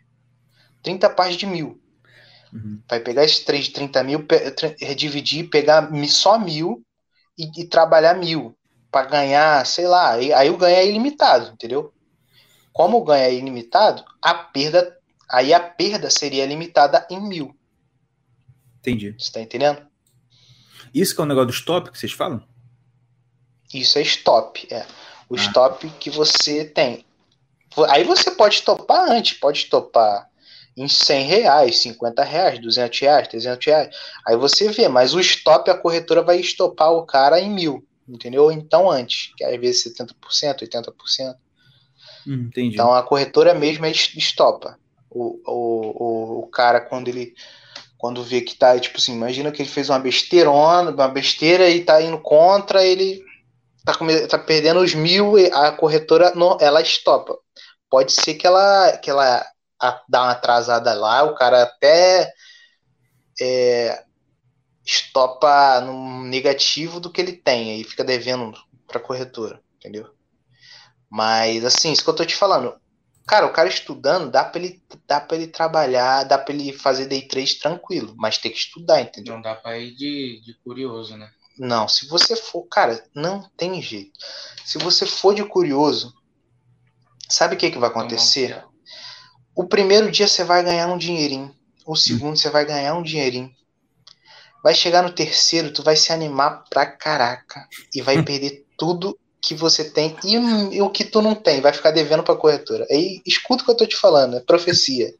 30 0.81 1.09
partes 1.09 1.37
de 1.37 1.45
mil. 1.45 1.79
Uhum. 2.51 2.81
Vai 2.89 2.99
pegar 2.99 3.23
esses 3.23 3.39
3 3.39 3.65
de 3.65 3.71
30 3.71 4.03
mil, 4.03 4.27
dividir, 4.97 5.49
pegar 5.49 5.89
só 6.07 6.37
mil 6.37 6.83
e, 7.37 7.61
e 7.61 7.65
trabalhar 7.65 8.15
mil. 8.15 8.53
para 8.91 9.07
ganhar, 9.07 9.65
sei 9.65 9.87
lá, 9.87 10.11
aí, 10.11 10.33
aí 10.33 10.49
o 10.49 10.57
ganho 10.57 10.75
é 10.75 10.85
ilimitado, 10.85 11.53
entendeu? 11.53 11.92
Como 12.73 12.97
o 12.97 13.03
ganho 13.03 13.23
é 13.23 13.33
ilimitado, 13.33 14.03
a 14.21 14.33
perda. 14.33 14.97
Aí 15.29 15.53
a 15.53 15.59
perda 15.59 16.09
seria 16.09 16.45
limitada 16.45 17.07
em 17.09 17.21
mil. 17.21 17.55
Entendi. 18.79 19.15
Você 19.17 19.31
tá 19.31 19.39
entendendo? 19.39 19.81
Isso 20.93 21.15
que 21.15 21.21
é 21.21 21.23
o 21.23 21.27
negócio 21.27 21.47
do 21.47 21.53
stop 21.53 21.91
que 21.91 21.97
vocês 21.97 22.11
falam? 22.11 22.43
Isso 23.73 23.97
é 23.97 24.01
stop, 24.01 24.67
é. 24.71 24.85
O 25.29 25.35
ah. 25.35 25.39
stop 25.39 25.87
que 25.99 26.09
você 26.09 26.65
tem. 26.65 27.05
Aí 27.89 28.03
você 28.03 28.31
pode 28.31 28.61
topar 28.61 29.09
antes, 29.09 29.37
pode 29.39 29.65
topar 29.65 30.29
em 30.75 30.87
100 30.87 31.25
reais, 31.25 31.77
50 31.79 32.23
reais, 32.23 32.59
200 32.59 32.99
reais, 32.99 33.27
300 33.27 33.65
reais. 33.65 33.95
Aí 34.27 34.35
você 34.35 34.69
vê, 34.69 34.87
mas 34.87 35.13
o 35.13 35.19
stop, 35.19 35.69
a 35.69 35.77
corretora 35.77 36.21
vai 36.21 36.39
estopar 36.39 36.91
o 36.91 37.05
cara 37.05 37.39
em 37.39 37.49
mil, 37.49 37.85
entendeu? 38.07 38.51
Então 38.51 38.89
antes, 38.89 39.31
que 39.35 39.43
às 39.43 39.59
vezes 39.59 39.83
70%, 39.95 40.61
80%. 40.61 41.35
Entendi. 42.27 42.73
Então 42.73 42.93
a 42.93 43.03
corretora 43.03 43.53
mesmo 43.53 43.85
estopa. 43.85 44.77
O, 45.09 45.39
o, 45.45 46.39
o, 46.39 46.47
cara, 46.47 46.81
quando 46.81 47.07
ele 47.07 47.33
quando 47.97 48.21
vê 48.21 48.41
que 48.41 48.55
tá, 48.55 48.77
tipo 48.77 48.97
assim, 48.97 49.13
imagina 49.13 49.49
que 49.49 49.61
ele 49.61 49.69
fez 49.69 49.89
uma 49.89 49.99
besteirona, 49.99 50.91
uma 50.91 51.07
besteira 51.07 51.69
e 51.69 51.85
tá 51.85 52.01
indo 52.01 52.17
contra, 52.19 52.83
ele 52.83 53.23
tá, 53.85 53.93
tá 54.27 54.37
perdendo 54.37 54.81
os 54.81 54.93
mil, 54.93 55.35
a 55.53 55.71
corretora 55.71 56.33
não, 56.35 56.57
ela 56.59 56.81
estopa 56.81 57.37
pode 57.93 58.11
ser 58.11 58.33
que 58.33 58.47
ela, 58.47 58.97
que 58.97 59.07
ela 59.07 59.45
dá 60.09 60.23
uma 60.23 60.31
atrasada 60.31 60.95
lá, 60.95 61.21
o 61.21 61.35
cara 61.35 61.61
até 61.61 62.33
é, 63.39 64.03
estopa 64.83 65.79
no 65.81 66.23
negativo 66.23 66.99
do 66.99 67.11
que 67.11 67.21
ele 67.21 67.33
tem, 67.33 67.69
aí 67.69 67.83
fica 67.83 68.03
devendo 68.03 68.51
para 68.87 68.99
corretora, 68.99 69.61
entendeu? 69.77 70.11
Mas 71.13 71.63
assim, 71.63 71.91
isso 71.91 72.03
que 72.03 72.09
eu 72.09 72.15
tô 72.15 72.25
te 72.25 72.35
falando, 72.35 72.73
cara, 73.27 73.45
o 73.45 73.53
cara 73.53 73.69
estudando, 73.69 74.31
dá 74.31 74.43
para 74.43 74.61
ele, 74.61 74.81
dá 75.07 75.21
para 75.21 75.37
ele 75.37 75.47
trabalhar, 75.47 76.23
dá 76.23 76.37
para 76.37 76.53
ele 76.53 76.73
fazer 76.73 77.05
day 77.05 77.27
trade 77.27 77.59
tranquilo, 77.59 78.15
mas 78.17 78.39
tem 78.39 78.51
que 78.51 78.57
estudar, 78.57 79.01
entendeu? 79.01 79.35
Não 79.35 79.41
dá 79.41 79.55
para 79.55 79.77
ir 79.77 79.95
de, 79.95 80.41
de 80.43 80.55
curioso, 80.63 81.15
né? 81.15 81.29
Não, 81.57 81.87
se 81.87 82.07
você 82.07 82.35
for, 82.35 82.63
cara, 82.63 83.05
não 83.15 83.47
tem 83.55 83.79
jeito. 83.79 84.11
Se 84.65 84.79
você 84.79 85.05
for 85.05 85.35
de 85.35 85.45
curioso, 85.45 86.11
Sabe 87.33 87.55
o 87.55 87.57
que, 87.57 87.71
que 87.71 87.79
vai 87.79 87.89
acontecer? 87.89 88.63
O 89.55 89.65
primeiro 89.65 90.11
dia 90.11 90.27
você 90.27 90.43
vai 90.43 90.63
ganhar 90.63 90.87
um 90.87 90.97
dinheirinho. 90.97 91.53
O 91.83 91.95
segundo 91.95 92.37
você 92.37 92.49
vai 92.49 92.63
ganhar 92.63 92.93
um 92.93 93.01
dinheirinho. 93.01 93.51
Vai 94.63 94.75
chegar 94.75 95.01
no 95.01 95.11
terceiro, 95.11 95.73
tu 95.73 95.83
vai 95.83 95.95
se 95.95 96.13
animar 96.13 96.63
pra 96.69 96.85
caraca. 96.85 97.67
E 97.93 98.03
vai 98.03 98.21
perder 98.23 98.65
tudo 98.77 99.17
que 99.43 99.53
você 99.53 99.83
tem 99.83 100.15
e, 100.23 100.35
e, 100.77 100.81
o 100.81 100.89
que 100.89 101.03
tu 101.03 101.21
não 101.21 101.35
tem. 101.35 101.59
Vai 101.59 101.73
ficar 101.73 101.91
devendo 101.91 102.23
pra 102.23 102.37
corretora. 102.37 102.87
Aí 102.89 103.21
escuta 103.25 103.61
o 103.61 103.65
que 103.65 103.71
eu 103.71 103.77
tô 103.77 103.85
te 103.85 103.97
falando, 103.97 104.37
é 104.37 104.39
profecia. 104.39 105.13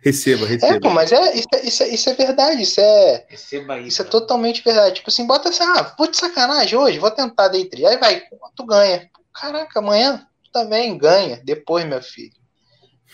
receba, 0.00 0.46
receba. 0.46 0.76
É, 0.76 0.80
pô, 0.80 0.90
mas 0.90 1.10
é 1.10 1.34
isso, 1.34 1.48
é, 1.52 1.66
isso, 1.66 1.82
é, 1.82 1.88
isso 1.88 2.08
é 2.08 2.14
verdade. 2.14 2.62
Isso 2.62 2.80
é, 2.80 3.26
receba 3.28 3.78
isso, 3.80 3.88
isso 3.88 4.02
é 4.02 4.04
totalmente 4.04 4.62
verdade. 4.62 4.94
Tipo 4.94 5.10
assim, 5.10 5.26
bota 5.26 5.48
assim, 5.48 5.64
ah, 5.64 5.92
vou 5.98 6.08
de 6.08 6.16
sacanagem 6.16 6.78
hoje, 6.78 7.00
vou 7.00 7.10
tentar 7.10 7.48
day 7.48 7.64
trade. 7.64 7.84
Aí 7.84 7.98
vai, 7.98 8.22
tu 8.54 8.64
ganha. 8.64 9.10
Caraca, 9.34 9.80
amanhã 9.80 10.24
tu 10.44 10.52
também 10.52 10.96
ganha. 10.96 11.42
Depois, 11.44 11.84
meu 11.84 12.00
filho. 12.00 12.36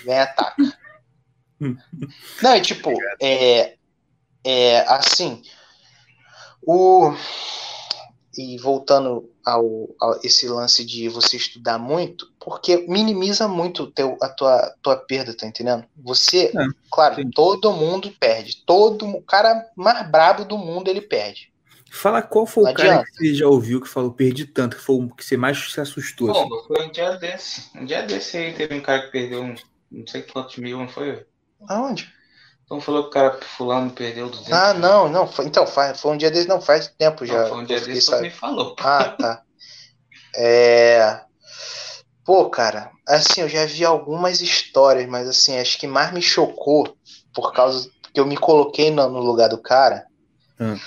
Vem 0.04 0.18
ataca. 0.18 0.56
Não, 2.42 2.50
é 2.52 2.60
tipo, 2.60 2.92
é, 3.20 3.76
é 4.44 4.80
assim, 4.88 5.42
o 6.60 7.14
e 8.36 8.56
voltando 8.58 9.30
ao, 9.44 9.88
ao, 10.00 10.20
esse 10.22 10.48
lance 10.48 10.84
de 10.84 11.08
você 11.08 11.36
estudar 11.36 11.78
muito, 11.78 12.30
porque 12.40 12.86
minimiza 12.88 13.46
muito 13.46 13.86
teu, 13.88 14.16
a 14.20 14.28
tua, 14.28 14.74
tua 14.80 14.96
perda, 14.96 15.36
tá 15.36 15.46
entendendo? 15.46 15.84
Você, 15.96 16.46
é, 16.46 16.66
claro, 16.90 17.16
sim. 17.16 17.30
todo 17.30 17.72
mundo 17.72 18.12
perde. 18.18 18.62
Todo 18.64 19.06
o 19.06 19.22
cara 19.22 19.66
mais 19.76 20.08
brabo 20.10 20.44
do 20.44 20.56
mundo 20.56 20.88
ele 20.88 21.00
perde. 21.00 21.52
Fala 21.90 22.22
qual 22.22 22.46
foi 22.46 22.64
Não 22.64 22.72
o 22.72 22.74
cara 22.74 23.04
que 23.04 23.16
você 23.16 23.34
já 23.34 23.46
ouviu 23.46 23.78
que 23.78 23.88
falou 23.88 24.12
perdi 24.12 24.46
tanto, 24.46 24.76
que 24.76 24.82
foi 24.82 24.96
o 24.96 25.10
que 25.10 25.22
você 25.22 25.36
mais 25.36 25.70
se 25.70 25.78
assustou. 25.78 26.32
Bom, 26.32 26.54
assim. 26.54 26.66
foi 26.66 26.86
um 26.86 26.90
dia 26.90 27.16
desse. 27.16 27.70
Um 27.76 27.84
dia 27.84 28.02
desse 28.02 28.38
aí 28.38 28.54
teve 28.54 28.74
um 28.74 28.80
cara 28.80 29.02
que 29.02 29.12
perdeu 29.12 29.42
um, 29.42 29.54
não 29.90 30.06
sei 30.06 30.22
quantos 30.22 30.56
mil, 30.56 30.78
não 30.78 30.88
foi? 30.88 31.26
Aonde? 31.68 32.10
Então 32.72 32.80
falou 32.80 33.02
que 33.02 33.08
o 33.10 33.12
cara 33.12 33.38
fulano 33.42 33.90
perdeu 33.90 34.30
200 34.30 34.50
Ah, 34.50 34.72
não, 34.72 35.06
não. 35.06 35.26
Foi, 35.26 35.44
então, 35.44 35.66
faz, 35.66 36.00
foi 36.00 36.12
um 36.12 36.16
dia 36.16 36.30
desse, 36.30 36.48
não, 36.48 36.58
faz 36.58 36.88
tempo 36.88 37.26
já. 37.26 37.42
Não, 37.42 37.48
foi 37.50 37.58
um 37.58 37.64
dia 37.66 37.78
desse 37.78 38.10
que 38.10 38.22
me 38.22 38.30
falou. 38.30 38.74
Ah, 38.78 39.10
tá. 39.10 39.42
É... 40.34 41.20
Pô, 42.24 42.48
cara, 42.48 42.90
assim, 43.06 43.42
eu 43.42 43.48
já 43.50 43.66
vi 43.66 43.84
algumas 43.84 44.40
histórias, 44.40 45.06
mas 45.06 45.28
assim, 45.28 45.58
acho 45.58 45.78
que 45.78 45.86
mais 45.86 46.14
me 46.14 46.22
chocou 46.22 46.96
por 47.34 47.52
causa 47.52 47.90
que 48.14 48.18
eu 48.18 48.24
me 48.24 48.38
coloquei 48.38 48.90
no, 48.90 49.06
no 49.10 49.20
lugar 49.20 49.50
do 49.50 49.60
cara. 49.60 50.06
Hum. 50.58 50.78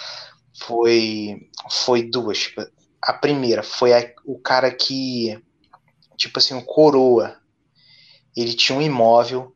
Foi 0.58 1.48
foi 1.70 2.02
duas. 2.02 2.52
A 3.00 3.14
primeira 3.14 3.62
foi 3.62 3.94
a, 3.94 4.12
o 4.26 4.40
cara 4.40 4.72
que 4.72 5.40
tipo 6.18 6.40
assim, 6.40 6.56
um 6.56 6.62
coroa. 6.62 7.38
Ele 8.36 8.56
tinha 8.56 8.76
um 8.76 8.82
imóvel 8.82 9.55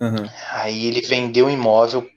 Uhum. 0.00 0.28
Aí 0.52 0.86
ele 0.86 1.00
vendeu 1.00 1.46
o 1.46 1.50
imóvel 1.50 2.08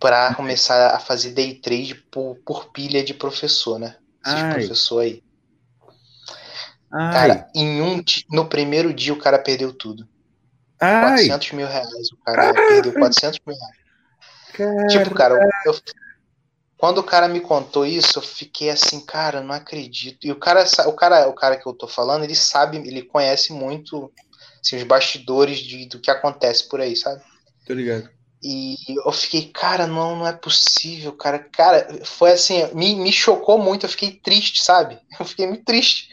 para 0.00 0.34
começar 0.34 0.94
a 0.94 0.98
fazer 0.98 1.30
day 1.30 1.54
trade 1.54 1.94
por, 1.94 2.36
por 2.46 2.70
pilha 2.72 3.02
de 3.02 3.12
professor, 3.12 3.78
né? 3.78 3.96
Esses 4.24 4.42
Ai. 4.42 4.52
professor 4.54 5.00
aí. 5.00 5.22
Ai. 6.90 7.12
Cara, 7.12 7.50
em 7.54 7.82
um 7.82 8.02
no 8.30 8.46
primeiro 8.46 8.94
dia 8.94 9.12
o 9.12 9.18
cara 9.18 9.38
perdeu 9.38 9.72
tudo. 9.72 10.08
Ai. 10.80 11.26
400 11.26 11.52
mil 11.52 11.66
reais. 11.66 12.12
O 12.12 12.16
cara 12.24 12.54
perdeu 12.54 12.92
400 12.92 13.40
mil 13.46 13.56
reais. 13.56 14.90
Tipo, 14.90 15.14
cara, 15.14 15.34
eu, 15.66 15.74
quando 16.76 16.98
o 16.98 17.04
cara 17.04 17.28
me 17.28 17.40
contou 17.40 17.84
isso, 17.84 18.18
eu 18.18 18.22
fiquei 18.22 18.70
assim, 18.70 19.00
cara, 19.00 19.40
não 19.40 19.54
acredito. 19.54 20.26
E 20.26 20.32
o 20.32 20.36
cara, 20.36 20.64
o 20.86 20.92
cara, 20.92 21.28
o 21.28 21.32
cara 21.32 21.56
que 21.56 21.66
eu 21.66 21.72
tô 21.72 21.86
falando, 21.86 22.24
ele 22.24 22.34
sabe, 22.34 22.78
ele 22.78 23.02
conhece 23.02 23.52
muito 23.52 24.12
assim, 24.60 24.76
os 24.76 24.82
bastidores 24.84 25.58
de, 25.58 25.86
do 25.86 25.98
que 25.98 26.10
acontece 26.10 26.68
por 26.68 26.80
aí, 26.80 26.96
sabe? 26.96 27.22
Tô 27.66 27.74
ligado. 27.74 28.08
E 28.42 28.76
eu 29.04 29.10
fiquei, 29.10 29.48
cara, 29.48 29.86
não, 29.86 30.16
não 30.16 30.26
é 30.26 30.32
possível, 30.32 31.12
cara. 31.12 31.40
Cara, 31.40 32.00
foi 32.04 32.32
assim, 32.32 32.72
me, 32.72 32.94
me 32.94 33.12
chocou 33.12 33.58
muito, 33.58 33.84
eu 33.84 33.90
fiquei 33.90 34.12
triste, 34.12 34.62
sabe? 34.62 34.98
Eu 35.18 35.26
fiquei 35.26 35.46
muito 35.46 35.64
triste. 35.64 36.08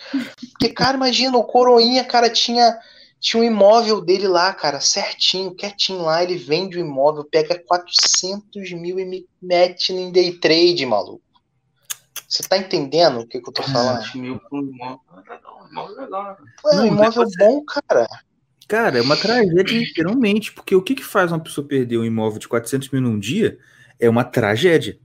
Porque, 0.52 0.70
cara, 0.70 0.98
imagina, 0.98 1.38
o 1.38 1.44
Coroinha, 1.44 2.04
cara, 2.04 2.28
tinha, 2.30 2.80
tinha 3.20 3.42
um 3.42 3.46
imóvel 3.46 4.02
dele 4.02 4.28
lá, 4.28 4.52
cara, 4.54 4.82
certinho, 4.82 5.54
quietinho 5.54 6.02
lá. 6.02 6.24
Ele 6.24 6.36
vende 6.36 6.78
o 6.78 6.82
imóvel, 6.82 7.24
pega 7.24 7.62
400 7.64 8.72
mil 8.72 9.00
e 9.00 9.06
me 9.06 9.28
mete 9.40 9.94
em 9.94 10.12
day 10.12 10.32
trade, 10.40 10.84
maluco. 10.86 11.22
Você 12.28 12.42
tá 12.42 12.58
entendendo 12.58 13.20
o 13.20 13.28
que, 13.28 13.40
que 13.40 13.48
eu 13.48 13.54
tô 13.54 13.62
falando? 13.62 13.98
400 13.98 14.16
mil 14.16 14.40
por 14.50 14.64
imóvel. 14.64 15.00
Imóvel 15.72 15.96
legal, 15.96 16.38
né? 16.42 16.52
É, 16.74 16.82
um 16.82 16.86
imóvel 16.86 17.26
bom, 17.38 17.64
cara. 17.64 18.08
Cara, 18.68 18.98
é 18.98 19.02
uma 19.02 19.16
tragédia 19.16 19.78
literalmente, 19.78 20.52
porque 20.52 20.76
o 20.76 20.82
que, 20.82 20.96
que 20.96 21.04
faz 21.04 21.32
uma 21.32 21.40
pessoa 21.40 21.68
perder 21.68 21.98
um 21.98 22.06
imóvel 22.06 22.40
de 22.40 22.48
400 22.48 22.90
mil 22.90 23.02
num 23.02 23.20
dia 23.20 23.58
é 24.00 24.10
uma 24.10 24.24
tragédia. 24.24 25.00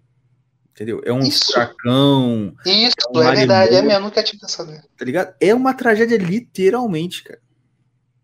Entendeu? 0.71 1.03
É 1.05 1.13
um 1.13 1.21
Isso. 1.21 1.53
furacão. 1.53 2.55
Isso, 2.65 2.97
é, 3.15 3.19
um 3.19 3.23
é 3.23 3.35
verdade, 3.35 3.75
é 3.75 3.83
mesmo, 3.83 4.05
nunca 4.05 4.23
tinha 4.23 4.41
pensado. 4.41 4.73
Tá 4.97 5.05
ligado? 5.05 5.35
É 5.39 5.55
uma 5.55 5.75
tragédia 5.75 6.17
literalmente, 6.17 7.23
cara. 7.23 7.41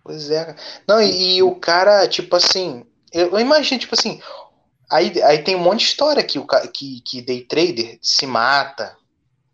Pois 0.03 0.31
é. 0.31 0.57
Não, 0.89 1.03
e, 1.03 1.37
e 1.37 1.43
o 1.43 1.55
cara, 1.57 2.09
tipo 2.09 2.35
assim, 2.35 2.87
eu, 3.13 3.33
eu, 3.33 3.41
imagino, 3.41 3.81
tipo 3.81 3.95
assim, 3.95 4.23
aí, 4.91 5.21
aí 5.23 5.43
tem 5.43 5.55
um 5.55 5.61
monte 5.61 5.81
de 5.81 5.87
história 5.87 6.23
que 6.23 6.39
o 6.39 6.47
que, 6.73 7.03
que 7.05 7.21
day 7.21 7.43
trader 7.43 7.99
se 8.01 8.27
mata, 8.27 8.97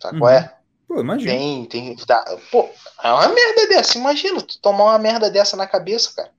sabe 0.00 0.14
uhum. 0.14 0.20
qual 0.20 0.32
é? 0.32 0.54
Pô, 0.92 1.00
imagina. 1.00 1.32
Tem, 1.32 1.64
tem. 1.64 1.96
Dá, 2.06 2.22
pô, 2.50 2.68
é 3.02 3.10
uma 3.10 3.28
merda 3.28 3.66
dessa. 3.66 3.96
Imagina, 3.96 4.42
tu 4.42 4.58
tomar 4.60 4.84
uma 4.84 4.98
merda 4.98 5.30
dessa 5.30 5.56
na 5.56 5.66
cabeça, 5.66 6.12
cara. 6.14 6.30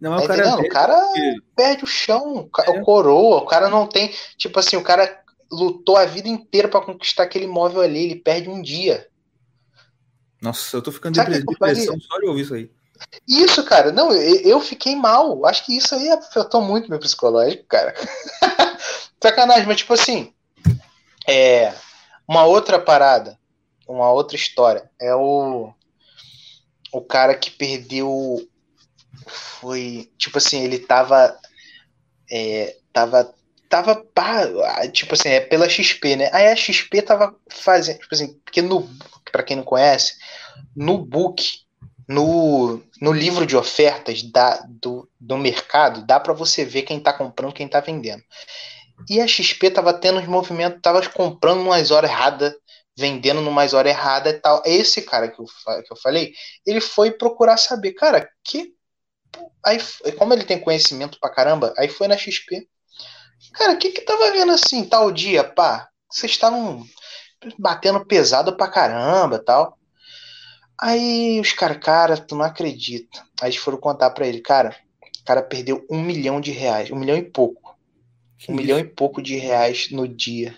Não, 0.00 0.16
tá 0.16 0.22
o 0.22 0.28
cara, 0.28 0.54
o 0.54 0.68
cara 0.68 1.08
perde 1.56 1.82
o 1.82 1.86
chão, 1.86 2.48
é. 2.64 2.70
o 2.70 2.84
coroa, 2.84 3.38
o 3.38 3.46
cara 3.46 3.68
não 3.68 3.88
tem. 3.88 4.14
Tipo 4.36 4.60
assim, 4.60 4.76
o 4.76 4.84
cara 4.84 5.20
lutou 5.50 5.96
a 5.96 6.04
vida 6.04 6.28
inteira 6.28 6.68
para 6.68 6.80
conquistar 6.80 7.24
aquele 7.24 7.46
imóvel 7.46 7.82
ali, 7.82 8.04
ele 8.04 8.14
perde 8.14 8.48
um 8.48 8.62
dia. 8.62 9.08
Nossa, 10.40 10.76
eu 10.76 10.82
tô 10.82 10.92
ficando 10.92 11.14
de 11.14 11.44
depressão 11.44 11.98
só 12.00 12.18
de 12.20 12.26
ouvir 12.26 12.42
isso 12.42 12.54
aí. 12.54 12.70
Isso, 13.26 13.64
cara, 13.64 13.90
não, 13.90 14.12
eu, 14.12 14.40
eu, 14.42 14.60
fiquei 14.60 14.94
mal. 14.94 15.44
Acho 15.44 15.66
que 15.66 15.76
isso 15.76 15.92
aí 15.96 16.08
afetou 16.10 16.60
muito 16.60 16.88
meu 16.88 17.00
psicológico, 17.00 17.64
cara. 17.64 17.94
Sacanagem, 19.20 19.66
mas 19.66 19.78
tipo 19.78 19.94
assim, 19.94 20.32
é 21.28 21.74
uma 22.28 22.44
outra 22.44 22.78
parada 22.78 23.37
uma 23.88 24.12
outra 24.12 24.36
história. 24.36 24.88
É 25.00 25.14
o 25.14 25.72
o 26.92 27.00
cara 27.00 27.34
que 27.34 27.50
perdeu 27.50 28.48
foi 29.26 30.10
tipo 30.16 30.38
assim 30.38 30.62
ele 30.62 30.78
tava 30.78 31.36
é, 32.30 32.76
tava 32.92 33.34
tava 33.68 33.96
pá, 33.96 34.46
tipo 34.90 35.14
assim 35.14 35.28
é 35.28 35.40
pela 35.40 35.68
XP 35.68 36.16
né 36.16 36.30
aí 36.32 36.48
a 36.48 36.56
XP 36.56 37.02
tava 37.02 37.34
fazendo 37.50 37.98
tipo 37.98 38.14
assim 38.14 38.32
porque 38.44 38.62
no 38.62 38.88
para 39.30 39.42
quem 39.42 39.56
não 39.56 39.64
conhece 39.64 40.14
no 40.74 40.98
book 40.98 41.44
no, 42.08 42.82
no 43.02 43.12
livro 43.12 43.44
de 43.44 43.54
ofertas 43.54 44.22
da, 44.22 44.64
do, 44.66 45.06
do 45.20 45.36
mercado 45.36 46.06
dá 46.06 46.18
para 46.18 46.32
você 46.32 46.64
ver 46.64 46.82
quem 46.82 46.98
tá 46.98 47.12
comprando 47.12 47.52
quem 47.52 47.68
tá 47.68 47.80
vendendo 47.80 48.22
e 49.10 49.20
a 49.20 49.28
XP 49.28 49.70
tava 49.70 49.92
tendo 49.92 50.18
os 50.18 50.26
movimentos 50.26 50.80
tava 50.80 51.06
comprando 51.10 51.60
umas 51.60 51.90
horas 51.90 52.10
erradas 52.10 52.54
vendendo 52.98 53.40
numa 53.40 53.62
hora 53.72 53.88
errada 53.88 54.30
e 54.30 54.40
tal. 54.40 54.60
Esse 54.66 55.02
cara 55.02 55.28
que 55.28 55.40
eu, 55.40 55.44
que 55.44 55.92
eu 55.92 55.96
falei, 55.96 56.32
ele 56.66 56.80
foi 56.80 57.12
procurar 57.12 57.56
saber, 57.56 57.92
cara, 57.92 58.28
que. 58.42 58.74
Aí, 59.64 59.78
como 60.16 60.32
ele 60.32 60.42
tem 60.42 60.58
conhecimento 60.58 61.18
pra 61.20 61.30
caramba, 61.30 61.72
aí 61.78 61.88
foi 61.88 62.08
na 62.08 62.16
XP. 62.16 62.66
Cara, 63.52 63.74
o 63.74 63.78
que 63.78 63.90
que 63.90 64.00
tava 64.00 64.32
vendo 64.32 64.50
assim, 64.50 64.84
tal 64.84 65.12
dia, 65.12 65.44
pá? 65.44 65.88
Vocês 66.10 66.32
estavam 66.32 66.84
batendo 67.56 68.04
pesado 68.04 68.56
pra 68.56 68.66
caramba 68.66 69.38
tal. 69.38 69.78
Aí 70.80 71.38
os 71.40 71.52
caras, 71.52 71.78
cara, 71.78 72.16
tu 72.16 72.34
não 72.34 72.44
acredita. 72.44 73.22
Aí 73.40 73.50
eles 73.50 73.60
foram 73.60 73.78
contar 73.78 74.10
pra 74.10 74.26
ele, 74.26 74.40
cara, 74.40 74.74
o 75.20 75.24
cara 75.24 75.42
perdeu 75.42 75.86
um 75.88 76.00
milhão 76.00 76.40
de 76.40 76.50
reais, 76.50 76.90
um 76.90 76.96
milhão 76.96 77.16
e 77.16 77.22
pouco. 77.22 77.78
Que 78.38 78.50
um 78.50 78.54
isso? 78.54 78.62
milhão 78.62 78.78
e 78.78 78.84
pouco 78.84 79.22
de 79.22 79.36
reais 79.36 79.88
no 79.90 80.08
dia 80.08 80.56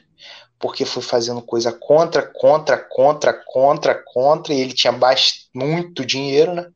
porque 0.61 0.84
foi 0.84 1.02
fazendo 1.02 1.40
coisa 1.40 1.72
contra, 1.72 2.22
contra, 2.22 2.76
contra, 2.76 3.32
contra, 3.32 3.94
contra, 3.94 4.52
e 4.52 4.61
ele 4.61 4.74
tinha 4.74 4.94
muito 5.54 6.04
dinheiro, 6.04 6.54
né? 6.54 6.70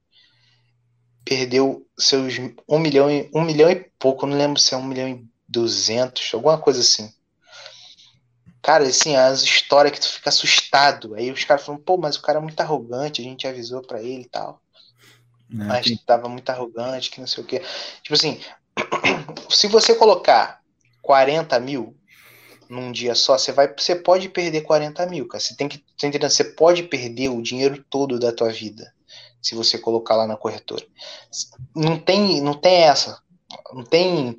Perdeu 1.22 1.86
seus 1.96 2.34
um 2.66 2.78
milhão 2.78 3.10
e 3.10 3.30
um 3.34 3.42
milhão 3.42 3.70
e 3.70 3.86
pouco, 3.98 4.26
não 4.26 4.36
lembro 4.36 4.58
se 4.58 4.72
é 4.72 4.76
um 4.76 4.84
milhão 4.84 5.08
e 5.08 5.24
duzentos, 5.46 6.30
alguma 6.32 6.56
coisa 6.56 6.80
assim. 6.80 7.12
Cara, 8.62 8.84
assim, 8.84 9.14
as 9.14 9.42
histórias 9.42 9.92
que 9.92 10.00
tu 10.00 10.08
fica 10.08 10.30
assustado. 10.30 11.14
Aí 11.14 11.30
os 11.30 11.44
caras 11.44 11.62
falam, 11.62 11.78
pô, 11.78 11.98
mas 11.98 12.16
o 12.16 12.22
cara 12.22 12.38
é 12.38 12.42
muito 12.42 12.58
arrogante, 12.60 13.20
a 13.20 13.24
gente 13.24 13.46
avisou 13.46 13.82
para 13.82 14.02
ele 14.02 14.22
e 14.22 14.28
tal. 14.28 14.62
Não, 15.50 15.66
mas 15.66 15.84
que 15.84 15.98
tava 15.98 16.26
muito 16.26 16.48
arrogante, 16.48 17.10
que 17.10 17.20
não 17.20 17.26
sei 17.26 17.44
o 17.44 17.46
quê. 17.46 17.62
Tipo 18.02 18.14
assim, 18.14 18.40
se 19.50 19.68
você 19.68 19.94
colocar 19.94 20.60
40 21.02 21.60
mil, 21.60 21.94
num 22.68 22.92
dia 22.92 23.14
só, 23.14 23.36
você 23.38 23.52
vai, 23.52 23.72
você 23.76 23.94
pode 23.94 24.28
perder 24.28 24.62
40 24.62 25.06
mil, 25.06 25.26
cara. 25.26 25.42
Você 25.42 25.56
tem 25.56 25.68
que, 25.68 25.78
tá 25.78 26.06
entendendo? 26.06 26.30
Você 26.30 26.44
pode 26.44 26.82
perder 26.84 27.28
o 27.28 27.42
dinheiro 27.42 27.84
todo 27.90 28.18
da 28.18 28.32
tua 28.32 28.50
vida 28.50 28.92
se 29.42 29.54
você 29.54 29.78
colocar 29.78 30.16
lá 30.16 30.26
na 30.26 30.36
corretora. 30.36 30.84
Não 31.76 31.98
tem, 31.98 32.40
não 32.40 32.54
tem 32.54 32.84
essa, 32.84 33.20
não 33.72 33.84
tem. 33.84 34.36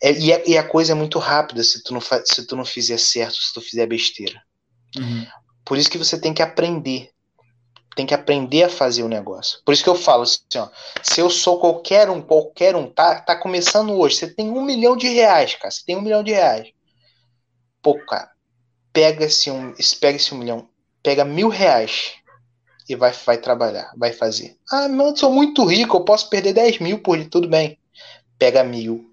É, 0.00 0.12
e, 0.12 0.32
a, 0.32 0.42
e, 0.46 0.58
a, 0.58 0.62
coisa 0.62 0.92
é 0.92 0.94
muito 0.94 1.18
rápida 1.18 1.64
se 1.64 1.82
tu 1.82 1.94
não 1.94 2.00
se 2.00 2.46
tu 2.46 2.54
não 2.54 2.64
fizer 2.64 2.98
certo, 2.98 3.36
se 3.36 3.52
tu 3.54 3.60
fizer 3.60 3.86
besteira. 3.86 4.42
Uhum. 4.96 5.26
Por 5.64 5.78
isso 5.78 5.90
que 5.90 5.98
você 5.98 6.20
tem 6.20 6.34
que 6.34 6.42
aprender. 6.42 7.10
Tem 7.96 8.06
que 8.06 8.14
aprender 8.14 8.64
a 8.64 8.68
fazer 8.70 9.02
o 9.02 9.08
negócio. 9.08 9.60
Por 9.64 9.72
isso 9.72 9.84
que 9.84 9.88
eu 9.88 9.94
falo 9.94 10.22
assim, 10.22 10.38
ó, 10.56 10.68
se 11.02 11.20
eu 11.20 11.28
sou 11.28 11.60
qualquer 11.60 12.08
um, 12.08 12.22
qualquer 12.22 12.74
um, 12.74 12.88
tá, 12.88 13.20
tá 13.20 13.36
começando 13.36 13.92
hoje, 13.92 14.16
você 14.16 14.26
tem 14.34 14.50
um 14.50 14.64
milhão 14.64 14.96
de 14.96 15.08
reais, 15.08 15.54
cara, 15.56 15.70
você 15.70 15.82
tem 15.84 15.96
um 15.96 16.00
milhão 16.00 16.22
de 16.22 16.32
reais 16.32 16.72
pô, 17.82 17.98
cara, 17.98 18.30
pega 18.92 19.24
esse 19.24 19.50
um, 19.50 19.74
pega 20.00 20.16
esse 20.16 20.34
um 20.34 20.38
milhão, 20.38 20.68
pega 21.02 21.24
mil 21.24 21.48
reais 21.48 22.14
e 22.88 22.94
vai, 22.94 23.12
vai 23.12 23.38
trabalhar, 23.38 23.92
vai 23.96 24.12
fazer. 24.12 24.56
Ah, 24.70 24.88
mas 24.88 25.06
eu 25.08 25.16
sou 25.16 25.32
muito 25.32 25.64
rico, 25.64 25.96
eu 25.96 26.04
posso 26.04 26.28
perder 26.30 26.52
10 26.52 26.78
mil 26.78 27.00
por 27.00 27.16
dia, 27.16 27.28
tudo 27.28 27.48
bem. 27.48 27.78
Pega 28.38 28.64
mil 28.64 29.12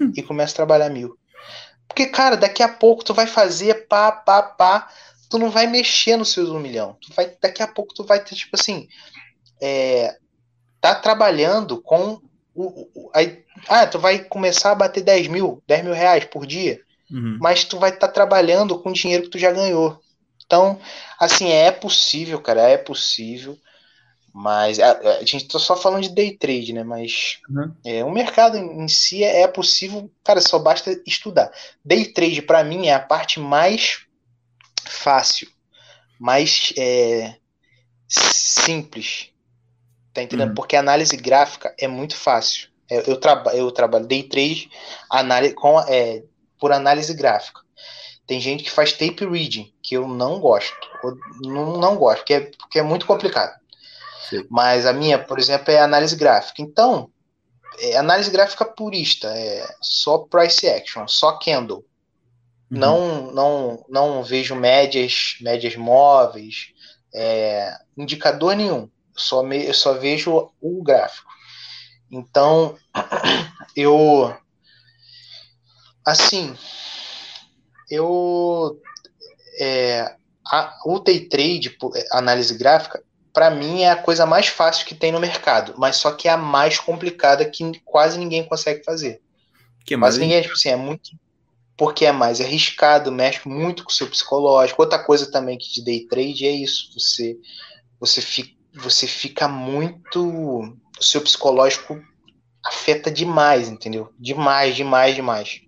hum. 0.00 0.12
e 0.16 0.22
começa 0.22 0.52
a 0.52 0.56
trabalhar 0.56 0.88
mil. 0.88 1.16
Porque, 1.86 2.06
cara, 2.06 2.36
daqui 2.36 2.62
a 2.62 2.68
pouco 2.68 3.04
tu 3.04 3.14
vai 3.14 3.26
fazer 3.26 3.86
pá, 3.88 4.12
pá, 4.12 4.42
pá, 4.42 4.88
tu 5.28 5.38
não 5.38 5.50
vai 5.50 5.66
mexer 5.66 6.16
nos 6.16 6.32
seus 6.32 6.48
um 6.50 6.58
milhão. 6.58 6.96
Tu 7.00 7.12
vai, 7.14 7.34
daqui 7.40 7.62
a 7.62 7.66
pouco 7.66 7.94
tu 7.94 8.04
vai 8.04 8.22
ter, 8.22 8.34
tipo 8.34 8.54
assim, 8.58 8.88
é, 9.60 10.16
tá 10.80 10.94
trabalhando 10.94 11.80
com 11.82 12.20
o, 12.54 12.88
o, 12.94 13.10
aí, 13.14 13.44
ah, 13.68 13.86
tu 13.86 13.98
vai 13.98 14.20
começar 14.20 14.72
a 14.72 14.74
bater 14.74 15.02
10 15.02 15.28
mil, 15.28 15.62
10 15.66 15.84
mil 15.84 15.92
reais 15.92 16.24
por 16.24 16.46
dia, 16.46 16.80
uhum. 17.10 17.38
mas 17.40 17.64
tu 17.64 17.78
vai 17.78 17.90
estar 17.90 18.08
tá 18.08 18.12
trabalhando 18.12 18.78
com 18.78 18.92
dinheiro 18.92 19.24
que 19.24 19.30
tu 19.30 19.38
já 19.38 19.52
ganhou. 19.52 20.00
Então, 20.44 20.80
assim, 21.20 21.48
é 21.50 21.70
possível, 21.70 22.40
cara, 22.40 22.62
é 22.62 22.78
possível. 22.78 23.58
Mas 24.32 24.78
a, 24.78 25.18
a 25.18 25.24
gente 25.24 25.48
tá 25.48 25.58
só 25.58 25.76
falando 25.76 26.04
de 26.04 26.14
day 26.14 26.36
trade, 26.36 26.72
né? 26.72 26.84
Mas 26.84 27.38
uhum. 27.50 27.74
é, 27.84 28.04
o 28.04 28.10
mercado 28.10 28.56
em 28.56 28.86
si 28.88 29.24
é, 29.24 29.42
é 29.42 29.48
possível, 29.48 30.10
cara, 30.22 30.40
só 30.40 30.58
basta 30.58 31.00
estudar. 31.06 31.50
Day 31.84 32.06
trade, 32.12 32.42
para 32.42 32.62
mim, 32.62 32.86
é 32.86 32.94
a 32.94 33.00
parte 33.00 33.40
mais 33.40 34.06
fácil, 34.86 35.48
mais 36.18 36.72
é, 36.78 37.34
simples. 38.06 39.30
Tá 40.14 40.22
entendendo? 40.22 40.50
Uhum. 40.50 40.54
Porque 40.54 40.76
análise 40.76 41.16
gráfica 41.16 41.74
é 41.78 41.86
muito 41.86 42.16
fácil. 42.16 42.68
Eu, 42.90 43.02
eu, 43.02 43.16
traba, 43.20 43.54
eu 43.54 43.70
trabalho 43.70 44.06
day 44.06 44.22
trade 44.22 44.70
análise, 45.10 45.54
com, 45.54 45.78
é, 45.80 46.22
por 46.58 46.72
análise 46.72 47.14
gráfica. 47.14 47.60
Tem 48.26 48.40
gente 48.40 48.62
que 48.62 48.70
faz 48.70 48.92
tape 48.92 49.24
reading, 49.24 49.72
que 49.82 49.96
eu 49.96 50.06
não 50.06 50.38
gosto. 50.38 50.76
não, 51.42 51.78
não 51.78 51.96
gosto, 51.96 52.18
porque 52.18 52.34
é, 52.34 52.40
porque 52.40 52.78
é 52.78 52.82
muito 52.82 53.06
complicado. 53.06 53.58
Sim. 54.28 54.46
Mas 54.50 54.84
a 54.84 54.92
minha, 54.92 55.18
por 55.18 55.38
exemplo, 55.38 55.72
é 55.72 55.80
análise 55.80 56.14
gráfica. 56.14 56.60
Então, 56.60 57.10
é 57.78 57.96
análise 57.96 58.30
gráfica 58.30 58.64
purista, 58.64 59.28
é 59.28 59.66
só 59.80 60.18
price 60.18 60.68
action, 60.68 61.06
só 61.08 61.38
candle. 61.38 61.84
Uhum. 62.70 62.78
Não, 62.78 63.32
não, 63.32 63.84
não 63.88 64.22
vejo 64.22 64.54
médias, 64.54 65.36
médias 65.40 65.74
móveis, 65.76 66.72
é, 67.14 67.74
indicador 67.96 68.54
nenhum. 68.54 68.90
Só 69.16 69.42
me, 69.42 69.66
eu 69.66 69.74
só 69.74 69.94
vejo 69.94 70.50
o 70.60 70.82
gráfico. 70.82 71.30
Então, 72.10 72.76
eu 73.74 74.36
assim, 76.08 76.54
eu 77.90 78.80
é, 79.60 80.14
a, 80.46 80.74
o 80.84 80.98
day 80.98 81.28
trade, 81.28 81.76
análise 82.12 82.56
gráfica, 82.56 83.02
para 83.32 83.50
mim 83.50 83.82
é 83.82 83.90
a 83.90 84.02
coisa 84.02 84.26
mais 84.26 84.48
fácil 84.48 84.86
que 84.86 84.94
tem 84.94 85.12
no 85.12 85.20
mercado, 85.20 85.74
mas 85.76 85.96
só 85.96 86.12
que 86.12 86.28
é 86.28 86.32
a 86.32 86.36
mais 86.36 86.78
complicada 86.78 87.48
que 87.48 87.80
quase 87.84 88.18
ninguém 88.18 88.44
consegue 88.44 88.82
fazer. 88.84 89.20
Que 89.84 89.96
mais 89.96 90.14
quase 90.14 90.20
ninguém, 90.20 90.42
tipo 90.42 90.54
assim, 90.54 90.70
é 90.70 90.76
muito 90.76 91.10
porque 91.78 92.04
é 92.04 92.10
mais 92.10 92.40
arriscado, 92.40 93.12
mexe 93.12 93.48
muito 93.48 93.84
com 93.84 93.90
o 93.90 93.94
seu 93.94 94.08
psicológico. 94.08 94.82
Outra 94.82 94.98
coisa 94.98 95.30
também 95.30 95.56
que 95.56 95.72
de 95.72 95.84
day 95.84 96.06
trade 96.08 96.44
é 96.44 96.50
isso, 96.50 96.90
você 96.92 97.38
você 98.00 98.20
fica, 98.20 98.52
você 98.74 99.06
fica 99.06 99.46
muito 99.46 100.28
o 100.28 101.02
seu 101.02 101.20
psicológico 101.20 102.02
afeta 102.66 103.10
demais, 103.10 103.68
entendeu? 103.68 104.12
Demais, 104.18 104.74
demais, 104.74 105.14
demais. 105.14 105.60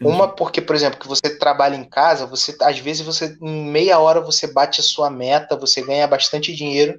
Entendi. 0.00 0.14
Uma 0.14 0.28
porque, 0.28 0.60
por 0.60 0.76
exemplo, 0.76 0.98
que 0.98 1.08
você 1.08 1.36
trabalha 1.38 1.74
em 1.74 1.84
casa, 1.84 2.24
você 2.24 2.56
às 2.62 2.78
vezes 2.78 3.04
você 3.04 3.36
em 3.42 3.64
meia 3.64 3.98
hora 3.98 4.20
você 4.20 4.46
bate 4.46 4.80
a 4.80 4.84
sua 4.84 5.10
meta, 5.10 5.56
você 5.56 5.82
ganha 5.82 6.06
bastante 6.06 6.54
dinheiro 6.54 6.98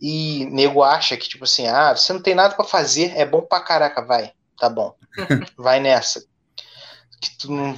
e 0.00 0.44
nego 0.50 0.82
acha 0.82 1.16
que 1.16 1.28
tipo 1.28 1.44
assim, 1.44 1.66
ah, 1.66 1.96
você 1.96 2.12
não 2.12 2.20
tem 2.20 2.34
nada 2.34 2.54
para 2.54 2.64
fazer, 2.64 3.16
é 3.16 3.24
bom 3.24 3.40
pra 3.40 3.60
caraca, 3.60 4.04
vai, 4.04 4.32
tá 4.58 4.68
bom, 4.68 4.94
vai 5.56 5.80
nessa. 5.80 6.24
Que 7.22 7.38
tu 7.38 7.50
não 7.50 7.74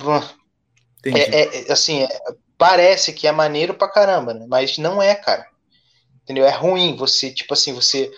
é, 1.05 1.21
é, 1.21 1.69
é, 1.69 1.73
assim, 1.73 2.03
é, 2.03 2.09
parece 2.59 3.13
que 3.13 3.29
é 3.29 3.33
maneiro 3.33 3.75
pra 3.75 3.89
caramba, 3.89 4.35
né? 4.35 4.45
Mas 4.49 4.77
não 4.77 5.01
é, 5.01 5.15
cara. 5.15 5.47
Entendeu? 6.23 6.45
É 6.45 6.51
ruim 6.51 6.97
você, 6.97 7.31
tipo 7.31 7.55
assim, 7.55 7.73
você 7.73 8.11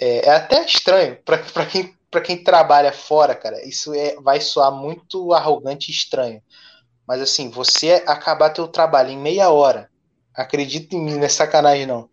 é, 0.00 0.28
é 0.28 0.30
até 0.30 0.64
estranho 0.64 1.18
para 1.24 1.66
quem 1.66 1.94
para 2.12 2.20
quem 2.20 2.44
trabalha 2.44 2.92
fora, 2.92 3.34
cara, 3.34 3.66
isso 3.66 3.94
é, 3.94 4.14
vai 4.16 4.38
soar 4.38 4.70
muito 4.70 5.32
arrogante 5.32 5.90
e 5.90 5.94
estranho. 5.94 6.42
Mas 7.08 7.22
assim, 7.22 7.48
você 7.48 8.04
acabar 8.06 8.50
teu 8.50 8.68
trabalho 8.68 9.08
em 9.08 9.18
meia 9.18 9.48
hora, 9.48 9.88
acredita 10.34 10.94
em 10.94 11.02
mim, 11.02 11.14
não 11.14 11.24
é 11.24 11.28
sacanagem 11.28 11.86
não. 11.86 12.10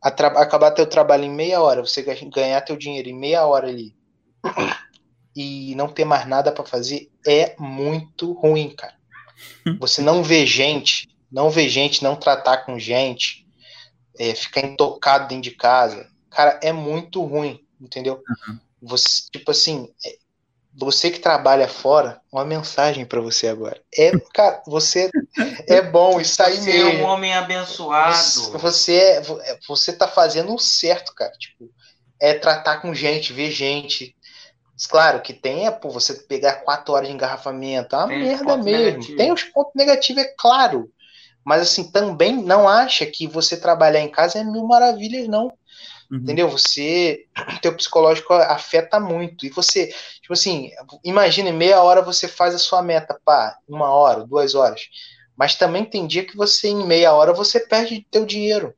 acabar 0.00 0.70
teu 0.70 0.86
trabalho 0.86 1.24
em 1.24 1.30
meia 1.30 1.60
hora, 1.60 1.84
você 1.84 2.00
ganhar 2.32 2.60
teu 2.60 2.76
dinheiro 2.76 3.08
em 3.08 3.18
meia 3.18 3.44
hora 3.44 3.68
ali 3.68 3.96
e 5.34 5.74
não 5.74 5.88
ter 5.88 6.04
mais 6.04 6.28
nada 6.28 6.52
para 6.52 6.64
fazer 6.64 7.10
é 7.26 7.56
muito 7.58 8.32
ruim, 8.34 8.70
cara. 8.70 8.94
Você 9.80 10.00
não 10.00 10.22
vê 10.22 10.46
gente, 10.46 11.08
não 11.30 11.50
vê 11.50 11.68
gente, 11.68 12.04
não 12.04 12.14
tratar 12.14 12.58
com 12.58 12.78
gente, 12.78 13.44
é, 14.16 14.32
ficar 14.32 14.60
intocado 14.60 15.26
dentro 15.26 15.50
de 15.50 15.56
casa, 15.56 16.08
cara, 16.30 16.60
é 16.62 16.72
muito 16.72 17.20
ruim, 17.24 17.60
entendeu? 17.80 18.22
Uhum. 18.48 18.60
Você, 18.84 19.22
tipo 19.32 19.50
assim, 19.50 19.88
é, 20.04 20.16
você 20.76 21.10
que 21.10 21.20
trabalha 21.20 21.68
fora, 21.68 22.20
uma 22.32 22.44
mensagem 22.44 23.06
para 23.06 23.20
você 23.20 23.46
agora. 23.46 23.80
É, 23.96 24.10
cara, 24.32 24.62
você 24.66 25.10
é 25.68 25.80
bom 25.80 26.20
isso 26.20 26.42
aí 26.42 26.56
você 26.56 26.72
mesmo. 26.72 26.90
Você 26.90 26.96
é 26.96 27.02
um 27.02 27.06
homem 27.06 27.34
abençoado. 27.34 28.58
Você 28.58 28.94
é, 28.94 29.16
é, 29.18 29.58
você 29.68 29.92
tá 29.92 30.08
fazendo 30.08 30.54
o 30.54 30.58
certo, 30.58 31.14
cara. 31.14 31.32
Tipo, 31.32 31.70
é 32.20 32.34
tratar 32.34 32.78
com 32.78 32.94
gente, 32.94 33.32
ver 33.32 33.50
gente. 33.50 34.16
Claro 34.90 35.22
que 35.22 35.32
tem, 35.32 35.66
é 35.66 35.70
pô, 35.70 35.88
você 35.88 36.14
pegar 36.14 36.64
quatro 36.64 36.92
horas 36.94 37.08
de 37.08 37.14
engarrafamento, 37.14 37.94
é 37.94 37.98
uma 37.98 38.08
tem 38.08 38.18
merda 38.18 38.56
mesmo. 38.56 38.64
Negativo. 38.64 39.16
Tem 39.16 39.32
os 39.32 39.44
pontos 39.44 39.72
negativos, 39.76 40.22
é 40.22 40.34
claro. 40.36 40.90
Mas 41.44 41.62
assim, 41.62 41.90
também 41.90 42.42
não 42.42 42.68
acha 42.68 43.06
que 43.06 43.28
você 43.28 43.56
trabalhar 43.56 44.00
em 44.00 44.10
casa 44.10 44.38
é 44.38 44.44
mil 44.44 44.66
maravilhas, 44.66 45.28
não. 45.28 45.52
Uhum. 46.14 46.20
Entendeu? 46.20 46.48
Você, 46.48 47.26
teu 47.60 47.74
psicológico 47.74 48.32
afeta 48.32 49.00
muito. 49.00 49.44
E 49.44 49.50
você, 49.50 49.88
tipo 50.20 50.32
assim, 50.32 50.70
imagine 51.02 51.50
meia 51.50 51.82
hora 51.82 52.00
você 52.00 52.28
faz 52.28 52.54
a 52.54 52.58
sua 52.58 52.82
meta, 52.82 53.18
pá, 53.24 53.58
uma 53.68 53.90
hora, 53.90 54.24
duas 54.24 54.54
horas. 54.54 54.82
Mas 55.36 55.56
também 55.56 55.84
tem 55.84 56.06
dia 56.06 56.24
que 56.24 56.36
você, 56.36 56.68
em 56.68 56.86
meia 56.86 57.12
hora, 57.12 57.32
você 57.32 57.58
perde 57.58 58.06
teu 58.10 58.24
dinheiro. 58.24 58.72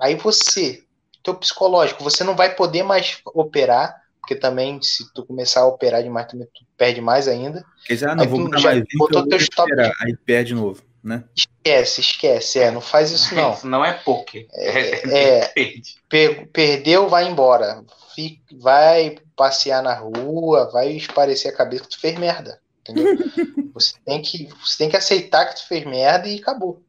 Aí 0.00 0.14
você, 0.14 0.84
teu 1.24 1.34
psicológico, 1.34 2.04
você 2.04 2.22
não 2.22 2.36
vai 2.36 2.54
poder 2.54 2.84
mais 2.84 3.18
operar, 3.34 4.00
porque 4.20 4.36
também, 4.36 4.80
se 4.80 5.12
tu 5.12 5.26
começar 5.26 5.62
a 5.62 5.66
operar 5.66 6.02
demais, 6.02 6.28
também 6.28 6.46
tu 6.46 6.64
perde 6.76 7.00
mais 7.00 7.26
ainda. 7.26 7.64
Quer 7.84 7.94
dizer, 7.94 8.08
ah, 8.10 8.14
não, 8.14 8.28
vou 8.28 8.44
botar 8.44 8.60
mais 8.60 8.84
botou 8.94 9.26
teu 9.26 9.38
stop. 9.38 9.72
Aí 10.00 10.16
perde 10.16 10.50
de 10.50 10.54
novo 10.54 10.87
né? 11.02 11.24
Esquece, 11.36 12.00
esquece, 12.00 12.58
é, 12.58 12.70
não 12.70 12.80
faz 12.80 13.10
isso 13.10 13.34
não. 13.34 13.52
Isso 13.52 13.66
não 13.68 13.84
é 13.84 13.92
poker. 13.92 14.46
É, 14.52 15.42
é 15.44 15.52
per, 16.08 16.48
perdeu, 16.48 17.08
vai 17.08 17.28
embora. 17.28 17.84
Fica, 18.14 18.42
vai 18.58 19.16
passear 19.36 19.82
na 19.82 19.94
rua, 19.94 20.70
vai 20.72 20.90
esparecer 20.92 21.52
a 21.52 21.56
cabeça 21.56 21.84
que 21.84 21.90
tu 21.90 22.00
fez 22.00 22.18
merda, 22.18 22.60
entendeu? 22.80 23.16
você 23.72 23.94
tem 24.04 24.20
que, 24.20 24.48
você 24.64 24.78
tem 24.78 24.88
que 24.88 24.96
aceitar 24.96 25.46
que 25.46 25.56
tu 25.56 25.68
fez 25.68 25.84
merda 25.84 26.28
e 26.28 26.38
acabou. 26.38 26.82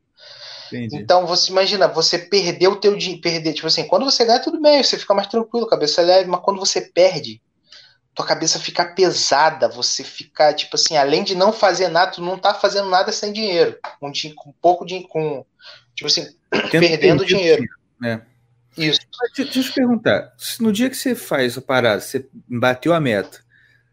Entendi. 0.68 0.98
Então 0.98 1.26
você 1.26 1.52
imagina, 1.52 1.88
você 1.88 2.18
perdeu 2.18 2.72
o 2.72 2.76
teu 2.76 2.96
dinheiro, 2.96 3.22
perder, 3.22 3.54
tipo 3.54 3.68
assim, 3.68 3.88
quando 3.88 4.06
você 4.06 4.24
ganha 4.24 4.42
tudo 4.42 4.62
bem, 4.62 4.84
você 4.84 4.98
fica 4.98 5.14
mais 5.14 5.28
tranquilo, 5.28 5.68
cabeça 5.68 6.02
leve, 6.02 6.30
mas 6.30 6.42
quando 6.42 6.60
você 6.60 6.82
perde, 6.82 7.42
tua 8.14 8.26
cabeça 8.26 8.60
fica 8.60 8.86
pesada, 8.86 9.68
você 9.68 10.04
fica, 10.04 10.54
tipo 10.54 10.76
assim, 10.76 10.98
além 10.98 11.24
de 11.24 11.36
não 11.36 11.54
fazer 11.54 11.88
nada, 11.88 12.12
tu 12.12 12.22
não 12.22 12.38
tá 12.38 12.54
fazendo 12.54 12.90
nada 12.90 13.12
sem 13.12 13.32
dinheiro. 13.32 13.78
Com, 14.00 14.12
com 14.36 14.52
pouco 14.62 14.86
de. 14.86 15.02
Com, 15.08 15.46
tipo 15.96 16.08
assim, 16.08 16.28
perdendo 16.72 17.26
dinheiro. 17.26 17.64
É. 18.04 18.22
Isso. 18.78 19.00
deixa 19.36 19.60
eu 19.60 19.64
te 19.64 19.74
perguntar, 19.74 20.34
se 20.38 20.62
no 20.62 20.72
dia 20.72 20.90
que 20.90 20.96
você 20.96 21.14
faz 21.14 21.52
essa 21.52 21.62
parada, 21.62 22.00
você 22.00 22.28
bateu 22.48 22.94
a 22.94 23.00
meta, 23.00 23.44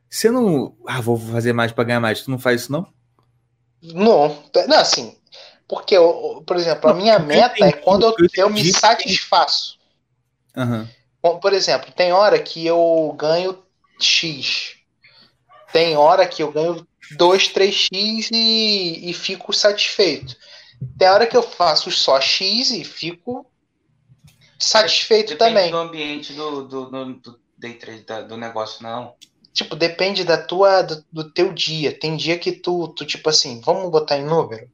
você 0.08 0.30
não. 0.30 0.76
Ah, 0.86 1.00
vou 1.00 1.18
fazer 1.18 1.52
mais 1.52 1.72
para 1.72 1.84
ganhar 1.84 2.00
mais, 2.00 2.22
tu 2.22 2.30
não 2.30 2.38
faz 2.38 2.62
isso, 2.62 2.72
não? 2.72 2.86
Não, 3.82 4.42
não, 4.68 4.78
assim. 4.78 5.16
Porque, 5.68 5.96
eu, 5.96 6.42
por 6.46 6.56
exemplo, 6.56 6.88
a 6.88 6.94
minha 6.94 7.18
meta 7.18 7.64
é 7.64 7.72
quando 7.72 8.04
eu, 8.04 8.14
eu 8.36 8.50
me 8.50 8.72
satisfaço. 8.72 9.78
Uhum. 10.56 10.86
Por 11.40 11.52
exemplo, 11.52 11.92
tem 11.92 12.12
hora 12.12 12.38
que 12.38 12.64
eu 12.64 13.14
ganho 13.18 13.65
X. 13.98 14.76
Tem 15.72 15.96
hora 15.96 16.26
que 16.26 16.42
eu 16.42 16.52
ganho 16.52 16.86
2, 17.12 17.48
3X 17.48 18.30
e, 18.32 19.10
e 19.10 19.12
fico 19.12 19.52
satisfeito. 19.52 20.36
Tem 20.98 21.08
hora 21.08 21.26
que 21.26 21.36
eu 21.36 21.42
faço 21.42 21.90
só 21.90 22.20
X 22.20 22.70
e 22.70 22.84
fico 22.84 23.46
satisfeito 24.58 25.30
depende 25.30 25.54
também. 25.54 25.70
do 25.70 25.76
ambiente 25.76 26.32
do, 26.32 26.62
do, 26.62 26.90
do, 26.90 27.14
do 27.14 27.40
day 27.56 27.74
trade, 27.74 28.28
do 28.28 28.36
negócio, 28.36 28.82
não. 28.82 29.14
Tipo, 29.52 29.74
depende 29.74 30.24
da 30.24 30.36
tua, 30.36 30.82
do, 30.82 31.04
do, 31.10 31.30
teu 31.32 31.52
dia. 31.52 31.98
Tem 31.98 32.16
dia 32.16 32.38
que 32.38 32.52
tu, 32.52 32.88
tu, 32.88 33.06
tipo 33.06 33.28
assim, 33.30 33.60
vamos 33.60 33.90
botar 33.90 34.18
em 34.18 34.24
número? 34.24 34.70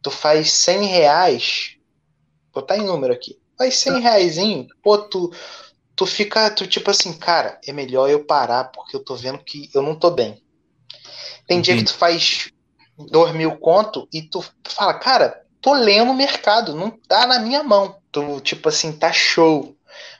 Tu 0.00 0.10
faz 0.10 0.50
100 0.52 0.86
reais, 0.86 1.76
botar 2.52 2.78
em 2.78 2.84
número 2.84 3.12
aqui. 3.12 3.38
vai 3.58 3.70
100 3.70 4.00
reais, 4.00 4.36
pô, 4.82 4.98
tu, 4.98 5.30
tu 5.96 6.06
fica, 6.06 6.50
tu 6.50 6.66
tipo 6.66 6.90
assim, 6.90 7.12
cara, 7.12 7.60
é 7.66 7.72
melhor 7.72 8.08
eu 8.08 8.24
parar 8.24 8.64
porque 8.64 8.96
eu 8.96 9.04
tô 9.04 9.14
vendo 9.14 9.38
que 9.38 9.70
eu 9.74 9.82
não 9.82 9.94
tô 9.94 10.10
bem. 10.10 10.42
Tem 11.46 11.60
dia 11.60 11.76
que 11.76 11.84
tu 11.84 11.94
faz 11.94 12.50
dois 13.10 13.32
mil 13.34 13.56
conto 13.58 14.08
e 14.12 14.22
tu 14.22 14.44
fala, 14.64 14.94
cara, 14.94 15.42
tô 15.60 15.72
lendo 15.74 16.10
o 16.10 16.14
mercado, 16.14 16.74
não 16.74 16.90
tá 16.90 17.26
na 17.26 17.38
minha 17.38 17.62
mão. 17.62 17.96
Tu, 18.10 18.40
tipo 18.40 18.68
assim, 18.68 18.92
tá 18.92 19.12
show. 19.12 19.74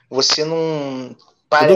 Você 0.09 0.43
não. 0.45 1.15
Pare... 1.49 1.73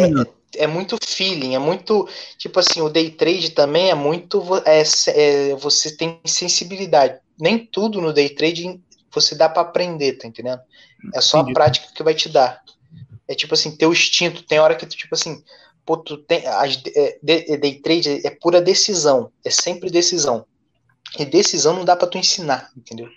É, 0.55 0.65
muito 0.65 0.97
feeling, 1.05 1.55
é 1.55 1.59
muito. 1.59 2.07
Tipo 2.37 2.59
assim, 2.59 2.81
o 2.81 2.89
day 2.89 3.11
trade 3.11 3.51
também 3.51 3.89
é 3.89 3.95
muito. 3.95 4.41
É, 4.65 4.81
é, 5.09 5.55
você 5.55 5.95
tem 5.95 6.19
sensibilidade. 6.25 7.19
Nem 7.39 7.63
tudo 7.65 8.01
no 8.01 8.13
day 8.13 8.29
trade 8.29 8.81
você 9.11 9.35
dá 9.35 9.49
para 9.49 9.61
aprender, 9.61 10.13
tá 10.13 10.27
entendendo? 10.27 10.61
É 11.13 11.21
só 11.21 11.39
Entendi. 11.39 11.51
a 11.51 11.53
prática 11.53 11.87
que 11.93 12.03
vai 12.03 12.13
te 12.13 12.29
dar. 12.29 12.61
É 13.27 13.35
tipo 13.35 13.53
assim, 13.53 13.75
teu 13.75 13.91
instinto. 13.91 14.43
Tem 14.43 14.59
hora 14.59 14.75
que 14.75 14.85
tu, 14.85 14.95
tipo 14.95 15.13
assim, 15.13 15.43
pô, 15.85 15.97
tu 15.97 16.17
tem. 16.17 16.45
As, 16.47 16.81
é, 16.95 17.19
é, 17.27 17.57
day 17.57 17.81
trade 17.81 18.25
é 18.25 18.29
pura 18.29 18.61
decisão. 18.61 19.31
É 19.43 19.49
sempre 19.49 19.89
decisão. 19.89 20.45
E 21.17 21.25
decisão 21.25 21.73
não 21.75 21.85
dá 21.85 21.95
para 21.95 22.07
tu 22.07 22.17
ensinar, 22.17 22.69
entendeu? 22.75 23.07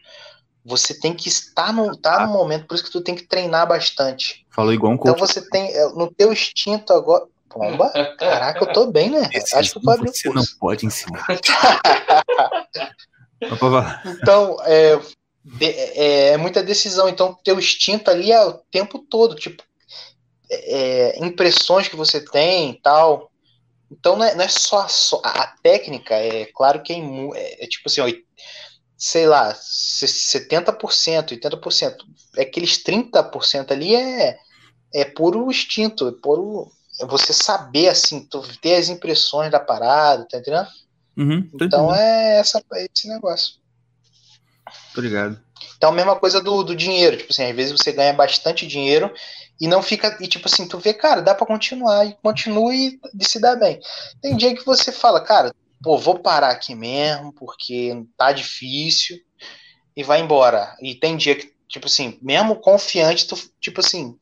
Você 0.64 0.98
tem 0.98 1.14
que 1.14 1.28
estar 1.28 1.72
no, 1.72 1.96
tá 1.96 2.26
no 2.26 2.32
momento, 2.32 2.66
por 2.66 2.74
isso 2.74 2.84
que 2.84 2.90
tu 2.90 3.00
tem 3.00 3.14
que 3.14 3.26
treinar 3.26 3.66
bastante. 3.66 4.46
Falou 4.50 4.72
igual 4.72 4.92
um 4.92 4.96
coach. 4.96 5.14
Então 5.14 5.26
você 5.26 5.40
tem, 5.48 5.72
é, 5.72 5.88
no 5.88 6.12
teu 6.12 6.32
instinto 6.32 6.92
agora. 6.92 7.26
Pomba? 7.48 7.90
Caraca, 8.16 8.64
eu 8.64 8.72
tô 8.72 8.86
bem, 8.86 9.10
né? 9.10 9.28
Esse 9.32 9.56
Acho 9.56 9.80
que 9.80 9.88
eu 9.88 9.92
abrir 9.92 10.12
Você 10.12 10.28
não 10.30 10.44
pode 10.60 10.86
ensinar. 10.86 11.26
então, 14.06 14.56
é, 14.64 15.00
é, 15.60 16.28
é, 16.28 16.36
muita 16.36 16.62
decisão. 16.62 17.08
Então, 17.08 17.36
teu 17.42 17.58
instinto 17.58 18.08
ali 18.08 18.30
é 18.30 18.40
o 18.44 18.52
tempo 18.70 19.00
todo. 19.00 19.34
Tipo, 19.34 19.64
é, 20.50 21.24
impressões 21.24 21.88
que 21.88 21.96
você 21.96 22.20
tem 22.20 22.70
e 22.70 22.80
tal. 22.80 23.30
Então 23.90 24.16
não 24.16 24.24
é, 24.24 24.34
não 24.34 24.44
é 24.44 24.48
só, 24.48 24.86
só, 24.88 25.20
a 25.24 25.48
técnica, 25.62 26.14
é 26.14 26.46
claro 26.46 26.82
que 26.82 26.92
é, 26.92 26.98
é, 26.98 27.64
é 27.64 27.66
tipo 27.66 27.88
assim, 27.88 28.02
sei 28.96 29.26
lá, 29.26 29.52
70%, 29.54 30.76
80%. 30.76 31.96
É 32.36 32.42
aqueles 32.42 32.82
30% 32.84 33.72
ali 33.72 33.96
é, 33.96 34.36
é 34.94 35.04
puro 35.04 35.50
instinto, 35.50 36.08
é 36.08 36.12
puro. 36.22 36.70
É 37.00 37.06
você 37.06 37.32
saber, 37.32 37.88
assim, 37.88 38.28
ter 38.60 38.74
as 38.74 38.90
impressões 38.90 39.50
da 39.50 39.58
parada, 39.58 40.26
tá 40.28 40.38
entendendo? 40.38 40.68
Uhum, 41.16 41.48
então 41.54 41.66
entendendo. 41.66 41.94
é 41.94 42.38
essa, 42.38 42.62
esse 42.74 43.08
negócio. 43.08 43.54
Obrigado. 44.92 45.40
Então 45.76 45.90
a 45.90 45.94
mesma 45.94 46.16
coisa 46.16 46.42
do, 46.42 46.62
do 46.62 46.76
dinheiro, 46.76 47.16
tipo 47.16 47.32
assim, 47.32 47.44
às 47.44 47.56
vezes 47.56 47.72
você 47.72 47.90
ganha 47.90 48.12
bastante 48.12 48.66
dinheiro 48.66 49.12
e 49.60 49.68
não 49.68 49.82
fica, 49.82 50.16
e 50.20 50.26
tipo 50.26 50.48
assim, 50.48 50.66
tu 50.66 50.78
vê, 50.78 50.94
cara, 50.94 51.20
dá 51.20 51.34
para 51.34 51.46
continuar, 51.46 52.06
e 52.06 52.16
continue 52.22 52.98
e 53.18 53.24
se 53.24 53.38
dar 53.38 53.56
bem. 53.56 53.78
Tem 54.22 54.36
dia 54.36 54.54
que 54.54 54.64
você 54.64 54.90
fala, 54.90 55.20
cara, 55.20 55.54
pô, 55.82 55.98
vou 55.98 56.18
parar 56.18 56.50
aqui 56.50 56.74
mesmo, 56.74 57.32
porque 57.32 58.04
tá 58.16 58.32
difícil, 58.32 59.18
e 59.94 60.02
vai 60.02 60.20
embora. 60.20 60.74
E 60.80 60.94
tem 60.94 61.16
dia 61.16 61.34
que, 61.34 61.52
tipo 61.68 61.86
assim, 61.86 62.18
mesmo 62.22 62.56
confiante, 62.56 63.26
tu, 63.26 63.36
tipo 63.60 63.80
assim, 63.80 64.18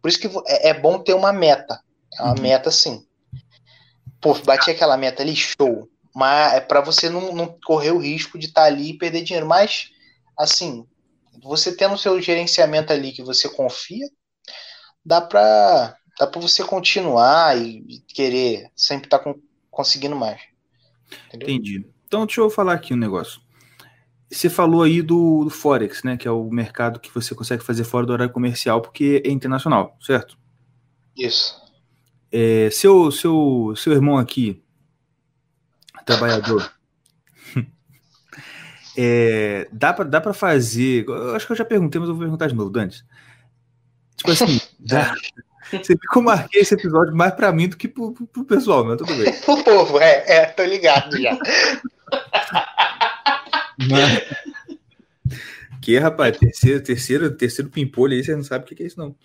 por 0.00 0.08
isso 0.08 0.18
que 0.18 0.28
é, 0.46 0.70
é 0.70 0.74
bom 0.74 0.98
ter 0.98 1.14
uma 1.14 1.32
meta. 1.32 1.80
É 2.18 2.22
uma 2.22 2.34
uhum. 2.34 2.42
meta, 2.42 2.70
sim. 2.70 3.06
Pô, 4.20 4.34
bati 4.34 4.70
aquela 4.70 4.96
meta 4.96 5.22
ali, 5.22 5.34
show. 5.34 5.88
Mas 6.14 6.54
é 6.54 6.60
para 6.60 6.80
você 6.80 7.08
não, 7.08 7.34
não 7.34 7.58
correr 7.64 7.92
o 7.92 7.98
risco 7.98 8.38
de 8.38 8.46
estar 8.46 8.62
tá 8.62 8.66
ali 8.66 8.90
e 8.90 8.98
perder 8.98 9.22
dinheiro. 9.22 9.46
Mas, 9.46 9.90
assim, 10.38 10.86
você 11.42 11.74
tendo 11.74 11.94
o 11.94 11.98
seu 11.98 12.20
gerenciamento 12.20 12.92
ali 12.92 13.12
que 13.12 13.22
você 13.22 13.48
confia, 13.48 14.06
dá 15.04 15.20
para 15.20 15.96
dá 16.18 16.26
para 16.26 16.40
você 16.40 16.62
continuar 16.62 17.56
e, 17.56 17.84
e, 17.88 18.00
querer 18.00 18.70
sempre 18.76 19.06
estar 19.06 19.18
tá 19.18 19.34
conseguindo 19.70 20.14
mais. 20.14 20.40
Entendeu? 21.28 21.48
Entendi. 21.48 21.86
Então, 22.06 22.26
deixa 22.26 22.40
eu 22.40 22.50
falar 22.50 22.74
aqui 22.74 22.94
um 22.94 22.98
negócio. 22.98 23.40
Você 24.30 24.48
falou 24.48 24.82
aí 24.82 25.02
do, 25.02 25.44
do, 25.44 25.50
Forex, 25.50 26.02
né? 26.02 26.16
Que 26.16 26.28
é 26.28 26.30
o 26.30 26.50
mercado 26.50 27.00
que 27.00 27.12
você 27.12 27.34
consegue 27.34 27.64
fazer 27.64 27.84
fora 27.84 28.06
do 28.06 28.12
horário 28.12 28.32
comercial 28.32 28.80
porque 28.80 29.22
é 29.24 29.30
internacional, 29.30 29.96
certo? 30.00 30.38
Isso. 31.16 31.60
É, 32.30 32.70
seu, 32.70 33.10
seu, 33.10 33.74
seu 33.76 33.92
irmão 33.92 34.16
aqui, 34.16 34.62
trabalhador, 36.06 36.72
é, 38.96 39.68
dá 39.70 39.92
para 39.92 40.04
dá 40.04 40.32
fazer. 40.32 41.04
Eu 41.06 41.34
acho 41.34 41.46
que 41.46 41.52
eu 41.52 41.56
já 41.56 41.64
perguntei, 41.64 42.00
mas 42.00 42.08
eu 42.08 42.14
vou 42.14 42.24
perguntar 42.24 42.46
de 42.46 42.54
novo, 42.54 42.70
Dantes. 42.70 43.04
Tipo 44.22 44.30
assim, 44.30 44.60
dá, 44.78 45.14
você 45.70 45.94
viu 45.94 46.10
que 46.10 46.18
eu 46.18 46.22
marquei 46.22 46.60
esse 46.60 46.74
episódio 46.74 47.14
mais 47.14 47.34
pra 47.34 47.52
mim 47.52 47.68
do 47.68 47.76
que 47.76 47.88
pro, 47.88 48.12
pro, 48.12 48.26
pro 48.26 48.44
pessoal, 48.44 48.84
mas 48.84 48.98
tudo 48.98 49.14
bem. 49.14 49.32
Pro 49.42 49.64
povo, 49.64 49.98
é, 49.98 50.24
é, 50.26 50.46
tô 50.46 50.62
ligado 50.64 51.20
já. 51.20 51.36
Mas... 53.88 54.22
Que, 55.80 55.98
rapaz, 55.98 56.38
terceiro, 56.38 56.80
terceiro, 56.80 57.36
terceiro 57.36 57.70
pimpolho 57.70 58.14
aí, 58.14 58.22
você 58.22 58.36
não 58.36 58.44
sabe 58.44 58.64
o 58.64 58.68
que 58.68 58.82
é 58.82 58.86
isso, 58.86 58.98
não. 58.98 59.16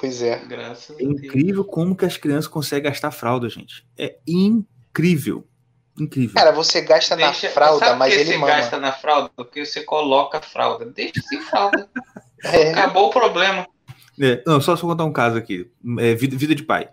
Pois 0.00 0.20
é. 0.20 0.44
Graças 0.44 0.98
é 0.98 1.04
incrível 1.04 1.64
como 1.64 1.94
que 1.94 2.04
as 2.04 2.16
crianças 2.16 2.48
conseguem 2.48 2.90
gastar 2.90 3.12
fralda, 3.12 3.48
gente. 3.48 3.86
É 3.96 4.16
incrível. 4.26 5.46
Incrível. 5.96 6.34
Cara, 6.34 6.50
você 6.50 6.80
gasta 6.80 7.14
Deixa, 7.14 7.46
na 7.46 7.52
fralda, 7.52 7.94
mas 7.94 8.12
ele 8.12 8.24
você 8.24 8.36
mama. 8.36 8.46
gasta 8.48 8.80
na 8.80 8.92
fralda? 8.92 9.30
Porque 9.36 9.64
você 9.64 9.84
coloca 9.84 10.38
a 10.38 10.42
fralda. 10.42 10.86
Deixa 10.86 11.20
sem 11.22 11.40
fralda. 11.40 11.88
É. 12.46 12.72
Acabou 12.72 13.06
o 13.06 13.10
problema. 13.10 13.66
É, 14.20 14.42
não, 14.46 14.60
só, 14.60 14.76
só 14.76 14.86
contar 14.86 15.04
um 15.04 15.12
caso 15.12 15.36
aqui. 15.36 15.70
É, 15.98 16.14
vida, 16.14 16.36
vida 16.36 16.54
de 16.54 16.62
pai. 16.62 16.88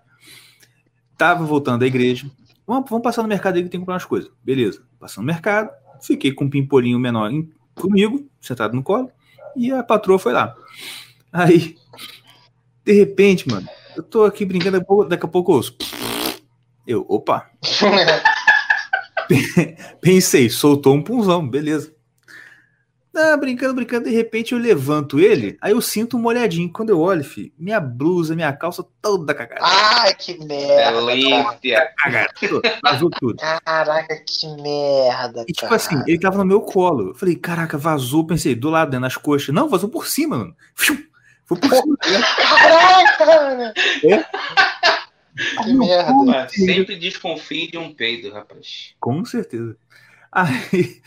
Tava 1.17 1.45
voltando 1.45 1.79
da 1.79 1.87
igreja. 1.87 2.29
Vamos, 2.65 2.89
vamos 2.89 3.03
passar 3.03 3.21
no 3.21 3.27
mercado 3.27 3.55
aí 3.55 3.63
que 3.63 3.69
tem 3.69 3.79
que 3.79 3.81
comprar 3.81 3.95
umas 3.95 4.05
coisas. 4.05 4.31
Beleza. 4.43 4.81
Passando 4.99 5.25
no 5.25 5.31
mercado. 5.31 5.69
Fiquei 6.01 6.31
com 6.31 6.45
um 6.45 6.49
pimpolinho 6.49 6.97
menor 6.97 7.31
em, 7.31 7.51
comigo, 7.75 8.27
sentado 8.39 8.75
no 8.75 8.83
colo. 8.83 9.11
E 9.55 9.71
a 9.71 9.83
patroa 9.83 10.17
foi 10.17 10.33
lá. 10.33 10.55
Aí, 11.31 11.75
de 12.83 12.93
repente, 12.93 13.47
mano, 13.47 13.67
eu 13.95 14.03
tô 14.03 14.23
aqui 14.23 14.45
brincando, 14.45 14.83
daqui 15.07 15.25
a 15.25 15.29
pouco 15.29 15.51
eu 15.51 15.55
ouço. 15.57 15.77
Eu, 16.87 17.05
opa. 17.07 17.49
Pensei, 20.01 20.49
soltou 20.49 20.95
um 20.95 21.01
punzão, 21.01 21.47
beleza. 21.47 21.93
Ah, 23.13 23.35
brincando, 23.35 23.73
brincando, 23.73 24.09
de 24.09 24.15
repente 24.15 24.53
eu 24.53 24.57
levanto 24.57 25.19
ele, 25.19 25.57
aí 25.59 25.73
eu 25.73 25.81
sinto 25.81 26.15
um 26.15 26.21
molhadinho. 26.21 26.71
Quando 26.71 26.91
eu 26.91 26.99
olho, 26.99 27.23
filho, 27.23 27.51
minha 27.57 27.79
blusa, 27.79 28.33
minha 28.35 28.53
calça 28.53 28.85
toda 29.01 29.33
cagada. 29.33 29.59
Ai, 29.61 30.13
que 30.15 30.37
merda. 30.45 31.05
Delícia. 31.05 31.91
Cagada, 31.97 32.31
vazou 32.81 33.09
tudo. 33.09 33.35
Caraca, 33.35 34.15
que 34.25 34.47
merda. 34.61 35.41
E 35.41 35.51
tipo 35.51 35.61
cara. 35.61 35.75
assim, 35.75 36.01
ele 36.07 36.19
tava 36.19 36.37
no 36.37 36.45
meu 36.45 36.61
colo. 36.61 37.09
Eu 37.09 37.15
falei, 37.15 37.35
caraca, 37.35 37.77
vazou. 37.77 38.25
Pensei, 38.25 38.55
do 38.55 38.69
lado, 38.69 38.93
né, 38.93 38.99
nas 38.99 39.17
coxas. 39.17 39.53
Não, 39.53 39.67
vazou 39.67 39.89
por 39.89 40.07
cima, 40.07 40.37
mano. 40.37 40.55
Foi 41.45 41.57
por 41.57 41.69
cima. 41.69 41.97
Caraca, 42.37 43.25
mano. 43.25 43.73
É? 44.05 44.25
Que 45.63 45.73
merda. 45.73 46.47
Sempre 46.49 46.95
desconfie 46.97 47.69
de 47.71 47.77
um 47.77 47.93
peido, 47.93 48.31
rapaz. 48.31 48.93
Com 49.01 49.25
certeza. 49.25 49.75
Aí 50.31 51.01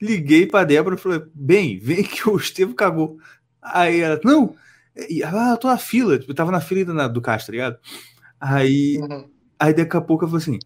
liguei 0.00 0.46
para 0.46 0.64
Débora 0.64 0.96
e 0.96 0.98
falei: 0.98 1.22
bem, 1.34 1.78
vem 1.78 2.02
que 2.02 2.28
o 2.28 2.36
Estevam 2.36 2.74
cagou. 2.74 3.18
Aí 3.62 4.00
ela, 4.00 4.18
não, 4.24 4.54
ah, 5.24 5.50
eu 5.50 5.56
tô 5.58 5.68
na 5.68 5.78
fila, 5.78 6.18
tipo, 6.18 6.30
eu 6.30 6.36
tava 6.36 6.50
na 6.50 6.60
fila 6.60 6.84
do, 6.84 7.14
do 7.14 7.20
caixa, 7.20 7.46
tá 7.46 7.52
ligado? 7.52 7.78
Aí, 8.40 8.98
uhum. 8.98 9.28
aí 9.58 9.74
daqui 9.74 9.96
a 9.96 10.00
pouco 10.00 10.24
eu 10.24 10.28
falei 10.28 10.42
assim: 10.42 10.58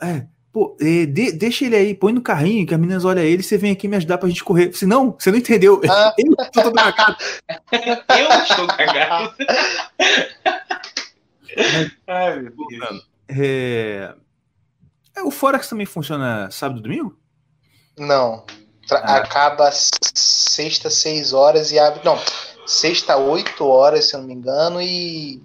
é, 0.00 0.26
pô, 0.52 0.76
é, 0.80 1.06
de, 1.06 1.32
deixa 1.32 1.66
ele 1.66 1.76
aí, 1.76 1.94
põe 1.94 2.12
no 2.12 2.22
carrinho, 2.22 2.66
que 2.66 2.74
as 2.74 2.80
meninas 2.80 3.04
olham 3.04 3.22
ele, 3.22 3.42
você 3.42 3.58
vem 3.58 3.72
aqui 3.72 3.86
me 3.86 3.96
ajudar 3.96 4.18
pra 4.18 4.28
gente 4.28 4.42
correr. 4.42 4.64
Falei, 4.64 4.76
assim, 4.76 4.86
não, 4.86 5.12
você 5.18 5.30
não 5.30 5.38
entendeu. 5.38 5.80
Ah. 5.88 6.14
Eu 6.18 6.34
estou 6.40 6.72
cagado. 6.72 7.16
eu 8.18 8.42
estou 8.42 8.66
cagado. 8.66 9.34
Ai, 12.06 12.40
meu 12.40 12.52
Deus. 12.68 13.08
É... 13.28 14.14
é... 15.16 15.22
O 15.22 15.30
Forex 15.30 15.68
também 15.68 15.86
funciona 15.86 16.50
sábado 16.50 16.80
e 16.80 16.82
domingo? 16.82 17.18
Não. 17.98 18.44
Ah. 18.90 19.16
Acaba 19.16 19.70
sexta, 19.72 20.88
seis 20.90 21.32
horas 21.32 21.72
e 21.72 21.78
abre. 21.78 22.00
Não, 22.04 22.18
sexta, 22.66 23.16
oito 23.16 23.66
horas, 23.66 24.08
se 24.08 24.14
eu 24.14 24.20
não 24.20 24.26
me 24.26 24.34
engano, 24.34 24.80
e 24.80 25.42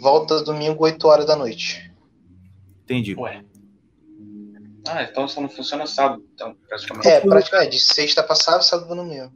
volta 0.00 0.42
domingo, 0.42 0.84
oito 0.84 1.06
horas 1.06 1.26
da 1.26 1.36
noite. 1.36 1.92
Entendi. 2.84 3.14
Ué. 3.14 3.44
Ah, 4.88 5.02
então 5.02 5.28
só 5.28 5.40
não 5.40 5.50
funciona 5.50 5.86
sábado, 5.86 6.24
então, 6.34 6.56
praticamente. 6.66 7.08
É, 7.08 7.20
praticamente, 7.20 7.70
de 7.72 7.80
sexta 7.80 8.22
para 8.22 8.34
sábado, 8.34 8.64
sábado 8.64 8.94
no 8.94 9.04
domingo. 9.04 9.30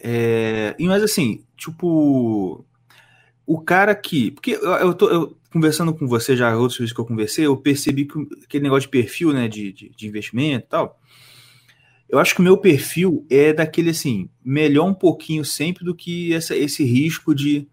É, 0.00 0.76
mas 0.80 1.02
assim, 1.02 1.44
tipo, 1.56 2.64
o 3.48 3.58
cara 3.58 3.94
que. 3.94 4.30
Porque 4.30 4.52
eu, 4.52 4.72
eu 4.72 4.94
tô 4.94 5.08
eu, 5.08 5.36
conversando 5.50 5.94
com 5.94 6.06
você 6.06 6.36
já 6.36 6.54
outras 6.54 6.78
vezes 6.78 6.92
que 6.92 7.00
eu 7.00 7.06
conversei, 7.06 7.46
eu 7.46 7.56
percebi 7.56 8.04
que 8.04 8.28
aquele 8.44 8.64
negócio 8.64 8.82
de 8.82 8.88
perfil, 8.88 9.32
né, 9.32 9.48
de, 9.48 9.72
de, 9.72 9.88
de 9.88 10.06
investimento 10.06 10.66
e 10.66 10.68
tal, 10.68 11.00
Eu 12.06 12.18
acho 12.18 12.34
que 12.34 12.42
o 12.42 12.44
meu 12.44 12.58
perfil 12.58 13.26
é 13.30 13.54
daquele 13.54 13.88
assim, 13.90 14.28
melhor 14.44 14.84
um 14.84 14.92
pouquinho 14.92 15.46
sempre 15.46 15.82
do 15.82 15.94
que 15.94 16.34
essa, 16.34 16.54
esse 16.54 16.84
risco 16.84 17.34
de 17.34 17.66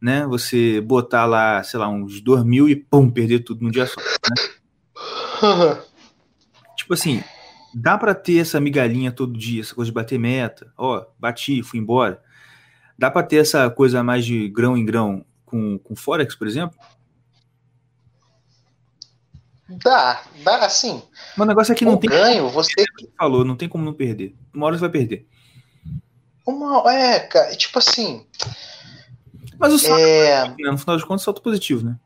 né, 0.00 0.26
você 0.26 0.80
botar 0.80 1.26
lá, 1.26 1.62
sei 1.62 1.78
lá, 1.78 1.86
uns 1.86 2.22
2 2.22 2.42
mil 2.42 2.66
e 2.66 2.74
pum, 2.74 3.10
perder 3.10 3.40
tudo 3.40 3.62
num 3.62 3.70
dia 3.70 3.86
só. 3.86 4.00
Né? 4.00 4.48
tipo 6.78 6.94
assim, 6.94 7.22
dá 7.74 7.98
para 7.98 8.14
ter 8.14 8.38
essa 8.38 8.58
migalhinha 8.58 9.12
todo 9.12 9.38
dia, 9.38 9.60
essa 9.60 9.74
coisa 9.74 9.90
de 9.90 9.94
bater 9.94 10.18
meta. 10.18 10.72
Ó, 10.78 11.04
bati, 11.18 11.62
fui 11.62 11.78
embora. 11.78 12.22
Dá 13.00 13.10
para 13.10 13.26
ter 13.26 13.36
essa 13.36 13.70
coisa 13.70 14.02
mais 14.02 14.26
de 14.26 14.46
grão 14.50 14.76
em 14.76 14.84
grão 14.84 15.24
com, 15.46 15.78
com 15.78 15.96
Forex, 15.96 16.34
por 16.34 16.46
exemplo? 16.46 16.78
Dá, 19.82 20.22
dá 20.42 20.66
assim. 20.66 21.02
Mas 21.34 21.46
o 21.46 21.48
negócio 21.48 21.72
é 21.72 21.74
que 21.74 21.86
não 21.86 21.96
tem. 21.96 22.10
ganho, 22.10 22.50
você. 22.50 22.84
Falou, 23.16 23.42
não 23.42 23.56
tem 23.56 23.70
como 23.70 23.82
não 23.82 23.94
perder. 23.94 24.36
Uma 24.52 24.66
hora 24.66 24.76
você 24.76 24.82
vai 24.82 24.90
perder. 24.90 25.26
Uma, 26.46 26.92
é, 26.92 27.20
cara, 27.20 27.56
tipo 27.56 27.78
assim. 27.78 28.26
Mas 29.58 29.72
o 29.72 29.78
saldo, 29.78 30.02
é... 30.02 30.48
Né? 30.50 30.70
no 30.70 30.76
final 30.76 30.98
de 30.98 31.06
contas, 31.06 31.22
salto 31.22 31.40
positivo, 31.40 31.82
né? 31.82 31.98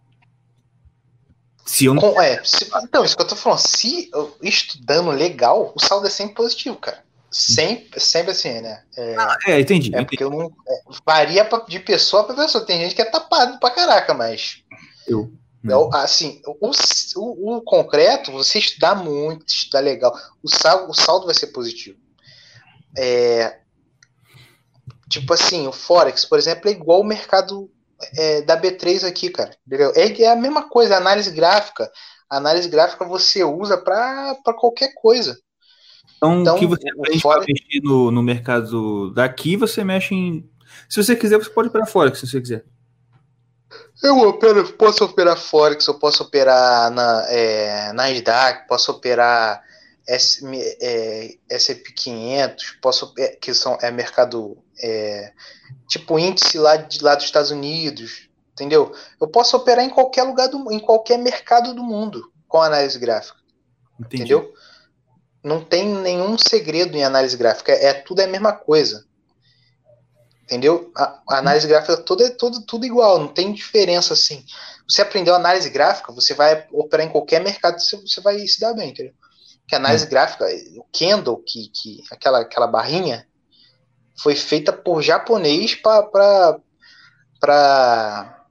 Se 1.66 1.86
eu 1.86 1.94
não... 1.94 2.02
Com, 2.02 2.22
é, 2.22 2.40
se, 2.44 2.70
então, 2.84 3.04
isso 3.04 3.16
que 3.16 3.22
eu 3.22 3.26
tô 3.26 3.34
falando, 3.34 3.58
se 3.58 4.08
eu, 4.14 4.36
estudando 4.40 5.10
legal, 5.10 5.72
o 5.74 5.80
saldo 5.80 6.06
é 6.06 6.10
sempre 6.10 6.36
positivo, 6.36 6.76
cara. 6.76 7.02
Sempre, 7.36 7.98
sempre 7.98 8.30
assim, 8.30 8.60
né? 8.60 8.84
É, 8.96 9.16
ah, 9.18 9.36
é 9.48 9.58
entendi. 9.58 9.92
É 9.92 10.00
entendi. 10.00 10.04
porque 10.04 10.24
não. 10.24 10.52
É, 10.68 10.82
varia 11.04 11.48
de 11.68 11.80
pessoa 11.80 12.22
pra 12.22 12.36
pessoa. 12.36 12.64
Tem 12.64 12.78
gente 12.78 12.94
que 12.94 13.02
é 13.02 13.04
tapado 13.04 13.58
pra 13.58 13.72
caraca, 13.72 14.14
mas. 14.14 14.62
Eu. 15.04 15.32
Não. 15.60 15.92
Assim, 15.92 16.40
o, 16.46 16.70
o, 16.70 17.56
o, 17.56 17.62
concreto, 17.62 18.30
você 18.30 18.60
estudar 18.60 18.94
muito, 18.94 19.48
estudar 19.48 19.80
legal, 19.80 20.16
o 20.44 20.48
saldo, 20.48 20.92
o 20.92 20.94
saldo 20.94 21.26
vai 21.26 21.34
ser 21.34 21.48
positivo. 21.48 21.98
É, 22.96 23.58
tipo 25.08 25.34
assim, 25.34 25.66
o 25.66 25.72
Forex, 25.72 26.24
por 26.24 26.38
exemplo, 26.38 26.68
é 26.68 26.72
igual 26.72 27.00
o 27.00 27.04
mercado 27.04 27.68
é, 28.16 28.42
da 28.42 28.60
B3 28.60 29.08
aqui, 29.08 29.28
cara. 29.28 29.56
Entendeu? 29.66 29.92
É, 29.96 30.22
é 30.22 30.30
a 30.30 30.36
mesma 30.36 30.68
coisa, 30.68 30.96
análise 30.96 31.32
gráfica. 31.32 31.90
A 32.30 32.36
análise 32.36 32.68
gráfica 32.68 33.04
você 33.04 33.42
usa 33.42 33.76
para 33.76 34.36
qualquer 34.56 34.94
coisa. 34.94 35.36
Então, 36.16 36.40
então 36.40 36.56
o 36.56 36.58
que 36.58 36.66
você 36.66 36.88
aprende 36.88 37.20
Forex... 37.20 37.46
mexer 37.46 37.80
no, 37.82 38.10
no 38.10 38.22
mercado 38.22 39.10
daqui, 39.10 39.56
você 39.56 39.84
mexe 39.84 40.14
em. 40.14 40.48
Se 40.88 41.02
você 41.02 41.14
quiser, 41.14 41.38
você 41.38 41.50
pode 41.50 41.68
operar 41.68 41.86
Forex, 41.86 42.18
se 42.18 42.26
você 42.26 42.40
quiser. 42.40 42.64
Eu 44.02 44.18
opero, 44.18 44.72
posso 44.74 45.04
operar 45.04 45.36
Forex, 45.36 45.86
eu 45.86 45.94
posso 45.94 46.22
operar 46.24 46.90
na 46.90 47.24
é, 47.28 47.92
Nasdaq, 47.92 48.66
posso 48.68 48.92
operar 48.92 49.62
S, 50.06 50.44
é, 50.80 51.36
S&P 51.48 51.92
500, 51.92 52.78
posso, 52.82 53.14
é, 53.18 53.28
que 53.28 53.54
são, 53.54 53.78
é 53.80 53.90
mercado 53.90 54.58
é, 54.82 55.32
tipo 55.88 56.18
índice 56.18 56.58
lá, 56.58 56.76
de, 56.76 57.02
lá 57.02 57.14
dos 57.14 57.24
Estados 57.24 57.50
Unidos, 57.50 58.28
entendeu? 58.52 58.92
Eu 59.20 59.28
posso 59.28 59.56
operar 59.56 59.84
em 59.84 59.90
qualquer 59.90 60.24
lugar, 60.24 60.48
do, 60.48 60.70
em 60.70 60.78
qualquer 60.78 61.16
mercado 61.16 61.74
do 61.74 61.82
mundo 61.82 62.30
com 62.46 62.60
análise 62.60 62.98
gráfica, 62.98 63.38
Entendi. 63.98 64.24
entendeu? 64.24 64.52
Não 65.44 65.62
tem 65.62 65.86
nenhum 65.86 66.38
segredo 66.38 66.96
em 66.96 67.04
análise 67.04 67.36
gráfica, 67.36 67.70
é, 67.70 67.86
é 67.86 67.92
tudo 67.92 68.20
é 68.20 68.24
a 68.24 68.28
mesma 68.28 68.52
coisa. 68.52 69.04
Entendeu? 70.42 70.90
A, 70.96 71.20
a 71.28 71.38
análise 71.38 71.68
gráfica 71.68 71.96
toda 71.98 72.24
é 72.24 72.30
tudo, 72.30 72.62
tudo 72.62 72.84
igual, 72.84 73.18
não 73.18 73.28
tem 73.28 73.52
diferença 73.52 74.14
assim. 74.14 74.44
Você 74.88 75.02
aprendeu 75.02 75.34
análise 75.34 75.68
gráfica, 75.70 76.12
você 76.12 76.34
vai 76.34 76.66
operar 76.72 77.06
em 77.06 77.10
qualquer 77.10 77.42
mercado, 77.42 77.78
você, 77.78 77.96
você 77.96 78.20
vai 78.20 78.38
se 78.46 78.60
dar 78.60 78.74
bem, 78.74 78.90
entendeu? 78.90 79.12
Que 79.68 79.74
análise 79.74 80.06
hum. 80.06 80.10
gráfica, 80.10 80.46
o 80.76 80.86
candle, 80.92 81.42
que, 81.46 81.68
que 81.68 82.02
aquela, 82.10 82.40
aquela 82.40 82.66
barrinha, 82.66 83.26
foi 84.16 84.34
feita 84.34 84.72
por 84.72 85.02
japonês 85.02 85.74
para 85.74 86.58
para 87.40 88.44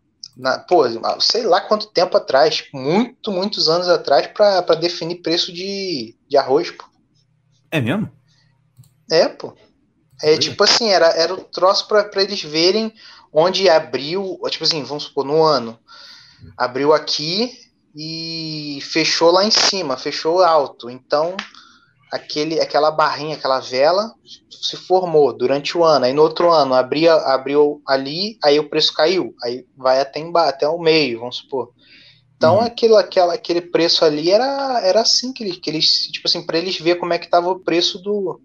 pô, 0.68 0.84
sei 1.20 1.44
lá 1.44 1.62
quanto 1.62 1.88
tempo 1.88 2.18
atrás, 2.18 2.66
muito, 2.74 3.32
muitos 3.32 3.70
anos 3.70 3.88
atrás, 3.88 4.28
para 4.28 4.76
definir 4.76 5.22
preço 5.22 5.54
de, 5.54 6.16
de 6.34 6.38
arroz, 6.38 6.72
pô. 6.72 6.84
É 7.70 7.80
mesmo? 7.80 8.12
É, 9.12 9.28
pô. 9.28 9.54
É 10.22 10.36
tipo 10.36 10.64
assim, 10.64 10.90
era, 10.90 11.08
era 11.10 11.32
o 11.32 11.44
troço 11.44 11.88
para 11.88 12.10
eles 12.24 12.42
verem 12.42 12.92
onde 13.32 13.70
abriu, 13.70 14.40
tipo 14.50 14.64
assim, 14.64 14.84
vamos 14.84 15.04
supor, 15.04 15.24
no 15.26 15.44
ano. 15.44 15.78
Abriu 16.58 16.92
aqui 16.92 17.52
e 17.96 18.80
fechou 18.82 19.32
lá 19.32 19.46
em 19.46 19.52
cima, 19.52 19.96
fechou 19.96 20.42
alto. 20.42 20.90
Então, 20.90 21.38
aquele, 22.12 22.60
aquela 22.60 22.90
barrinha, 22.90 23.36
aquela 23.36 23.60
vela 23.60 24.12
se 24.50 24.76
formou 24.76 25.34
durante 25.34 25.78
o 25.78 25.84
ano. 25.84 26.06
Aí 26.06 26.14
no 26.14 26.24
outro 26.24 26.52
ano 26.52 26.74
abria, 26.74 27.14
abriu 27.14 27.82
ali, 27.88 28.40
aí 28.44 28.60
o 28.60 28.70
preço 28.70 28.94
caiu. 28.94 29.36
Aí 29.44 29.68
vai 29.78 30.02
até, 30.02 30.20
embaixo, 30.20 30.50
até 30.50 30.68
o 30.68 30.80
meio, 30.80 31.20
vamos 31.20 31.38
supor. 31.38 31.72
Então 32.36 32.56
uhum. 32.56 32.62
aquilo, 32.62 32.96
aquela, 32.98 33.34
aquele 33.34 33.62
preço 33.62 34.04
ali 34.04 34.30
era, 34.30 34.82
era 34.84 35.02
assim 35.02 35.32
que 35.32 35.44
eles, 35.44 35.58
que 35.58 35.70
eles 35.70 36.08
tipo 36.12 36.28
assim, 36.28 36.46
para 36.46 36.58
eles 36.58 36.78
ver 36.80 36.96
como 36.96 37.14
é 37.14 37.18
que 37.18 37.26
estava 37.26 37.50
o 37.50 37.60
preço 37.60 38.00
do, 38.00 38.42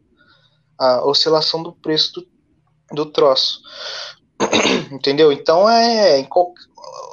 a 0.78 1.04
oscilação 1.04 1.62
do 1.62 1.72
preço 1.72 2.12
do, 2.12 2.28
do 2.94 3.06
troço. 3.06 3.60
Entendeu? 4.92 5.32
Então 5.32 5.68
é. 5.68 6.22
Qual, 6.24 6.52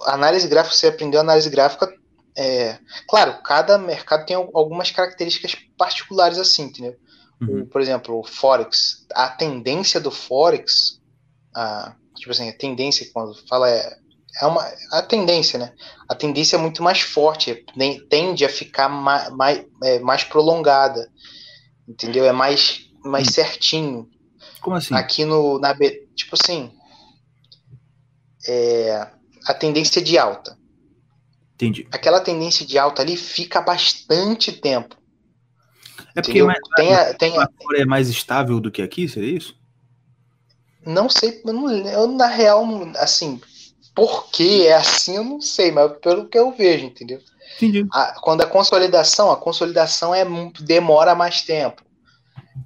análise 0.05 0.47
gráfica, 0.47 0.75
você 0.75 0.87
aprendeu 0.87 1.19
análise 1.19 1.49
gráfica. 1.49 1.91
É, 2.37 2.77
claro, 3.07 3.41
cada 3.43 3.77
mercado 3.77 4.25
tem 4.25 4.35
algumas 4.35 4.91
características 4.91 5.55
particulares 5.77 6.37
assim, 6.37 6.63
entendeu? 6.63 6.95
Uhum. 7.41 7.61
O, 7.61 7.65
por 7.65 7.79
exemplo, 7.79 8.19
o 8.19 8.23
Forex, 8.25 9.05
a 9.13 9.29
tendência 9.29 10.01
do 10.01 10.11
Forex, 10.11 10.99
a, 11.55 11.95
tipo 12.15 12.31
assim, 12.31 12.49
a 12.49 12.57
tendência, 12.57 13.09
quando 13.13 13.35
fala 13.47 13.69
é, 13.69 13.97
é 14.41 14.45
uma 14.45 14.61
a 14.91 15.01
tendência, 15.01 15.57
né? 15.57 15.73
A 16.07 16.15
tendência 16.15 16.55
é 16.55 16.59
muito 16.59 16.83
mais 16.83 17.01
forte, 17.01 17.65
tende 18.09 18.45
a 18.45 18.49
ficar 18.49 18.89
mais, 18.89 19.29
mais, 19.31 19.65
é, 19.83 19.99
mais 19.99 20.23
prolongada, 20.23 21.09
entendeu? 21.87 22.25
É 22.25 22.31
mais 22.31 22.85
mais 23.03 23.27
hum. 23.27 23.31
certinho. 23.31 24.09
Como 24.61 24.75
assim? 24.75 24.93
Aqui 24.95 25.25
no 25.25 25.59
na 25.59 25.75
tipo 26.15 26.35
assim, 26.39 26.71
é, 28.47 29.07
a 29.45 29.53
tendência 29.53 30.01
de 30.01 30.17
alta. 30.17 30.57
Entendi. 31.53 31.87
Aquela 31.91 32.19
tendência 32.19 32.65
de 32.65 32.77
alta 32.77 33.01
ali 33.01 33.15
fica 33.15 33.61
bastante 33.61 34.51
tempo. 34.51 34.97
É 36.13 36.21
porque 36.21 36.43
mais, 36.43 36.59
tem 36.75 36.93
a, 36.93 37.13
tem 37.13 37.37
a, 37.37 37.49
é 37.75 37.85
mais 37.85 38.09
estável 38.09 38.59
do 38.59 38.71
que 38.71 38.81
aqui, 38.81 39.07
seria 39.07 39.37
isso? 39.37 39.55
Não 40.85 41.09
sei, 41.09 41.41
eu, 41.43 41.53
não, 41.53 41.69
eu 41.69 42.07
na 42.07 42.27
real, 42.27 42.65
assim, 42.97 43.41
por 43.95 44.29
que 44.29 44.67
é 44.67 44.75
assim, 44.75 45.15
eu 45.15 45.23
não 45.23 45.39
sei, 45.39 45.71
mas 45.71 45.91
pelo 45.99 46.27
que 46.27 46.37
eu 46.37 46.51
vejo, 46.51 46.85
entendeu? 46.85 47.19
Entendi. 47.55 47.87
A, 47.91 48.19
quando 48.19 48.41
a 48.41 48.45
consolidação, 48.45 49.31
a 49.31 49.37
consolidação 49.37 50.13
é 50.13 50.25
demora 50.59 51.15
mais 51.15 51.41
tempo 51.41 51.85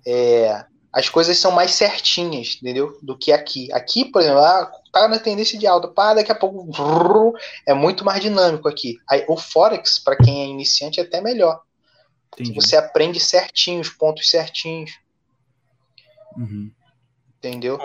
é, 0.05 0.65
as 0.91 1.09
coisas 1.09 1.37
são 1.37 1.51
mais 1.51 1.71
certinhas, 1.71 2.57
entendeu? 2.61 2.97
Do 3.01 3.17
que 3.17 3.31
aqui. 3.31 3.71
Aqui, 3.71 4.05
por 4.05 4.21
exemplo, 4.21 4.39
ah, 4.39 4.71
tá 4.91 5.07
na 5.07 5.19
tendência 5.19 5.57
de 5.57 5.67
alta, 5.67 5.87
pá, 5.87 6.13
daqui 6.13 6.31
a 6.31 6.35
pouco 6.35 7.37
é 7.65 7.73
muito 7.73 8.03
mais 8.03 8.21
dinâmico 8.21 8.67
aqui. 8.67 8.97
Aí, 9.09 9.23
o 9.27 9.37
Forex, 9.37 9.99
para 9.99 10.15
quem 10.15 10.41
é 10.41 10.47
iniciante, 10.47 10.99
é 10.99 11.03
até 11.03 11.21
melhor. 11.21 11.61
Entendi. 12.33 12.53
Você 12.55 12.75
aprende 12.75 13.19
certinho, 13.19 13.81
os 13.81 13.89
pontos 13.89 14.29
certinhos. 14.29 14.91
Uhum. 16.37 16.71
Entendeu? 17.39 17.79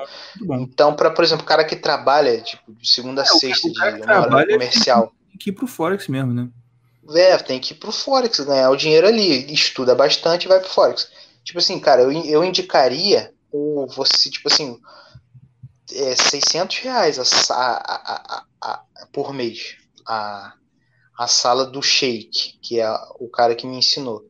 Então, 0.61 0.95
para, 0.95 1.11
por 1.11 1.23
exemplo, 1.23 1.45
o 1.45 1.47
cara 1.47 1.65
que 1.65 1.77
trabalha, 1.77 2.41
tipo, 2.41 2.73
de 2.75 2.89
segunda 2.89 3.23
a 3.23 3.25
é, 3.25 3.29
sexta, 3.29 3.71
de 3.71 3.81
hora 3.81 4.47
comercial. 4.47 5.15
Tem 5.31 5.39
que 5.39 5.51
ir 5.51 5.53
pro 5.53 5.67
Forex 5.67 6.09
mesmo, 6.09 6.35
né? 6.35 6.49
É, 7.15 7.37
tem 7.39 7.61
que 7.61 7.73
ir 7.73 7.77
pro 7.77 7.93
Forex, 7.93 8.41
ganhar 8.41 8.71
o 8.71 8.77
dinheiro 8.77 9.07
ali. 9.07 9.53
Estuda 9.53 9.95
bastante 9.95 10.45
e 10.45 10.49
vai 10.49 10.59
pro 10.59 10.69
Forex. 10.69 11.09
Tipo 11.45 11.61
assim, 11.61 11.79
cara, 11.79 12.03
eu, 12.03 12.11
eu 12.11 12.43
indicaria 12.43 13.33
o 13.53 13.87
você, 13.87 14.29
tipo 14.29 14.49
assim, 14.53 14.81
é, 15.93 16.17
600 16.17 16.79
reais 16.79 17.19
a, 17.19 17.55
a, 17.55 18.15
a, 18.35 18.45
a, 18.61 19.07
por 19.13 19.33
mês 19.33 19.77
a, 20.07 20.55
a 21.19 21.27
sala 21.27 21.67
do 21.67 21.83
Sheik, 21.83 22.59
que 22.61 22.81
é 22.81 22.91
o 23.19 23.29
cara 23.29 23.55
que 23.55 23.67
me 23.67 23.77
ensinou. 23.77 24.25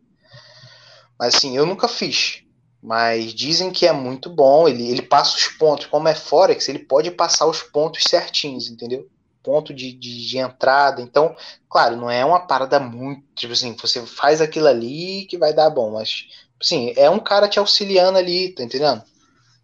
Mas 1.19 1.37
assim, 1.37 1.57
eu 1.57 1.65
nunca 1.65 1.89
fiz. 1.89 2.44
Mas 2.85 3.33
dizem 3.33 3.71
que 3.71 3.87
é 3.87 3.93
muito 3.93 4.29
bom. 4.29 4.69
Ele, 4.69 4.91
ele 4.91 5.03
passa 5.03 5.37
os 5.37 5.49
pontos. 5.49 5.87
Como 5.87 6.07
é 6.07 6.15
Forex, 6.15 6.69
ele 6.69 6.81
pode 6.81 7.11
passar 7.11 7.47
os 7.47 7.63
pontos 7.63 8.03
certinhos, 8.07 8.69
entendeu? 8.69 9.09
Ponto 9.43 9.73
de, 9.73 9.93
de, 9.93 10.29
de 10.29 10.39
entrada. 10.39 11.01
Então, 11.01 11.35
claro, 11.69 11.97
não 11.97 12.11
é 12.11 12.25
uma 12.25 12.47
parada 12.47 12.79
muito. 12.79 13.25
Tipo 13.35 13.55
assim, 13.55 13.75
você 13.81 14.05
faz 14.05 14.41
aquilo 14.43 14.67
ali 14.67 15.27
que 15.31 15.39
vai 15.39 15.55
dar 15.55 15.71
bom. 15.71 15.93
Mas 15.93 16.27
Sim, 16.65 16.95
é 16.97 17.11
um 17.11 17.19
cara 17.19 17.47
te 17.47 17.59
auxiliando 17.59 18.17
ali, 18.17 18.55
tá 18.55 18.63
entendendo? 18.63 19.03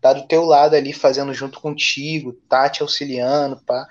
Tá 0.03 0.13
do 0.13 0.27
teu 0.27 0.45
lado 0.45 0.75
ali, 0.75 0.93
fazendo 0.93 1.33
junto 1.33 1.59
contigo, 1.59 2.35
tá 2.47 2.69
te 2.69 2.83
auxiliando, 2.83 3.57
pá. 3.65 3.89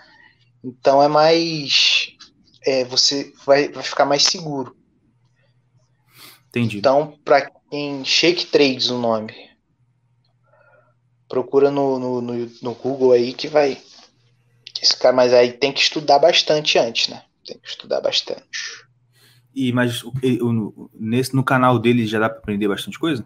Então 0.63 1.01
é 1.01 1.07
mais. 1.07 2.15
É, 2.63 2.83
você 2.83 3.33
vai, 3.45 3.69
vai 3.69 3.83
ficar 3.83 4.05
mais 4.05 4.23
seguro. 4.23 4.77
Entendi. 6.49 6.77
Então, 6.77 7.17
pra, 7.25 7.49
em 7.71 8.03
Shake 8.03 8.47
Trades 8.47 8.89
o 8.89 8.97
nome. 8.97 9.33
Procura 11.27 11.69
no, 11.69 11.99
no, 11.99 12.21
no, 12.21 12.51
no 12.61 12.73
Google 12.73 13.11
aí 13.11 13.33
que 13.33 13.47
vai. 13.47 13.77
Esse 14.81 14.97
cara, 14.97 15.15
mas 15.15 15.33
aí 15.33 15.51
tem 15.51 15.71
que 15.71 15.79
estudar 15.81 16.19
bastante 16.19 16.77
antes, 16.79 17.09
né? 17.09 17.23
Tem 17.45 17.57
que 17.57 17.67
estudar 17.67 18.01
bastante. 18.01 18.41
E 19.53 19.71
mas 19.73 20.03
nesse 20.93 21.35
no 21.35 21.43
canal 21.43 21.77
dele 21.77 22.07
já 22.07 22.19
dá 22.19 22.29
para 22.29 22.39
aprender 22.39 22.67
bastante 22.67 22.97
coisa? 22.97 23.25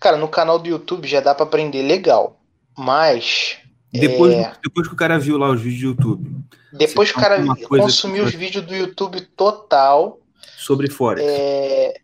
Cara, 0.00 0.16
no 0.16 0.28
canal 0.28 0.58
do 0.58 0.68
YouTube 0.68 1.06
já 1.06 1.20
dá 1.20 1.34
pra 1.34 1.44
aprender 1.44 1.82
legal. 1.82 2.40
Mas 2.76 3.58
Depois, 3.92 4.32
É. 4.32 4.52
depois 4.62 4.88
que 4.88 4.94
o 4.94 4.96
cara 4.96 5.18
viu 5.18 5.36
lá 5.36 5.50
os 5.50 5.60
vídeos 5.60 5.94
do 5.94 6.08
YouTube 6.08 6.42
depois 6.72 7.12
que 7.12 7.18
o 7.18 7.20
cara 7.20 7.36
que- 7.36 8.20
os 8.22 8.34
vídeos 8.34 8.64
do 8.64 8.74
YouTube 8.74 9.20
total, 9.36 10.18
sobre 10.56 10.90
Forex. 10.90 11.22
é... 11.22 12.00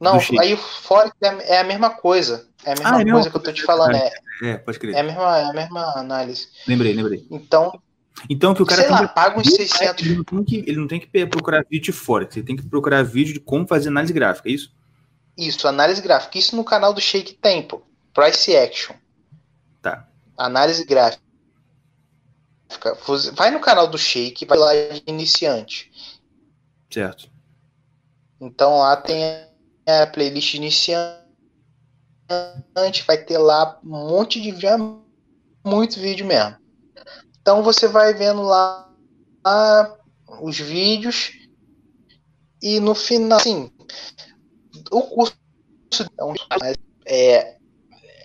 Não, 0.00 0.18
aí 0.40 0.54
o 0.54 0.56
Forex 0.56 1.14
é 1.20 1.60
a 1.60 1.64
mesma 1.64 1.90
coisa. 1.90 2.48
É 2.64 2.72
a 2.72 2.74
mesma 2.74 2.96
Ah, 2.96 3.00
é 3.02 3.04
coisa 3.04 3.30
que 3.30 3.36
eu 3.36 3.42
tô 3.42 3.52
te 3.52 3.62
falando. 3.62 3.94
É, 3.94 4.10
É, 4.42 4.56
pode 4.56 4.78
crer. 4.78 4.94
é, 4.94 5.00
a 5.00 5.02
mesma, 5.02 5.38
é 5.38 5.44
a 5.44 5.52
mesma 5.52 5.98
análise. 5.98 6.48
Lembrei, 6.66 6.94
lembrei. 6.94 7.26
Então, 7.30 7.78
Então 8.28 8.54
que 8.54 8.62
o 8.62 8.66
cara 8.66 8.80
sei 8.80 8.90
tem 8.90 9.00
lá, 9.00 9.08
que 9.08 9.14
paga 9.14 9.38
uns 9.38 9.46
aprender, 9.46 9.68
600. 9.68 10.06
Ele 10.06 10.16
não, 10.16 10.24
tem 10.24 10.44
que, 10.44 10.56
ele 10.56 10.76
não 10.76 10.88
tem 10.88 11.00
que 11.00 11.26
procurar 11.26 11.64
vídeo 11.70 11.84
de 11.84 11.92
Forex, 11.92 12.34
ele 12.36 12.46
tem 12.46 12.56
que 12.56 12.62
procurar 12.66 13.02
vídeo 13.02 13.34
de 13.34 13.40
como 13.40 13.66
fazer 13.66 13.88
análise 13.88 14.12
gráfica, 14.12 14.48
é 14.48 14.52
isso? 14.52 14.72
Isso, 15.36 15.68
análise 15.68 16.00
gráfica. 16.00 16.38
Isso 16.38 16.56
no 16.56 16.64
canal 16.64 16.92
do 16.94 17.00
Shake 17.00 17.34
Tempo. 17.34 17.82
Price 18.14 18.56
Action. 18.56 18.94
Tá. 19.82 20.08
Análise 20.36 20.84
gráfica. 20.84 21.22
Vai 23.34 23.50
no 23.50 23.60
canal 23.60 23.86
do 23.86 23.98
Shake, 23.98 24.44
vai 24.46 24.58
lá 24.58 24.72
de 24.74 25.02
iniciante. 25.06 25.90
Certo. 26.90 27.30
Então 28.40 28.78
lá 28.78 28.96
tem 28.96 29.24
a 29.90 30.06
playlist 30.06 30.54
iniciante, 30.54 31.20
vai 33.06 33.18
ter 33.18 33.38
lá 33.38 33.78
um 33.84 33.88
monte 33.88 34.40
de 34.40 34.52
vídeo, 34.52 35.04
muito 35.64 35.98
vídeo 35.98 36.26
mesmo. 36.26 36.56
Então 37.40 37.62
você 37.62 37.88
vai 37.88 38.14
vendo 38.14 38.42
lá, 38.42 38.90
lá 39.44 39.98
os 40.42 40.58
vídeos 40.58 41.32
e 42.62 42.78
no 42.78 42.94
final, 42.94 43.38
assim, 43.38 43.72
o 44.90 45.02
curso 45.02 45.34
é, 47.06 47.56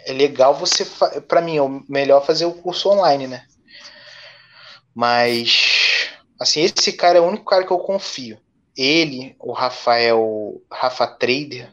é 0.06 0.14
legal 0.14 0.54
você, 0.54 0.86
para 1.28 1.42
mim, 1.42 1.58
é 1.58 1.62
melhor 1.90 2.26
fazer 2.26 2.46
o 2.46 2.54
curso 2.54 2.90
online, 2.90 3.28
né? 3.28 3.46
Mas, 4.94 6.10
assim, 6.40 6.62
esse 6.62 6.94
cara 6.94 7.18
é 7.18 7.22
o 7.22 7.26
único 7.26 7.46
cara 7.46 7.66
que 7.66 7.72
eu 7.72 7.80
confio 7.80 8.45
ele, 8.76 9.36
o 9.40 9.52
Rafael, 9.52 10.62
Rafa 10.72 11.08
Trader, 11.08 11.72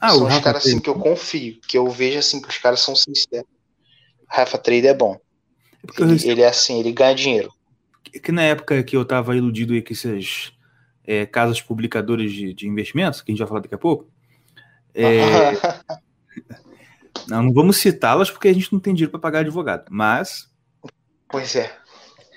Ah, 0.00 0.10
são 0.10 0.26
os 0.26 0.38
caras 0.40 0.66
assim 0.66 0.80
que 0.80 0.88
eu 0.90 0.94
confio, 0.94 1.60
que 1.66 1.78
eu 1.78 1.88
vejo 1.88 2.18
assim 2.18 2.40
que 2.40 2.48
os 2.48 2.58
caras 2.58 2.80
são 2.80 2.94
sinceros. 2.96 3.46
Rafa 4.28 4.58
Trader 4.58 4.90
é 4.90 4.94
bom. 4.94 5.16
É 5.98 6.02
Ele, 6.02 6.28
ele 6.30 6.42
é 6.42 6.48
assim, 6.48 6.78
ele 6.80 6.92
ganha 6.92 7.14
dinheiro. 7.14 7.52
que 8.02 8.32
na 8.32 8.42
época 8.42 8.82
que 8.82 8.96
eu 8.96 9.04
tava 9.04 9.36
iludido 9.36 9.72
aí 9.72 9.82
com 9.82 9.92
essas 9.92 10.52
é, 11.04 11.26
casas 11.26 11.60
publicadoras 11.60 12.30
de, 12.32 12.52
de 12.54 12.68
investimentos, 12.68 13.20
que 13.20 13.30
a 13.30 13.32
gente 13.32 13.40
vai 13.40 13.48
falar 13.48 13.60
daqui 13.60 13.74
a 13.74 13.78
pouco, 13.78 14.08
é, 14.94 15.22
não, 17.28 17.42
não 17.44 17.52
vamos 17.52 17.76
citá-las 17.76 18.30
porque 18.30 18.48
a 18.48 18.52
gente 18.52 18.72
não 18.72 18.80
tem 18.80 18.94
dinheiro 18.94 19.10
para 19.10 19.20
pagar 19.20 19.40
advogado, 19.40 19.86
mas 19.90 20.50
pois 21.28 21.56
é. 21.56 21.72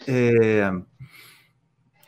É... 0.07 0.69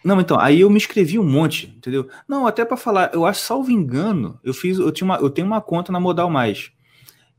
Não, 0.08 0.22
então, 0.22 0.40
aí 0.40 0.62
eu 0.62 0.70
me 0.70 0.78
inscrevi 0.78 1.20
um 1.20 1.30
monte, 1.30 1.66
entendeu? 1.66 2.08
Não, 2.26 2.48
até 2.48 2.64
para 2.64 2.78
falar, 2.78 3.12
eu 3.14 3.26
acho, 3.26 3.42
salvo 3.42 3.70
engano, 3.70 4.40
eu 4.42 4.54
fiz, 4.54 4.80
eu 4.80 4.90
tinha 4.90 5.04
uma, 5.04 5.18
eu 5.18 5.30
tenho 5.30 5.46
uma 5.46 5.60
conta 5.60 5.92
na 5.92 6.00
Modal 6.00 6.30
Mais. 6.30 6.72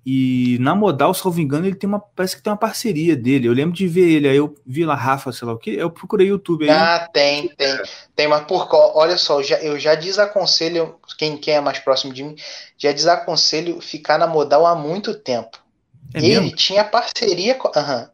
E 0.05 0.59
na 0.61 0.75
Modal, 0.75 1.15
salvo 1.15 1.41
engano, 1.41 1.67
ele 1.67 1.77
tem 1.77 1.89
uma, 1.89 1.99
parece 1.99 2.37
que 2.37 2.43
tem 2.43 2.53
uma 2.53 2.59
parceria 2.59 3.17
dele. 3.17 3.49
Eu 3.49 3.55
lembro 3.55 3.75
de 3.75 3.89
ver 3.89 4.11
ele, 4.11 4.29
aí 4.29 4.37
eu 4.37 4.55
vi 4.67 4.85
lá 4.85 4.95
Rafa, 4.95 5.33
sei 5.33 5.47
lá 5.49 5.55
o 5.55 5.59
quê, 5.59 5.77
eu 5.79 5.91
procurei 5.91 6.29
YouTube 6.29 6.69
aí. 6.69 6.71
Ah, 6.71 7.09
tem, 7.11 7.49
tem. 7.49 7.81
Tem, 8.15 8.29
mas 8.29 8.45
por 8.45 8.69
olha 8.95 9.17
só, 9.17 9.41
eu 9.41 9.45
já, 9.45 9.57
eu 9.61 9.79
já 9.79 9.95
desaconselho, 9.95 10.97
quem, 11.17 11.39
quem 11.39 11.55
é 11.55 11.63
mais 11.63 11.79
próximo 11.79 12.13
de 12.13 12.23
mim, 12.23 12.37
já 12.77 12.93
desaconselho 12.93 13.81
ficar 13.81 14.19
na 14.19 14.27
modal 14.27 14.67
há 14.67 14.75
muito 14.75 15.15
tempo. 15.15 15.57
é 16.13 16.19
ele 16.19 16.41
mesmo? 16.41 16.57
tinha 16.57 16.85
parceria 16.85 17.57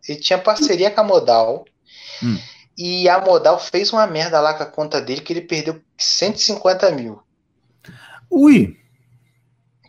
ele 0.08 0.20
tinha 0.20 0.38
parceria 0.38 0.92
com 0.92 1.00
a 1.00 1.04
Modal. 1.04 1.64
Hum. 2.22 2.38
E 2.76 3.08
a 3.08 3.20
Modal 3.20 3.58
fez 3.58 3.92
uma 3.92 4.06
merda 4.06 4.40
lá 4.40 4.54
com 4.54 4.62
a 4.62 4.66
conta 4.66 5.00
dele 5.00 5.20
que 5.22 5.32
ele 5.32 5.42
perdeu 5.42 5.82
150 5.98 6.90
mil. 6.92 7.22
Ui, 8.30 8.76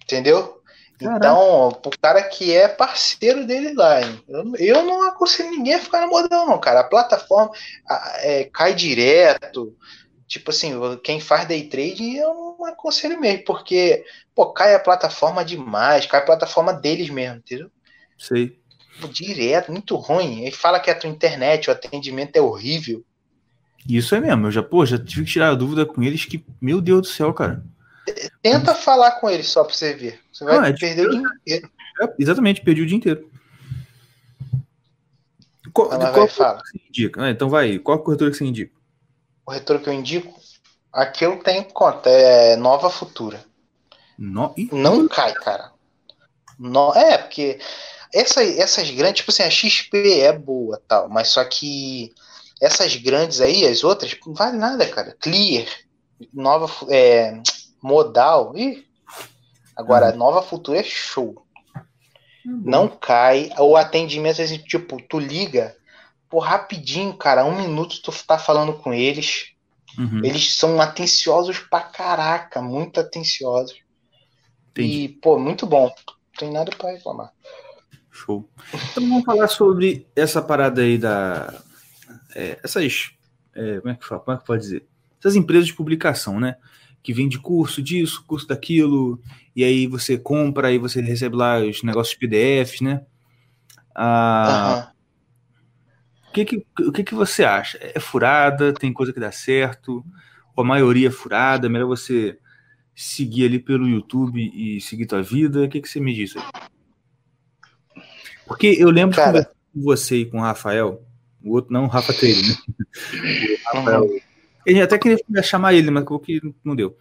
Entendeu? 0.04 0.62
Caraca. 1.02 1.18
Então, 1.18 1.68
o 1.70 1.92
cara 2.02 2.24
que 2.24 2.54
é 2.54 2.68
parceiro 2.68 3.46
dele 3.46 3.74
lá, 3.74 4.02
hein? 4.02 4.24
Eu, 4.28 4.44
eu 4.58 4.84
não 4.86 5.04
aconselho 5.04 5.50
ninguém 5.52 5.76
a 5.76 5.80
ficar 5.82 6.02
na 6.02 6.08
modal, 6.08 6.46
não, 6.48 6.60
cara. 6.60 6.82
A 6.82 6.84
plataforma 6.90 7.52
a- 7.88 8.14
é, 8.20 8.46
cai 8.46 8.74
direto. 8.74 9.76
Tipo 10.28 10.52
assim, 10.52 10.74
quem 11.04 11.20
faz 11.22 11.48
day 11.48 11.70
trade, 11.70 12.18
eu 12.18 12.34
não 12.60 12.66
aconselho 12.66 13.20
mesmo, 13.20 13.44
porque, 13.46 14.04
pô, 14.36 14.54
cai 14.54 14.74
a 14.76 14.80
plataforma 14.80 15.46
demais, 15.46 16.06
cai 16.08 16.22
a 16.22 16.26
plataforma 16.26 16.74
deles 16.74 17.10
mesmo, 17.10 17.38
entendeu? 17.38 17.70
sei. 18.18 18.60
Direto, 19.12 19.72
muito 19.72 19.96
ruim. 19.96 20.44
Ele 20.44 20.52
fala 20.56 20.80
que 20.80 20.90
a 20.90 20.96
tua 20.96 21.10
internet, 21.10 21.70
o 21.70 21.74
atendimento 21.74 22.36
é 22.36 22.42
horrível. 22.42 23.04
Isso 23.88 24.16
é 24.16 24.20
mesmo, 24.20 24.48
eu 24.48 24.52
já, 24.52 24.64
pô, 24.64 24.86
já 24.86 24.98
tive 24.98 25.26
que 25.26 25.32
tirar 25.32 25.50
a 25.50 25.56
dúvida 25.56 25.86
com 25.86 26.02
eles 26.02 26.26
que, 26.26 26.44
meu 26.60 26.82
Deus 26.82 27.02
do 27.02 27.08
céu, 27.08 27.34
cara. 27.34 27.64
Tenta 28.42 28.74
falar 28.74 29.12
com 29.20 29.30
ele 29.30 29.44
só 29.44 29.64
pra 29.64 29.74
você 29.74 29.94
ver. 29.94 30.20
Você 30.32 30.44
vai 30.44 30.58
Não, 30.58 30.66
é 30.66 30.74
perder 30.74 31.08
o 31.08 31.10
dia 31.12 31.22
inteiro. 31.22 31.70
É, 32.02 32.14
exatamente, 32.20 32.62
perdi 32.62 32.82
o 32.82 32.86
dia 32.86 32.98
inteiro. 32.98 33.30
Qual, 35.72 35.92
Ela 35.92 36.12
qual 36.12 36.26
vai 36.26 36.30
falar. 36.30 36.62
que 36.62 36.70
você 36.70 36.80
indica? 36.90 37.24
Ah, 37.24 37.30
então 37.30 37.50
vai, 37.50 37.78
qual 37.80 38.00
corretora 38.00 38.32
que 38.32 38.38
você 38.38 38.46
indica? 38.46 38.74
O 39.46 39.52
retorno 39.52 39.84
que 39.84 39.90
eu 39.90 39.94
indico, 39.94 40.34
aqui 40.92 41.26
eu 41.26 41.38
tenho 41.40 41.66
conta, 41.66 42.10
é 42.10 42.56
Nova 42.56 42.90
Futura. 42.90 43.44
No... 44.18 44.54
Não 44.72 45.08
cai, 45.08 45.34
cara. 45.34 45.72
Não, 46.58 46.96
é, 46.96 47.18
porque 47.18 47.60
essa, 48.14 48.44
essas 48.44 48.90
grandes, 48.92 49.18
tipo 49.22 49.32
assim, 49.32 49.44
a 49.44 49.50
XP 49.50 50.22
é 50.22 50.32
boa 50.32 50.82
tal, 50.88 51.10
mas 51.10 51.30
só 51.30 51.44
que 51.44 52.14
essas 52.62 52.96
grandes 52.96 53.42
aí, 53.42 53.66
as 53.66 53.84
outras, 53.84 54.16
não 54.26 54.34
vale 54.34 54.58
nada, 54.58 54.88
cara. 54.88 55.16
Clear, 55.20 55.68
nova, 56.34 56.72
é, 56.90 57.42
modal, 57.82 58.56
ih. 58.58 58.86
Agora, 59.76 60.14
nova 60.14 60.42
futura 60.42 60.80
é 60.80 60.84
show. 60.84 61.46
Não 62.46 62.88
cai. 62.88 63.50
O 63.60 63.76
atendimento, 63.76 64.42
assim, 64.42 64.58
tipo, 64.60 65.02
tu 65.02 65.20
liga, 65.20 65.76
pô, 66.30 66.40
rapidinho, 66.40 67.16
cara, 67.18 67.44
um 67.44 67.56
minuto 67.58 68.02
tu 68.02 68.12
tá 68.26 68.38
falando 68.38 68.74
com 68.74 68.94
eles. 68.94 69.52
Uhum, 69.98 70.22
Eles 70.24 70.56
são 70.56 70.80
atenciosos 70.82 71.60
pra 71.60 71.82
caraca, 71.82 72.62
muito 72.62 73.00
atenciosos. 73.00 73.78
entendi. 74.72 75.04
E, 75.06 75.10
pô, 75.10 75.38
muito 75.40 75.66
bom. 75.66 75.86
Não 75.88 76.16
tem 76.38 76.52
nada 76.52 76.72
pra 76.76 76.92
reclamar. 76.92 77.32
Show. 78.16 78.50
Então 78.74 79.08
vamos 79.08 79.26
falar 79.26 79.48
sobre 79.50 80.08
essa 80.16 80.42
parada 80.42 80.82
aí 80.82 80.98
da. 80.98 81.54
é, 82.34 82.58
essas. 82.64 83.12
é, 83.54 83.80
como 83.80 83.94
é 83.94 83.96
que 83.96 84.06
fala? 84.06 84.22
Como 84.22 84.38
é 84.38 84.40
que 84.40 84.46
pode 84.46 84.62
dizer? 84.62 84.86
Essas 85.20 85.36
empresas 85.36 85.68
de 85.68 85.74
publicação, 85.74 86.40
né? 86.40 86.56
Que 87.04 87.14
vende 87.14 87.38
curso 87.38 87.82
disso, 87.82 88.24
curso 88.26 88.48
daquilo, 88.48 89.22
e 89.56 89.64
aí 89.64 89.86
você 89.86 90.18
compra, 90.18 90.70
aí 90.70 90.78
você 90.78 91.02
recebe 91.02 91.36
lá 91.36 91.60
os 91.60 91.84
negócios 91.84 92.16
PDFs, 92.16 92.82
né? 92.82 93.06
Ah, 93.94 94.48
Aham. 94.50 94.92
o 96.30 96.32
que, 96.32 96.46
que, 96.46 96.66
o 96.82 96.92
que, 96.92 97.04
que 97.04 97.14
você 97.16 97.44
acha? 97.44 97.78
É 97.82 98.00
furada? 98.00 98.74
Tem 98.74 98.94
coisa 98.94 99.12
que 99.12 99.20
dá 99.20 99.32
certo? 99.32 100.04
Ou 100.56 100.64
a 100.64 100.68
maioria 100.68 101.10
é 101.10 101.12
furada? 101.12 101.68
É 101.68 101.70
melhor 101.70 101.88
você 101.88 102.40
seguir 102.96 103.46
ali 103.46 103.60
pelo 103.60 103.88
YouTube 103.88 104.40
e 104.40 104.80
seguir 104.80 105.06
tua 105.06 105.22
vida? 105.22 105.64
O 105.64 105.70
que, 105.70 105.82
que 105.82 105.90
você 105.90 106.00
me 106.00 106.14
diz 106.14 106.36
aí? 106.36 106.44
Porque 108.48 108.68
eu 108.80 108.90
lembro 108.90 109.12
de 109.12 109.18
Cara. 109.18 109.32
conversar 109.32 109.56
com 109.74 109.82
você 109.82 110.16
e 110.18 110.26
com 110.26 110.38
o 110.38 110.42
Rafael, 110.42 111.04
o 111.44 111.52
outro 111.54 111.74
não, 111.74 111.86
o 111.86 111.88
Rafa 111.88 112.14
Treiro, 112.14 112.40
né? 112.42 112.56
O 113.74 113.78
Rafael. 113.78 114.10
Ele 114.66 114.82
até 114.82 114.98
queria 114.98 115.18
chamar 115.44 115.74
ele, 115.74 115.92
mas 115.92 116.04
acabou 116.04 116.20
que 116.20 116.42
não 116.64 116.76
deu. 116.76 116.98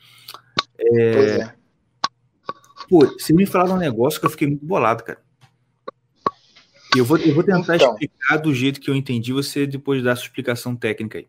Pois 0.76 1.30
é. 1.40 1.54
Pô, 2.88 3.06
você 3.06 3.32
me 3.32 3.46
falaram 3.46 3.76
um 3.76 3.78
negócio 3.78 4.20
que 4.20 4.26
eu 4.26 4.30
fiquei 4.30 4.46
muito 4.48 4.64
bolado, 4.66 5.02
cara. 5.02 5.22
E 6.94 6.98
eu 6.98 7.04
vou, 7.04 7.16
eu 7.18 7.34
vou 7.34 7.42
tentar 7.42 7.76
Então. 7.76 7.92
explicar 7.92 8.36
do 8.36 8.54
jeito 8.54 8.80
que 8.80 8.90
eu 8.90 8.94
entendi, 8.94 9.32
você 9.32 9.66
depois 9.66 10.02
dar 10.02 10.12
a 10.12 10.16
sua 10.16 10.26
explicação 10.26 10.76
técnica 10.76 11.18
aí. 11.18 11.26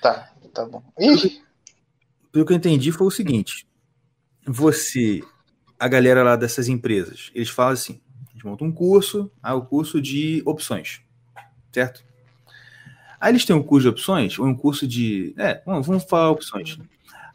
Tá, 0.00 0.32
tá 0.52 0.64
bom. 0.64 0.82
Ih, 0.98 1.42
Pelo 2.30 2.46
que 2.46 2.52
eu 2.52 2.56
entendi 2.56 2.92
foi 2.92 3.06
o 3.06 3.10
seguinte: 3.10 3.66
você, 4.46 5.20
a 5.78 5.88
galera 5.88 6.22
lá 6.22 6.36
dessas 6.36 6.68
empresas, 6.68 7.30
eles 7.34 7.48
falam 7.50 7.72
assim: 7.72 8.00
gente 8.44 8.46
monta 8.46 8.64
um 8.64 8.72
curso, 8.72 9.30
ah, 9.42 9.54
o 9.54 9.64
curso 9.64 10.00
de 10.00 10.42
opções, 10.44 11.00
certo? 11.72 12.04
Aí 13.18 13.32
eles 13.32 13.44
têm 13.44 13.56
um 13.56 13.62
curso 13.62 13.84
de 13.84 13.88
opções, 13.88 14.38
ou 14.38 14.46
um 14.46 14.54
curso 14.54 14.86
de. 14.86 15.34
É, 15.38 15.62
vamos 15.64 16.04
falar 16.04 16.30
opções. 16.30 16.78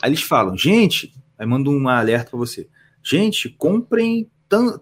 Aí 0.02 0.10
eles 0.10 0.22
falam, 0.22 0.56
gente, 0.56 1.14
aí 1.38 1.46
manda 1.48 1.70
um 1.70 1.88
alerta 1.90 2.30
para 2.30 2.40
você. 2.40 2.70
gente, 3.04 3.50
comprem, 3.50 4.30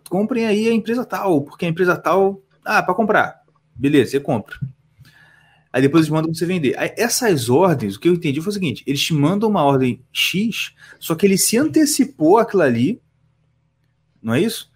comprem 0.10 0.46
aí 0.46 0.68
a 0.68 0.74
empresa 0.74 1.06
tal, 1.06 1.42
porque 1.44 1.66
a 1.66 1.70
empresa 1.70 1.96
tal, 1.96 2.42
ah, 2.66 2.84
para 2.84 2.94
comprar. 2.94 3.42
Beleza, 3.74 4.12
você 4.12 4.20
compra. 4.20 4.60
Aí 5.72 5.82
depois 5.82 6.02
eles 6.02 6.12
mandam 6.12 6.34
você 6.34 6.46
vender. 6.46 6.78
Aí 6.78 6.94
essas 6.98 7.50
ordens, 7.50 7.96
o 7.96 8.00
que 8.00 8.10
eu 8.10 8.14
entendi 8.14 8.42
foi 8.42 8.50
o 8.50 8.54
seguinte: 8.54 8.84
eles 8.86 9.02
te 9.02 9.14
mandam 9.14 9.50
uma 9.50 9.64
ordem 9.64 10.04
X, 10.12 10.74
só 11.00 11.16
que 11.16 11.26
ele 11.26 11.38
se 11.38 11.58
antecipou 11.58 12.38
aquilo 12.38 12.64
ali, 12.64 13.02
não 14.22 14.34
é 14.34 14.42
isso? 14.42 14.72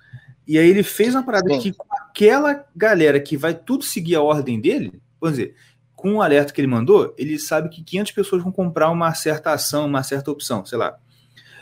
E 0.51 0.59
aí 0.59 0.69
ele 0.69 0.83
fez 0.83 1.15
uma 1.15 1.23
parada 1.23 1.57
que 1.59 1.71
com 1.71 1.85
aquela 1.95 2.65
galera 2.75 3.21
que 3.21 3.37
vai 3.37 3.53
tudo 3.53 3.85
seguir 3.85 4.15
a 4.15 4.21
ordem 4.21 4.59
dele, 4.59 5.01
vamos 5.17 5.37
dizer, 5.37 5.55
com 5.95 6.15
o 6.15 6.21
alerta 6.21 6.51
que 6.51 6.59
ele 6.59 6.67
mandou, 6.67 7.15
ele 7.17 7.39
sabe 7.39 7.69
que 7.69 7.81
500 7.81 8.11
pessoas 8.11 8.43
vão 8.43 8.51
comprar 8.51 8.89
uma 8.89 9.13
certa 9.13 9.53
ação, 9.53 9.85
uma 9.85 10.03
certa 10.03 10.29
opção, 10.29 10.65
sei 10.65 10.77
lá. 10.77 10.97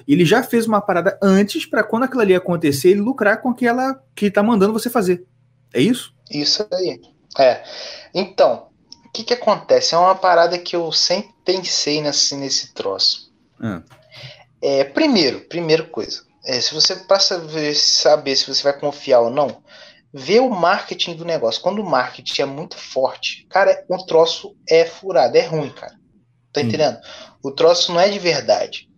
Ele 0.07 0.25
já 0.25 0.41
fez 0.41 0.65
uma 0.65 0.81
parada 0.81 1.19
antes 1.21 1.67
para 1.67 1.83
quando 1.83 2.05
aquilo 2.05 2.21
ali 2.21 2.33
acontecer, 2.33 2.89
ele 2.89 3.01
lucrar 3.01 3.43
com 3.43 3.51
aquela 3.51 4.03
que 4.15 4.25
ele 4.25 4.31
tá 4.31 4.41
mandando 4.41 4.73
você 4.73 4.89
fazer. 4.89 5.23
É 5.71 5.79
isso? 5.79 6.11
Isso 6.31 6.67
aí. 6.73 6.99
É. 7.37 7.63
Então, 8.11 8.69
o 9.05 9.11
que 9.11 9.23
que 9.23 9.35
acontece? 9.35 9.93
É 9.93 9.99
uma 9.99 10.15
parada 10.15 10.57
que 10.57 10.75
eu 10.75 10.91
sempre 10.91 11.29
pensei 11.45 12.01
nesse, 12.01 12.35
nesse 12.35 12.73
troço. 12.73 13.31
Hum. 13.61 13.83
É, 14.59 14.83
primeiro, 14.83 15.41
primeira 15.41 15.83
coisa, 15.83 16.23
é, 16.45 16.59
se 16.61 16.73
você 16.73 16.95
passa 16.95 17.37
a 17.37 17.75
saber 17.75 18.35
se 18.35 18.47
você 18.47 18.63
vai 18.63 18.79
confiar 18.79 19.21
ou 19.21 19.29
não, 19.29 19.61
vê 20.13 20.39
o 20.39 20.49
marketing 20.49 21.15
do 21.15 21.25
negócio. 21.25 21.61
Quando 21.61 21.79
o 21.79 21.89
marketing 21.89 22.41
é 22.41 22.45
muito 22.45 22.77
forte, 22.77 23.45
cara, 23.49 23.85
o 23.87 23.97
troço 24.05 24.55
é 24.67 24.85
furado, 24.85 25.37
é 25.37 25.45
ruim, 25.45 25.69
cara. 25.69 25.97
Tá 26.51 26.61
entendendo? 26.61 26.97
Hum. 26.97 27.37
O 27.43 27.51
troço 27.51 27.93
não 27.93 27.99
é 27.99 28.09
de 28.09 28.19
verdade. 28.19 28.89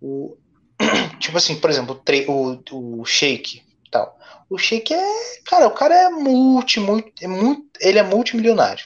O, 0.00 0.36
tipo 1.18 1.36
assim, 1.38 1.56
por 1.56 1.70
exemplo, 1.70 2.02
o, 2.28 2.74
o, 2.74 3.00
o 3.00 3.04
shake 3.04 3.62
tal. 3.90 4.18
O 4.48 4.58
shake 4.58 4.94
é, 4.94 5.40
cara, 5.44 5.66
o 5.66 5.72
cara 5.72 5.94
é 5.94 6.08
multi, 6.08 6.78
muito, 6.78 7.12
é 7.20 7.26
muito, 7.26 7.66
ele 7.80 7.98
é 7.98 8.02
multimilionário. 8.02 8.84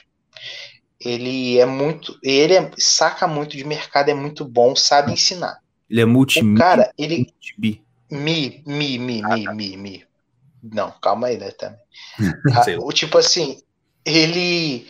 Ele 0.99 1.59
é 1.59 1.65
muito, 1.65 2.17
ele 2.23 2.55
é, 2.55 2.71
saca 2.77 3.27
muito 3.27 3.57
de 3.57 3.63
mercado, 3.63 4.09
é 4.09 4.13
muito 4.13 4.45
bom, 4.45 4.75
sabe 4.75 5.11
ensinar. 5.11 5.60
Ele 5.91 6.01
é 6.01 6.05
multi 6.05 6.39
o 6.39 6.55
cara, 6.55 6.89
ele 6.97 7.17
multi 7.17 7.83
mi, 8.09 8.63
mi, 8.65 8.97
mi, 8.97 9.21
mi, 9.21 9.47
mi, 9.53 9.77
mi. 9.77 10.05
Não, 10.63 10.91
calma 11.01 11.27
aí, 11.27 11.37
né, 11.37 11.51
também. 11.51 11.79
Ah, 12.55 12.63
o 12.79 12.93
tipo 12.93 13.17
assim, 13.17 13.61
ele 14.05 14.87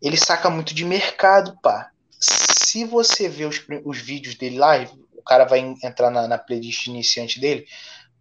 ele 0.00 0.16
saca 0.16 0.48
muito 0.48 0.72
de 0.74 0.86
mercado, 0.86 1.58
pá. 1.60 1.90
Se 2.18 2.84
você 2.84 3.28
vê 3.28 3.44
os, 3.44 3.62
os 3.84 3.98
vídeos 3.98 4.36
dele 4.36 4.58
lá, 4.58 4.76
o 5.14 5.22
cara 5.22 5.44
vai 5.44 5.58
entrar 5.58 6.10
na, 6.10 6.26
na 6.26 6.38
playlist 6.38 6.86
iniciante 6.86 7.38
dele, 7.38 7.66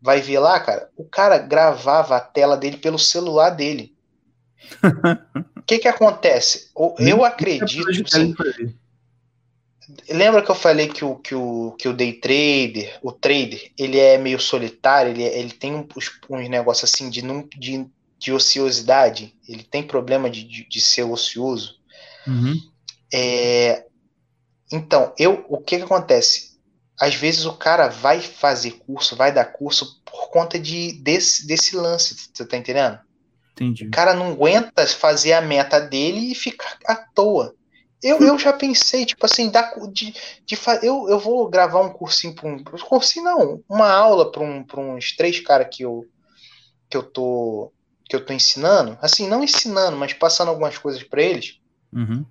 vai 0.01 0.19
ver 0.19 0.39
lá, 0.39 0.59
cara, 0.59 0.89
o 0.97 1.05
cara 1.05 1.37
gravava 1.37 2.17
a 2.17 2.19
tela 2.19 2.57
dele 2.57 2.77
pelo 2.77 2.99
celular 2.99 3.51
dele. 3.51 3.95
O 5.57 5.67
que 5.67 5.79
que 5.79 5.87
acontece? 5.89 6.71
Eu 6.97 7.25
acredito. 7.25 8.05
Assim, 8.05 8.33
lembra 10.09 10.41
que 10.41 10.51
eu 10.51 10.55
falei 10.55 10.87
que 10.87 11.05
o, 11.05 11.15
que, 11.15 11.33
o, 11.33 11.71
que 11.77 11.87
o 11.87 11.93
day 11.93 12.13
trader, 12.13 12.99
o 13.01 13.11
trader, 13.11 13.71
ele 13.77 13.99
é 13.99 14.17
meio 14.17 14.39
solitário, 14.39 15.11
ele, 15.11 15.23
ele 15.23 15.51
tem 15.51 15.75
uns, 15.75 16.11
uns 16.29 16.49
negócios 16.49 16.91
assim 16.91 17.09
de, 17.09 17.21
de, 17.57 17.87
de 18.17 18.33
ociosidade, 18.33 19.35
ele 19.47 19.63
tem 19.63 19.83
problema 19.83 20.29
de, 20.29 20.43
de, 20.43 20.67
de 20.67 20.81
ser 20.81 21.03
ocioso. 21.03 21.75
Uhum. 22.25 22.55
É, 23.13 23.85
então, 24.71 25.13
eu, 25.17 25.45
o 25.47 25.57
que, 25.59 25.77
que 25.77 25.83
acontece? 25.83 26.57
Às 26.99 27.15
vezes 27.15 27.45
o 27.45 27.53
cara 27.53 27.87
vai 27.87 28.19
fazer 28.19 28.71
curso, 28.71 29.15
vai 29.15 29.31
dar 29.31 29.45
curso 29.45 30.01
por 30.03 30.29
conta 30.29 30.59
de, 30.59 30.93
desse, 30.93 31.45
desse 31.47 31.75
lance, 31.75 32.15
você 32.33 32.45
tá 32.45 32.57
entendendo? 32.57 32.99
Entendi. 33.53 33.85
O 33.85 33.91
cara 33.91 34.13
não 34.13 34.31
aguenta 34.31 34.85
fazer 34.85 35.33
a 35.33 35.41
meta 35.41 35.79
dele 35.79 36.31
e 36.31 36.35
ficar 36.35 36.77
à 36.85 36.95
toa. 36.95 37.55
Eu, 38.01 38.19
eu 38.19 38.37
já 38.37 38.53
pensei, 38.53 39.05
tipo 39.05 39.25
assim, 39.25 39.49
da, 39.49 39.73
de, 39.91 40.13
de, 40.45 40.57
eu, 40.83 41.09
eu 41.09 41.19
vou 41.19 41.49
gravar 41.49 41.81
um 41.81 41.91
cursinho 41.91 42.35
para 42.35 42.47
um. 42.47 42.63
Cursinho 42.63 43.25
não, 43.25 43.63
uma 43.67 43.91
aula 43.91 44.31
para 44.31 44.43
um, 44.43 44.65
uns 44.95 45.15
três 45.15 45.39
caras 45.39 45.67
que 45.71 45.83
eu, 45.83 46.05
que 46.89 46.95
eu 46.95 47.03
tô 47.03 47.71
que 48.09 48.15
eu 48.15 48.25
tô 48.25 48.31
ensinando, 48.31 48.97
assim, 49.01 49.27
não 49.27 49.43
ensinando, 49.43 49.97
mas 49.97 50.13
passando 50.13 50.47
algumas 50.47 50.77
coisas 50.77 51.03
para 51.03 51.21
eles. 51.21 51.59
Uhum. 51.91 52.25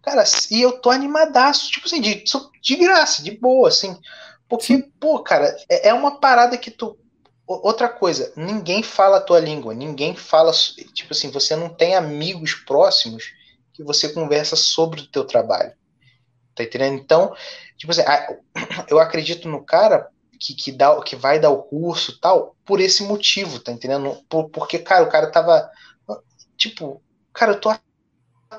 Cara, 0.00 0.22
e 0.52 0.62
eu 0.62 0.78
tô 0.78 0.88
animadaço, 0.88 1.68
tipo 1.70 1.86
assim, 1.86 2.00
de, 2.00 2.22
de 2.62 2.76
graça, 2.76 3.24
de 3.24 3.32
boa, 3.32 3.68
assim. 3.68 3.98
Porque, 4.48 4.76
Sim. 4.76 4.82
pô, 5.00 5.18
cara, 5.20 5.56
é, 5.68 5.88
é 5.88 5.94
uma 5.94 6.20
parada 6.20 6.56
que 6.56 6.70
tu. 6.70 6.96
Outra 7.44 7.88
coisa, 7.88 8.32
ninguém 8.36 8.82
fala 8.82 9.18
a 9.18 9.20
tua 9.20 9.40
língua, 9.40 9.74
ninguém 9.74 10.14
fala. 10.14 10.52
Tipo 10.92 11.12
assim, 11.12 11.30
você 11.30 11.54
não 11.56 11.68
tem 11.68 11.94
amigos 11.94 12.54
próximos 12.54 13.32
que 13.76 13.84
você 13.84 14.08
conversa 14.08 14.56
sobre 14.56 15.02
o 15.02 15.06
teu 15.06 15.24
trabalho. 15.24 15.72
Tá 16.54 16.64
entendendo? 16.64 16.94
Então, 16.94 17.34
tipo 17.76 17.92
assim, 17.92 18.02
eu 18.88 18.98
acredito 18.98 19.48
no 19.48 19.62
cara 19.62 20.08
que, 20.40 20.54
que, 20.54 20.72
dá, 20.72 20.98
que 21.02 21.14
vai 21.14 21.38
dar 21.38 21.50
o 21.50 21.62
curso 21.62 22.18
tal, 22.18 22.56
por 22.64 22.80
esse 22.80 23.02
motivo, 23.02 23.60
tá 23.60 23.70
entendendo? 23.70 24.18
Por, 24.28 24.48
porque, 24.48 24.78
cara, 24.78 25.04
o 25.04 25.10
cara 25.10 25.30
tava. 25.30 25.70
Tipo, 26.56 27.02
cara, 27.34 27.52
eu 27.52 27.60
tô 27.60 27.68
à 27.68 27.78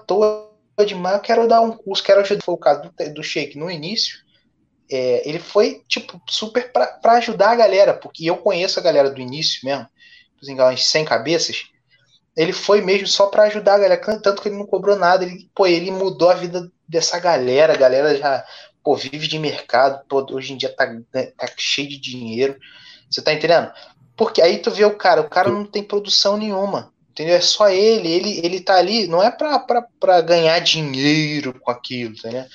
toa 0.05 0.51
demais, 0.85 1.15
eu 1.15 1.21
quero 1.21 1.47
dar 1.47 1.61
um 1.61 1.75
curso, 1.75 2.03
quero 2.03 2.21
ajudar. 2.21 2.43
Foi 2.43 2.53
o 2.53 2.59
caso 2.59 2.83
do, 2.83 3.13
do 3.15 3.23
Sheik 3.23 3.57
no 3.57 3.71
início. 3.71 4.19
É, 4.89 5.27
ele 5.27 5.39
foi, 5.39 5.83
tipo, 5.87 6.21
super 6.29 6.71
para 6.71 7.13
ajudar 7.13 7.51
a 7.51 7.55
galera, 7.55 7.93
porque 7.93 8.25
eu 8.25 8.37
conheço 8.37 8.79
a 8.79 8.83
galera 8.83 9.09
do 9.09 9.19
início 9.19 9.59
mesmo, 9.65 9.85
assim, 10.41 10.53
umas 10.53 10.85
100 10.85 11.05
cabeças 11.05 11.65
ele 12.37 12.53
foi 12.53 12.81
mesmo 12.81 13.07
só 13.07 13.25
para 13.25 13.43
ajudar 13.43 13.73
a 13.73 13.79
galera, 13.79 14.19
tanto 14.21 14.41
que 14.43 14.47
ele 14.47 14.57
não 14.57 14.67
cobrou 14.67 14.95
nada. 14.95 15.25
Ele, 15.25 15.49
pô, 15.55 15.65
ele 15.65 15.89
mudou 15.89 16.29
a 16.29 16.35
vida 16.35 16.71
dessa 16.87 17.19
galera. 17.19 17.73
A 17.73 17.77
galera 17.77 18.15
já 18.15 18.45
pô, 18.83 18.95
vive 18.95 19.27
de 19.27 19.39
mercado, 19.39 20.05
pô, 20.07 20.25
hoje 20.31 20.53
em 20.53 20.57
dia 20.57 20.73
tá, 20.73 20.85
tá 21.11 21.47
cheio 21.57 21.89
de 21.89 21.97
dinheiro. 21.97 22.55
Você 23.09 23.21
tá 23.21 23.33
entendendo? 23.33 23.71
Porque 24.15 24.41
aí 24.41 24.59
tu 24.59 24.69
vê 24.69 24.85
o 24.85 24.95
cara, 24.95 25.19
o 25.19 25.29
cara 25.29 25.49
não 25.49 25.65
tem 25.65 25.83
produção 25.83 26.37
nenhuma. 26.37 26.93
Entendeu? 27.09 27.35
É 27.35 27.41
só 27.41 27.69
ele, 27.69 28.07
ele, 28.07 28.45
ele 28.45 28.59
tá 28.61 28.75
ali, 28.75 29.07
não 29.07 29.23
é 29.23 29.31
pra, 29.31 29.57
pra, 29.57 29.85
pra 29.99 30.21
ganhar 30.21 30.59
dinheiro 30.59 31.59
com 31.59 31.71
aquilo, 31.71 32.13
entendeu? 32.13 32.45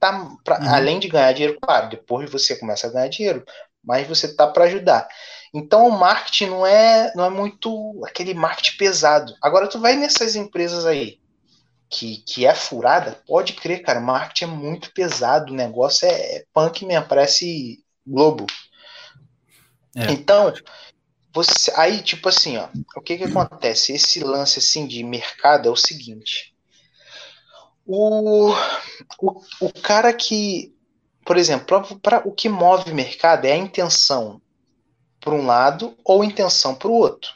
Tá 0.00 0.28
pra, 0.42 0.58
uhum. 0.58 0.74
Além 0.74 0.98
de 0.98 1.08
ganhar 1.08 1.32
dinheiro, 1.32 1.58
claro, 1.60 1.90
depois 1.90 2.30
você 2.30 2.56
começa 2.56 2.86
a 2.86 2.90
ganhar 2.90 3.08
dinheiro, 3.08 3.44
mas 3.84 4.08
você 4.08 4.34
tá 4.34 4.46
para 4.46 4.64
ajudar. 4.64 5.06
Então 5.56 5.88
o 5.88 5.98
marketing 5.98 6.50
não 6.50 6.66
é, 6.66 7.10
não 7.14 7.24
é 7.24 7.30
muito 7.30 8.04
aquele 8.04 8.34
marketing 8.34 8.76
pesado. 8.76 9.34
Agora 9.40 9.66
tu 9.66 9.80
vai 9.80 9.96
nessas 9.96 10.36
empresas 10.36 10.84
aí 10.84 11.18
que, 11.88 12.18
que 12.18 12.44
é 12.44 12.54
furada, 12.54 13.22
pode 13.26 13.54
crer, 13.54 13.82
cara, 13.82 13.98
marketing 13.98 14.44
é 14.44 14.48
muito 14.48 14.92
pesado, 14.92 15.50
o 15.50 15.56
negócio 15.56 16.06
é, 16.06 16.10
é 16.10 16.44
punk 16.52 16.84
mesmo, 16.84 17.08
parece 17.08 17.82
Globo. 18.06 18.46
É. 19.94 20.12
Então, 20.12 20.52
você, 21.32 21.72
aí 21.74 22.02
tipo 22.02 22.28
assim, 22.28 22.58
ó, 22.58 22.68
o 22.94 23.00
que 23.00 23.16
que 23.16 23.24
acontece? 23.24 23.94
Esse 23.94 24.22
lance 24.22 24.58
assim 24.58 24.86
de 24.86 25.02
mercado 25.02 25.70
é 25.70 25.72
o 25.72 25.76
seguinte. 25.76 26.54
O, 27.86 28.52
o, 29.22 29.40
o 29.62 29.72
cara 29.80 30.12
que, 30.12 30.74
por 31.24 31.38
exemplo, 31.38 31.98
para 32.02 32.28
o 32.28 32.32
que 32.32 32.46
move 32.46 32.92
mercado 32.92 33.46
é 33.46 33.52
a 33.52 33.56
intenção 33.56 34.42
para 35.26 35.34
um 35.34 35.44
lado 35.44 35.96
ou 36.04 36.22
intenção 36.22 36.72
para 36.72 36.86
o 36.86 36.92
outro. 36.92 37.32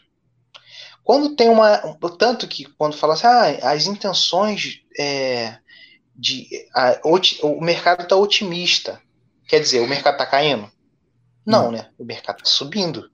Quando 1.02 1.34
tem 1.34 1.48
uma. 1.48 1.76
Tanto 2.16 2.46
que 2.46 2.64
quando 2.64 2.96
fala 2.96 3.14
assim, 3.14 3.26
ah, 3.26 3.72
as 3.72 3.86
intenções 3.86 4.80
é, 4.96 5.58
de. 6.14 6.46
A, 6.72 7.00
o 7.42 7.60
mercado 7.60 8.04
está 8.04 8.14
otimista. 8.14 9.02
Quer 9.48 9.58
dizer, 9.58 9.80
o 9.80 9.88
mercado 9.88 10.14
está 10.14 10.24
caindo? 10.24 10.70
Não, 11.44 11.66
hum. 11.66 11.72
né? 11.72 11.88
O 11.98 12.04
mercado 12.04 12.36
está 12.36 12.48
subindo. 12.48 13.10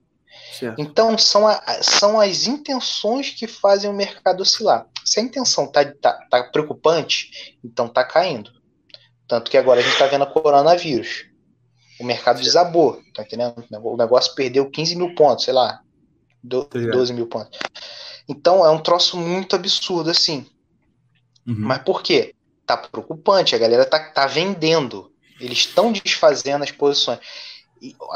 Certo. 0.53 0.79
Então 0.79 1.17
são, 1.17 1.47
a, 1.47 1.59
são 1.81 2.19
as 2.19 2.45
intenções 2.45 3.31
que 3.31 3.47
fazem 3.47 3.89
o 3.89 3.93
mercado 3.93 4.41
oscilar. 4.41 4.85
Se 5.03 5.19
a 5.19 5.23
intenção 5.23 5.65
está 5.65 5.83
tá, 5.85 6.13
tá 6.29 6.43
preocupante, 6.43 7.57
então 7.63 7.87
está 7.87 8.03
caindo. 8.03 8.51
Tanto 9.27 9.49
que 9.49 9.57
agora 9.57 9.79
a 9.79 9.83
gente 9.83 9.93
está 9.93 10.05
vendo 10.05 10.23
o 10.23 10.31
coronavírus. 10.31 11.25
O 11.99 12.03
mercado 12.03 12.41
desabou, 12.41 13.01
tá 13.13 13.23
entendendo? 13.23 13.63
O 13.83 13.97
negócio 13.97 14.35
perdeu 14.35 14.69
15 14.69 14.95
mil 14.95 15.15
pontos, 15.15 15.45
sei 15.45 15.53
lá, 15.53 15.81
12 16.43 17.13
mil 17.13 17.27
pontos. 17.27 17.59
Então 18.27 18.65
é 18.65 18.69
um 18.69 18.79
troço 18.79 19.17
muito 19.17 19.55
absurdo, 19.55 20.09
assim. 20.09 20.45
Uhum. 21.47 21.55
Mas 21.57 21.81
por 21.83 22.03
quê? 22.03 22.35
Tá 22.65 22.77
preocupante, 22.77 23.55
a 23.55 23.57
galera 23.57 23.85
tá, 23.85 23.99
tá 24.11 24.27
vendendo. 24.27 25.11
Eles 25.39 25.59
estão 25.59 25.91
desfazendo 25.91 26.63
as 26.63 26.71
posições. 26.71 27.19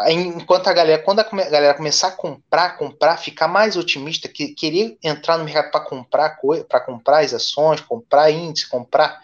Enquanto 0.10 0.68
a 0.68 0.74
galera, 0.74 1.02
quando 1.04 1.20
a 1.20 1.24
galera 1.24 1.76
começar 1.76 2.08
a 2.08 2.12
comprar, 2.12 2.78
comprar, 2.78 3.18
ficar 3.18 3.48
mais 3.48 3.78
otimista, 3.78 4.28
que 4.28 4.50
querer 4.56 4.98
entrar 5.04 5.38
no 5.38 5.46
mercado 5.46 5.72
para 5.72 5.82
comprar 5.82 6.40
para 6.68 6.80
comprar 6.80 7.20
as 7.24 7.34
ações, 7.34 7.80
comprar 7.80 8.32
índice, 8.32 8.68
comprar, 8.68 9.22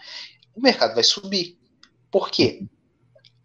o 0.54 0.60
mercado 0.60 0.94
vai 0.94 1.02
subir. 1.02 1.58
Por 2.10 2.30
quê? 2.30 2.62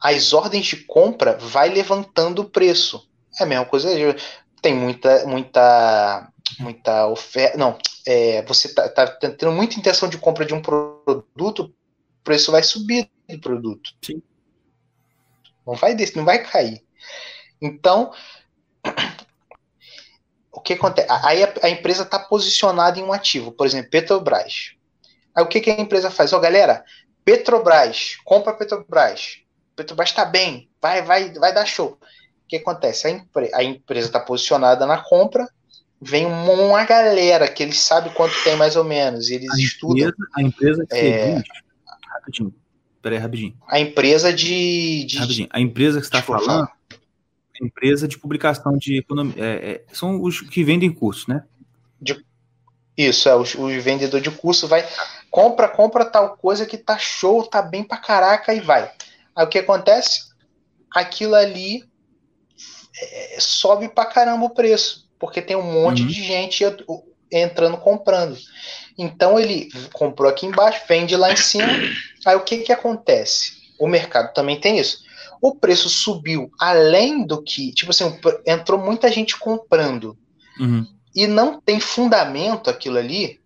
As 0.03 0.33
ordens 0.33 0.65
de 0.65 0.75
compra 0.83 1.37
vai 1.37 1.69
levantando 1.69 2.41
o 2.41 2.49
preço. 2.49 3.09
É 3.39 3.43
a 3.43 3.45
mesma 3.45 3.65
coisa. 3.65 3.87
Tem 4.61 4.75
muita, 4.75 5.25
muita, 5.25 6.29
muita 6.59 7.07
oferta. 7.07 7.57
Não, 7.57 7.77
é, 8.05 8.41
você 8.43 8.73
tá, 8.73 8.89
tá, 8.89 9.07
tendo 9.07 9.53
muita 9.53 9.79
intenção 9.79 10.09
de 10.09 10.17
compra 10.17 10.45
de 10.45 10.53
um 10.53 10.61
produto, 10.61 11.63
o 11.63 11.73
preço 12.21 12.51
vai 12.51 12.61
subir 12.61 13.09
do 13.29 13.39
produto. 13.39 13.91
Sim. 14.03 14.21
Não 15.65 15.75
vai 15.75 15.95
descer, 15.95 16.17
não 16.17 16.25
vai 16.25 16.43
cair. 16.43 16.83
Então, 17.61 18.11
o 20.51 20.59
que 20.59 20.73
acontece? 20.73 21.07
Aí 21.09 21.43
a, 21.43 21.53
a 21.63 21.69
empresa 21.69 22.03
está 22.03 22.19
posicionada 22.19 22.99
em 22.99 23.03
um 23.03 23.13
ativo, 23.13 23.53
por 23.53 23.65
exemplo, 23.65 23.89
Petrobras. 23.89 24.75
Aí 25.33 25.43
o 25.43 25.47
que, 25.47 25.61
que 25.61 25.71
a 25.71 25.79
empresa 25.79 26.11
faz? 26.11 26.33
Ó, 26.33 26.37
oh, 26.37 26.41
galera, 26.41 26.83
Petrobras, 27.23 28.17
compra 28.25 28.53
Petrobras. 28.53 29.42
Petrobras 29.75 30.09
está 30.09 30.25
bem, 30.25 30.69
vai, 30.81 31.01
vai, 31.01 31.31
vai 31.33 31.53
dar 31.53 31.65
show. 31.65 31.97
O 32.45 32.47
que 32.47 32.57
acontece? 32.57 33.07
A, 33.07 33.09
impre 33.09 33.49
a 33.53 33.63
empresa 33.63 34.07
está 34.07 34.19
posicionada 34.19 34.85
na 34.85 34.97
compra, 34.97 35.47
vem 35.99 36.25
uma 36.25 36.83
galera 36.83 37.47
que 37.47 37.63
eles 37.63 37.79
sabem 37.79 38.13
quanto 38.13 38.35
tem 38.43 38.55
mais 38.55 38.75
ou 38.75 38.83
menos, 38.83 39.29
e 39.29 39.35
eles 39.35 39.51
a 39.51 39.57
estudam. 39.57 40.09
Empresa, 40.09 40.29
a 40.35 40.41
empresa 40.41 40.85
que 40.85 40.95
é... 40.95 41.43
rapidinho, 42.07 42.53
peraí, 43.01 43.17
rapidinho. 43.17 43.57
A 43.67 43.79
empresa 43.79 44.31
de. 44.31 45.05
de... 45.05 45.17
Rapidinho, 45.17 45.49
a 45.51 45.59
empresa 45.59 45.99
que 45.99 46.05
você 46.05 46.15
está 46.15 46.21
falando, 46.21 46.67
a 46.67 47.65
empresa 47.65 48.07
de 48.07 48.17
publicação 48.17 48.77
de 48.77 48.99
economia, 48.99 49.35
é, 49.37 49.71
é, 49.71 49.83
são 49.91 50.21
os 50.21 50.41
que 50.41 50.63
vendem 50.63 50.91
cursos, 50.91 51.25
né? 51.27 51.43
De, 51.99 52.23
isso, 52.97 53.27
é, 53.27 53.35
os, 53.35 53.55
os 53.55 53.83
vendedor 53.83 54.21
de 54.21 54.29
curso 54.29 54.67
vai, 54.67 54.87
compra, 55.31 55.67
compra 55.67 56.05
tal 56.05 56.37
coisa 56.37 56.65
que 56.65 56.77
tá 56.77 56.97
show, 56.97 57.43
tá 57.43 57.61
bem 57.61 57.83
pra 57.83 57.97
caraca 57.97 58.53
e 58.53 58.59
vai. 58.59 58.91
Aí 59.35 59.45
o 59.45 59.49
que 59.49 59.59
acontece? 59.59 60.21
Aquilo 60.91 61.35
ali 61.35 61.83
é, 62.99 63.37
sobe 63.39 63.89
pra 63.89 64.05
caramba 64.05 64.45
o 64.45 64.53
preço, 64.53 65.09
porque 65.19 65.41
tem 65.41 65.55
um 65.55 65.71
monte 65.83 66.01
uhum. 66.01 66.07
de 66.07 66.13
gente 66.13 66.63
entrando 67.31 67.77
comprando. 67.77 68.37
Então 68.97 69.39
ele 69.39 69.69
comprou 69.91 70.29
aqui 70.29 70.45
embaixo, 70.45 70.83
vende 70.87 71.15
lá 71.15 71.31
em 71.31 71.35
cima. 71.35 71.67
Aí 72.25 72.35
o 72.35 72.41
que 72.41 72.59
que 72.59 72.71
acontece? 72.71 73.63
O 73.79 73.87
mercado 73.87 74.33
também 74.33 74.59
tem 74.59 74.77
isso. 74.77 75.03
O 75.41 75.55
preço 75.55 75.89
subiu 75.89 76.51
além 76.59 77.25
do 77.25 77.41
que, 77.41 77.73
tipo 77.73 77.91
assim, 77.91 78.17
entrou 78.45 78.79
muita 78.79 79.11
gente 79.11 79.37
comprando. 79.37 80.17
Uhum. 80.59 80.85
E 81.15 81.27
não 81.27 81.59
tem 81.59 81.79
fundamento 81.79 82.69
aquilo 82.69 82.97
ali. 82.97 83.41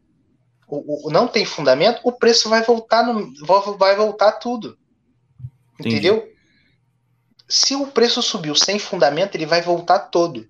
O, 0.68 1.08
o, 1.08 1.12
não 1.12 1.28
tem 1.28 1.46
fundamento, 1.46 2.02
o 2.04 2.12
preço 2.12 2.50
vai 2.50 2.62
voltar 2.62 3.04
no, 3.06 3.32
vai 3.78 3.96
voltar 3.96 4.34
tudo. 4.34 4.78
Entendi. 5.80 5.96
Entendeu? 5.96 6.34
Se 7.48 7.76
o 7.76 7.88
preço 7.88 8.22
subiu 8.22 8.56
sem 8.56 8.78
fundamento, 8.78 9.36
ele 9.36 9.46
vai 9.46 9.62
voltar 9.62 10.00
todo. 10.00 10.48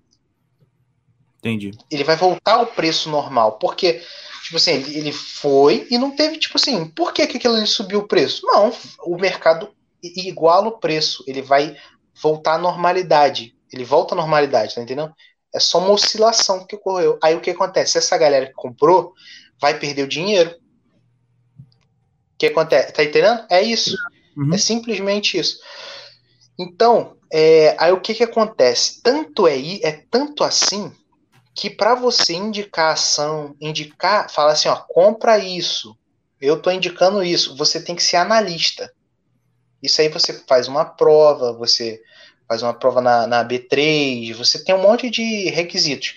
Entendi. 1.38 1.70
Ele 1.90 2.04
vai 2.04 2.16
voltar 2.16 2.54
ao 2.54 2.66
preço 2.66 3.08
normal. 3.08 3.58
Porque, 3.58 4.02
tipo 4.42 4.56
assim, 4.56 4.72
ele, 4.72 5.12
foi 5.12 5.86
e 5.90 5.96
não 5.96 6.10
teve, 6.10 6.38
tipo 6.38 6.56
assim, 6.56 6.86
por 6.86 7.12
que, 7.12 7.26
que 7.26 7.36
aquilo 7.36 7.54
ali 7.54 7.66
subiu 7.66 8.00
o 8.00 8.08
preço? 8.08 8.44
Não, 8.44 8.72
o 9.04 9.16
mercado 9.16 9.72
iguala 10.02 10.68
o 10.68 10.78
preço. 10.78 11.22
Ele 11.26 11.40
vai 11.40 11.76
voltar 12.20 12.54
à 12.54 12.58
normalidade. 12.58 13.54
Ele 13.72 13.84
volta 13.84 14.14
à 14.14 14.16
normalidade, 14.16 14.74
tá 14.74 14.82
entendendo? 14.82 15.14
É 15.54 15.60
só 15.60 15.78
uma 15.78 15.92
oscilação 15.92 16.66
que 16.66 16.76
ocorreu. 16.76 17.18
Aí 17.22 17.34
o 17.34 17.40
que 17.40 17.50
acontece? 17.50 17.98
Essa 17.98 18.18
galera 18.18 18.46
que 18.46 18.52
comprou 18.52 19.14
vai 19.60 19.78
perder 19.78 20.02
o 20.02 20.08
dinheiro. 20.08 20.50
O 20.50 22.38
que 22.38 22.46
acontece? 22.46 22.92
Tá 22.92 23.04
entendendo? 23.04 23.46
É 23.48 23.62
isso. 23.62 23.96
Uhum. 24.38 24.54
É 24.54 24.58
simplesmente 24.58 25.36
isso. 25.36 25.58
Então, 26.56 27.16
é, 27.32 27.76
aí 27.78 27.92
o 27.92 28.00
que 28.00 28.14
que 28.14 28.22
acontece? 28.22 29.02
Tanto 29.02 29.48
é, 29.48 29.58
é 29.82 30.04
tanto 30.08 30.44
assim 30.44 30.92
que 31.54 31.68
para 31.68 31.96
você 31.96 32.34
indicar 32.34 32.92
ação, 32.92 33.56
indicar, 33.60 34.30
fala 34.30 34.52
assim, 34.52 34.68
ó, 34.68 34.76
compra 34.76 35.38
isso. 35.38 35.98
Eu 36.40 36.62
tô 36.62 36.70
indicando 36.70 37.22
isso. 37.22 37.56
Você 37.56 37.82
tem 37.82 37.96
que 37.96 38.02
ser 38.02 38.16
analista. 38.16 38.92
Isso 39.82 40.00
aí 40.00 40.08
você 40.08 40.32
faz 40.46 40.68
uma 40.68 40.84
prova, 40.84 41.52
você 41.52 42.00
faz 42.46 42.62
uma 42.62 42.72
prova 42.72 43.00
na, 43.00 43.26
na 43.26 43.44
B3, 43.44 44.32
você 44.34 44.62
tem 44.62 44.74
um 44.74 44.82
monte 44.82 45.10
de 45.10 45.50
requisitos. 45.50 46.14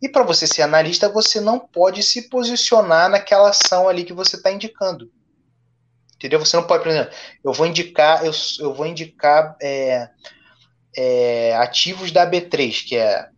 E 0.00 0.08
para 0.08 0.22
você 0.22 0.46
ser 0.46 0.62
analista, 0.62 1.08
você 1.08 1.40
não 1.40 1.58
pode 1.58 2.02
se 2.02 2.28
posicionar 2.28 3.08
naquela 3.08 3.50
ação 3.50 3.88
ali 3.88 4.04
que 4.04 4.12
você 4.12 4.36
está 4.36 4.52
indicando. 4.52 5.10
Entendeu? 6.22 6.38
Você 6.38 6.56
não 6.56 6.64
pode, 6.64 6.84
por 6.84 6.90
exemplo, 6.90 7.12
eu 7.44 7.52
vou 7.52 7.66
indicar, 7.66 8.24
eu, 8.24 8.30
eu 8.60 8.72
vou 8.72 8.86
indicar 8.86 9.56
é, 9.60 10.08
é, 10.96 11.56
ativos 11.56 12.12
da 12.12 12.24
B3, 12.30 12.86
que 12.86 12.96
é 12.96 13.28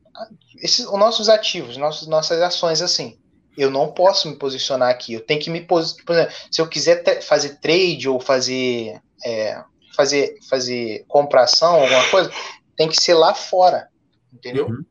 esses, 0.63 0.87
os 0.87 0.99
nossos 0.99 1.31
ativos, 1.31 1.79
nossos, 1.79 2.07
nossas 2.07 2.43
ações 2.43 2.83
assim. 2.83 3.19
Eu 3.57 3.71
não 3.71 3.91
posso 3.91 4.29
me 4.29 4.37
posicionar 4.37 4.91
aqui. 4.91 5.15
Eu 5.15 5.25
tenho 5.25 5.41
que 5.41 5.49
me 5.49 5.63
posicionar. 5.63 6.05
Por 6.05 6.13
exemplo, 6.15 6.35
se 6.51 6.61
eu 6.61 6.69
quiser 6.69 7.23
fazer 7.23 7.61
trade 7.61 8.07
ou 8.07 8.21
fazer 8.21 9.01
é, 9.25 9.63
fazer, 9.97 10.37
fazer 10.49 11.05
compração, 11.09 11.81
alguma 11.81 12.07
coisa, 12.11 12.31
tem 12.77 12.89
que 12.89 13.01
ser 13.01 13.15
lá 13.15 13.33
fora, 13.33 13.89
entendeu? 14.33 14.67
Uhum. 14.67 14.85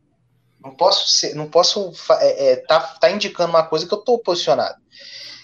Não 0.63 0.71
posso 0.75 1.09
ser, 1.13 1.35
não 1.35 1.47
posso 1.47 1.91
é, 2.19 2.51
é, 2.51 2.55
tá, 2.55 2.79
tá 2.79 3.11
indicando 3.11 3.51
uma 3.51 3.63
coisa 3.63 3.85
que 3.85 3.93
eu 3.93 3.99
tô 3.99 4.17
posicionado. 4.17 4.81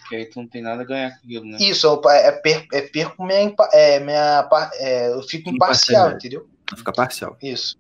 Que 0.10 0.16
aí 0.16 0.26
tu 0.26 0.40
não 0.42 0.48
tem 0.48 0.64
nada 0.64 0.82
a 0.82 0.86
ganhar 0.86 1.12
com 1.12 1.18
aquilo, 1.18 1.46
né? 1.46 1.58
Isso, 1.62 1.86
eu, 1.86 2.02
é, 2.10 2.32
per, 2.32 2.66
é 2.74 2.82
perco 2.82 3.24
minha, 3.24 3.54
é, 3.72 4.00
minha 4.00 4.50
é, 4.74 5.10
eu 5.10 5.22
fico 5.22 5.52
imparcial, 5.52 6.12
entendeu? 6.12 6.50
Fica 6.76 6.92
parcial. 6.92 7.38
Isso. 7.44 7.78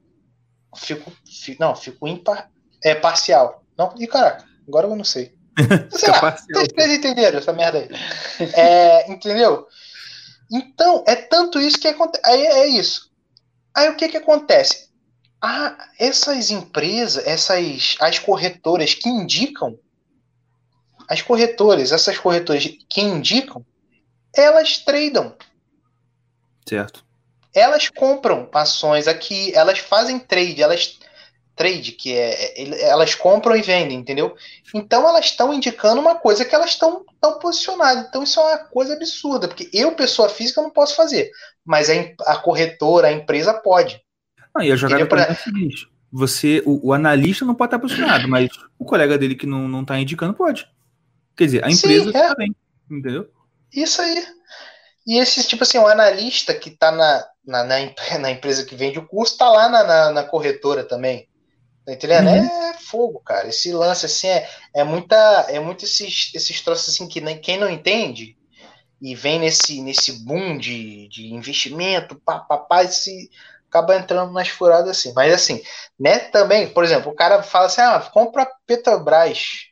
Fico, 0.75 1.11
fico 1.25 1.59
não, 1.59 1.75
fico 1.75 2.07
impar, 2.07 2.51
é 2.83 2.93
parcial. 2.93 3.63
Não, 3.75 3.95
e 3.97 4.05
caraca, 4.05 4.45
agora 4.67 4.87
eu 4.87 4.95
não 4.95 5.03
sei. 5.03 5.33
sei 5.89 6.09
lá, 6.09 6.37
vocês 6.37 6.93
entenderam 6.93 7.39
essa 7.39 7.51
merda 7.51 7.79
aí. 7.79 7.89
É, 8.53 9.09
entendeu? 9.11 9.67
Então, 10.51 11.03
é 11.07 11.15
tanto 11.15 11.59
isso 11.59 11.79
que 11.79 11.87
acontece. 11.87 12.21
Aí 12.23 12.45
é 12.45 12.67
isso. 12.67 13.09
Aí 13.75 13.89
o 13.89 13.95
que 13.95 14.07
que 14.07 14.17
acontece? 14.17 14.89
Ah, 15.41 15.75
essas 15.97 16.51
empresas, 16.51 17.25
essas 17.25 17.95
as 17.99 18.19
corretoras 18.19 18.93
que 18.93 19.09
indicam, 19.09 19.79
as 21.09 21.23
corretoras, 21.23 21.91
essas 21.91 22.19
corretoras 22.19 22.63
que 22.87 23.01
indicam, 23.01 23.65
elas 24.33 24.77
tradam. 24.77 25.35
Certo. 26.67 27.03
Elas 27.53 27.89
compram 27.89 28.47
ações 28.53 29.07
aqui, 29.07 29.51
elas 29.55 29.79
fazem 29.79 30.19
trade, 30.19 30.61
elas 30.61 30.99
trade, 31.55 31.91
que 31.93 32.15
é 32.15 32.83
elas 32.83 33.15
compram 33.15 33.53
e 33.53 33.61
vendem, 33.61 33.97
entendeu? 33.97 34.33
Então 34.73 35.05
elas 35.09 35.25
estão 35.25 35.53
indicando 35.53 35.99
uma 35.99 36.15
coisa 36.15 36.45
que 36.45 36.53
elas 36.53 36.69
estão 36.69 37.03
tão 37.19 37.39
posicionadas. 37.39 38.05
Então 38.07 38.23
isso 38.23 38.39
é 38.39 38.43
uma 38.43 38.57
coisa 38.59 38.93
absurda, 38.93 39.47
porque 39.47 39.69
eu, 39.73 39.91
pessoa 39.93 40.29
física, 40.29 40.61
não 40.61 40.69
posso 40.69 40.95
fazer, 40.95 41.31
mas 41.65 41.89
a, 41.89 41.93
a 42.27 42.37
corretora, 42.37 43.07
a 43.07 43.11
empresa 43.11 43.53
pode. 43.55 43.99
Ah, 44.55 44.63
e 44.63 44.71
a 44.71 44.75
jogada 44.75 45.05
pra... 45.07 45.23
é 45.23 45.31
a 45.31 45.35
seguinte: 45.35 45.89
você, 46.11 46.63
o, 46.65 46.89
o, 46.89 46.93
analista 46.93 47.43
não 47.43 47.55
pode 47.55 47.69
estar 47.69 47.79
posicionado, 47.79 48.27
mas 48.27 48.49
o 48.77 48.85
colega 48.85 49.17
dele 49.17 49.35
que 49.35 49.47
não 49.47 49.81
está 49.81 49.99
indicando 49.99 50.35
pode. 50.35 50.65
Quer 51.39 51.45
dizer, 51.45 51.63
a 51.63 51.71
empresa 51.71 52.11
Sim, 52.11 52.17
é. 52.17 52.27
também, 52.27 52.55
entendeu? 52.91 53.29
Isso 53.73 54.01
aí. 54.01 54.27
E 55.07 55.17
esse, 55.19 55.41
tipo 55.47 55.63
assim, 55.63 55.77
o 55.77 55.87
analista 55.87 56.53
que 56.53 56.67
está 56.67 56.91
na, 56.91 57.25
na, 57.47 57.63
na, 57.63 57.77
na, 58.19 58.29
empresa 58.29 58.65
que 58.65 58.75
vende 58.75 58.99
o 58.99 59.07
curso, 59.07 59.31
está 59.31 59.49
lá 59.49 59.69
na, 59.69 59.83
na, 59.85 60.11
na 60.11 60.23
corretora 60.23 60.83
também. 60.83 61.29
Tá 61.85 61.93
entendendo? 61.93 62.27
Uhum. 62.27 62.69
É 62.69 62.73
fogo, 62.73 63.21
cara. 63.21 63.47
Esse 63.47 63.71
lance, 63.71 64.05
assim, 64.05 64.27
é, 64.27 64.49
é 64.75 64.83
muita. 64.83 65.15
É 65.47 65.61
muito 65.61 65.85
esses, 65.85 66.29
esses 66.35 66.59
troços 66.59 66.89
assim 66.89 67.07
que 67.07 67.21
nem, 67.21 67.39
quem 67.39 67.57
não 67.57 67.69
entende 67.69 68.35
e 69.01 69.15
vem 69.15 69.39
nesse, 69.39 69.81
nesse 69.81 70.11
boom 70.25 70.57
de, 70.57 71.07
de 71.07 71.33
investimento, 71.33 72.19
papapá, 72.19 72.85
se 72.85 73.29
acaba 73.69 73.95
entrando 73.95 74.33
nas 74.33 74.49
furadas 74.49 74.89
assim. 74.89 75.13
Mas 75.15 75.33
assim, 75.33 75.63
né, 75.97 76.19
também, 76.19 76.67
por 76.67 76.83
exemplo, 76.83 77.09
o 77.09 77.15
cara 77.15 77.41
fala 77.41 77.67
assim: 77.67 77.79
ah, 77.79 78.01
compra 78.11 78.45
Petrobras, 78.67 79.68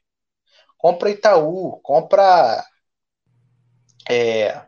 compra 0.78 1.10
Itaú, 1.10 1.80
compra. 1.82 2.64
É, 4.10 4.62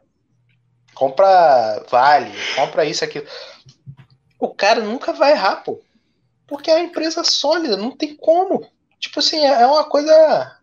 compra 0.93 1.85
Vale, 1.89 2.31
compra 2.55 2.85
isso, 2.85 3.03
aquilo. 3.03 3.25
O 4.39 4.53
cara 4.53 4.81
nunca 4.81 5.13
vai 5.13 5.31
errar, 5.31 5.57
pô. 5.57 5.81
Porque 6.47 6.71
é 6.71 6.75
uma 6.75 6.85
empresa 6.85 7.23
sólida, 7.23 7.77
não 7.77 7.95
tem 7.95 8.15
como. 8.15 8.67
Tipo 8.99 9.19
assim, 9.19 9.37
é, 9.37 9.61
é 9.61 9.67
uma 9.67 9.85
coisa. 9.85 10.57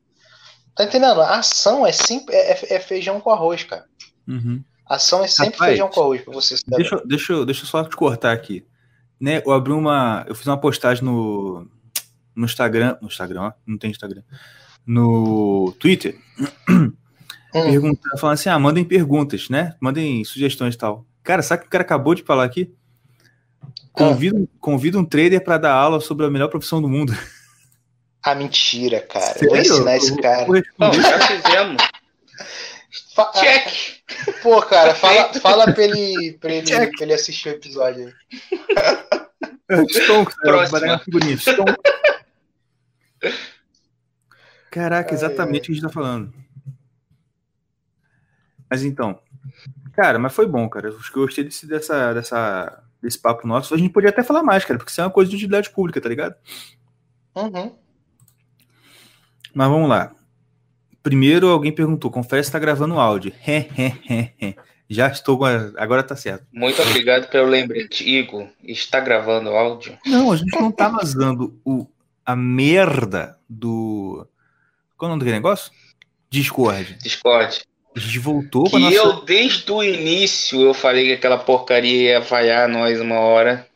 Tá 0.74 0.84
entendendo? 0.84 1.22
A 1.22 1.38
ação 1.38 1.86
é 1.86 1.92
sempre 1.92 2.34
é, 2.34 2.74
é 2.74 2.80
feijão 2.80 3.20
com 3.20 3.30
arroz, 3.30 3.64
cara. 3.64 3.86
Uhum. 4.28 4.62
A 4.86 4.96
ação 4.96 5.24
é 5.24 5.28
sempre 5.28 5.54
Rapaz, 5.54 5.70
feijão 5.70 5.88
com 5.88 6.00
arroz 6.00 6.20
pra 6.22 6.34
você 6.34 6.54
deixa, 6.66 6.96
deixa, 7.04 7.46
deixa 7.46 7.62
eu 7.62 7.66
só 7.66 7.82
te 7.82 7.96
cortar 7.96 8.32
aqui. 8.32 8.66
Né, 9.18 9.42
eu 9.46 9.52
abri 9.52 9.72
uma. 9.72 10.24
Eu 10.28 10.34
fiz 10.34 10.46
uma 10.46 10.60
postagem 10.60 11.02
no, 11.02 11.66
no 12.34 12.44
Instagram. 12.44 12.98
No 13.00 13.08
Instagram, 13.08 13.52
não 13.66 13.78
tem 13.78 13.90
Instagram. 13.90 14.22
No 14.86 15.74
Twitter. 15.80 16.16
Hum. 16.68 16.92
Perguntando, 17.52 18.18
falando 18.18 18.34
assim: 18.34 18.48
ah, 18.48 18.58
mandem 18.58 18.84
perguntas, 18.84 19.48
né? 19.48 19.74
Mandem 19.80 20.22
sugestões 20.24 20.74
e 20.74 20.78
tal. 20.78 21.04
Cara, 21.22 21.42
sabe 21.42 21.60
o 21.60 21.62
que 21.62 21.68
o 21.68 21.70
cara 21.70 21.82
acabou 21.82 22.14
de 22.14 22.22
falar 22.22 22.44
aqui? 22.44 22.72
Convido, 23.92 24.48
convido 24.60 24.98
um 24.98 25.04
trader 25.04 25.42
para 25.42 25.56
dar 25.58 25.72
aula 25.72 26.00
sobre 26.00 26.26
a 26.26 26.30
melhor 26.30 26.48
profissão 26.48 26.80
do 26.82 26.88
mundo. 26.88 27.16
Ah, 28.22 28.34
mentira, 28.34 29.00
cara. 29.00 29.24
Sério? 29.34 29.48
Vou 29.48 29.58
ensinar 29.58 29.96
esse 29.96 30.16
cara. 30.20 30.46
Não, 30.78 30.92
já 30.92 31.20
fizemos. 31.26 31.82
Fa- 33.14 33.32
Check! 33.34 34.02
Pô, 34.42 34.60
cara, 34.62 34.94
fala, 34.94 35.32
fala 35.34 35.72
pra, 35.72 35.82
ele, 35.82 36.36
pra, 36.40 36.52
ele, 36.52 36.66
Check. 36.66 36.90
pra 36.96 37.04
ele 37.06 37.14
assistir 37.14 37.48
o 37.48 37.52
episódio 37.52 38.12
aí. 39.68 39.84
Stonks, 39.88 40.34
né? 40.36 40.42
Próxima. 40.42 40.78
Vai 40.78 40.88
dar 40.88 40.94
uma 40.96 40.98
figurinha. 41.04 41.36
Stonks. 41.36 41.74
Caraca, 44.70 45.14
exatamente 45.14 45.62
o 45.62 45.66
que 45.66 45.72
a 45.72 45.74
gente 45.74 45.82
tá 45.82 45.88
falando. 45.88 46.32
Mas 48.68 48.82
então, 48.82 49.18
cara, 49.92 50.18
mas 50.18 50.34
foi 50.34 50.46
bom, 50.46 50.68
cara. 50.68 50.88
Eu 50.88 50.98
acho 50.98 51.12
que 51.12 51.18
eu 51.18 51.22
gostei 51.22 51.44
desse, 51.44 51.66
dessa, 51.66 52.12
dessa, 52.12 52.82
desse 53.00 53.18
papo 53.18 53.46
nosso. 53.46 53.74
A 53.74 53.78
gente 53.78 53.92
podia 53.92 54.10
até 54.10 54.22
falar 54.22 54.42
mais, 54.42 54.64
cara, 54.64 54.78
porque 54.78 54.90
isso 54.90 55.00
é 55.00 55.04
uma 55.04 55.10
coisa 55.10 55.30
de 55.30 55.36
utilidade 55.36 55.70
pública, 55.70 56.00
tá 56.00 56.08
ligado? 56.08 56.34
Uhum. 57.34 57.76
Mas 59.54 59.68
vamos 59.68 59.88
lá. 59.88 60.12
Primeiro, 61.02 61.48
alguém 61.48 61.72
perguntou: 61.72 62.10
confere 62.10 62.42
se 62.42 62.50
tá 62.50 62.58
gravando 62.58 62.98
áudio. 62.98 63.32
Já 64.88 65.08
estou. 65.08 65.40
Agora 65.76 66.02
tá 66.02 66.14
certo. 66.14 66.46
Muito 66.52 66.80
obrigado 66.82 67.28
pelo 67.28 67.48
lembrete. 67.48 68.08
Igor, 68.08 68.48
está 68.62 69.00
gravando 69.00 69.50
áudio? 69.50 69.98
Não, 70.06 70.30
a 70.30 70.36
gente 70.36 70.54
não 70.60 70.70
tá 70.70 70.88
vazando 70.88 71.58
o, 71.64 71.86
a 72.24 72.36
merda 72.36 73.38
do. 73.48 74.26
Qual 74.96 75.08
é 75.08 75.12
o 75.12 75.16
nome 75.16 75.20
daquele 75.20 75.36
negócio? 75.36 75.70
Discord. 76.30 76.94
Discord. 77.02 77.62
A 77.94 77.98
gente 78.00 78.18
voltou 78.18 78.64
pra 78.68 78.78
Que 78.78 78.84
nossa. 78.84 78.96
eu, 78.96 79.24
desde 79.24 79.70
o 79.72 79.82
início, 79.82 80.60
eu 80.60 80.74
falei 80.74 81.06
que 81.06 81.12
aquela 81.14 81.38
porcaria 81.38 82.12
ia 82.12 82.22
falhar 82.22 82.68
nós 82.68 83.00
uma 83.00 83.18
hora. 83.18 83.66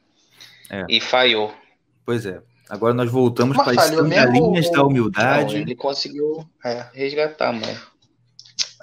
É. 0.71 0.85
E 0.89 1.01
falhou. 1.01 1.53
Pois 2.05 2.27
é. 2.27 2.41
Agora 2.69 2.95
nós 2.95 3.11
voltamos 3.11 3.57
para 3.57 3.73
as 3.81 3.91
ou- 3.91 4.09
da 4.09 4.23
Não, 4.79 4.87
humildade. 4.87 5.57
ele 5.57 5.75
conseguiu 5.75 6.47
É, 6.65 6.87
resgatar, 6.93 7.53
mano. 7.53 7.81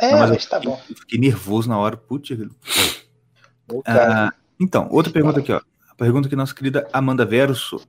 é 0.01 0.11
Não, 0.11 0.19
mas 0.19 0.30
mas, 0.31 0.43
eu- 0.43 0.49
tá 0.49 0.59
bom. 0.59 0.81
Eu 0.89 0.95
fiquei 0.97 1.18
nervoso 1.19 1.69
na 1.69 1.77
hora. 1.77 1.95
Putz. 1.95 2.30
Ah, 3.85 4.34
então, 4.59 4.88
outra 4.91 5.11
pergunta 5.11 5.39
aqui, 5.39 5.51
ó. 5.51 5.61
A 5.89 5.95
pergunta 5.95 6.27
que 6.30 6.35
nossa 6.35 6.53
querida 6.53 6.88
Amanda 6.91 7.26
Verso. 7.26 7.80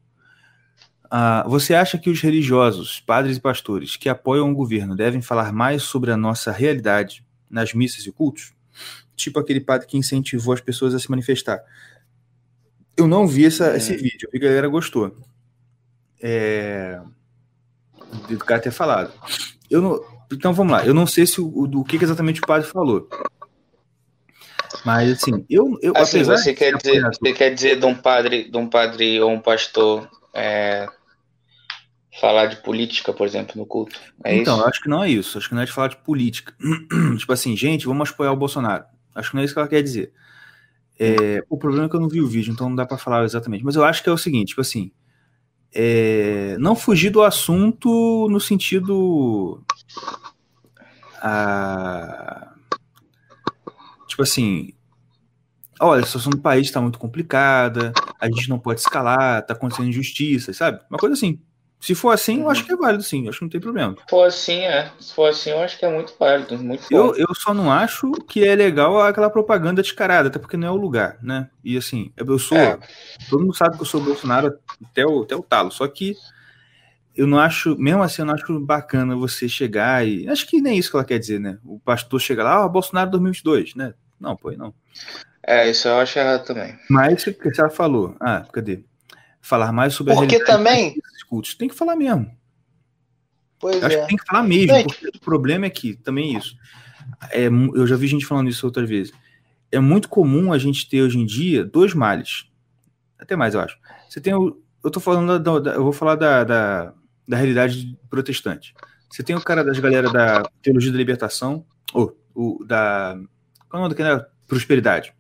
Ah, 1.11 1.45
você 1.49 1.75
acha 1.75 1.97
que 1.97 2.11
os 2.11 2.21
religiosos, 2.21 3.01
padres 3.01 3.37
e 3.39 3.41
pastores 3.41 3.97
que 3.97 4.09
apoiam 4.09 4.51
o 4.51 4.55
governo 4.55 4.95
devem 4.95 5.23
falar 5.23 5.53
mais 5.53 5.83
sobre 5.83 6.11
a 6.13 6.17
nossa 6.17 6.53
realidade 6.53 7.25
nas 7.51 7.73
missas 7.73 8.05
e 8.07 8.13
cultos? 8.13 8.53
Tipo 9.17 9.39
aquele 9.41 9.61
padre 9.61 9.87
que 9.87 9.97
incentivou 9.97 10.53
as 10.55 10.61
pessoas 10.61 10.95
a 10.95 10.99
se 10.99 11.11
manifestar. 11.11 11.61
Eu 12.97 13.09
não 13.09 13.27
vi 13.27 13.47
essa, 13.47 13.71
Hum. 13.73 13.77
esse 13.77 13.97
vídeo, 13.97 14.29
a 14.35 14.39
galera 14.39 14.69
gostou. 14.69 15.17
É... 16.21 17.01
Do 18.29 18.39
cara 18.39 18.61
ter 18.61 18.71
falado. 18.71 19.13
Eu 19.71 19.81
não... 19.81 20.19
Então 20.31 20.53
vamos 20.53 20.73
lá, 20.73 20.85
eu 20.85 20.93
não 20.93 21.07
sei 21.07 21.27
se 21.27 21.41
o, 21.41 21.51
o- 21.61 21.67
do 21.67 21.83
que 21.83 21.97
exatamente 21.97 22.43
o 22.43 22.47
padre 22.47 22.69
falou. 22.69 23.09
Mas 24.85 25.11
assim, 25.13 25.45
eu, 25.49 25.79
eu 25.83 25.97
Assim, 25.97 26.23
você 26.23 26.53
quer 26.53 26.77
dizer, 26.77 27.03
você 27.03 27.33
quer 27.33 27.55
dizer 27.55 27.81
de 27.81 27.87
um 27.87 27.95
padre, 27.95 28.51
de 28.51 28.57
um 28.59 28.69
padre 28.69 29.19
ou 29.21 29.31
um 29.31 29.41
pastor 29.41 30.07
é, 30.35 30.87
falar 32.21 32.47
de 32.47 32.57
política, 32.63 33.13
por 33.13 33.27
exemplo, 33.27 33.55
no 33.57 33.67
culto? 33.67 33.99
É 34.25 34.37
então, 34.37 34.55
isso? 34.55 34.63
eu 34.63 34.69
acho 34.69 34.83
que 34.83 34.89
não 34.89 35.03
é 35.03 35.11
isso. 35.11 35.39
Acho 35.39 35.49
que 35.49 35.55
não 35.55 35.63
é 35.63 35.65
de 35.65 35.73
falar 35.73 35.89
de 35.89 35.97
política. 35.97 36.55
tipo 37.19 37.33
assim, 37.33 37.57
gente, 37.57 37.87
vamos 37.87 38.11
apoiar 38.11 38.33
o 38.33 38.37
Bolsonaro. 38.37 38.85
Acho 39.15 39.31
que 39.31 39.37
não 39.37 39.43
é 39.43 39.45
isso 39.45 39.55
que 39.55 39.61
ela 39.61 39.69
quer 39.69 39.83
dizer. 39.83 40.13
É, 40.99 41.45
o 41.49 41.57
problema 41.57 41.87
é 41.87 41.89
que 41.89 41.95
eu 41.95 42.01
não 42.01 42.09
vi 42.09 42.21
o 42.21 42.27
vídeo, 42.27 42.53
então 42.53 42.69
não 42.69 42.77
dá 42.77 42.85
pra 42.85 42.99
falar 42.99 43.25
exatamente. 43.25 43.65
Mas 43.65 43.77
eu 43.77 43.85
acho 43.85 44.03
que 44.03 44.09
é 44.09 44.13
o 44.13 44.19
seguinte, 44.19 44.49
tipo 44.49 44.61
assim, 44.61 44.91
é, 45.73 46.57
não 46.59 46.75
fugir 46.75 47.11
do 47.11 47.23
assunto 47.23 48.27
no 48.29 48.41
sentido, 48.41 49.63
ah, 51.23 52.53
tipo 54.09 54.23
assim, 54.23 54.73
olha, 55.81 56.03
a 56.03 56.07
situação 56.07 56.31
do 56.31 56.39
país 56.39 56.67
está 56.67 56.81
muito 56.81 56.99
complicada, 56.99 57.93
a 58.21 58.27
gente 58.27 58.49
não 58.49 58.59
pode 58.59 58.81
escalar, 58.81 59.45
tá 59.47 59.55
acontecendo 59.55 59.89
injustiça, 59.89 60.53
sabe? 60.53 60.81
Uma 60.91 60.99
coisa 60.99 61.15
assim. 61.15 61.41
Se 61.81 61.95
for 61.95 62.11
assim, 62.11 62.41
eu 62.41 62.51
acho 62.51 62.65
que 62.65 62.73
é 62.73 62.77
válido, 62.77 63.03
sim. 63.05 63.29
Acho 63.29 63.39
que 63.39 63.45
não 63.45 63.51
tem 63.51 63.61
problema. 63.61 63.95
Se 63.95 64.11
for 64.11 64.27
assim, 64.27 64.61
é. 64.61 64.91
Se 64.99 65.15
for 65.15 65.29
assim, 65.31 65.51
eu 65.51 65.61
acho 65.61 65.79
que 65.79 65.85
é 65.85 65.91
muito 65.91 66.13
válido, 66.19 66.59
muito. 66.59 66.85
Eu, 66.91 67.15
eu 67.15 67.33
só 67.35 67.55
não 67.55 67.73
acho 67.73 68.11
que 68.29 68.45
é 68.45 68.55
legal 68.55 69.01
aquela 69.01 69.31
propaganda 69.31 69.81
descarada, 69.81 70.29
até 70.29 70.39
porque 70.39 70.57
não 70.57 70.69
é 70.69 70.71
o 70.71 70.77
lugar, 70.77 71.19
né? 71.23 71.49
E 71.63 71.77
assim, 71.77 72.13
eu 72.17 72.39
sou. 72.39 72.59
É. 72.59 72.79
Todo 73.31 73.43
mundo 73.43 73.55
sabe 73.55 73.77
que 73.77 73.83
eu 73.83 73.87
sou 73.87 74.01
Bolsonaro 74.01 74.59
até 74.91 75.07
o, 75.07 75.23
até 75.23 75.37
o 75.37 75.43
talo. 75.43 75.71
Só 75.71 75.87
que 75.87 76.17
eu 77.15 77.27
não 77.27 77.39
acho, 77.39 77.77
mesmo 77.79 78.03
assim, 78.03 78.23
eu 78.23 78.27
não 78.27 78.35
acho 78.35 78.61
bacana 78.61 79.15
você 79.15 79.49
chegar 79.49 80.07
e. 80.07 80.29
Acho 80.29 80.47
que 80.49 80.61
nem 80.61 80.79
isso 80.79 80.91
que 80.91 80.97
ela 80.97 81.05
quer 81.05 81.19
dizer, 81.19 81.39
né? 81.39 81.59
O 81.65 81.79
pastor 81.79 82.21
chega 82.21 82.43
lá, 82.43 82.65
ah, 82.65 82.69
Bolsonaro 82.69 83.11
2022, 83.11 83.77
né? 83.77 83.95
Não, 84.21 84.37
pô, 84.37 84.51
não. 84.53 84.75
É, 85.47 85.71
isso 85.71 85.87
eu 85.87 85.99
acho 85.99 86.19
errado 86.19 86.45
também. 86.45 86.77
Mas 86.91 87.27
o 87.27 87.33
que 87.33 87.61
ela 87.61 87.71
falou? 87.71 88.17
Ah, 88.21 88.45
cadê? 88.53 88.83
Falar 89.41 89.73
mais 89.73 89.95
sobre 89.95 90.13
a 90.13 90.17
Porque 90.17 90.37
realidade 90.37 90.59
também- 90.59 90.95
cultos. 91.29 91.55
Tem 91.55 91.69
que 91.69 91.75
falar 91.75 91.95
mesmo. 91.97 92.31
Pois 93.61 93.83
acho 93.83 93.97
é. 93.97 94.01
que 94.03 94.07
tem 94.09 94.17
que 94.17 94.25
falar 94.25 94.43
mesmo, 94.45 94.85
porque 94.85 95.09
o 95.09 95.21
problema 95.21 95.67
é 95.67 95.71
que, 95.71 95.95
também 95.97 96.37
isso, 96.37 96.57
é, 97.31 97.47
eu 97.49 97.87
já 97.87 97.97
vi 97.97 98.07
gente 98.07 98.25
falando 98.25 98.49
isso 98.49 98.65
outras 98.65 98.89
vezes, 98.89 99.13
é 99.73 99.81
muito 99.81 100.09
comum 100.09 100.53
a 100.53 100.59
gente 100.59 100.89
ter 100.89 101.03
hoje 101.03 101.19
em 101.19 101.27
dia 101.27 101.65
dois 101.65 101.93
males, 101.93 102.47
até 103.19 103.35
mais 103.37 103.55
eu 103.55 103.61
acho. 103.61 103.77
Você 104.09 104.21
tem 104.21 104.33
o, 104.33 104.63
eu 104.85 104.91
tô 104.91 105.01
falando 105.01 105.39
da, 105.41 105.59
da- 105.59 105.75
eu 105.75 105.83
vou 105.83 105.93
falar 105.93 106.15
da, 106.15 106.45
da, 106.45 106.95
da 107.27 107.37
realidade 107.37 107.99
protestante. 108.09 108.75
Você 109.11 109.23
tem 109.25 109.35
o 109.35 109.41
cara 109.41 109.65
das 109.65 109.79
galera 109.81 110.09
da 110.11 110.43
teologia 110.63 110.93
da 110.93 110.97
libertação, 110.99 111.67
ou 111.93 112.17
o 112.35 112.65
da, 112.65 113.19
qual 113.69 113.83
é 113.83 113.85
o 113.85 113.89
nome 113.89 113.95
daquele, 113.95 114.25
prosperidade, 114.47 115.13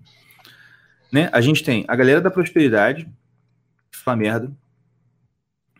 né? 1.12 1.28
A 1.32 1.40
gente 1.40 1.64
tem 1.64 1.84
a 1.88 1.96
galera 1.96 2.20
da 2.20 2.30
prosperidade, 2.30 3.06
fala 4.08 4.16
merda, 4.16 4.50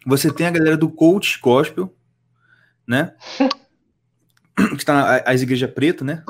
você 0.07 0.31
tem 0.33 0.47
a 0.47 0.51
galera 0.51 0.77
do 0.77 0.91
coach 0.91 1.39
gospel, 1.41 1.95
né? 2.87 3.15
que 4.79 4.85
tá 4.85 4.93
na- 4.95 5.23
as 5.25 5.41
igrejas 5.43 5.71
pretas, 5.71 6.07
né? 6.07 6.23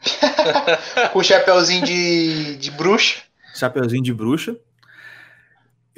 Com 1.12 1.18
o 1.18 1.22
chapeuzinho 1.24 1.84
de, 1.84 2.56
de 2.56 2.70
bruxa. 2.70 3.20
Chapeuzinho 3.54 4.02
de 4.02 4.12
bruxa. 4.12 4.56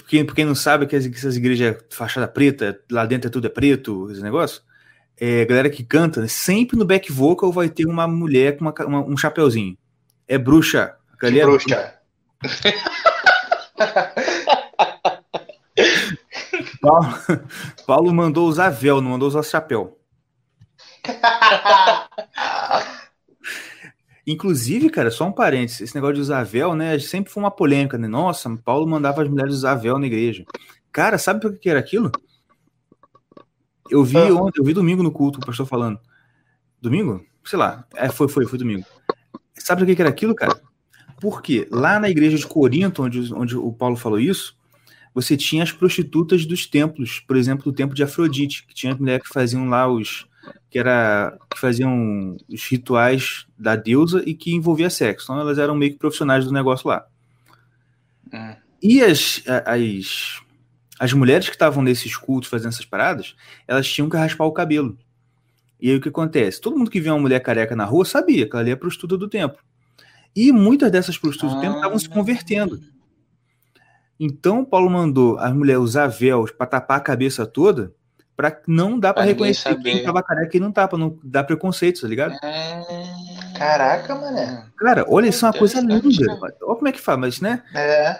Quem, 0.08 0.24
quem 0.26 0.44
não 0.44 0.54
sabe 0.54 0.86
que 0.86 0.94
as- 0.94 1.06
que 1.06 1.16
essas 1.16 1.36
igrejas 1.36 1.76
fachada 1.90 2.28
preta, 2.28 2.80
lá 2.90 3.04
dentro 3.06 3.28
é 3.28 3.30
tudo 3.30 3.46
é 3.46 3.50
preto, 3.50 4.10
esse 4.10 4.22
negócio. 4.22 4.62
É, 5.18 5.44
galera 5.46 5.70
que 5.70 5.82
canta, 5.82 6.20
né, 6.20 6.28
sempre 6.28 6.76
no 6.76 6.84
back 6.84 7.10
vocal 7.10 7.50
vai 7.50 7.68
ter 7.70 7.86
uma 7.86 8.06
mulher 8.06 8.56
com 8.56 8.64
uma 8.66 8.74
uma- 8.86 9.04
um 9.04 9.16
chapeuzinho. 9.16 9.76
É 10.28 10.36
bruxa. 10.38 10.96
É 11.22 11.30
bruxa. 11.42 11.94
Paulo, 16.80 17.06
Paulo 17.86 18.14
mandou 18.14 18.48
usar 18.48 18.70
véu, 18.70 19.00
não 19.00 19.10
mandou 19.10 19.28
usar 19.28 19.42
chapéu. 19.42 19.98
Inclusive, 24.26 24.90
cara, 24.90 25.10
só 25.10 25.26
um 25.26 25.32
parênteses, 25.32 25.82
esse 25.82 25.94
negócio 25.94 26.16
de 26.16 26.20
usar 26.20 26.44
véu, 26.44 26.74
né, 26.74 26.98
sempre 26.98 27.32
foi 27.32 27.42
uma 27.42 27.50
polêmica, 27.50 27.96
né? 27.96 28.08
Nossa, 28.08 28.50
Paulo 28.64 28.86
mandava 28.86 29.22
as 29.22 29.28
mulheres 29.28 29.54
usar 29.54 29.76
véu 29.76 29.98
na 29.98 30.06
igreja. 30.06 30.44
Cara, 30.90 31.16
sabe 31.16 31.40
por 31.40 31.56
que 31.58 31.70
era 31.70 31.78
aquilo? 31.78 32.10
Eu 33.88 34.02
vi 34.02 34.18
Ah. 34.18 34.34
ontem, 34.34 34.60
eu 34.60 34.64
vi 34.64 34.72
domingo 34.72 35.02
no 35.02 35.12
culto, 35.12 35.38
o 35.38 35.46
pastor 35.46 35.66
falando. 35.66 36.00
Domingo? 36.80 37.24
Sei 37.44 37.56
lá. 37.56 37.86
É, 37.94 38.08
foi, 38.08 38.28
foi, 38.28 38.46
foi 38.46 38.58
domingo. 38.58 38.84
Sabe 39.54 39.86
que 39.86 39.94
que 39.94 40.02
era 40.02 40.10
aquilo, 40.10 40.34
cara? 40.34 40.60
Porque 41.20 41.66
lá 41.70 41.98
na 41.98 42.08
igreja 42.08 42.36
de 42.36 42.46
Corinto, 42.46 43.02
onde, 43.02 43.32
onde 43.32 43.56
o 43.56 43.72
Paulo 43.72 43.96
falou 43.96 44.20
isso, 44.20 44.56
você 45.14 45.36
tinha 45.36 45.62
as 45.62 45.72
prostitutas 45.72 46.44
dos 46.44 46.66
templos, 46.66 47.20
por 47.20 47.36
exemplo, 47.36 47.64
do 47.64 47.72
templo 47.72 47.94
de 47.94 48.02
Afrodite, 48.02 48.66
que 48.66 48.74
tinha 48.74 48.94
mulher 48.94 49.20
que 49.20 49.28
faziam 49.28 49.68
lá 49.68 49.88
os 49.88 50.26
que 50.70 50.78
era 50.78 51.36
que 51.50 51.58
faziam 51.58 52.36
os 52.48 52.64
rituais 52.66 53.46
da 53.58 53.74
deusa 53.74 54.22
e 54.26 54.34
que 54.34 54.54
envolvia 54.54 54.90
sexo. 54.90 55.24
Então 55.24 55.40
elas 55.40 55.58
eram 55.58 55.74
meio 55.74 55.92
que 55.92 55.98
profissionais 55.98 56.44
do 56.44 56.52
negócio 56.52 56.88
lá. 56.88 57.06
Hum. 58.32 58.56
E 58.82 59.02
as, 59.02 59.42
as, 59.64 60.40
as 60.98 61.12
mulheres 61.12 61.48
que 61.48 61.54
estavam 61.54 61.82
nesses 61.82 62.14
cultos 62.14 62.50
fazendo 62.50 62.68
essas 62.68 62.84
paradas, 62.84 63.34
elas 63.66 63.88
tinham 63.88 64.08
que 64.08 64.16
raspar 64.16 64.44
o 64.44 64.52
cabelo. 64.52 64.98
E 65.80 65.90
aí 65.90 65.96
o 65.96 66.00
que 66.00 66.08
acontece? 66.08 66.60
Todo 66.60 66.76
mundo 66.76 66.90
que 66.90 67.00
via 67.00 67.14
uma 67.14 67.20
mulher 67.20 67.40
careca 67.40 67.74
na 67.74 67.84
rua 67.84 68.04
sabia 68.04 68.46
que 68.46 68.52
ela 68.52 68.62
ali 68.62 68.70
é 68.70 68.76
prostituta 68.76 69.16
do 69.16 69.28
templo. 69.28 69.58
E 70.36 70.52
muitas 70.52 70.92
dessas 70.92 71.16
prostitutas 71.16 71.56
do 71.56 71.62
templo 71.62 71.78
estavam 71.78 71.98
se 71.98 72.08
convertendo. 72.08 72.78
Então 74.20 74.64
Paulo 74.64 74.90
mandou 74.90 75.38
as 75.38 75.52
mulheres 75.52 75.82
usar 75.82 76.06
véus 76.06 76.50
para 76.50 76.66
tapar 76.66 76.98
a 76.98 77.02
cabeça 77.02 77.46
toda, 77.46 77.92
para 78.36 78.60
não 78.66 78.98
dar 78.98 79.14
para 79.14 79.24
reconhecer 79.24 79.70
saber. 79.70 79.92
quem 79.92 80.04
tava 80.04 80.22
careca 80.22 80.46
e 80.46 80.50
quem 80.50 80.60
não 80.60 80.70
tá, 80.70 80.86
pra 80.86 80.98
não 80.98 81.18
dar 81.24 81.44
preconceito, 81.44 82.02
tá 82.02 82.08
ligado? 82.08 82.34
Caraca, 83.56 84.14
mané. 84.14 84.66
Cara, 84.76 85.06
olha, 85.08 85.28
isso 85.28 85.44
é 85.44 85.48
uma 85.48 85.58
coisa 85.58 85.80
linda. 85.80 86.38
Olha 86.62 86.76
como 86.76 86.88
é 86.88 86.92
que 86.92 87.00
faz, 87.00 87.18
mas 87.18 87.40
né? 87.40 87.62
É. 87.74 88.18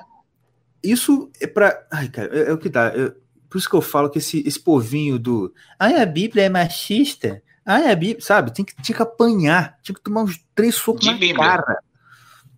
isso 0.82 1.30
é 1.40 1.46
pra. 1.46 1.86
Ai, 1.90 2.08
cara, 2.08 2.34
é, 2.34 2.48
é 2.48 2.52
o 2.52 2.58
que 2.58 2.70
dá. 2.70 2.86
É, 2.86 3.12
por 3.48 3.58
isso 3.58 3.68
que 3.68 3.76
eu 3.76 3.82
falo 3.82 4.08
que 4.08 4.18
esse, 4.18 4.42
esse 4.46 4.58
povinho 4.58 5.18
do. 5.18 5.52
Ai, 5.78 6.00
a 6.00 6.06
Bíblia 6.06 6.44
é 6.44 6.48
machista. 6.48 7.42
Ai, 7.64 7.90
a 7.90 7.96
Bíblia. 7.96 8.20
Sabe? 8.22 8.54
Tem 8.54 8.64
que, 8.64 8.74
tinha 8.82 8.96
que 8.96 9.02
apanhar. 9.02 9.78
Tinha 9.82 9.94
que 9.94 10.02
tomar 10.02 10.22
uns 10.22 10.40
três 10.54 10.74
socos 10.74 11.02
De 11.02 11.10
na 11.10 11.18
Bíblia. 11.18 11.36
cara. 11.36 11.78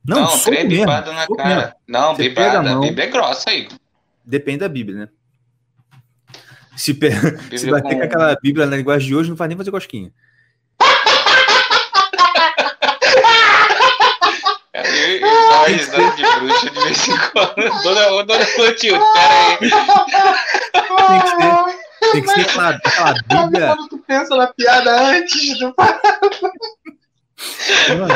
Não, 0.09 0.27
soco 0.29 0.45
três 0.45 0.65
mesmo, 0.69 0.81
bipadas 0.85 1.15
na 1.15 1.21
soco 1.23 1.37
cara. 1.37 1.55
mesmo. 1.57 1.73
Não, 1.87 2.15
Você 2.17 2.31
pega 2.31 2.41
a 2.47 2.51
bipada. 2.59 2.71
mão. 2.71 2.81
Bíblia 2.81 3.05
é 3.05 3.09
grossa 3.09 3.51
aí. 3.51 3.69
Depende 4.25 4.59
da 4.59 4.69
Bíblia, 4.69 4.99
né? 4.99 5.09
Se, 6.77 6.95
pe- 6.95 7.11
se 7.57 7.67
Bíblia 7.67 7.73
bater 7.73 7.91
com 7.95 7.99
com- 7.99 8.05
aquela 8.05 8.37
Bíblia 8.43 8.67
na 8.67 8.77
linguagem 8.77 9.09
de 9.09 9.15
hoje, 9.17 9.31
não 9.31 9.37
faz 9.37 9.49
nem 9.49 9.57
fazer 9.59 9.71
cosquinha. 9.71 10.11
Dou 15.21 15.31
uma 15.59 15.67
risada 15.67 16.11
de 16.17 16.23
bruxa 16.23 16.71
de 16.71 16.81
vez 16.81 17.09
em 17.09 17.19
quando. 17.33 17.55
Dona, 17.83 18.25
dona 18.25 18.47
Clotilde, 18.47 19.05
pera 19.13 19.35
aí. 19.39 19.59
Tem 21.09 21.21
que 21.21 21.29
ser, 21.29 22.13
tem 22.13 22.23
que 22.23 22.29
ser 22.29 22.41
aquela, 22.43 22.71
aquela 22.71 23.13
Bíblia. 23.47 23.67
Quando 23.67 23.89
tu 23.89 23.99
pensa 23.99 24.37
na 24.37 24.47
piada 24.49 25.01
antes 25.11 25.59
do. 25.59 25.75
Mano, 27.89 28.15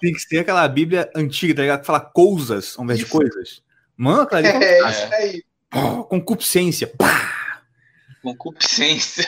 tem 0.00 0.12
que 0.12 0.20
ser 0.20 0.38
aquela 0.38 0.66
Bíblia 0.68 1.10
antiga, 1.14 1.54
tá 1.54 1.62
ligado? 1.62 1.80
Que 1.80 1.86
fala 1.86 2.00
coisas 2.00 2.74
ao 2.78 2.84
invés 2.84 2.98
de 2.98 3.04
Isso. 3.04 3.12
coisas. 3.16 3.62
Mano, 3.96 4.22
aquela 4.22 4.40
ali 4.40 4.48
É 4.48 4.82
com 4.82 4.88
isso 4.88 5.14
aí. 5.14 5.44
pô, 5.70 6.04
concupiscência. 6.04 6.86
Pá! 6.98 7.62
Concupiscência. 8.22 9.26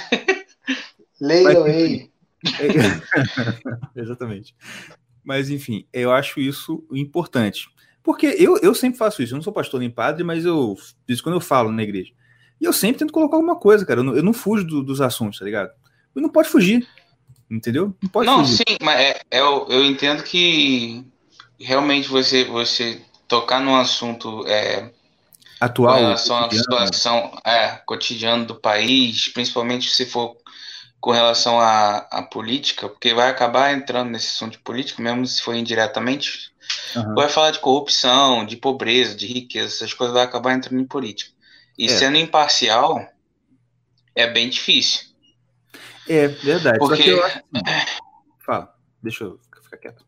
Leia 1.21 1.63
aí. 1.65 2.11
É- 2.61 4.01
Exatamente. 4.01 4.55
Mas, 5.25 5.51
enfim, 5.51 5.87
eu 5.93 6.13
acho 6.13 6.41
isso 6.41 6.85
importante. 6.93 7.69
Porque 8.03 8.27
eu, 8.39 8.57
eu 8.59 8.75
sempre 8.75 8.99
faço 8.99 9.23
isso. 9.23 9.33
Eu 9.35 9.37
não 9.37 9.43
sou 9.43 9.53
pastor 9.53 9.81
nem 9.81 9.91
padre, 9.91 10.23
mas 10.23 10.45
eu. 10.45 10.77
Isso 11.09 11.23
quando 11.23 11.35
eu 11.35 11.41
falo 11.41 11.73
na 11.73 11.83
igreja. 11.83 12.13
E 12.61 12.65
eu 12.65 12.73
sempre 12.73 12.99
tento 13.01 13.13
colocar 13.13 13.37
alguma 13.37 13.57
coisa, 13.59 13.85
cara. 13.85 14.01
Eu 14.01 14.05
não, 14.05 14.17
eu 14.17 14.23
não 14.23 14.33
fujo 14.33 14.65
do- 14.65 14.83
dos 14.83 15.01
assuntos, 15.01 15.39
tá 15.39 15.45
ligado? 15.45 15.71
E 16.15 16.21
não 16.21 16.31
pode 16.31 16.49
fugir. 16.49 16.87
Entendeu? 17.51 17.95
Não 18.03 18.09
pode 18.11 18.27
Não, 18.27 18.45
fugir. 18.45 18.57
sim, 18.57 18.77
mas 18.83 19.01
é, 19.01 19.21
é, 19.31 19.41
eu, 19.41 19.67
eu 19.69 19.85
entendo 19.85 20.23
que 20.23 21.05
realmente 21.59 22.09
você, 22.09 22.45
você 22.45 23.01
tocar 23.29 23.61
num 23.61 23.77
assunto 23.77 24.45
é, 24.47 24.91
com 25.61 25.65
Atual. 25.65 25.97
relação 25.97 26.37
à 26.39 26.51
situação 26.51 27.39
é, 27.45 27.69
cotidiana 27.87 28.45
do 28.45 28.57
país, 28.57 29.29
principalmente 29.29 29.89
se 29.91 30.07
for 30.07 30.37
com 31.01 31.13
relação 31.13 31.61
à, 31.61 31.99
à 32.11 32.23
política, 32.23 32.89
porque 32.89 33.15
vai 33.15 33.31
acabar 33.31 33.73
entrando 33.73 34.11
nesse 34.11 34.29
assunto 34.29 34.53
de 34.53 34.59
política, 34.59 35.01
mesmo 35.01 35.25
se 35.27 35.41
for 35.41 35.55
indiretamente, 35.55 36.51
Aham. 36.97 37.15
vai 37.15 37.29
falar 37.29 37.53
de 37.53 37.61
corrupção, 37.61 38.45
de 38.45 38.57
pobreza, 38.57 39.15
de 39.15 39.27
riqueza, 39.27 39.77
essas 39.77 39.95
coisas 39.95 40.15
vai 40.15 40.25
acabar 40.25 40.55
entrando 40.55 40.81
em 40.81 40.87
política. 40.87 41.31
E 41.79 41.85
É. 41.85 41.89
sendo 41.89 42.17
imparcial, 42.17 43.01
é 44.17 44.27
bem 44.27 44.49
difícil. 44.49 45.06
É, 46.09 46.29
verdade. 46.29 46.79
Só 46.79 46.87
Porque- 46.89 47.03
que 47.03 47.09
eu 47.11 47.25
acho. 47.25 47.43
Fala, 48.45 48.75
deixa 49.03 49.25
eu 49.25 49.41
ficar 49.63 49.77
quieto. 49.79 50.05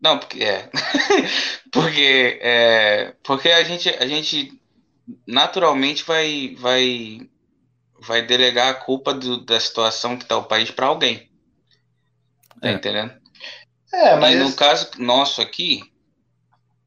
Não, 0.00 0.18
porque 0.18 0.42
é. 0.44 0.70
porque 1.72 2.38
é, 2.42 3.14
porque 3.22 3.48
a 3.50 3.62
gente 3.64 3.88
a 3.88 4.06
gente 4.06 4.60
naturalmente 5.26 6.04
vai 6.04 6.54
vai 6.58 7.20
vai 8.00 8.22
delegar 8.22 8.68
a 8.70 8.74
culpa 8.74 9.14
do- 9.14 9.42
da 9.44 9.58
situação 9.58 10.16
que 10.16 10.24
está 10.24 10.36
o 10.36 10.44
país 10.44 10.70
para 10.70 10.86
alguém. 10.86 11.30
Tá 12.60 12.68
É. 12.68 12.72
entendendo? 12.72 13.14
É, 13.92 14.14
E 14.14 14.20
mas 14.20 14.38
no 14.38 14.52
caso 14.54 14.90
nosso 14.98 15.40
aqui, 15.40 15.82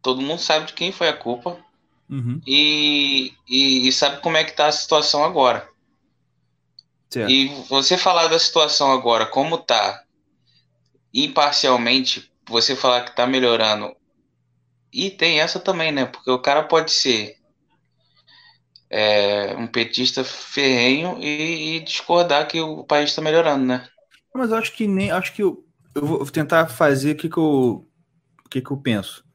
todo 0.01 0.21
mundo 0.21 0.39
sabe 0.41 0.67
de 0.67 0.73
quem 0.73 0.91
foi 0.91 1.07
a 1.07 1.13
culpa 1.17 1.57
Uhum. 2.09 2.39
e, 2.45 3.33
e, 3.47 3.87
e 3.87 3.91
sabe 3.91 4.21
como 4.21 4.37
é 4.37 4.43
que 4.43 4.51
tá 4.53 4.67
a 4.67 4.71
situação 4.71 5.23
agora. 5.23 5.67
Certo. 7.09 7.31
E 7.31 7.47
você 7.69 7.97
falar 7.97 8.27
da 8.27 8.37
situação 8.37 8.91
agora, 8.91 9.25
como 9.25 9.57
tá, 9.57 10.03
imparcialmente, 11.13 12.31
você 12.47 12.75
falar 12.75 13.05
que 13.05 13.15
tá 13.15 13.25
melhorando. 13.25 13.95
E 14.91 15.09
tem 15.09 15.39
essa 15.39 15.59
também, 15.59 15.91
né? 15.91 16.05
Porque 16.05 16.29
o 16.29 16.39
cara 16.39 16.63
pode 16.63 16.91
ser 16.91 17.37
é, 18.89 19.55
um 19.57 19.67
petista 19.67 20.23
ferrenho 20.23 21.17
e, 21.19 21.77
e 21.77 21.79
discordar 21.81 22.47
que 22.47 22.59
o 22.59 22.83
país 22.83 23.09
está 23.09 23.21
melhorando, 23.21 23.65
né? 23.65 23.87
Mas 24.33 24.51
eu 24.51 24.57
acho 24.57 24.73
que 24.73 24.87
nem. 24.87 25.11
Acho 25.11 25.33
que 25.33 25.43
eu, 25.43 25.65
eu 25.95 26.05
vou 26.05 26.25
tentar 26.25 26.67
fazer 26.67 27.11
o 27.11 27.15
que, 27.15 27.29
que 27.29 27.37
eu. 27.37 27.87
O 28.45 28.49
que, 28.49 28.61
que 28.61 28.71
eu 28.71 28.77
penso. 28.77 29.25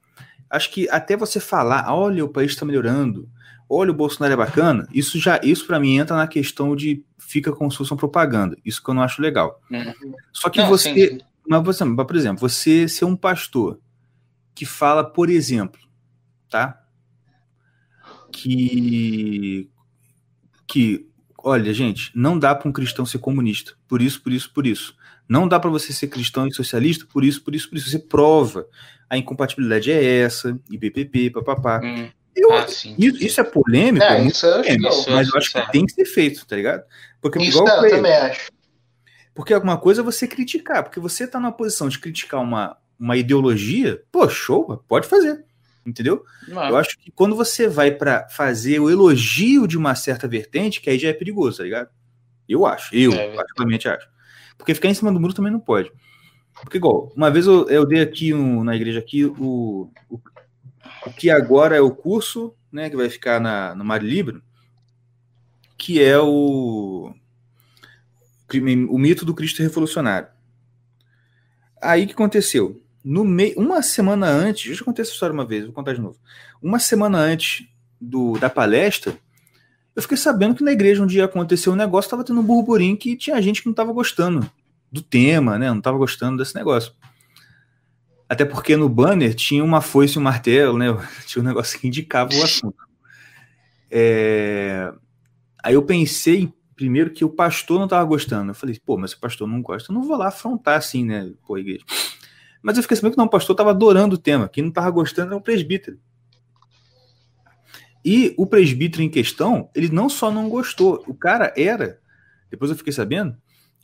Acho 0.49 0.71
que 0.71 0.89
até 0.91 1.17
você 1.17 1.41
falar, 1.41 1.93
olha, 1.93 2.25
o 2.25 2.29
país 2.29 2.53
está 2.53 2.65
melhorando, 2.65 3.29
olha, 3.75 3.91
o 3.91 3.95
Bolsonaro 3.95 4.35
é 4.35 4.37
bacana, 4.37 4.87
isso 4.93 5.19
já, 5.19 5.41
isso 5.43 5.67
para 5.67 5.81
mim 5.81 5.97
entra 5.97 6.17
na 6.17 6.27
questão 6.27 6.77
de 6.77 7.05
fica 7.19 7.51
como 7.53 7.71
se 7.71 7.79
fosse 7.79 7.91
uma 7.93 7.97
propaganda. 7.97 8.57
Isso 8.65 8.83
que 8.83 8.91
eu 8.91 8.95
não 8.95 9.03
acho 9.03 9.23
legal. 9.23 9.61
Uhum. 9.71 10.15
Só 10.33 10.51
que 10.51 10.61
Não, 10.61 10.69
você. 10.69 10.93
sim, 10.93 11.19
sim. 11.19 11.21
Mas, 11.49 11.65
você, 11.65 11.85
por 11.85 12.17
exemplo, 12.17 12.41
você 12.41 12.87
ser 12.87 13.05
um 13.05 13.17
pastor 13.17 13.81
que 14.55 14.67
fala, 14.67 15.03
por 15.03 15.31
exemplo, 15.31 15.81
tá? 16.51 16.81
Que. 18.31 19.71
Que. 20.67 21.09
Olha, 21.39 21.73
gente, 21.73 22.13
não 22.15 22.39
dá 22.39 22.55
para 22.55 22.69
um 22.69 22.73
cristão 22.73 23.05
ser 23.05 23.19
comunista. 23.19 23.73
Por 23.89 24.01
isso, 24.01 24.23
por 24.23 24.33
isso, 24.33 24.53
por 24.53 24.67
isso. 24.67 24.95
Não 25.29 25.49
dá 25.49 25.59
para 25.59 25.71
você 25.71 25.93
ser 25.93 26.09
cristão 26.09 26.47
e 26.47 26.53
socialista, 26.53 27.07
por 27.11 27.25
isso, 27.25 27.43
por 27.43 27.55
isso, 27.55 27.69
por 27.69 27.79
isso. 27.79 27.91
Você 27.91 27.99
prova. 27.99 28.67
A 29.09 29.19
incompatibilidade 29.19 29.91
é 29.91 30.21
essa, 30.21 30.59
e 30.71 30.79
PPP, 30.79 31.31
papapá. 31.31 31.81
Hum, 31.83 32.09
Eu, 32.35 32.53
ah, 32.53 32.67
sim. 32.69 32.95
isso, 32.99 33.23
isso 33.23 33.41
é 33.41 33.45
polêmico, 33.45 34.05
é 34.05 34.21
é, 34.21 34.25
isso 34.27 34.47
eu 34.47 34.55
acho 34.61 34.63
polêmico, 34.69 34.89
Isso 34.95 35.09
não. 35.11 35.17
mas 35.17 35.29
eu 35.29 35.37
acho 35.39 35.47
que 35.49 35.53
certo. 35.59 35.71
tem 35.71 35.85
que 35.87 35.93
ser 35.93 36.05
feito, 36.07 36.47
tá 36.47 36.57
ligado? 36.57 36.83
Porque 37.21 37.39
Isso 37.39 37.51
igual 37.59 37.65
tá, 37.67 37.79
foi- 37.79 37.89
eu 37.93 37.97
também 37.97 38.13
acho. 38.15 38.51
porque 39.35 39.53
alguma 39.55 39.77
coisa 39.79 40.01
é 40.01 40.05
você 40.05 40.27
criticar, 40.27 40.83
porque 40.83 40.99
você 41.01 41.27
tá 41.27 41.39
numa 41.39 41.53
posição 41.53 41.89
de 41.89 41.99
criticar 41.99 42.41
uma, 42.41 42.77
uma 42.99 43.17
ideologia, 43.17 44.03
pô, 44.11 44.29
show, 44.29 44.83
pode 44.89 45.07
fazer. 45.07 45.45
Entendeu? 45.85 46.25
Não, 46.47 46.69
Eu 46.69 46.77
acho 46.77 46.97
que 46.97 47.11
quando 47.11 47.35
você 47.35 47.67
vai 47.67 47.91
pra 47.91 48.29
fazer 48.29 48.79
o 48.79 48.89
elogio 48.89 49.67
de 49.67 49.77
uma 49.77 49.95
certa 49.97 50.29
vertente, 50.29 50.81
que 50.81 50.89
aí 50.89 50.97
já 50.99 51.09
é 51.09 51.13
perigoso, 51.13 51.59
tá 51.59 51.65
ligado? 51.65 51.89
Eu 52.49 52.65
acho, 52.65 52.95
eu 52.95 53.13
É, 53.13 53.35
particularmente 53.35 53.89
acho. 53.89 54.07
Porque 54.57 54.75
ficar 54.75 54.89
em 54.89 54.95
cima 54.95 55.11
do 55.13 55.19
muro 55.19 55.35
também 55.35 55.51
não 55.51 55.59
pode. 55.59 55.91
Porque, 56.63 56.77
igual, 56.77 57.11
uma 57.17 57.31
vez 57.33 57.47
eu, 57.47 57.69
eu 57.69 57.85
dei 57.85 58.01
aqui 58.01 58.33
um- 58.33 58.63
na 58.63 58.77
igreja 58.77 59.01
aqui 59.01 59.25
o, 59.25 59.91
o, 60.09 60.21
o 61.07 61.11
que 61.11 61.31
agora 61.31 61.77
é 61.77 61.81
o 61.81 61.91
curso, 61.91 62.55
né, 62.71 62.89
que 62.89 62.97
vai 62.97 63.09
ficar 63.09 63.41
na, 63.41 63.75
no 63.75 63.85
Mar 63.85 64.03
Livre, 64.03 64.43
que 65.77 66.03
é 66.03 66.19
o, 66.19 67.13
o 68.89 68.99
mito 68.99 69.25
do 69.25 69.35
Cristo 69.35 69.63
revolucionário. 69.63 70.29
Aí 71.81 72.07
que 72.07 72.13
aconteceu? 72.13 72.81
No 73.05 73.25
meio, 73.25 73.59
uma 73.59 73.83
semana 73.83 74.29
antes, 74.29 74.71
eu 74.71 74.75
já 74.77 74.85
contei 74.85 75.03
essa 75.03 75.11
história 75.11 75.35
uma 75.35 75.45
vez, 75.45 75.65
vou 75.65 75.73
contar 75.73 75.95
de 75.95 76.01
novo. 76.01 76.17
Uma 76.63 76.79
semana 76.79 77.19
antes 77.19 77.67
do, 78.01 78.39
da 78.39 78.49
palestra, 78.49 79.19
eu 79.95 80.03
fiquei 80.03 80.17
sabendo 80.17 80.55
que 80.55 80.63
na 80.63 80.73
igreja 80.73 81.03
um 81.03 81.07
dia 81.07 81.25
aconteceu 81.25 81.73
um 81.73 81.77
negócio, 81.77 82.11
tava 82.11 82.25
tendo 82.25 82.41
um 82.41 82.45
burburinho 82.45 82.97
que 82.97 83.17
tinha 83.17 83.43
gente 83.43 83.61
que 83.61 83.67
não 83.67 83.75
tava 83.75 83.93
gostando 83.93 84.49
do 84.91 85.03
tema, 85.03 85.59
né? 85.59 85.69
Não 85.69 85.81
tava 85.81 85.99
gostando 85.99 86.39
desse 86.39 86.55
negócio. 86.55 86.93
Até 88.33 88.47
porque 88.47 88.79
no 88.79 88.89
banner 88.89 89.35
tinha 89.35 89.63
uma 89.63 89.83
foice 89.83 90.17
e 90.17 90.19
um 90.19 90.23
martelo, 90.23 90.79
né? 90.79 90.87
Tinha 91.27 91.43
um 91.43 91.47
negócio 91.47 91.79
que 91.79 91.87
indicava 91.87 92.33
o 92.33 92.43
assunto. 92.43 92.83
É, 93.91 94.91
Aí 95.63 95.75
eu 95.75 95.83
pensei 95.83 96.51
primeiro 96.75 97.11
que 97.11 97.27
o 97.27 97.29
pastor 97.29 97.79
não 97.79 97.87
tava 97.87 98.03
gostando. 98.07 98.53
Eu 98.53 98.55
falei, 98.55 98.81
pô, 98.83 98.97
mas 98.97 99.11
se 99.11 99.19
o 99.19 99.21
pastor 99.21 99.47
não 99.47 99.61
gosta, 99.61 99.93
eu 99.93 99.95
não 99.95 100.03
vou 100.03 100.17
lá 100.17 100.29
afrontar 100.29 100.79
assim, 100.79 101.05
né? 101.05 101.31
Pô, 101.47 101.59
igreja. 101.59 101.85
Mas 102.63 102.79
eu 102.79 102.83
fiquei 102.83 102.97
sabendo 102.97 103.13
que 103.13 103.19
não, 103.19 103.27
o 103.27 103.31
pastor 103.31 103.55
tava 103.55 103.69
adorando 103.69 104.15
o 104.15 104.19
tema. 104.19 104.49
Quem 104.49 104.65
não 104.65 104.71
tava 104.71 104.91
gostando 104.91 105.29
era 105.29 105.37
o 105.37 105.43
presbítero. 105.43 106.01
E 108.03 108.33
o 108.39 108.47
presbítero 108.47 109.03
em 109.03 109.11
questão, 109.11 109.69
ele 109.75 109.91
não 109.91 110.09
só 110.09 110.31
não 110.31 110.49
gostou, 110.49 111.05
o 111.07 111.13
cara 111.13 111.53
era, 111.55 112.01
depois 112.51 112.71
eu 112.71 112.79
fiquei 112.79 112.95
sabendo, 112.95 113.37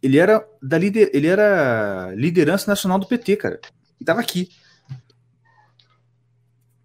ele 0.02 0.16
era 0.16 0.42
da 0.62 0.78
lider, 0.78 1.10
ele 1.12 1.26
era 1.26 2.14
liderança 2.16 2.70
nacional 2.70 2.98
do 2.98 3.06
PT, 3.06 3.36
cara. 3.36 3.60
E 4.00 4.04
tava 4.04 4.20
aqui. 4.20 4.48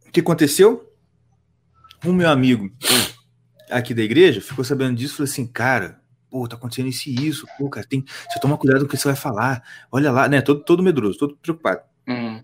O 0.07 0.11
que 0.11 0.19
aconteceu? 0.19 0.89
Um 2.05 2.13
meu 2.13 2.29
amigo 2.29 2.69
aqui 3.69 3.93
da 3.93 4.01
igreja 4.01 4.41
ficou 4.41 4.63
sabendo 4.63 4.95
disso 4.95 5.13
e 5.13 5.17
falou 5.17 5.29
assim, 5.29 5.47
cara, 5.47 5.99
pô, 6.29 6.47
tá 6.47 6.55
acontecendo 6.55 6.87
isso 6.87 7.09
e 7.09 7.27
isso, 7.27 7.47
pô, 7.57 7.69
cara, 7.69 7.85
tem, 7.87 8.03
você 8.29 8.39
toma 8.39 8.57
cuidado 8.57 8.81
com 8.81 8.85
o 8.85 8.89
que 8.89 8.97
você 8.97 9.07
vai 9.07 9.15
falar, 9.15 9.63
olha 9.91 10.11
lá, 10.11 10.27
né, 10.27 10.41
todo, 10.41 10.63
todo 10.63 10.83
medroso, 10.83 11.17
todo 11.17 11.37
preocupado. 11.37 11.81
Hum, 12.07 12.43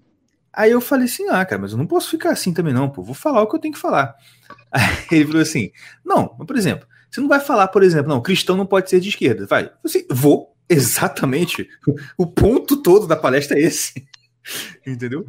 Aí 0.51 0.71
eu 0.71 0.81
falei 0.81 1.05
assim, 1.05 1.27
ah, 1.29 1.45
cara, 1.45 1.61
mas 1.61 1.71
eu 1.71 1.77
não 1.77 1.85
posso 1.85 2.09
ficar 2.09 2.31
assim 2.31 2.53
também 2.53 2.73
não, 2.73 2.89
pô, 2.89 3.03
vou 3.03 3.13
falar 3.13 3.41
o 3.41 3.47
que 3.47 3.55
eu 3.55 3.59
tenho 3.59 3.73
que 3.73 3.79
falar. 3.79 4.15
Aí 4.71 5.19
ele 5.19 5.25
falou 5.25 5.41
assim, 5.41 5.71
não, 6.03 6.35
mas 6.37 6.47
por 6.47 6.57
exemplo, 6.57 6.87
você 7.09 7.21
não 7.21 7.27
vai 7.27 7.39
falar, 7.39 7.67
por 7.67 7.83
exemplo, 7.83 8.09
não, 8.09 8.21
cristão 8.21 8.57
não 8.57 8.65
pode 8.65 8.89
ser 8.89 8.99
de 8.99 9.09
esquerda, 9.09 9.45
vai. 9.45 9.65
Eu 9.65 9.71
assim, 9.85 10.05
vou, 10.09 10.55
exatamente, 10.67 11.69
o 12.17 12.25
ponto 12.25 12.81
todo 12.81 13.07
da 13.07 13.15
palestra 13.15 13.57
é 13.57 13.61
esse, 13.61 14.07
entendeu? 14.85 15.25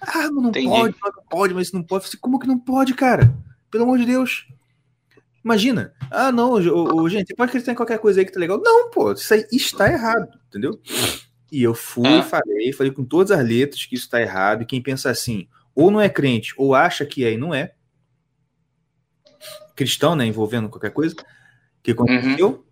Ah, 0.00 0.30
não 0.30 0.48
Entendi. 0.48 0.68
pode, 0.68 0.94
mas 1.00 1.14
não 1.14 1.22
pode, 1.24 1.54
mas 1.54 1.72
não 1.72 1.82
pode. 1.82 2.04
Falei, 2.04 2.18
Como 2.20 2.38
que 2.38 2.46
não 2.46 2.58
pode, 2.58 2.94
cara? 2.94 3.34
Pelo 3.70 3.84
amor 3.84 3.98
de 3.98 4.06
Deus. 4.06 4.46
Imagina. 5.44 5.92
Ah, 6.10 6.32
não, 6.32 6.52
o, 6.54 7.02
o, 7.02 7.08
gente, 7.08 7.28
você 7.28 7.34
pode 7.34 7.50
acreditar 7.50 7.72
em 7.72 7.76
qualquer 7.76 7.98
coisa 7.98 8.20
aí 8.20 8.26
que 8.26 8.32
tá 8.32 8.40
legal. 8.40 8.60
Não, 8.62 8.90
pô, 8.90 9.12
isso 9.12 9.32
aí 9.34 9.46
está 9.52 9.90
errado, 9.90 10.28
entendeu? 10.48 10.80
E 11.52 11.62
eu 11.62 11.74
fui, 11.74 12.18
ah. 12.18 12.22
falei, 12.22 12.72
falei 12.72 12.92
com 12.92 13.04
todas 13.04 13.30
as 13.30 13.46
letras 13.46 13.84
que 13.84 13.94
isso 13.94 14.04
está 14.04 14.20
errado. 14.20 14.62
E 14.62 14.66
quem 14.66 14.80
pensa 14.80 15.10
assim, 15.10 15.46
ou 15.74 15.90
não 15.90 16.00
é 16.00 16.08
crente, 16.08 16.54
ou 16.56 16.74
acha 16.74 17.04
que 17.04 17.24
é 17.24 17.32
e 17.32 17.36
não 17.36 17.52
é, 17.52 17.74
cristão, 19.74 20.14
né, 20.16 20.24
envolvendo 20.24 20.68
qualquer 20.68 20.90
coisa, 20.90 21.14
que 21.82 21.90
aconteceu, 21.90 22.48
uhum. 22.48 22.62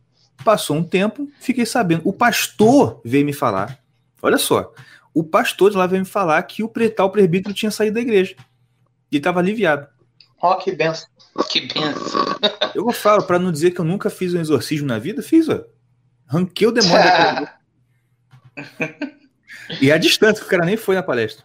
passou 0.45 0.77
um 0.77 0.85
tempo, 0.85 1.29
fiquei 1.41 1.67
sabendo. 1.67 2.03
O 2.05 2.13
pastor 2.13 3.01
veio 3.05 3.27
me 3.27 3.33
falar, 3.33 3.79
olha 4.23 4.39
só, 4.39 4.73
o 5.15 5.23
pastor 5.23 5.71
de 5.71 5.77
lá 5.77 5.87
veio 5.87 6.01
me 6.03 6.09
falar 6.09 6.43
que 6.43 6.63
o 6.63 6.69
pretal 6.69 7.11
presbítero 7.11 7.55
tinha 7.55 7.71
saído 7.71 7.95
da 7.95 8.01
igreja. 8.01 8.35
E 9.11 9.19
estava 9.19 9.41
aliviado. 9.41 9.87
Ó, 10.41 10.53
oh, 10.53 10.57
que 10.57 10.73
benção. 10.73 11.09
Que 11.49 11.61
benção. 11.61 12.25
Eu 12.75 12.91
falo, 12.93 13.23
para 13.25 13.39
não 13.39 13.53
dizer 13.53 13.73
que 13.73 13.81
eu 13.81 13.85
nunca 13.85 14.09
fiz 14.09 14.33
um 14.33 14.41
exorcismo 14.41 14.87
na 14.87 14.99
vida, 14.99 15.23
fiz, 15.23 15.47
ó. 15.49 15.63
Ranquei 16.27 16.67
o 16.67 16.73
demônio 16.73 17.05
da 17.05 17.59
E 19.81 19.93
a 19.93 19.99
distância, 19.99 20.41
que 20.41 20.47
o 20.47 20.51
cara 20.51 20.65
nem 20.65 20.77
foi 20.77 20.95
na 20.95 21.03
palestra. 21.03 21.45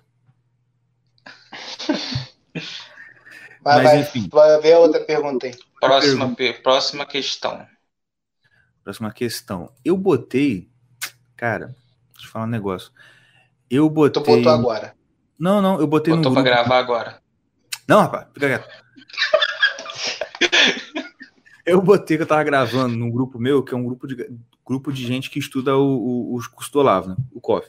Mas, 3.64 3.84
Mas 3.84 4.08
enfim. 4.08 4.30
Vai 4.32 4.60
ver 4.62 4.74
a 4.74 4.80
outra 4.80 5.04
pergunta 5.04 5.48
aí. 5.48 5.56
Próxima, 5.80 6.36
próxima 6.64 7.06
questão. 7.06 7.68
Próxima 8.84 9.12
questão. 9.12 9.72
Eu 9.84 9.98
botei. 9.98 10.70
Cara, 11.36 11.76
deixa 12.14 12.28
eu 12.28 12.32
falar 12.32 12.46
um 12.46 12.50
negócio. 12.50 12.92
Eu 13.70 13.90
botei. 13.90 14.22
Tu 14.22 14.26
botou 14.26 14.52
agora. 14.52 14.94
Não, 15.40 15.62
não, 15.62 15.80
eu 15.80 15.88
botei 15.88 16.14
Botou 16.14 16.32
no. 16.32 16.36
Botou 16.36 16.44
pra 16.44 16.52
gravar 16.52 16.80
agora. 16.80 17.22
Não, 17.88 18.02
rapaz, 18.02 18.28
fica 18.34 18.48
quieto. 18.48 18.68
eu 21.66 21.82
botei 21.82 22.18
que 22.18 22.24
eu 22.24 22.28
tava 22.28 22.44
gravando 22.44 22.96
num 22.96 23.12
grupo 23.12 23.40
meu, 23.40 23.64
que 23.64 23.74
é 23.74 23.78
um 23.78 23.84
grupo 23.84 24.08
de, 24.08 24.30
grupo 24.66 24.92
de 24.92 25.06
gente 25.06 25.30
que 25.30 25.40
estuda 25.40 25.78
o, 25.78 25.84
o, 25.84 26.36
os 26.36 26.48
Custolavo, 26.48 27.10
né? 27.10 27.16
O 27.34 27.40
COF. 27.40 27.68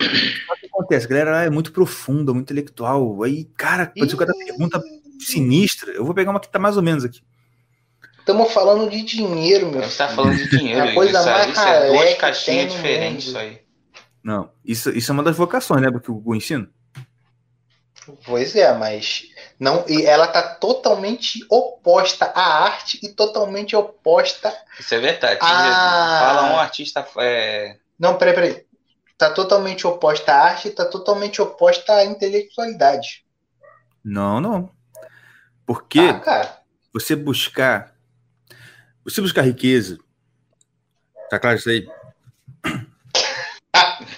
O 0.00 0.56
que 0.56 0.66
acontece? 0.66 1.06
A 1.06 1.08
galera 1.08 1.44
é 1.44 1.50
muito 1.50 1.72
profunda, 1.72 2.32
muito 2.32 2.46
intelectual. 2.46 3.22
Aí, 3.22 3.44
cara, 3.56 3.92
pode 3.96 4.10
ser 4.10 4.16
cada 4.16 4.34
pergunta 4.34 4.82
sinistra. 5.20 5.92
Eu 5.92 6.04
vou 6.04 6.14
pegar 6.14 6.30
uma 6.30 6.40
que 6.40 6.48
tá 6.48 6.58
mais 6.58 6.76
ou 6.76 6.82
menos 6.82 7.04
aqui. 7.04 7.20
Estamos 8.18 8.52
falando 8.52 8.90
de 8.90 9.02
dinheiro, 9.02 9.70
meu. 9.70 9.82
Você 9.82 9.98
tá 9.98 10.08
falando 10.08 10.36
de 10.36 10.48
dinheiro. 10.48 10.80
É 10.80 10.90
a 10.90 10.94
coisa 10.94 11.18
isso, 11.18 11.28
mais 11.28 11.50
isso 11.50 11.60
é 11.60 11.88
duas 11.88 12.14
caixinhas 12.14 12.72
diferentes, 12.72 13.26
isso 13.28 13.38
aí. 13.38 13.63
Não, 14.24 14.50
isso, 14.64 14.88
isso 14.90 15.10
é 15.10 15.12
uma 15.12 15.22
das 15.22 15.36
vocações, 15.36 15.82
né? 15.82 15.90
Porque 15.90 16.10
o 16.10 16.34
ensino. 16.34 16.66
Pois 18.24 18.56
é, 18.56 18.72
mas 18.76 19.24
não, 19.58 19.84
e 19.86 20.04
ela 20.04 20.26
tá 20.26 20.42
totalmente 20.56 21.44
oposta 21.50 22.26
à 22.26 22.64
arte 22.64 22.98
e 23.02 23.10
totalmente 23.10 23.76
oposta. 23.76 24.54
Isso 24.80 24.94
é 24.94 24.98
verdade. 24.98 25.38
A... 25.42 26.18
Fala 26.20 26.54
um 26.54 26.58
artista. 26.58 27.06
É... 27.18 27.76
Não, 27.98 28.16
peraí, 28.16 28.34
peraí. 28.34 28.66
Tá 29.16 29.30
totalmente 29.30 29.86
oposta 29.86 30.32
à 30.32 30.44
arte 30.44 30.68
e 30.68 30.70
tá 30.70 30.84
totalmente 30.86 31.40
oposta 31.40 31.94
à 31.94 32.04
intelectualidade. 32.04 33.24
Não, 34.02 34.40
não. 34.40 34.70
Porque 35.64 36.00
ah, 36.00 36.58
você 36.92 37.14
buscar. 37.14 37.94
Você 39.04 39.20
buscar 39.20 39.42
riqueza. 39.42 39.98
Tá 41.30 41.38
claro 41.38 41.56
isso 41.56 41.70
aí? 41.70 41.86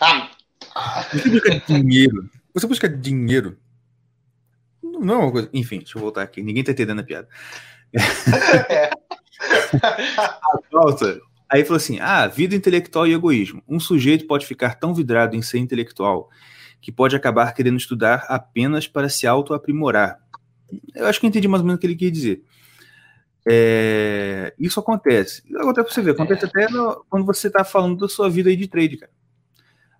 Você 1.12 1.28
busca 1.30 1.60
dinheiro. 1.66 2.30
Você 2.54 2.66
busca 2.66 2.88
dinheiro. 2.88 3.58
Não 4.82 5.14
é 5.14 5.18
uma 5.18 5.32
coisa. 5.32 5.48
Enfim, 5.52 5.78
deixa 5.78 5.96
eu 5.96 6.02
voltar 6.02 6.22
aqui. 6.22 6.42
Ninguém 6.42 6.64
tá 6.64 6.72
entendendo 6.72 7.00
a 7.00 7.04
piada. 7.04 7.28
É. 7.92 8.90
a. 10.72 11.20
Aí 11.48 11.64
falou 11.64 11.76
assim: 11.76 11.98
ah, 12.00 12.26
vida 12.26 12.54
intelectual 12.54 13.06
e 13.06 13.12
egoísmo. 13.12 13.62
Um 13.68 13.78
sujeito 13.78 14.26
pode 14.26 14.46
ficar 14.46 14.74
tão 14.74 14.94
vidrado 14.94 15.36
em 15.36 15.42
ser 15.42 15.58
intelectual 15.58 16.28
que 16.80 16.92
pode 16.92 17.16
acabar 17.16 17.52
querendo 17.52 17.76
estudar 17.76 18.26
apenas 18.28 18.86
para 18.86 19.08
se 19.08 19.26
auto-aprimorar. 19.26 20.18
Eu 20.94 21.06
acho 21.06 21.18
que 21.18 21.26
eu 21.26 21.28
entendi 21.28 21.48
mais 21.48 21.60
ou 21.60 21.66
menos 21.66 21.78
o 21.78 21.80
que 21.80 21.86
ele 21.86 21.96
queria 21.96 22.12
dizer. 22.12 22.42
É, 23.48 24.52
isso 24.58 24.78
acontece. 24.78 25.42
Acontece 25.56 25.86
pra 25.86 25.94
você 25.94 26.02
ver, 26.02 26.10
acontece 26.12 26.44
até 26.44 26.68
no, 26.68 27.04
quando 27.08 27.24
você 27.24 27.46
está 27.46 27.64
falando 27.64 27.96
da 27.98 28.08
sua 28.08 28.28
vida 28.28 28.50
aí 28.50 28.56
de 28.56 28.68
trade, 28.68 28.96
cara 28.96 29.12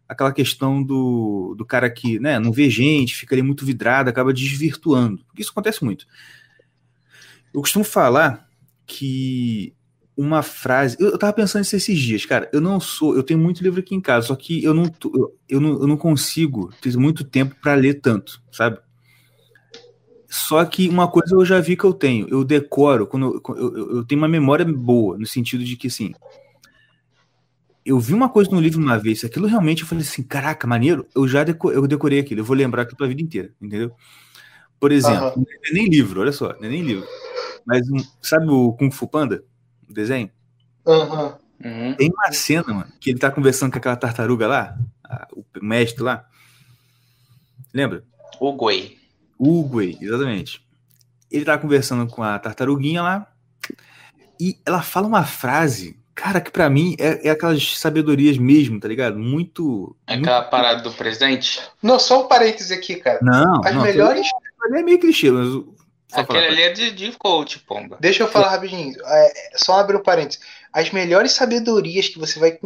aquela 0.08 0.32
questão 0.32 0.82
do, 0.82 1.54
do 1.56 1.64
cara 1.64 1.90
que 1.90 2.18
né, 2.18 2.38
não 2.38 2.52
vê 2.52 2.70
gente, 2.70 3.16
fica 3.16 3.34
ali 3.34 3.42
muito 3.42 3.64
vidrado, 3.64 4.08
acaba 4.08 4.32
desvirtuando. 4.32 5.24
Isso 5.36 5.50
acontece 5.50 5.84
muito. 5.84 6.06
Eu 7.52 7.60
costumo 7.60 7.84
falar 7.84 8.46
que 8.86 9.74
uma 10.16 10.42
frase. 10.42 10.96
Eu, 10.98 11.18
tava 11.18 11.32
pensando 11.32 11.60
nisso 11.60 11.76
esses 11.76 11.98
dias, 11.98 12.24
cara. 12.24 12.48
Eu 12.52 12.60
não 12.60 12.80
sou. 12.80 13.14
Eu 13.14 13.22
tenho 13.22 13.38
muito 13.38 13.62
livro 13.62 13.80
aqui 13.80 13.94
em 13.94 14.00
casa, 14.00 14.28
só 14.28 14.36
que 14.36 14.64
eu 14.64 14.72
não, 14.72 14.84
eu, 15.14 15.38
eu 15.48 15.60
não, 15.60 15.70
eu 15.80 15.86
não 15.86 15.96
consigo 15.96 16.72
ter 16.80 16.96
muito 16.96 17.24
tempo 17.24 17.54
para 17.60 17.74
ler 17.74 18.00
tanto, 18.00 18.42
sabe? 18.50 18.78
Só 20.28 20.64
que 20.64 20.88
uma 20.88 21.08
coisa 21.08 21.34
eu 21.34 21.44
já 21.44 21.60
vi 21.60 21.76
que 21.76 21.84
eu 21.84 21.92
tenho. 21.92 22.26
Eu 22.28 22.44
decoro, 22.44 23.06
quando 23.06 23.40
eu, 23.48 23.56
eu, 23.56 23.96
eu 23.96 24.04
tenho 24.04 24.20
uma 24.20 24.28
memória 24.28 24.64
boa, 24.64 25.16
no 25.18 25.26
sentido 25.26 25.64
de 25.64 25.76
que, 25.76 25.86
assim, 25.86 26.14
eu 27.86 28.00
vi 28.00 28.12
uma 28.12 28.28
coisa 28.28 28.50
no 28.50 28.60
livro 28.60 28.82
uma 28.82 28.98
vez, 28.98 29.24
aquilo 29.24 29.46
realmente 29.46 29.82
eu 29.82 29.88
falei 29.88 30.02
assim, 30.02 30.22
caraca, 30.22 30.66
maneiro, 30.66 31.06
eu 31.14 31.28
já 31.28 31.44
deco 31.44 31.70
eu 31.70 31.86
decorei 31.86 32.18
aquilo, 32.18 32.40
eu 32.40 32.44
vou 32.44 32.56
lembrar 32.56 32.82
aquilo 32.82 32.96
pra 32.96 33.06
vida 33.06 33.22
inteira, 33.22 33.52
entendeu? 33.62 33.94
Por 34.80 34.90
exemplo, 34.90 35.28
uhum. 35.28 35.36
não 35.36 35.44
é 35.64 35.72
nem 35.72 35.88
livro, 35.88 36.20
olha 36.20 36.32
só, 36.32 36.48
não 36.54 36.64
é 36.64 36.68
nem 36.68 36.82
livro. 36.82 37.06
Mas 37.64 37.88
um, 37.88 37.96
sabe 38.20 38.48
o 38.48 38.72
Kung 38.72 38.90
Fu 38.90 39.06
Panda? 39.06 39.44
O 39.88 39.92
desenho? 39.92 40.30
Uhum. 40.84 41.94
Tem 41.96 42.10
uma 42.10 42.32
cena, 42.32 42.74
mano, 42.74 42.92
que 43.00 43.10
ele 43.10 43.18
tá 43.18 43.30
conversando 43.30 43.72
com 43.72 43.78
aquela 43.78 43.96
tartaruga 43.96 44.46
lá, 44.46 44.78
a, 45.02 45.28
o 45.32 45.44
mestre 45.62 46.02
lá. 46.02 46.26
Lembra? 47.72 48.04
O 48.40 48.52
Gui. 48.52 48.98
O 49.38 49.62
Gui, 49.64 49.96
exatamente. 50.00 50.60
Ele 51.30 51.44
tá 51.44 51.56
conversando 51.56 52.06
com 52.06 52.22
a 52.22 52.38
tartaruguinha 52.38 53.02
lá, 53.02 53.32
e 54.38 54.58
ela 54.66 54.82
fala 54.82 55.06
uma 55.06 55.24
frase 55.24 55.98
Cara, 56.16 56.40
que 56.40 56.50
para 56.50 56.70
mim 56.70 56.96
é, 56.98 57.28
é, 57.28 57.30
aquelas 57.30 57.78
sabedorias 57.78 58.38
mesmo, 58.38 58.80
tá 58.80 58.88
ligado? 58.88 59.18
Muito. 59.18 59.94
É 60.06 60.14
aquela 60.14 60.38
muito... 60.38 60.50
parada 60.50 60.82
do 60.82 60.90
presente? 60.90 61.60
Não, 61.82 61.98
só 61.98 62.24
um 62.24 62.26
parêntese 62.26 62.72
aqui, 62.72 62.96
cara. 62.96 63.18
Não. 63.20 63.60
As 63.62 63.74
não, 63.74 63.82
melhores. 63.82 64.26
Ali 64.64 64.80
é 64.80 64.82
meio 64.82 64.98
clichê, 64.98 65.30
mas. 65.30 65.62
Aquele 66.14 66.46
ali 66.46 66.62
é 66.62 66.72
de, 66.72 66.90
de 66.92 67.12
coach, 67.12 67.58
pomba. 67.58 67.98
Deixa 68.00 68.22
eu 68.22 68.28
falar 68.28 68.48
rapidinho. 68.48 68.94
É, 69.04 69.32
só 69.56 69.78
abrir 69.78 69.96
um 69.96 70.02
parênteses. 70.02 70.40
As 70.72 70.90
melhores 70.90 71.32
sabedorias 71.32 72.08
que 72.08 72.18
você 72.18 72.38
vai 72.38 72.58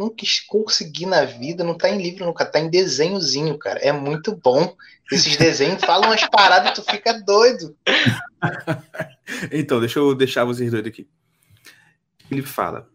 conseguir 0.47 1.05
na 1.05 1.25
vida 1.25 1.61
não 1.61 1.77
tá 1.77 1.89
em 1.89 2.01
livro, 2.01 2.25
nunca, 2.25 2.45
tá 2.45 2.57
em 2.57 2.69
desenhozinho, 2.69 3.57
cara. 3.57 3.79
É 3.79 3.91
muito 3.91 4.33
bom. 4.33 4.73
Esses 5.11 5.35
desenhos 5.35 5.81
falam 5.83 6.09
umas 6.09 6.25
paradas 6.29 6.71
e 6.71 6.73
tu 6.75 6.83
fica 6.83 7.11
doido. 7.19 7.75
então, 9.51 9.81
deixa 9.81 9.99
eu 9.99 10.15
deixar 10.15 10.45
vocês 10.45 10.71
doidos 10.71 10.89
aqui. 10.89 11.05
Ele 12.31 12.43
fala: 12.43 12.87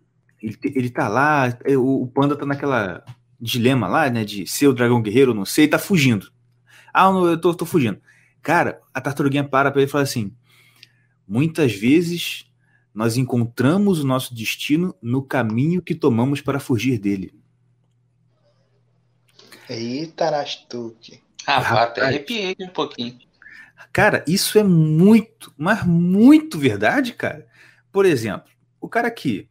ele, 0.47 0.59
ele 0.63 0.91
tá 0.91 1.09
lá, 1.09 1.59
é, 1.65 1.77
o, 1.77 2.03
o 2.03 2.07
Panda 2.07 2.37
tá 2.37 2.47
naquela 2.47 3.05
dilema 3.41 3.89
lá, 3.89 4.09
né, 4.09 4.25
de 4.25 4.47
ser 4.47 4.69
o 4.69 4.73
dragão 4.73 5.03
guerreiro 5.03 5.33
ou 5.33 5.37
não 5.37 5.45
sei, 5.45 5.65
e 5.65 5.69
tá 5.69 5.79
fugindo. 5.79 6.31
Ah, 6.95 7.09
eu 7.09 7.39
tô, 7.39 7.53
tô 7.53 7.67
fugindo. 7.67 8.01
Cara, 8.43 8.81
a 8.95 9.01
tartaruguinha 9.01 9.45
para 9.45 9.71
pra 9.71 9.81
ele 9.81 9.89
e 9.89 9.93
fala 9.93 10.05
assim: 10.05 10.33
muitas 11.27 11.73
vezes 11.73 12.47
nós 12.95 13.17
encontramos 13.17 14.01
o 14.01 14.07
nosso 14.07 14.35
destino 14.35 14.95
no 15.03 15.21
caminho 15.21 15.83
que 15.83 15.95
tomamos 15.95 16.41
para 16.41 16.61
fugir 16.61 16.99
dele. 16.99 17.35
Eita, 19.69 20.31
Rastuque. 20.31 21.21
Ah, 21.47 21.83
até 21.83 22.03
arrepiei 22.03 22.57
um 22.61 22.69
pouquinho. 22.69 23.19
Cara, 23.93 24.25
isso 24.27 24.59
é 24.59 24.63
muito, 24.63 25.53
mas 25.59 25.85
muito 25.85 26.59
verdade, 26.59 27.13
cara. 27.13 27.47
Por 27.93 28.07
exemplo, 28.07 28.51
o 28.81 28.89
cara 28.89 29.11
que 29.11 29.49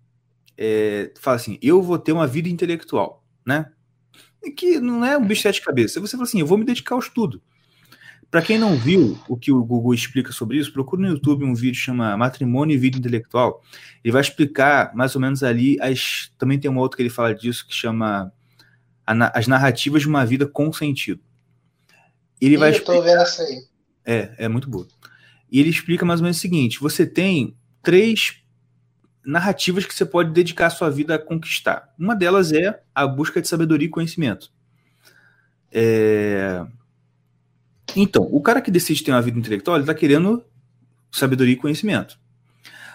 é, 0.58 1.12
fala 1.20 1.38
assim, 1.38 1.58
eu 1.62 1.82
vou 1.82 1.98
ter 1.98 2.12
uma 2.12 2.28
vida 2.28 2.50
intelectual, 2.50 3.24
né? 3.46 3.72
E 4.44 4.52
que 4.52 4.80
não 4.80 5.04
é 5.04 5.18
um 5.18 5.26
bicho 5.26 5.40
de 5.40 5.44
sete 5.44 5.62
cabeças. 5.62 6.02
Você 6.02 6.12
fala 6.12 6.24
assim, 6.24 6.40
eu 6.40 6.46
vou 6.46 6.58
me 6.58 6.66
dedicar 6.66 6.96
ao 6.96 7.00
estudo. 7.00 7.42
Para 8.30 8.42
quem 8.42 8.58
não 8.58 8.76
viu 8.76 9.18
o 9.30 9.38
que 9.38 9.52
o 9.52 9.64
Google 9.64 9.94
explica 9.94 10.32
sobre 10.32 10.58
isso, 10.58 10.74
procura 10.74 11.02
no 11.02 11.08
YouTube 11.08 11.46
um 11.46 11.54
vídeo 11.54 11.80
chama 11.80 12.18
Matrimônio 12.18 12.74
e 12.74 12.78
Vida 12.78 12.98
Intelectual. 12.98 13.62
Ele 14.04 14.12
vai 14.12 14.22
explicar 14.22 14.94
mais 14.96 15.16
ou 15.16 15.22
menos 15.22 15.42
ali 15.44 15.80
as. 15.80 16.32
Também 16.38 16.60
tem 16.60 16.70
um 16.70 16.78
outro 16.78 16.98
que 16.98 17.04
ele 17.04 17.10
fala 17.10 17.34
disso 17.34 17.66
que 17.68 17.74
chama 17.74 18.32
As 19.06 19.48
Narrativas 19.48 20.02
de 20.02 20.08
uma 20.08 20.26
Vida 20.26 20.46
com 20.46 20.74
Sentido. 20.74 21.22
Ele 22.42 22.56
Ih, 22.56 22.58
vai 22.58 22.72
explicar... 22.72 22.94
Eu 22.94 22.98
tô 22.98 23.04
vendo 23.04 23.22
essa 23.22 23.44
aí. 23.44 23.64
É, 24.06 24.36
é 24.38 24.48
muito 24.50 24.70
boa. 24.70 24.88
E 25.50 25.60
ele 25.60 25.70
explica 25.70 26.06
mais 26.06 26.20
ou 26.20 26.24
menos 26.24 26.38
o 26.38 26.42
seguinte: 26.42 26.80
você 26.80 27.06
tem 27.06 27.56
três 27.82 28.44
narrativas 29.26 29.86
que 29.86 29.94
você 29.94 30.06
pode 30.06 30.32
dedicar 30.32 30.68
a 30.68 30.70
sua 30.70 30.90
vida 30.90 31.16
a 31.16 31.20
conquistar. 31.20 31.94
Uma 31.98 32.16
delas 32.16 32.52
é 32.52 32.82
a 32.94 33.08
busca 33.08 33.42
de 33.42 33.48
sabedoria 33.48 33.88
e 33.88 33.92
conhecimento. 33.92 34.52
É... 35.72 36.66
Então, 37.96 38.28
o 38.32 38.42
cara 38.42 38.62
que 38.62 38.72
decide 38.72 39.04
ter 39.04 39.12
uma 39.12 39.22
vida 39.22 39.40
intelectual, 39.40 39.78
ele 39.78 39.84
está 39.84 39.94
querendo 39.94 40.44
sabedoria 41.12 41.54
e 41.54 41.58
conhecimento. 41.58 42.20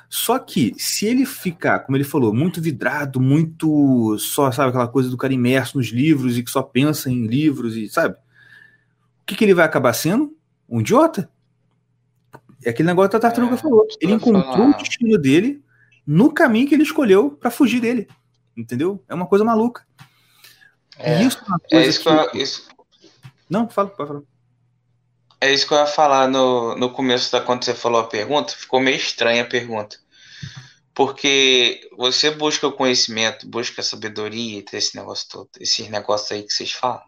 Só 0.09 0.39
que, 0.39 0.75
se 0.77 1.07
ele 1.07 1.25
ficar, 1.25 1.81
como 1.81 1.97
ele 1.97 2.05
falou, 2.05 2.35
muito 2.35 2.61
vidrado, 2.61 3.21
muito 3.21 4.19
só, 4.19 4.51
sabe, 4.51 4.71
aquela 4.71 4.89
coisa 4.89 5.09
do 5.09 5.17
cara 5.17 5.33
imerso 5.33 5.79
nos 5.79 5.89
livros 5.89 6.37
e 6.37 6.43
que 6.43 6.51
só 6.51 6.63
pensa 6.63 7.09
em 7.09 7.27
livros 7.27 7.77
e, 7.77 7.89
sabe? 7.89 8.15
O 8.15 9.27
que, 9.27 9.37
que 9.37 9.45
ele 9.45 9.55
vai 9.55 9.65
acabar 9.65 9.93
sendo? 9.93 10.37
Um 10.69 10.81
idiota. 10.81 11.31
É 12.65 12.71
aquele 12.71 12.89
negócio 12.89 13.13
da 13.13 13.21
tartaruga 13.21 13.55
é, 13.55 13.59
falou. 13.59 13.87
Ele 14.01 14.15
encontrou 14.15 14.43
falar. 14.43 14.71
o 14.71 14.77
destino 14.77 15.17
dele 15.17 15.63
no 16.07 16.33
caminho 16.33 16.69
que 16.69 16.75
ele 16.75 16.83
escolheu 16.83 17.31
para 17.31 17.51
fugir 17.51 17.81
dele. 17.81 18.09
Entendeu? 18.57 19.03
É 19.09 19.15
uma 19.15 19.27
coisa 19.27 19.45
maluca. 19.45 19.87
É, 20.99 21.23
isso 21.23 21.39
é 21.73 21.79
é 21.79 21.87
isso 21.87 22.03
que, 22.03 22.09
eu, 22.09 22.31
isso... 22.35 22.69
Não, 23.49 23.69
fala, 23.69 23.89
pode 23.89 24.09
falar. 24.09 24.23
É 25.41 25.53
isso 25.53 25.67
que 25.67 25.73
eu 25.73 25.79
ia 25.79 25.87
falar 25.87 26.29
no, 26.29 26.77
no 26.77 26.91
começo 26.91 27.33
da 27.33 27.41
quando 27.41 27.65
você 27.65 27.75
falou 27.75 28.01
a 28.01 28.07
pergunta, 28.07 28.53
ficou 28.53 28.79
meio 28.79 28.97
estranha 28.97 29.43
a 29.43 29.47
pergunta. 29.47 29.97
Porque 30.93 31.81
você 31.97 32.31
busca 32.31 32.67
o 32.67 32.73
conhecimento, 32.73 33.49
busca 33.49 33.81
a 33.81 33.85
sabedoria, 33.85 34.63
esse 34.73 34.97
negócio 34.97 35.29
todo, 35.31 35.49
esses 35.59 35.89
negócios 35.89 36.31
aí 36.31 36.43
que 36.43 36.53
vocês 36.53 36.73
falam. 36.73 37.03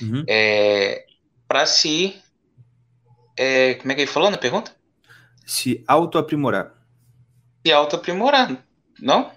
Uhum. 0.00 0.24
É, 0.28 1.04
para 1.48 1.66
si. 1.66 2.22
É, 3.36 3.74
como 3.74 3.90
é 3.90 3.94
que 3.96 4.02
ele 4.02 4.10
falou 4.10 4.30
na 4.30 4.38
pergunta? 4.38 4.74
Se 5.44 5.82
auto-aprimorar. 5.88 6.72
Se 7.64 7.72
auto-aprimorar, 7.72 8.56
não? 9.00 9.32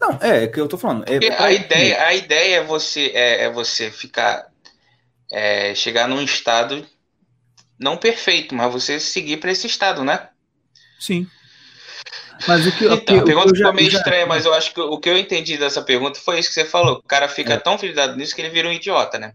Não, 0.00 0.18
é, 0.20 0.44
é 0.44 0.46
que 0.46 0.60
eu 0.60 0.68
tô 0.68 0.78
falando. 0.78 1.04
É, 1.08 1.16
a, 1.38 1.52
ideia, 1.52 2.06
a 2.06 2.14
ideia 2.14 2.56
é 2.56 2.64
você, 2.64 3.12
é, 3.14 3.44
é 3.44 3.50
você 3.50 3.90
ficar. 3.90 4.50
É, 5.34 5.74
chegar 5.74 6.06
num 6.06 6.20
estado 6.20 6.86
não 7.78 7.96
perfeito, 7.96 8.54
mas 8.54 8.72
você 8.72 9.00
seguir 9.00 9.38
para 9.38 9.50
esse 9.50 9.66
estado, 9.66 10.04
né? 10.04 10.28
Sim. 11.00 11.26
Mas 12.46 12.66
o 12.66 12.72
que, 12.72 12.84
então, 12.84 13.18
a 13.18 13.24
pergunta 13.24 13.54
ficou 13.54 13.72
meio 13.72 13.90
já... 13.90 13.98
estranha, 13.98 14.26
mas 14.26 14.44
eu 14.44 14.54
acho 14.54 14.72
que 14.72 14.80
o 14.80 14.98
que 14.98 15.08
eu 15.08 15.16
entendi 15.16 15.56
dessa 15.56 15.82
pergunta 15.82 16.18
foi 16.20 16.38
isso 16.38 16.48
que 16.48 16.54
você 16.54 16.64
falou. 16.64 16.96
O 16.98 17.02
cara 17.02 17.28
fica 17.28 17.54
é. 17.54 17.58
tão 17.58 17.78
fridado 17.78 18.16
nisso 18.16 18.34
que 18.34 18.40
ele 18.40 18.50
vira 18.50 18.68
um 18.68 18.72
idiota, 18.72 19.18
né? 19.18 19.34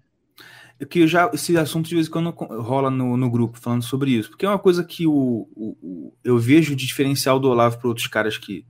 É 0.79 0.85
que 0.85 1.07
já 1.07 1.29
esse 1.33 1.57
assunto 1.57 1.89
de 1.89 1.95
vez 1.95 2.07
em 2.07 2.11
quando 2.11 2.29
rola 2.29 2.91
no, 2.91 3.17
no 3.17 3.31
grupo 3.31 3.59
falando 3.59 3.83
sobre 3.83 4.11
isso, 4.11 4.29
porque 4.29 4.45
é 4.45 4.49
uma 4.49 4.59
coisa 4.59 4.83
que 4.83 5.07
o, 5.07 5.49
o, 5.55 5.77
o 5.81 6.13
eu 6.23 6.37
vejo 6.37 6.75
de 6.75 6.85
diferencial 6.85 7.39
do 7.39 7.49
Olavo 7.49 7.79
para 7.79 7.87
outros 7.87 8.05
caras 8.05 8.37
que, 8.37 8.63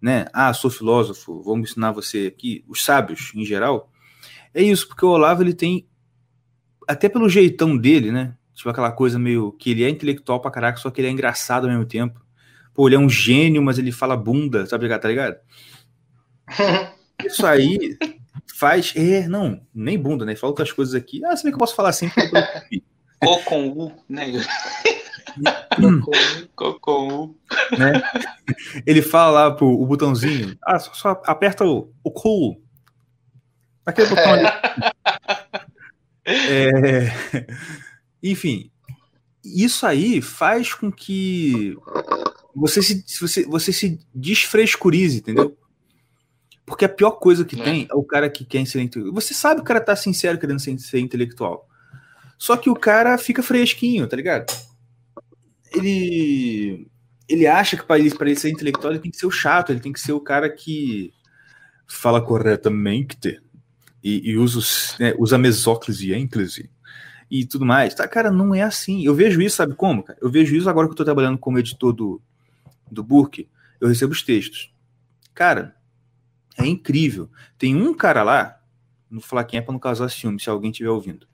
né? 0.00 0.26
Ah, 0.32 0.52
sou 0.52 0.70
filósofo, 0.70 1.40
vou 1.40 1.56
me 1.56 1.62
ensinar 1.62 1.92
você 1.92 2.26
aqui, 2.26 2.64
os 2.66 2.84
sábios 2.84 3.32
em 3.36 3.44
geral. 3.44 3.90
É 4.52 4.62
isso, 4.62 4.88
porque 4.88 5.06
o 5.06 5.10
Olavo 5.10 5.42
ele 5.42 5.54
tem 5.54 5.86
até 6.88 7.08
pelo 7.08 7.28
jeitão 7.28 7.76
dele, 7.76 8.10
né? 8.10 8.34
Tipo 8.52 8.70
aquela 8.70 8.90
coisa 8.90 9.18
meio 9.18 9.52
que 9.52 9.70
ele 9.70 9.84
é 9.84 9.88
intelectual 9.88 10.40
pra 10.40 10.50
caraca, 10.50 10.78
só 10.78 10.90
que 10.90 11.00
ele 11.00 11.08
é 11.08 11.10
engraçado 11.12 11.64
ao 11.64 11.70
mesmo 11.70 11.86
tempo. 11.86 12.20
Pô, 12.74 12.88
ele 12.88 12.96
é 12.96 12.98
um 12.98 13.08
gênio, 13.08 13.62
mas 13.62 13.78
ele 13.78 13.92
fala 13.92 14.16
bunda, 14.16 14.66
sabe, 14.66 14.88
tá 14.98 15.08
ligado? 15.08 15.36
Isso 17.24 17.46
aí 17.46 17.96
faz. 18.46 18.92
É, 18.96 19.26
não, 19.28 19.60
nem 19.74 19.98
bunda, 19.98 20.24
né? 20.24 20.36
Fala 20.36 20.50
outras 20.50 20.72
coisas 20.72 20.94
aqui. 20.94 21.24
Ah, 21.24 21.36
você 21.36 21.44
vê 21.44 21.50
que 21.50 21.54
eu 21.54 21.58
posso 21.58 21.74
falar 21.74 21.90
assim? 21.90 22.10
Ou 23.24 23.38
com 23.44 23.68
U, 23.68 23.92
né? 24.08 24.26
Cocom. 26.54 27.34
Né? 27.78 28.02
Ele 28.86 29.02
fala 29.02 29.48
lá 29.48 29.50
pro 29.50 29.66
o 29.66 29.86
botãozinho. 29.86 30.56
Ah, 30.64 30.78
só, 30.78 30.92
só 30.92 31.22
aperta 31.24 31.64
o, 31.64 31.92
o 32.04 32.10
cool. 32.10 32.62
Aquele 33.84 34.08
botão 34.08 34.32
ali. 34.32 34.46
É, 36.24 37.12
enfim, 38.22 38.70
isso 39.44 39.84
aí 39.84 40.22
faz 40.22 40.72
com 40.72 40.90
que 40.90 41.76
você 42.54 42.80
se, 42.80 43.04
você, 43.20 43.44
você 43.44 43.72
se 43.72 43.98
desfrescurize, 44.14 45.18
entendeu? 45.18 45.56
Porque 46.64 46.84
a 46.84 46.88
pior 46.88 47.12
coisa 47.12 47.44
que 47.44 47.60
é. 47.60 47.64
tem 47.64 47.86
é 47.90 47.94
o 47.94 48.02
cara 48.02 48.30
que 48.30 48.44
quer 48.44 48.64
ser 48.66 48.80
intelectual. 48.80 49.14
Você 49.14 49.34
sabe 49.34 49.56
que 49.56 49.62
o 49.62 49.66
cara 49.66 49.80
tá 49.80 49.96
sincero 49.96 50.38
querendo 50.38 50.60
ser, 50.60 50.78
ser 50.78 51.00
intelectual. 51.00 51.68
Só 52.38 52.56
que 52.56 52.70
o 52.70 52.74
cara 52.74 53.16
fica 53.18 53.42
fresquinho, 53.42 54.06
tá 54.06 54.16
ligado? 54.16 54.52
Ele 55.72 56.88
ele 57.28 57.46
acha 57.46 57.76
que 57.76 57.84
para 57.84 57.98
ele, 57.98 58.12
ele 58.20 58.36
ser 58.36 58.50
intelectual 58.50 58.92
ele 58.92 59.00
tem 59.00 59.10
que 59.10 59.16
ser 59.16 59.26
o 59.26 59.30
chato, 59.30 59.70
ele 59.70 59.80
tem 59.80 59.92
que 59.92 60.00
ser 60.00 60.12
o 60.12 60.20
cara 60.20 60.50
que 60.50 61.12
fala 61.86 62.20
corretamente 62.20 63.40
e, 64.02 64.30
e 64.30 64.36
usa, 64.36 64.60
né, 64.98 65.14
usa 65.18 65.38
mesóclise 65.38 66.08
e 66.08 66.14
ênclise 66.14 66.70
e 67.30 67.46
tudo 67.46 67.64
mais. 67.64 67.94
Tá, 67.94 68.06
cara, 68.06 68.30
não 68.30 68.54
é 68.54 68.62
assim. 68.62 69.04
Eu 69.04 69.14
vejo 69.14 69.40
isso, 69.40 69.56
sabe 69.56 69.74
como? 69.74 70.02
Cara? 70.02 70.18
Eu 70.20 70.30
vejo 70.30 70.54
isso 70.54 70.68
agora 70.68 70.86
que 70.86 70.92
eu 70.92 70.96
tô 70.96 71.04
trabalhando 71.04 71.38
como 71.38 71.58
editor 71.58 71.92
do, 71.92 72.20
do 72.90 73.02
Burke, 73.02 73.48
eu 73.80 73.88
recebo 73.88 74.12
os 74.12 74.22
textos. 74.22 74.72
Cara, 75.34 75.74
é 76.58 76.66
incrível. 76.66 77.30
Tem 77.58 77.74
um 77.76 77.94
cara 77.94 78.22
lá, 78.22 78.60
não 79.10 79.20
vou 79.20 79.28
falar 79.28 79.44
quem 79.44 79.58
é 79.58 79.62
para 79.62 79.72
não 79.72 79.78
causar 79.78 80.08
ciúme, 80.08 80.40
se 80.40 80.50
alguém 80.50 80.70
estiver 80.70 80.90
ouvindo. 80.90 81.26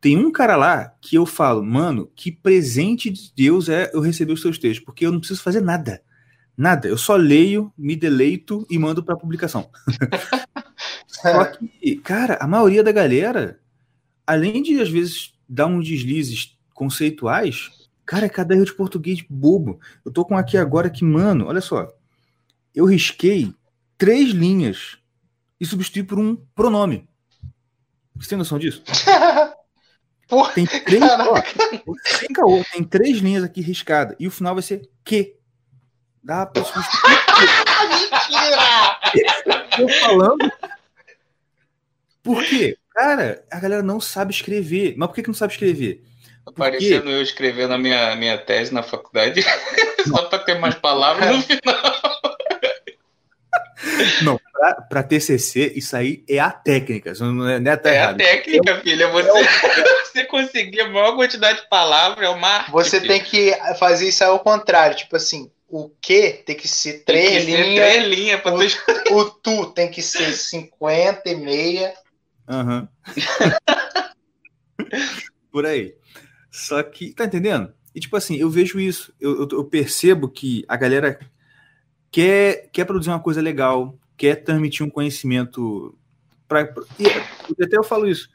Tem 0.00 0.16
um 0.18 0.30
cara 0.30 0.56
lá 0.56 0.94
que 1.00 1.16
eu 1.16 1.24
falo, 1.24 1.64
mano, 1.64 2.10
que 2.14 2.30
presente 2.30 3.10
de 3.10 3.32
Deus 3.34 3.68
é 3.68 3.90
eu 3.94 4.00
receber 4.00 4.32
os 4.32 4.42
seus 4.42 4.58
textos, 4.58 4.84
porque 4.84 5.06
eu 5.06 5.12
não 5.12 5.18
preciso 5.18 5.42
fazer 5.42 5.62
nada. 5.62 6.02
Nada. 6.56 6.86
Eu 6.86 6.98
só 6.98 7.16
leio, 7.16 7.72
me 7.76 7.96
deleito 7.96 8.66
e 8.70 8.78
mando 8.78 9.02
para 9.02 9.16
publicação. 9.16 9.70
Só 11.06 11.44
que, 11.46 11.96
cara, 11.96 12.36
a 12.40 12.46
maioria 12.46 12.82
da 12.84 12.92
galera 12.92 13.58
além 14.26 14.62
de 14.62 14.80
às 14.80 14.88
vezes 14.88 15.32
dar 15.48 15.66
uns 15.66 15.86
deslizes 15.86 16.56
conceituais, 16.72 17.70
cara, 18.04 18.26
é 18.26 18.28
cada 18.28 18.54
erro 18.54 18.64
de 18.64 18.74
português 18.74 19.24
bobo. 19.28 19.78
Eu 20.04 20.10
tô 20.10 20.24
com 20.24 20.36
aqui 20.36 20.56
agora 20.56 20.90
que, 20.90 21.04
mano, 21.04 21.46
olha 21.46 21.60
só. 21.60 21.88
Eu 22.74 22.86
risquei 22.86 23.54
três 23.96 24.30
linhas 24.30 24.98
e 25.60 25.66
substituí 25.66 26.02
por 26.02 26.18
um 26.18 26.36
pronome. 26.54 27.08
Você 28.16 28.30
tem 28.30 28.38
noção 28.38 28.58
disso? 28.58 28.82
Porra, 30.28 30.52
tem 30.52 30.66
três, 30.66 31.02
ó, 31.02 31.34
tem, 32.18 32.64
tem 32.72 32.84
três 32.84 33.18
linhas 33.18 33.44
aqui 33.44 33.60
riscadas 33.60 34.16
e 34.18 34.26
o 34.26 34.30
final 34.30 34.54
vai 34.54 34.62
ser 34.62 34.88
que. 35.04 35.36
Dá 36.22 36.46
pra 36.46 36.64
substituir. 36.64 37.18
Mentira! 38.10 39.76
Tô 39.76 39.88
falando. 39.88 40.52
Por 42.22 42.42
quê? 42.42 42.78
Cara, 42.94 43.44
a 43.50 43.60
galera 43.60 43.82
não 43.82 44.00
sabe 44.00 44.32
escrever. 44.32 44.94
Mas 44.96 45.08
por 45.08 45.14
que, 45.14 45.22
que 45.22 45.28
não 45.28 45.34
sabe 45.34 45.52
escrever? 45.52 46.02
Aparecendo 46.46 47.10
eu 47.10 47.22
escrevendo 47.22 47.74
a 47.74 47.78
minha, 47.78 48.16
minha 48.16 48.38
tese 48.38 48.72
na 48.72 48.82
faculdade, 48.82 49.42
só 50.06 50.24
para 50.26 50.38
ter 50.38 50.58
mais 50.58 50.74
palavras 50.74 51.36
no 51.36 51.42
final. 51.42 52.20
Não, 54.22 54.40
para 54.88 55.02
TCC, 55.02 55.72
isso 55.74 55.96
aí 55.96 56.24
é 56.28 56.38
a 56.38 56.50
técnica. 56.50 57.12
Não 57.20 57.48
é, 57.48 57.60
não 57.60 57.70
é, 57.70 57.80
é 57.84 58.02
a 58.02 58.14
técnica, 58.14 58.70
é, 58.70 58.80
filha. 58.80 59.08
Você, 59.08 59.28
é 59.28 59.44
você 60.04 60.24
conseguir 60.24 60.80
a 60.80 60.88
maior 60.88 61.14
quantidade 61.16 61.60
de 61.60 61.68
palavras 61.68 62.26
é 62.26 62.30
uma 62.30 62.64
Você 62.70 62.98
tem 63.00 63.22
que 63.22 63.52
fazer 63.78 64.08
isso 64.08 64.24
ao 64.24 64.40
contrário. 64.40 64.96
Tipo 64.96 65.16
assim, 65.16 65.50
o 65.68 65.90
que 66.00 66.42
tem 66.46 66.56
que 66.56 66.68
ser 66.68 67.04
três 67.04 67.44
linhas. 67.44 67.66
Três 67.66 68.06
linhas 68.06 68.40
o, 69.10 69.16
o 69.18 69.30
tu 69.30 69.66
tem 69.72 69.90
que 69.90 70.02
ser 70.02 70.32
50 70.32 71.28
e 71.28 71.34
meia. 71.34 71.94
Uhum. 72.48 72.88
Por 75.50 75.66
aí. 75.66 75.94
Só 76.50 76.82
que, 76.82 77.12
tá 77.12 77.24
entendendo? 77.24 77.72
E 77.94 78.00
tipo 78.00 78.16
assim, 78.16 78.36
eu 78.36 78.50
vejo 78.50 78.80
isso, 78.80 79.14
eu, 79.20 79.42
eu, 79.42 79.48
eu, 79.50 79.64
percebo 79.64 80.28
que 80.28 80.64
a 80.66 80.76
galera 80.76 81.18
quer, 82.14 82.68
quer 82.72 82.84
produzir 82.84 83.10
uma 83.10 83.18
coisa 83.18 83.42
legal, 83.42 83.98
quer 84.16 84.36
transmitir 84.36 84.86
um 84.86 84.90
conhecimento. 84.90 85.98
Pra, 86.46 86.72
e 86.96 87.64
até 87.64 87.76
eu 87.76 87.82
falo 87.82 88.06
isso. 88.06 88.28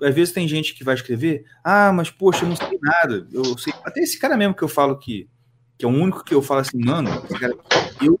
Às 0.00 0.14
vezes 0.14 0.32
tem 0.32 0.48
gente 0.48 0.74
que 0.74 0.82
vai 0.82 0.94
escrever, 0.94 1.44
ah, 1.62 1.92
mas 1.92 2.10
poxa, 2.10 2.46
eu 2.46 2.48
não 2.48 2.56
sei 2.56 2.78
nada. 2.80 3.28
Eu 3.30 3.58
sei. 3.58 3.74
Até 3.84 4.00
esse 4.00 4.18
cara 4.18 4.38
mesmo 4.38 4.54
que 4.54 4.62
eu 4.62 4.68
falo 4.68 4.96
que, 4.96 5.28
que 5.76 5.84
é 5.84 5.88
o 5.88 5.90
único 5.90 6.24
que 6.24 6.32
eu 6.32 6.40
falo 6.40 6.60
assim, 6.60 6.78
mano, 6.82 7.10
esse 7.24 7.38
cara, 7.38 7.52
eu 8.00 8.18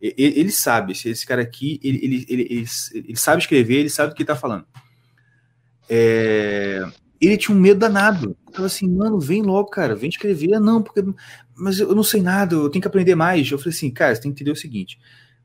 ele, 0.00 0.50
sabe, 0.50 0.92
esse 0.92 1.26
cara 1.26 1.42
aqui, 1.42 1.80
ele, 1.82 2.04
ele, 2.04 2.26
ele, 2.28 2.66
ele, 2.94 3.16
sabe 3.16 3.42
escrever, 3.42 3.76
ele 3.76 3.90
sabe 3.90 4.12
o 4.12 4.16
que 4.16 4.22
está 4.22 4.34
falando. 4.34 4.64
É, 5.88 6.84
ele 7.20 7.36
tinha 7.36 7.56
um 7.56 7.60
medo 7.60 7.80
danado. 7.80 8.36
Tava 8.52 8.66
assim, 8.66 8.88
mano, 8.88 9.18
vem 9.18 9.42
logo, 9.42 9.68
cara, 9.68 9.94
vem 9.94 10.08
escrever. 10.08 10.58
Não, 10.60 10.82
porque. 10.82 11.04
Mas 11.54 11.80
eu 11.80 11.94
não 11.94 12.02
sei 12.02 12.22
nada, 12.22 12.54
eu 12.54 12.70
tenho 12.70 12.82
que 12.82 12.88
aprender 12.88 13.14
mais. 13.14 13.50
Eu 13.50 13.58
falei 13.58 13.74
assim, 13.74 13.90
cara, 13.90 14.14
você 14.14 14.22
tem 14.22 14.32
que 14.32 14.36
entender 14.36 14.52
o 14.52 14.60
seguinte: 14.60 14.98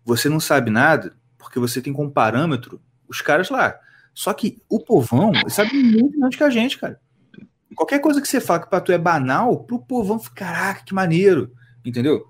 você 0.06 0.30
não 0.30 0.40
sabe 0.40 0.70
nada 0.70 1.16
porque 1.38 1.60
você 1.60 1.82
tem 1.82 1.92
como 1.92 2.12
parâmetro 2.12 2.82
os 3.08 3.22
caras 3.22 3.50
lá. 3.50 3.78
Só 4.14 4.32
que 4.34 4.62
o 4.70 4.80
povão 4.80 5.32
sabe 5.50 5.74
muito 5.74 6.20
mais 6.20 6.36
que 6.36 6.44
a 6.44 6.50
gente, 6.50 6.78
cara. 6.78 7.00
Qualquer 7.76 8.00
coisa 8.00 8.22
que 8.22 8.28
você 8.28 8.40
fala 8.40 8.60
que 8.60 8.70
pra 8.70 8.80
tu 8.80 8.92
é 8.92 8.98
banal, 8.98 9.64
pro 9.64 9.80
povão 9.80 10.20
fica, 10.20 10.46
caraca, 10.46 10.84
que 10.86 10.94
maneiro. 10.94 11.52
Entendeu? 11.84 12.28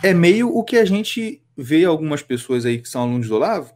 é 0.00 0.14
meio 0.14 0.56
o 0.56 0.62
que 0.62 0.76
a 0.76 0.84
gente 0.84 1.42
vê 1.56 1.84
algumas 1.84 2.22
pessoas 2.22 2.64
aí 2.64 2.78
que 2.78 2.88
são 2.88 3.02
alunos 3.02 3.28
do 3.28 3.34
Olavo. 3.34 3.72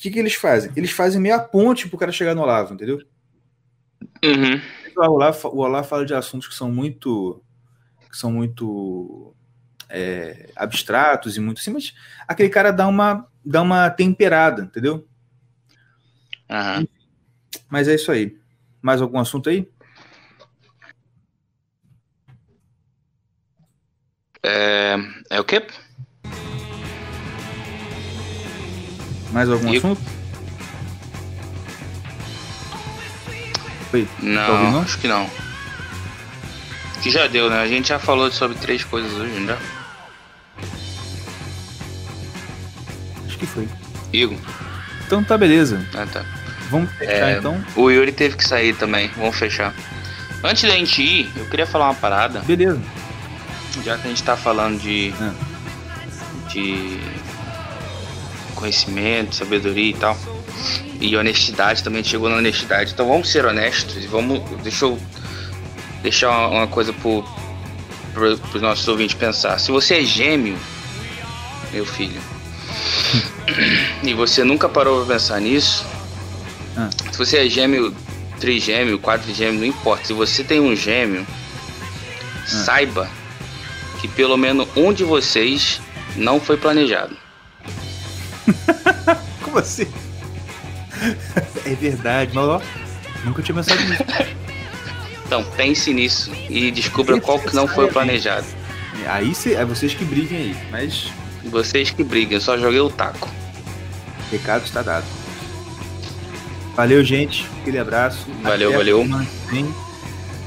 O 0.00 0.02
que, 0.02 0.10
que 0.10 0.18
eles 0.18 0.32
fazem? 0.32 0.72
Eles 0.74 0.92
fazem 0.92 1.20
meio 1.20 1.34
a 1.34 1.38
ponte 1.38 1.86
pro 1.86 1.98
cara 1.98 2.10
chegar 2.10 2.34
no 2.34 2.40
Olavo, 2.40 2.72
entendeu? 2.72 3.02
Uhum. 4.24 4.58
o 4.96 5.10
Olaf, 5.12 5.44
o 5.44 5.58
Olaf 5.58 5.90
fala 5.90 6.06
de 6.06 6.14
assuntos 6.14 6.48
que 6.48 6.54
são 6.54 6.72
muito. 6.72 7.44
que 8.10 8.16
são 8.16 8.32
muito. 8.32 9.36
É, 9.90 10.48
abstratos 10.56 11.36
e 11.36 11.40
muito 11.40 11.58
assim, 11.58 11.72
mas 11.72 11.92
aquele 12.26 12.48
cara 12.48 12.70
dá 12.70 12.88
uma, 12.88 13.28
dá 13.44 13.60
uma 13.60 13.90
temperada, 13.90 14.62
entendeu? 14.62 15.06
Aham. 16.48 16.88
Mas 17.68 17.86
é 17.86 17.94
isso 17.96 18.10
aí. 18.10 18.38
Mais 18.80 19.02
algum 19.02 19.18
assunto 19.18 19.50
aí? 19.50 19.68
É, 24.42 24.96
é 25.28 25.38
o 25.38 25.44
quê? 25.44 25.66
Mais 29.32 29.48
algum 29.48 29.72
E- 29.72 29.78
assunto? 29.78 30.00
Oi, 33.92 34.08
Não, 34.20 34.46
Tá 34.46 34.62
não? 34.70 34.80
acho 34.82 34.98
que 34.98 35.08
não. 35.08 35.28
Que 37.02 37.10
já 37.10 37.26
deu, 37.26 37.48
né? 37.50 37.60
A 37.60 37.66
gente 37.66 37.88
já 37.88 37.98
falou 37.98 38.30
sobre 38.30 38.56
três 38.58 38.84
coisas 38.84 39.12
hoje, 39.12 39.32
né? 39.40 39.56
acho 43.26 43.38
que 43.38 43.46
foi. 43.46 43.68
Igor. 44.12 44.36
Então 45.06 45.24
tá 45.24 45.36
beleza. 45.38 45.84
Ah, 45.94 46.06
tá. 46.06 46.24
Vamos 46.70 46.90
fechar 46.92 47.12
É, 47.30 47.38
então. 47.38 47.64
O 47.74 47.90
Yuri 47.90 48.12
teve 48.12 48.36
que 48.36 48.46
sair 48.46 48.74
também. 48.74 49.08
Vamos 49.16 49.36
fechar. 49.36 49.74
Antes 50.44 50.62
da 50.62 50.76
gente 50.76 51.02
ir, 51.02 51.30
eu 51.36 51.46
queria 51.46 51.66
falar 51.66 51.86
uma 51.86 51.94
parada. 51.94 52.40
Beleza. 52.40 52.80
Já 53.84 53.96
que 53.98 54.06
a 54.06 54.10
gente 54.10 54.22
tá 54.22 54.36
falando 54.36 54.80
de. 54.80 55.12
Ah. 55.20 55.32
de. 56.48 56.98
Conhecimento, 58.60 59.34
sabedoria 59.34 59.90
e 59.90 59.94
tal. 59.94 60.16
E 61.00 61.16
honestidade 61.16 61.82
também, 61.82 62.04
chegou 62.04 62.28
na 62.28 62.36
honestidade. 62.36 62.92
Então 62.92 63.08
vamos 63.08 63.28
ser 63.30 63.44
honestos 63.46 63.96
e 63.96 64.06
vamos. 64.06 64.40
Deixa 64.62 64.84
eu 64.84 64.98
deixar 66.02 66.28
uma, 66.30 66.48
uma 66.48 66.66
coisa 66.66 66.92
pro, 66.92 67.24
pro, 68.12 68.38
pros 68.38 68.62
nossos 68.62 68.86
ouvintes 68.86 69.14
pensar. 69.14 69.58
Se 69.58 69.72
você 69.72 70.00
é 70.00 70.04
gêmeo, 70.04 70.58
meu 71.72 71.86
filho, 71.86 72.20
e 74.04 74.14
você 74.14 74.44
nunca 74.44 74.68
parou 74.68 75.04
pra 75.04 75.14
pensar 75.14 75.40
nisso, 75.40 75.84
Ah. 76.76 76.90
se 77.10 77.18
você 77.18 77.38
é 77.38 77.48
gêmeo, 77.48 77.94
trigêmeo, 78.38 78.98
quadrigêmeo, 78.98 79.60
não 79.60 79.66
importa. 79.66 80.04
Se 80.04 80.12
você 80.12 80.44
tem 80.44 80.60
um 80.60 80.76
gêmeo, 80.76 81.26
saiba 82.46 83.08
que 84.00 84.08
pelo 84.08 84.36
menos 84.36 84.68
um 84.76 84.92
de 84.92 85.04
vocês 85.04 85.80
não 86.16 86.38
foi 86.40 86.56
planejado. 86.56 87.16
Como 89.42 89.58
assim? 89.58 89.86
é 91.64 91.74
verdade, 91.74 92.32
mas 92.34 92.44
ó, 92.44 92.60
nunca 93.24 93.42
tinha 93.42 93.54
pensado 93.54 93.82
nisso. 93.84 94.04
Então 95.26 95.44
pense 95.56 95.92
nisso 95.94 96.30
e 96.48 96.70
descubra 96.70 97.20
qual 97.20 97.38
que 97.38 97.54
não 97.54 97.66
foi 97.68 97.88
planejado. 97.90 98.46
Aí 99.06 99.34
cê, 99.34 99.54
é 99.54 99.64
vocês 99.64 99.94
que 99.94 100.04
briguem 100.04 100.38
aí, 100.38 100.56
mas 100.70 101.10
Vocês 101.44 101.90
que 101.90 102.04
brigam, 102.04 102.34
eu 102.34 102.40
só 102.40 102.58
joguei 102.58 102.80
o 102.80 102.90
taco. 102.90 103.28
o 103.28 104.32
recado 104.32 104.64
está 104.64 104.82
dado. 104.82 105.06
Valeu, 106.76 107.02
gente. 107.04 107.46
Aquele 107.60 107.78
abraço. 107.78 108.26
Valeu, 108.42 108.68
Até 108.68 108.74
a 108.76 108.78
valeu. 108.78 109.26
vem. 109.50 109.74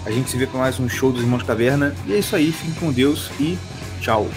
A 0.06 0.12
gente 0.12 0.30
se 0.30 0.38
vê 0.38 0.46
com 0.46 0.58
mais 0.58 0.80
um 0.80 0.88
show 0.90 1.12
dos 1.12 1.22
Irmãos 1.22 1.44
Caverna. 1.44 1.96
E 2.06 2.14
é 2.14 2.20
isso 2.20 2.36
aí. 2.36 2.52
Fiquem 2.52 2.74
com 2.76 2.92
Deus 2.92 3.30
e 3.40 3.58
tchau. 4.02 4.30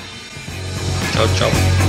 Tchau, 1.13 1.27
tchau. 1.37 1.86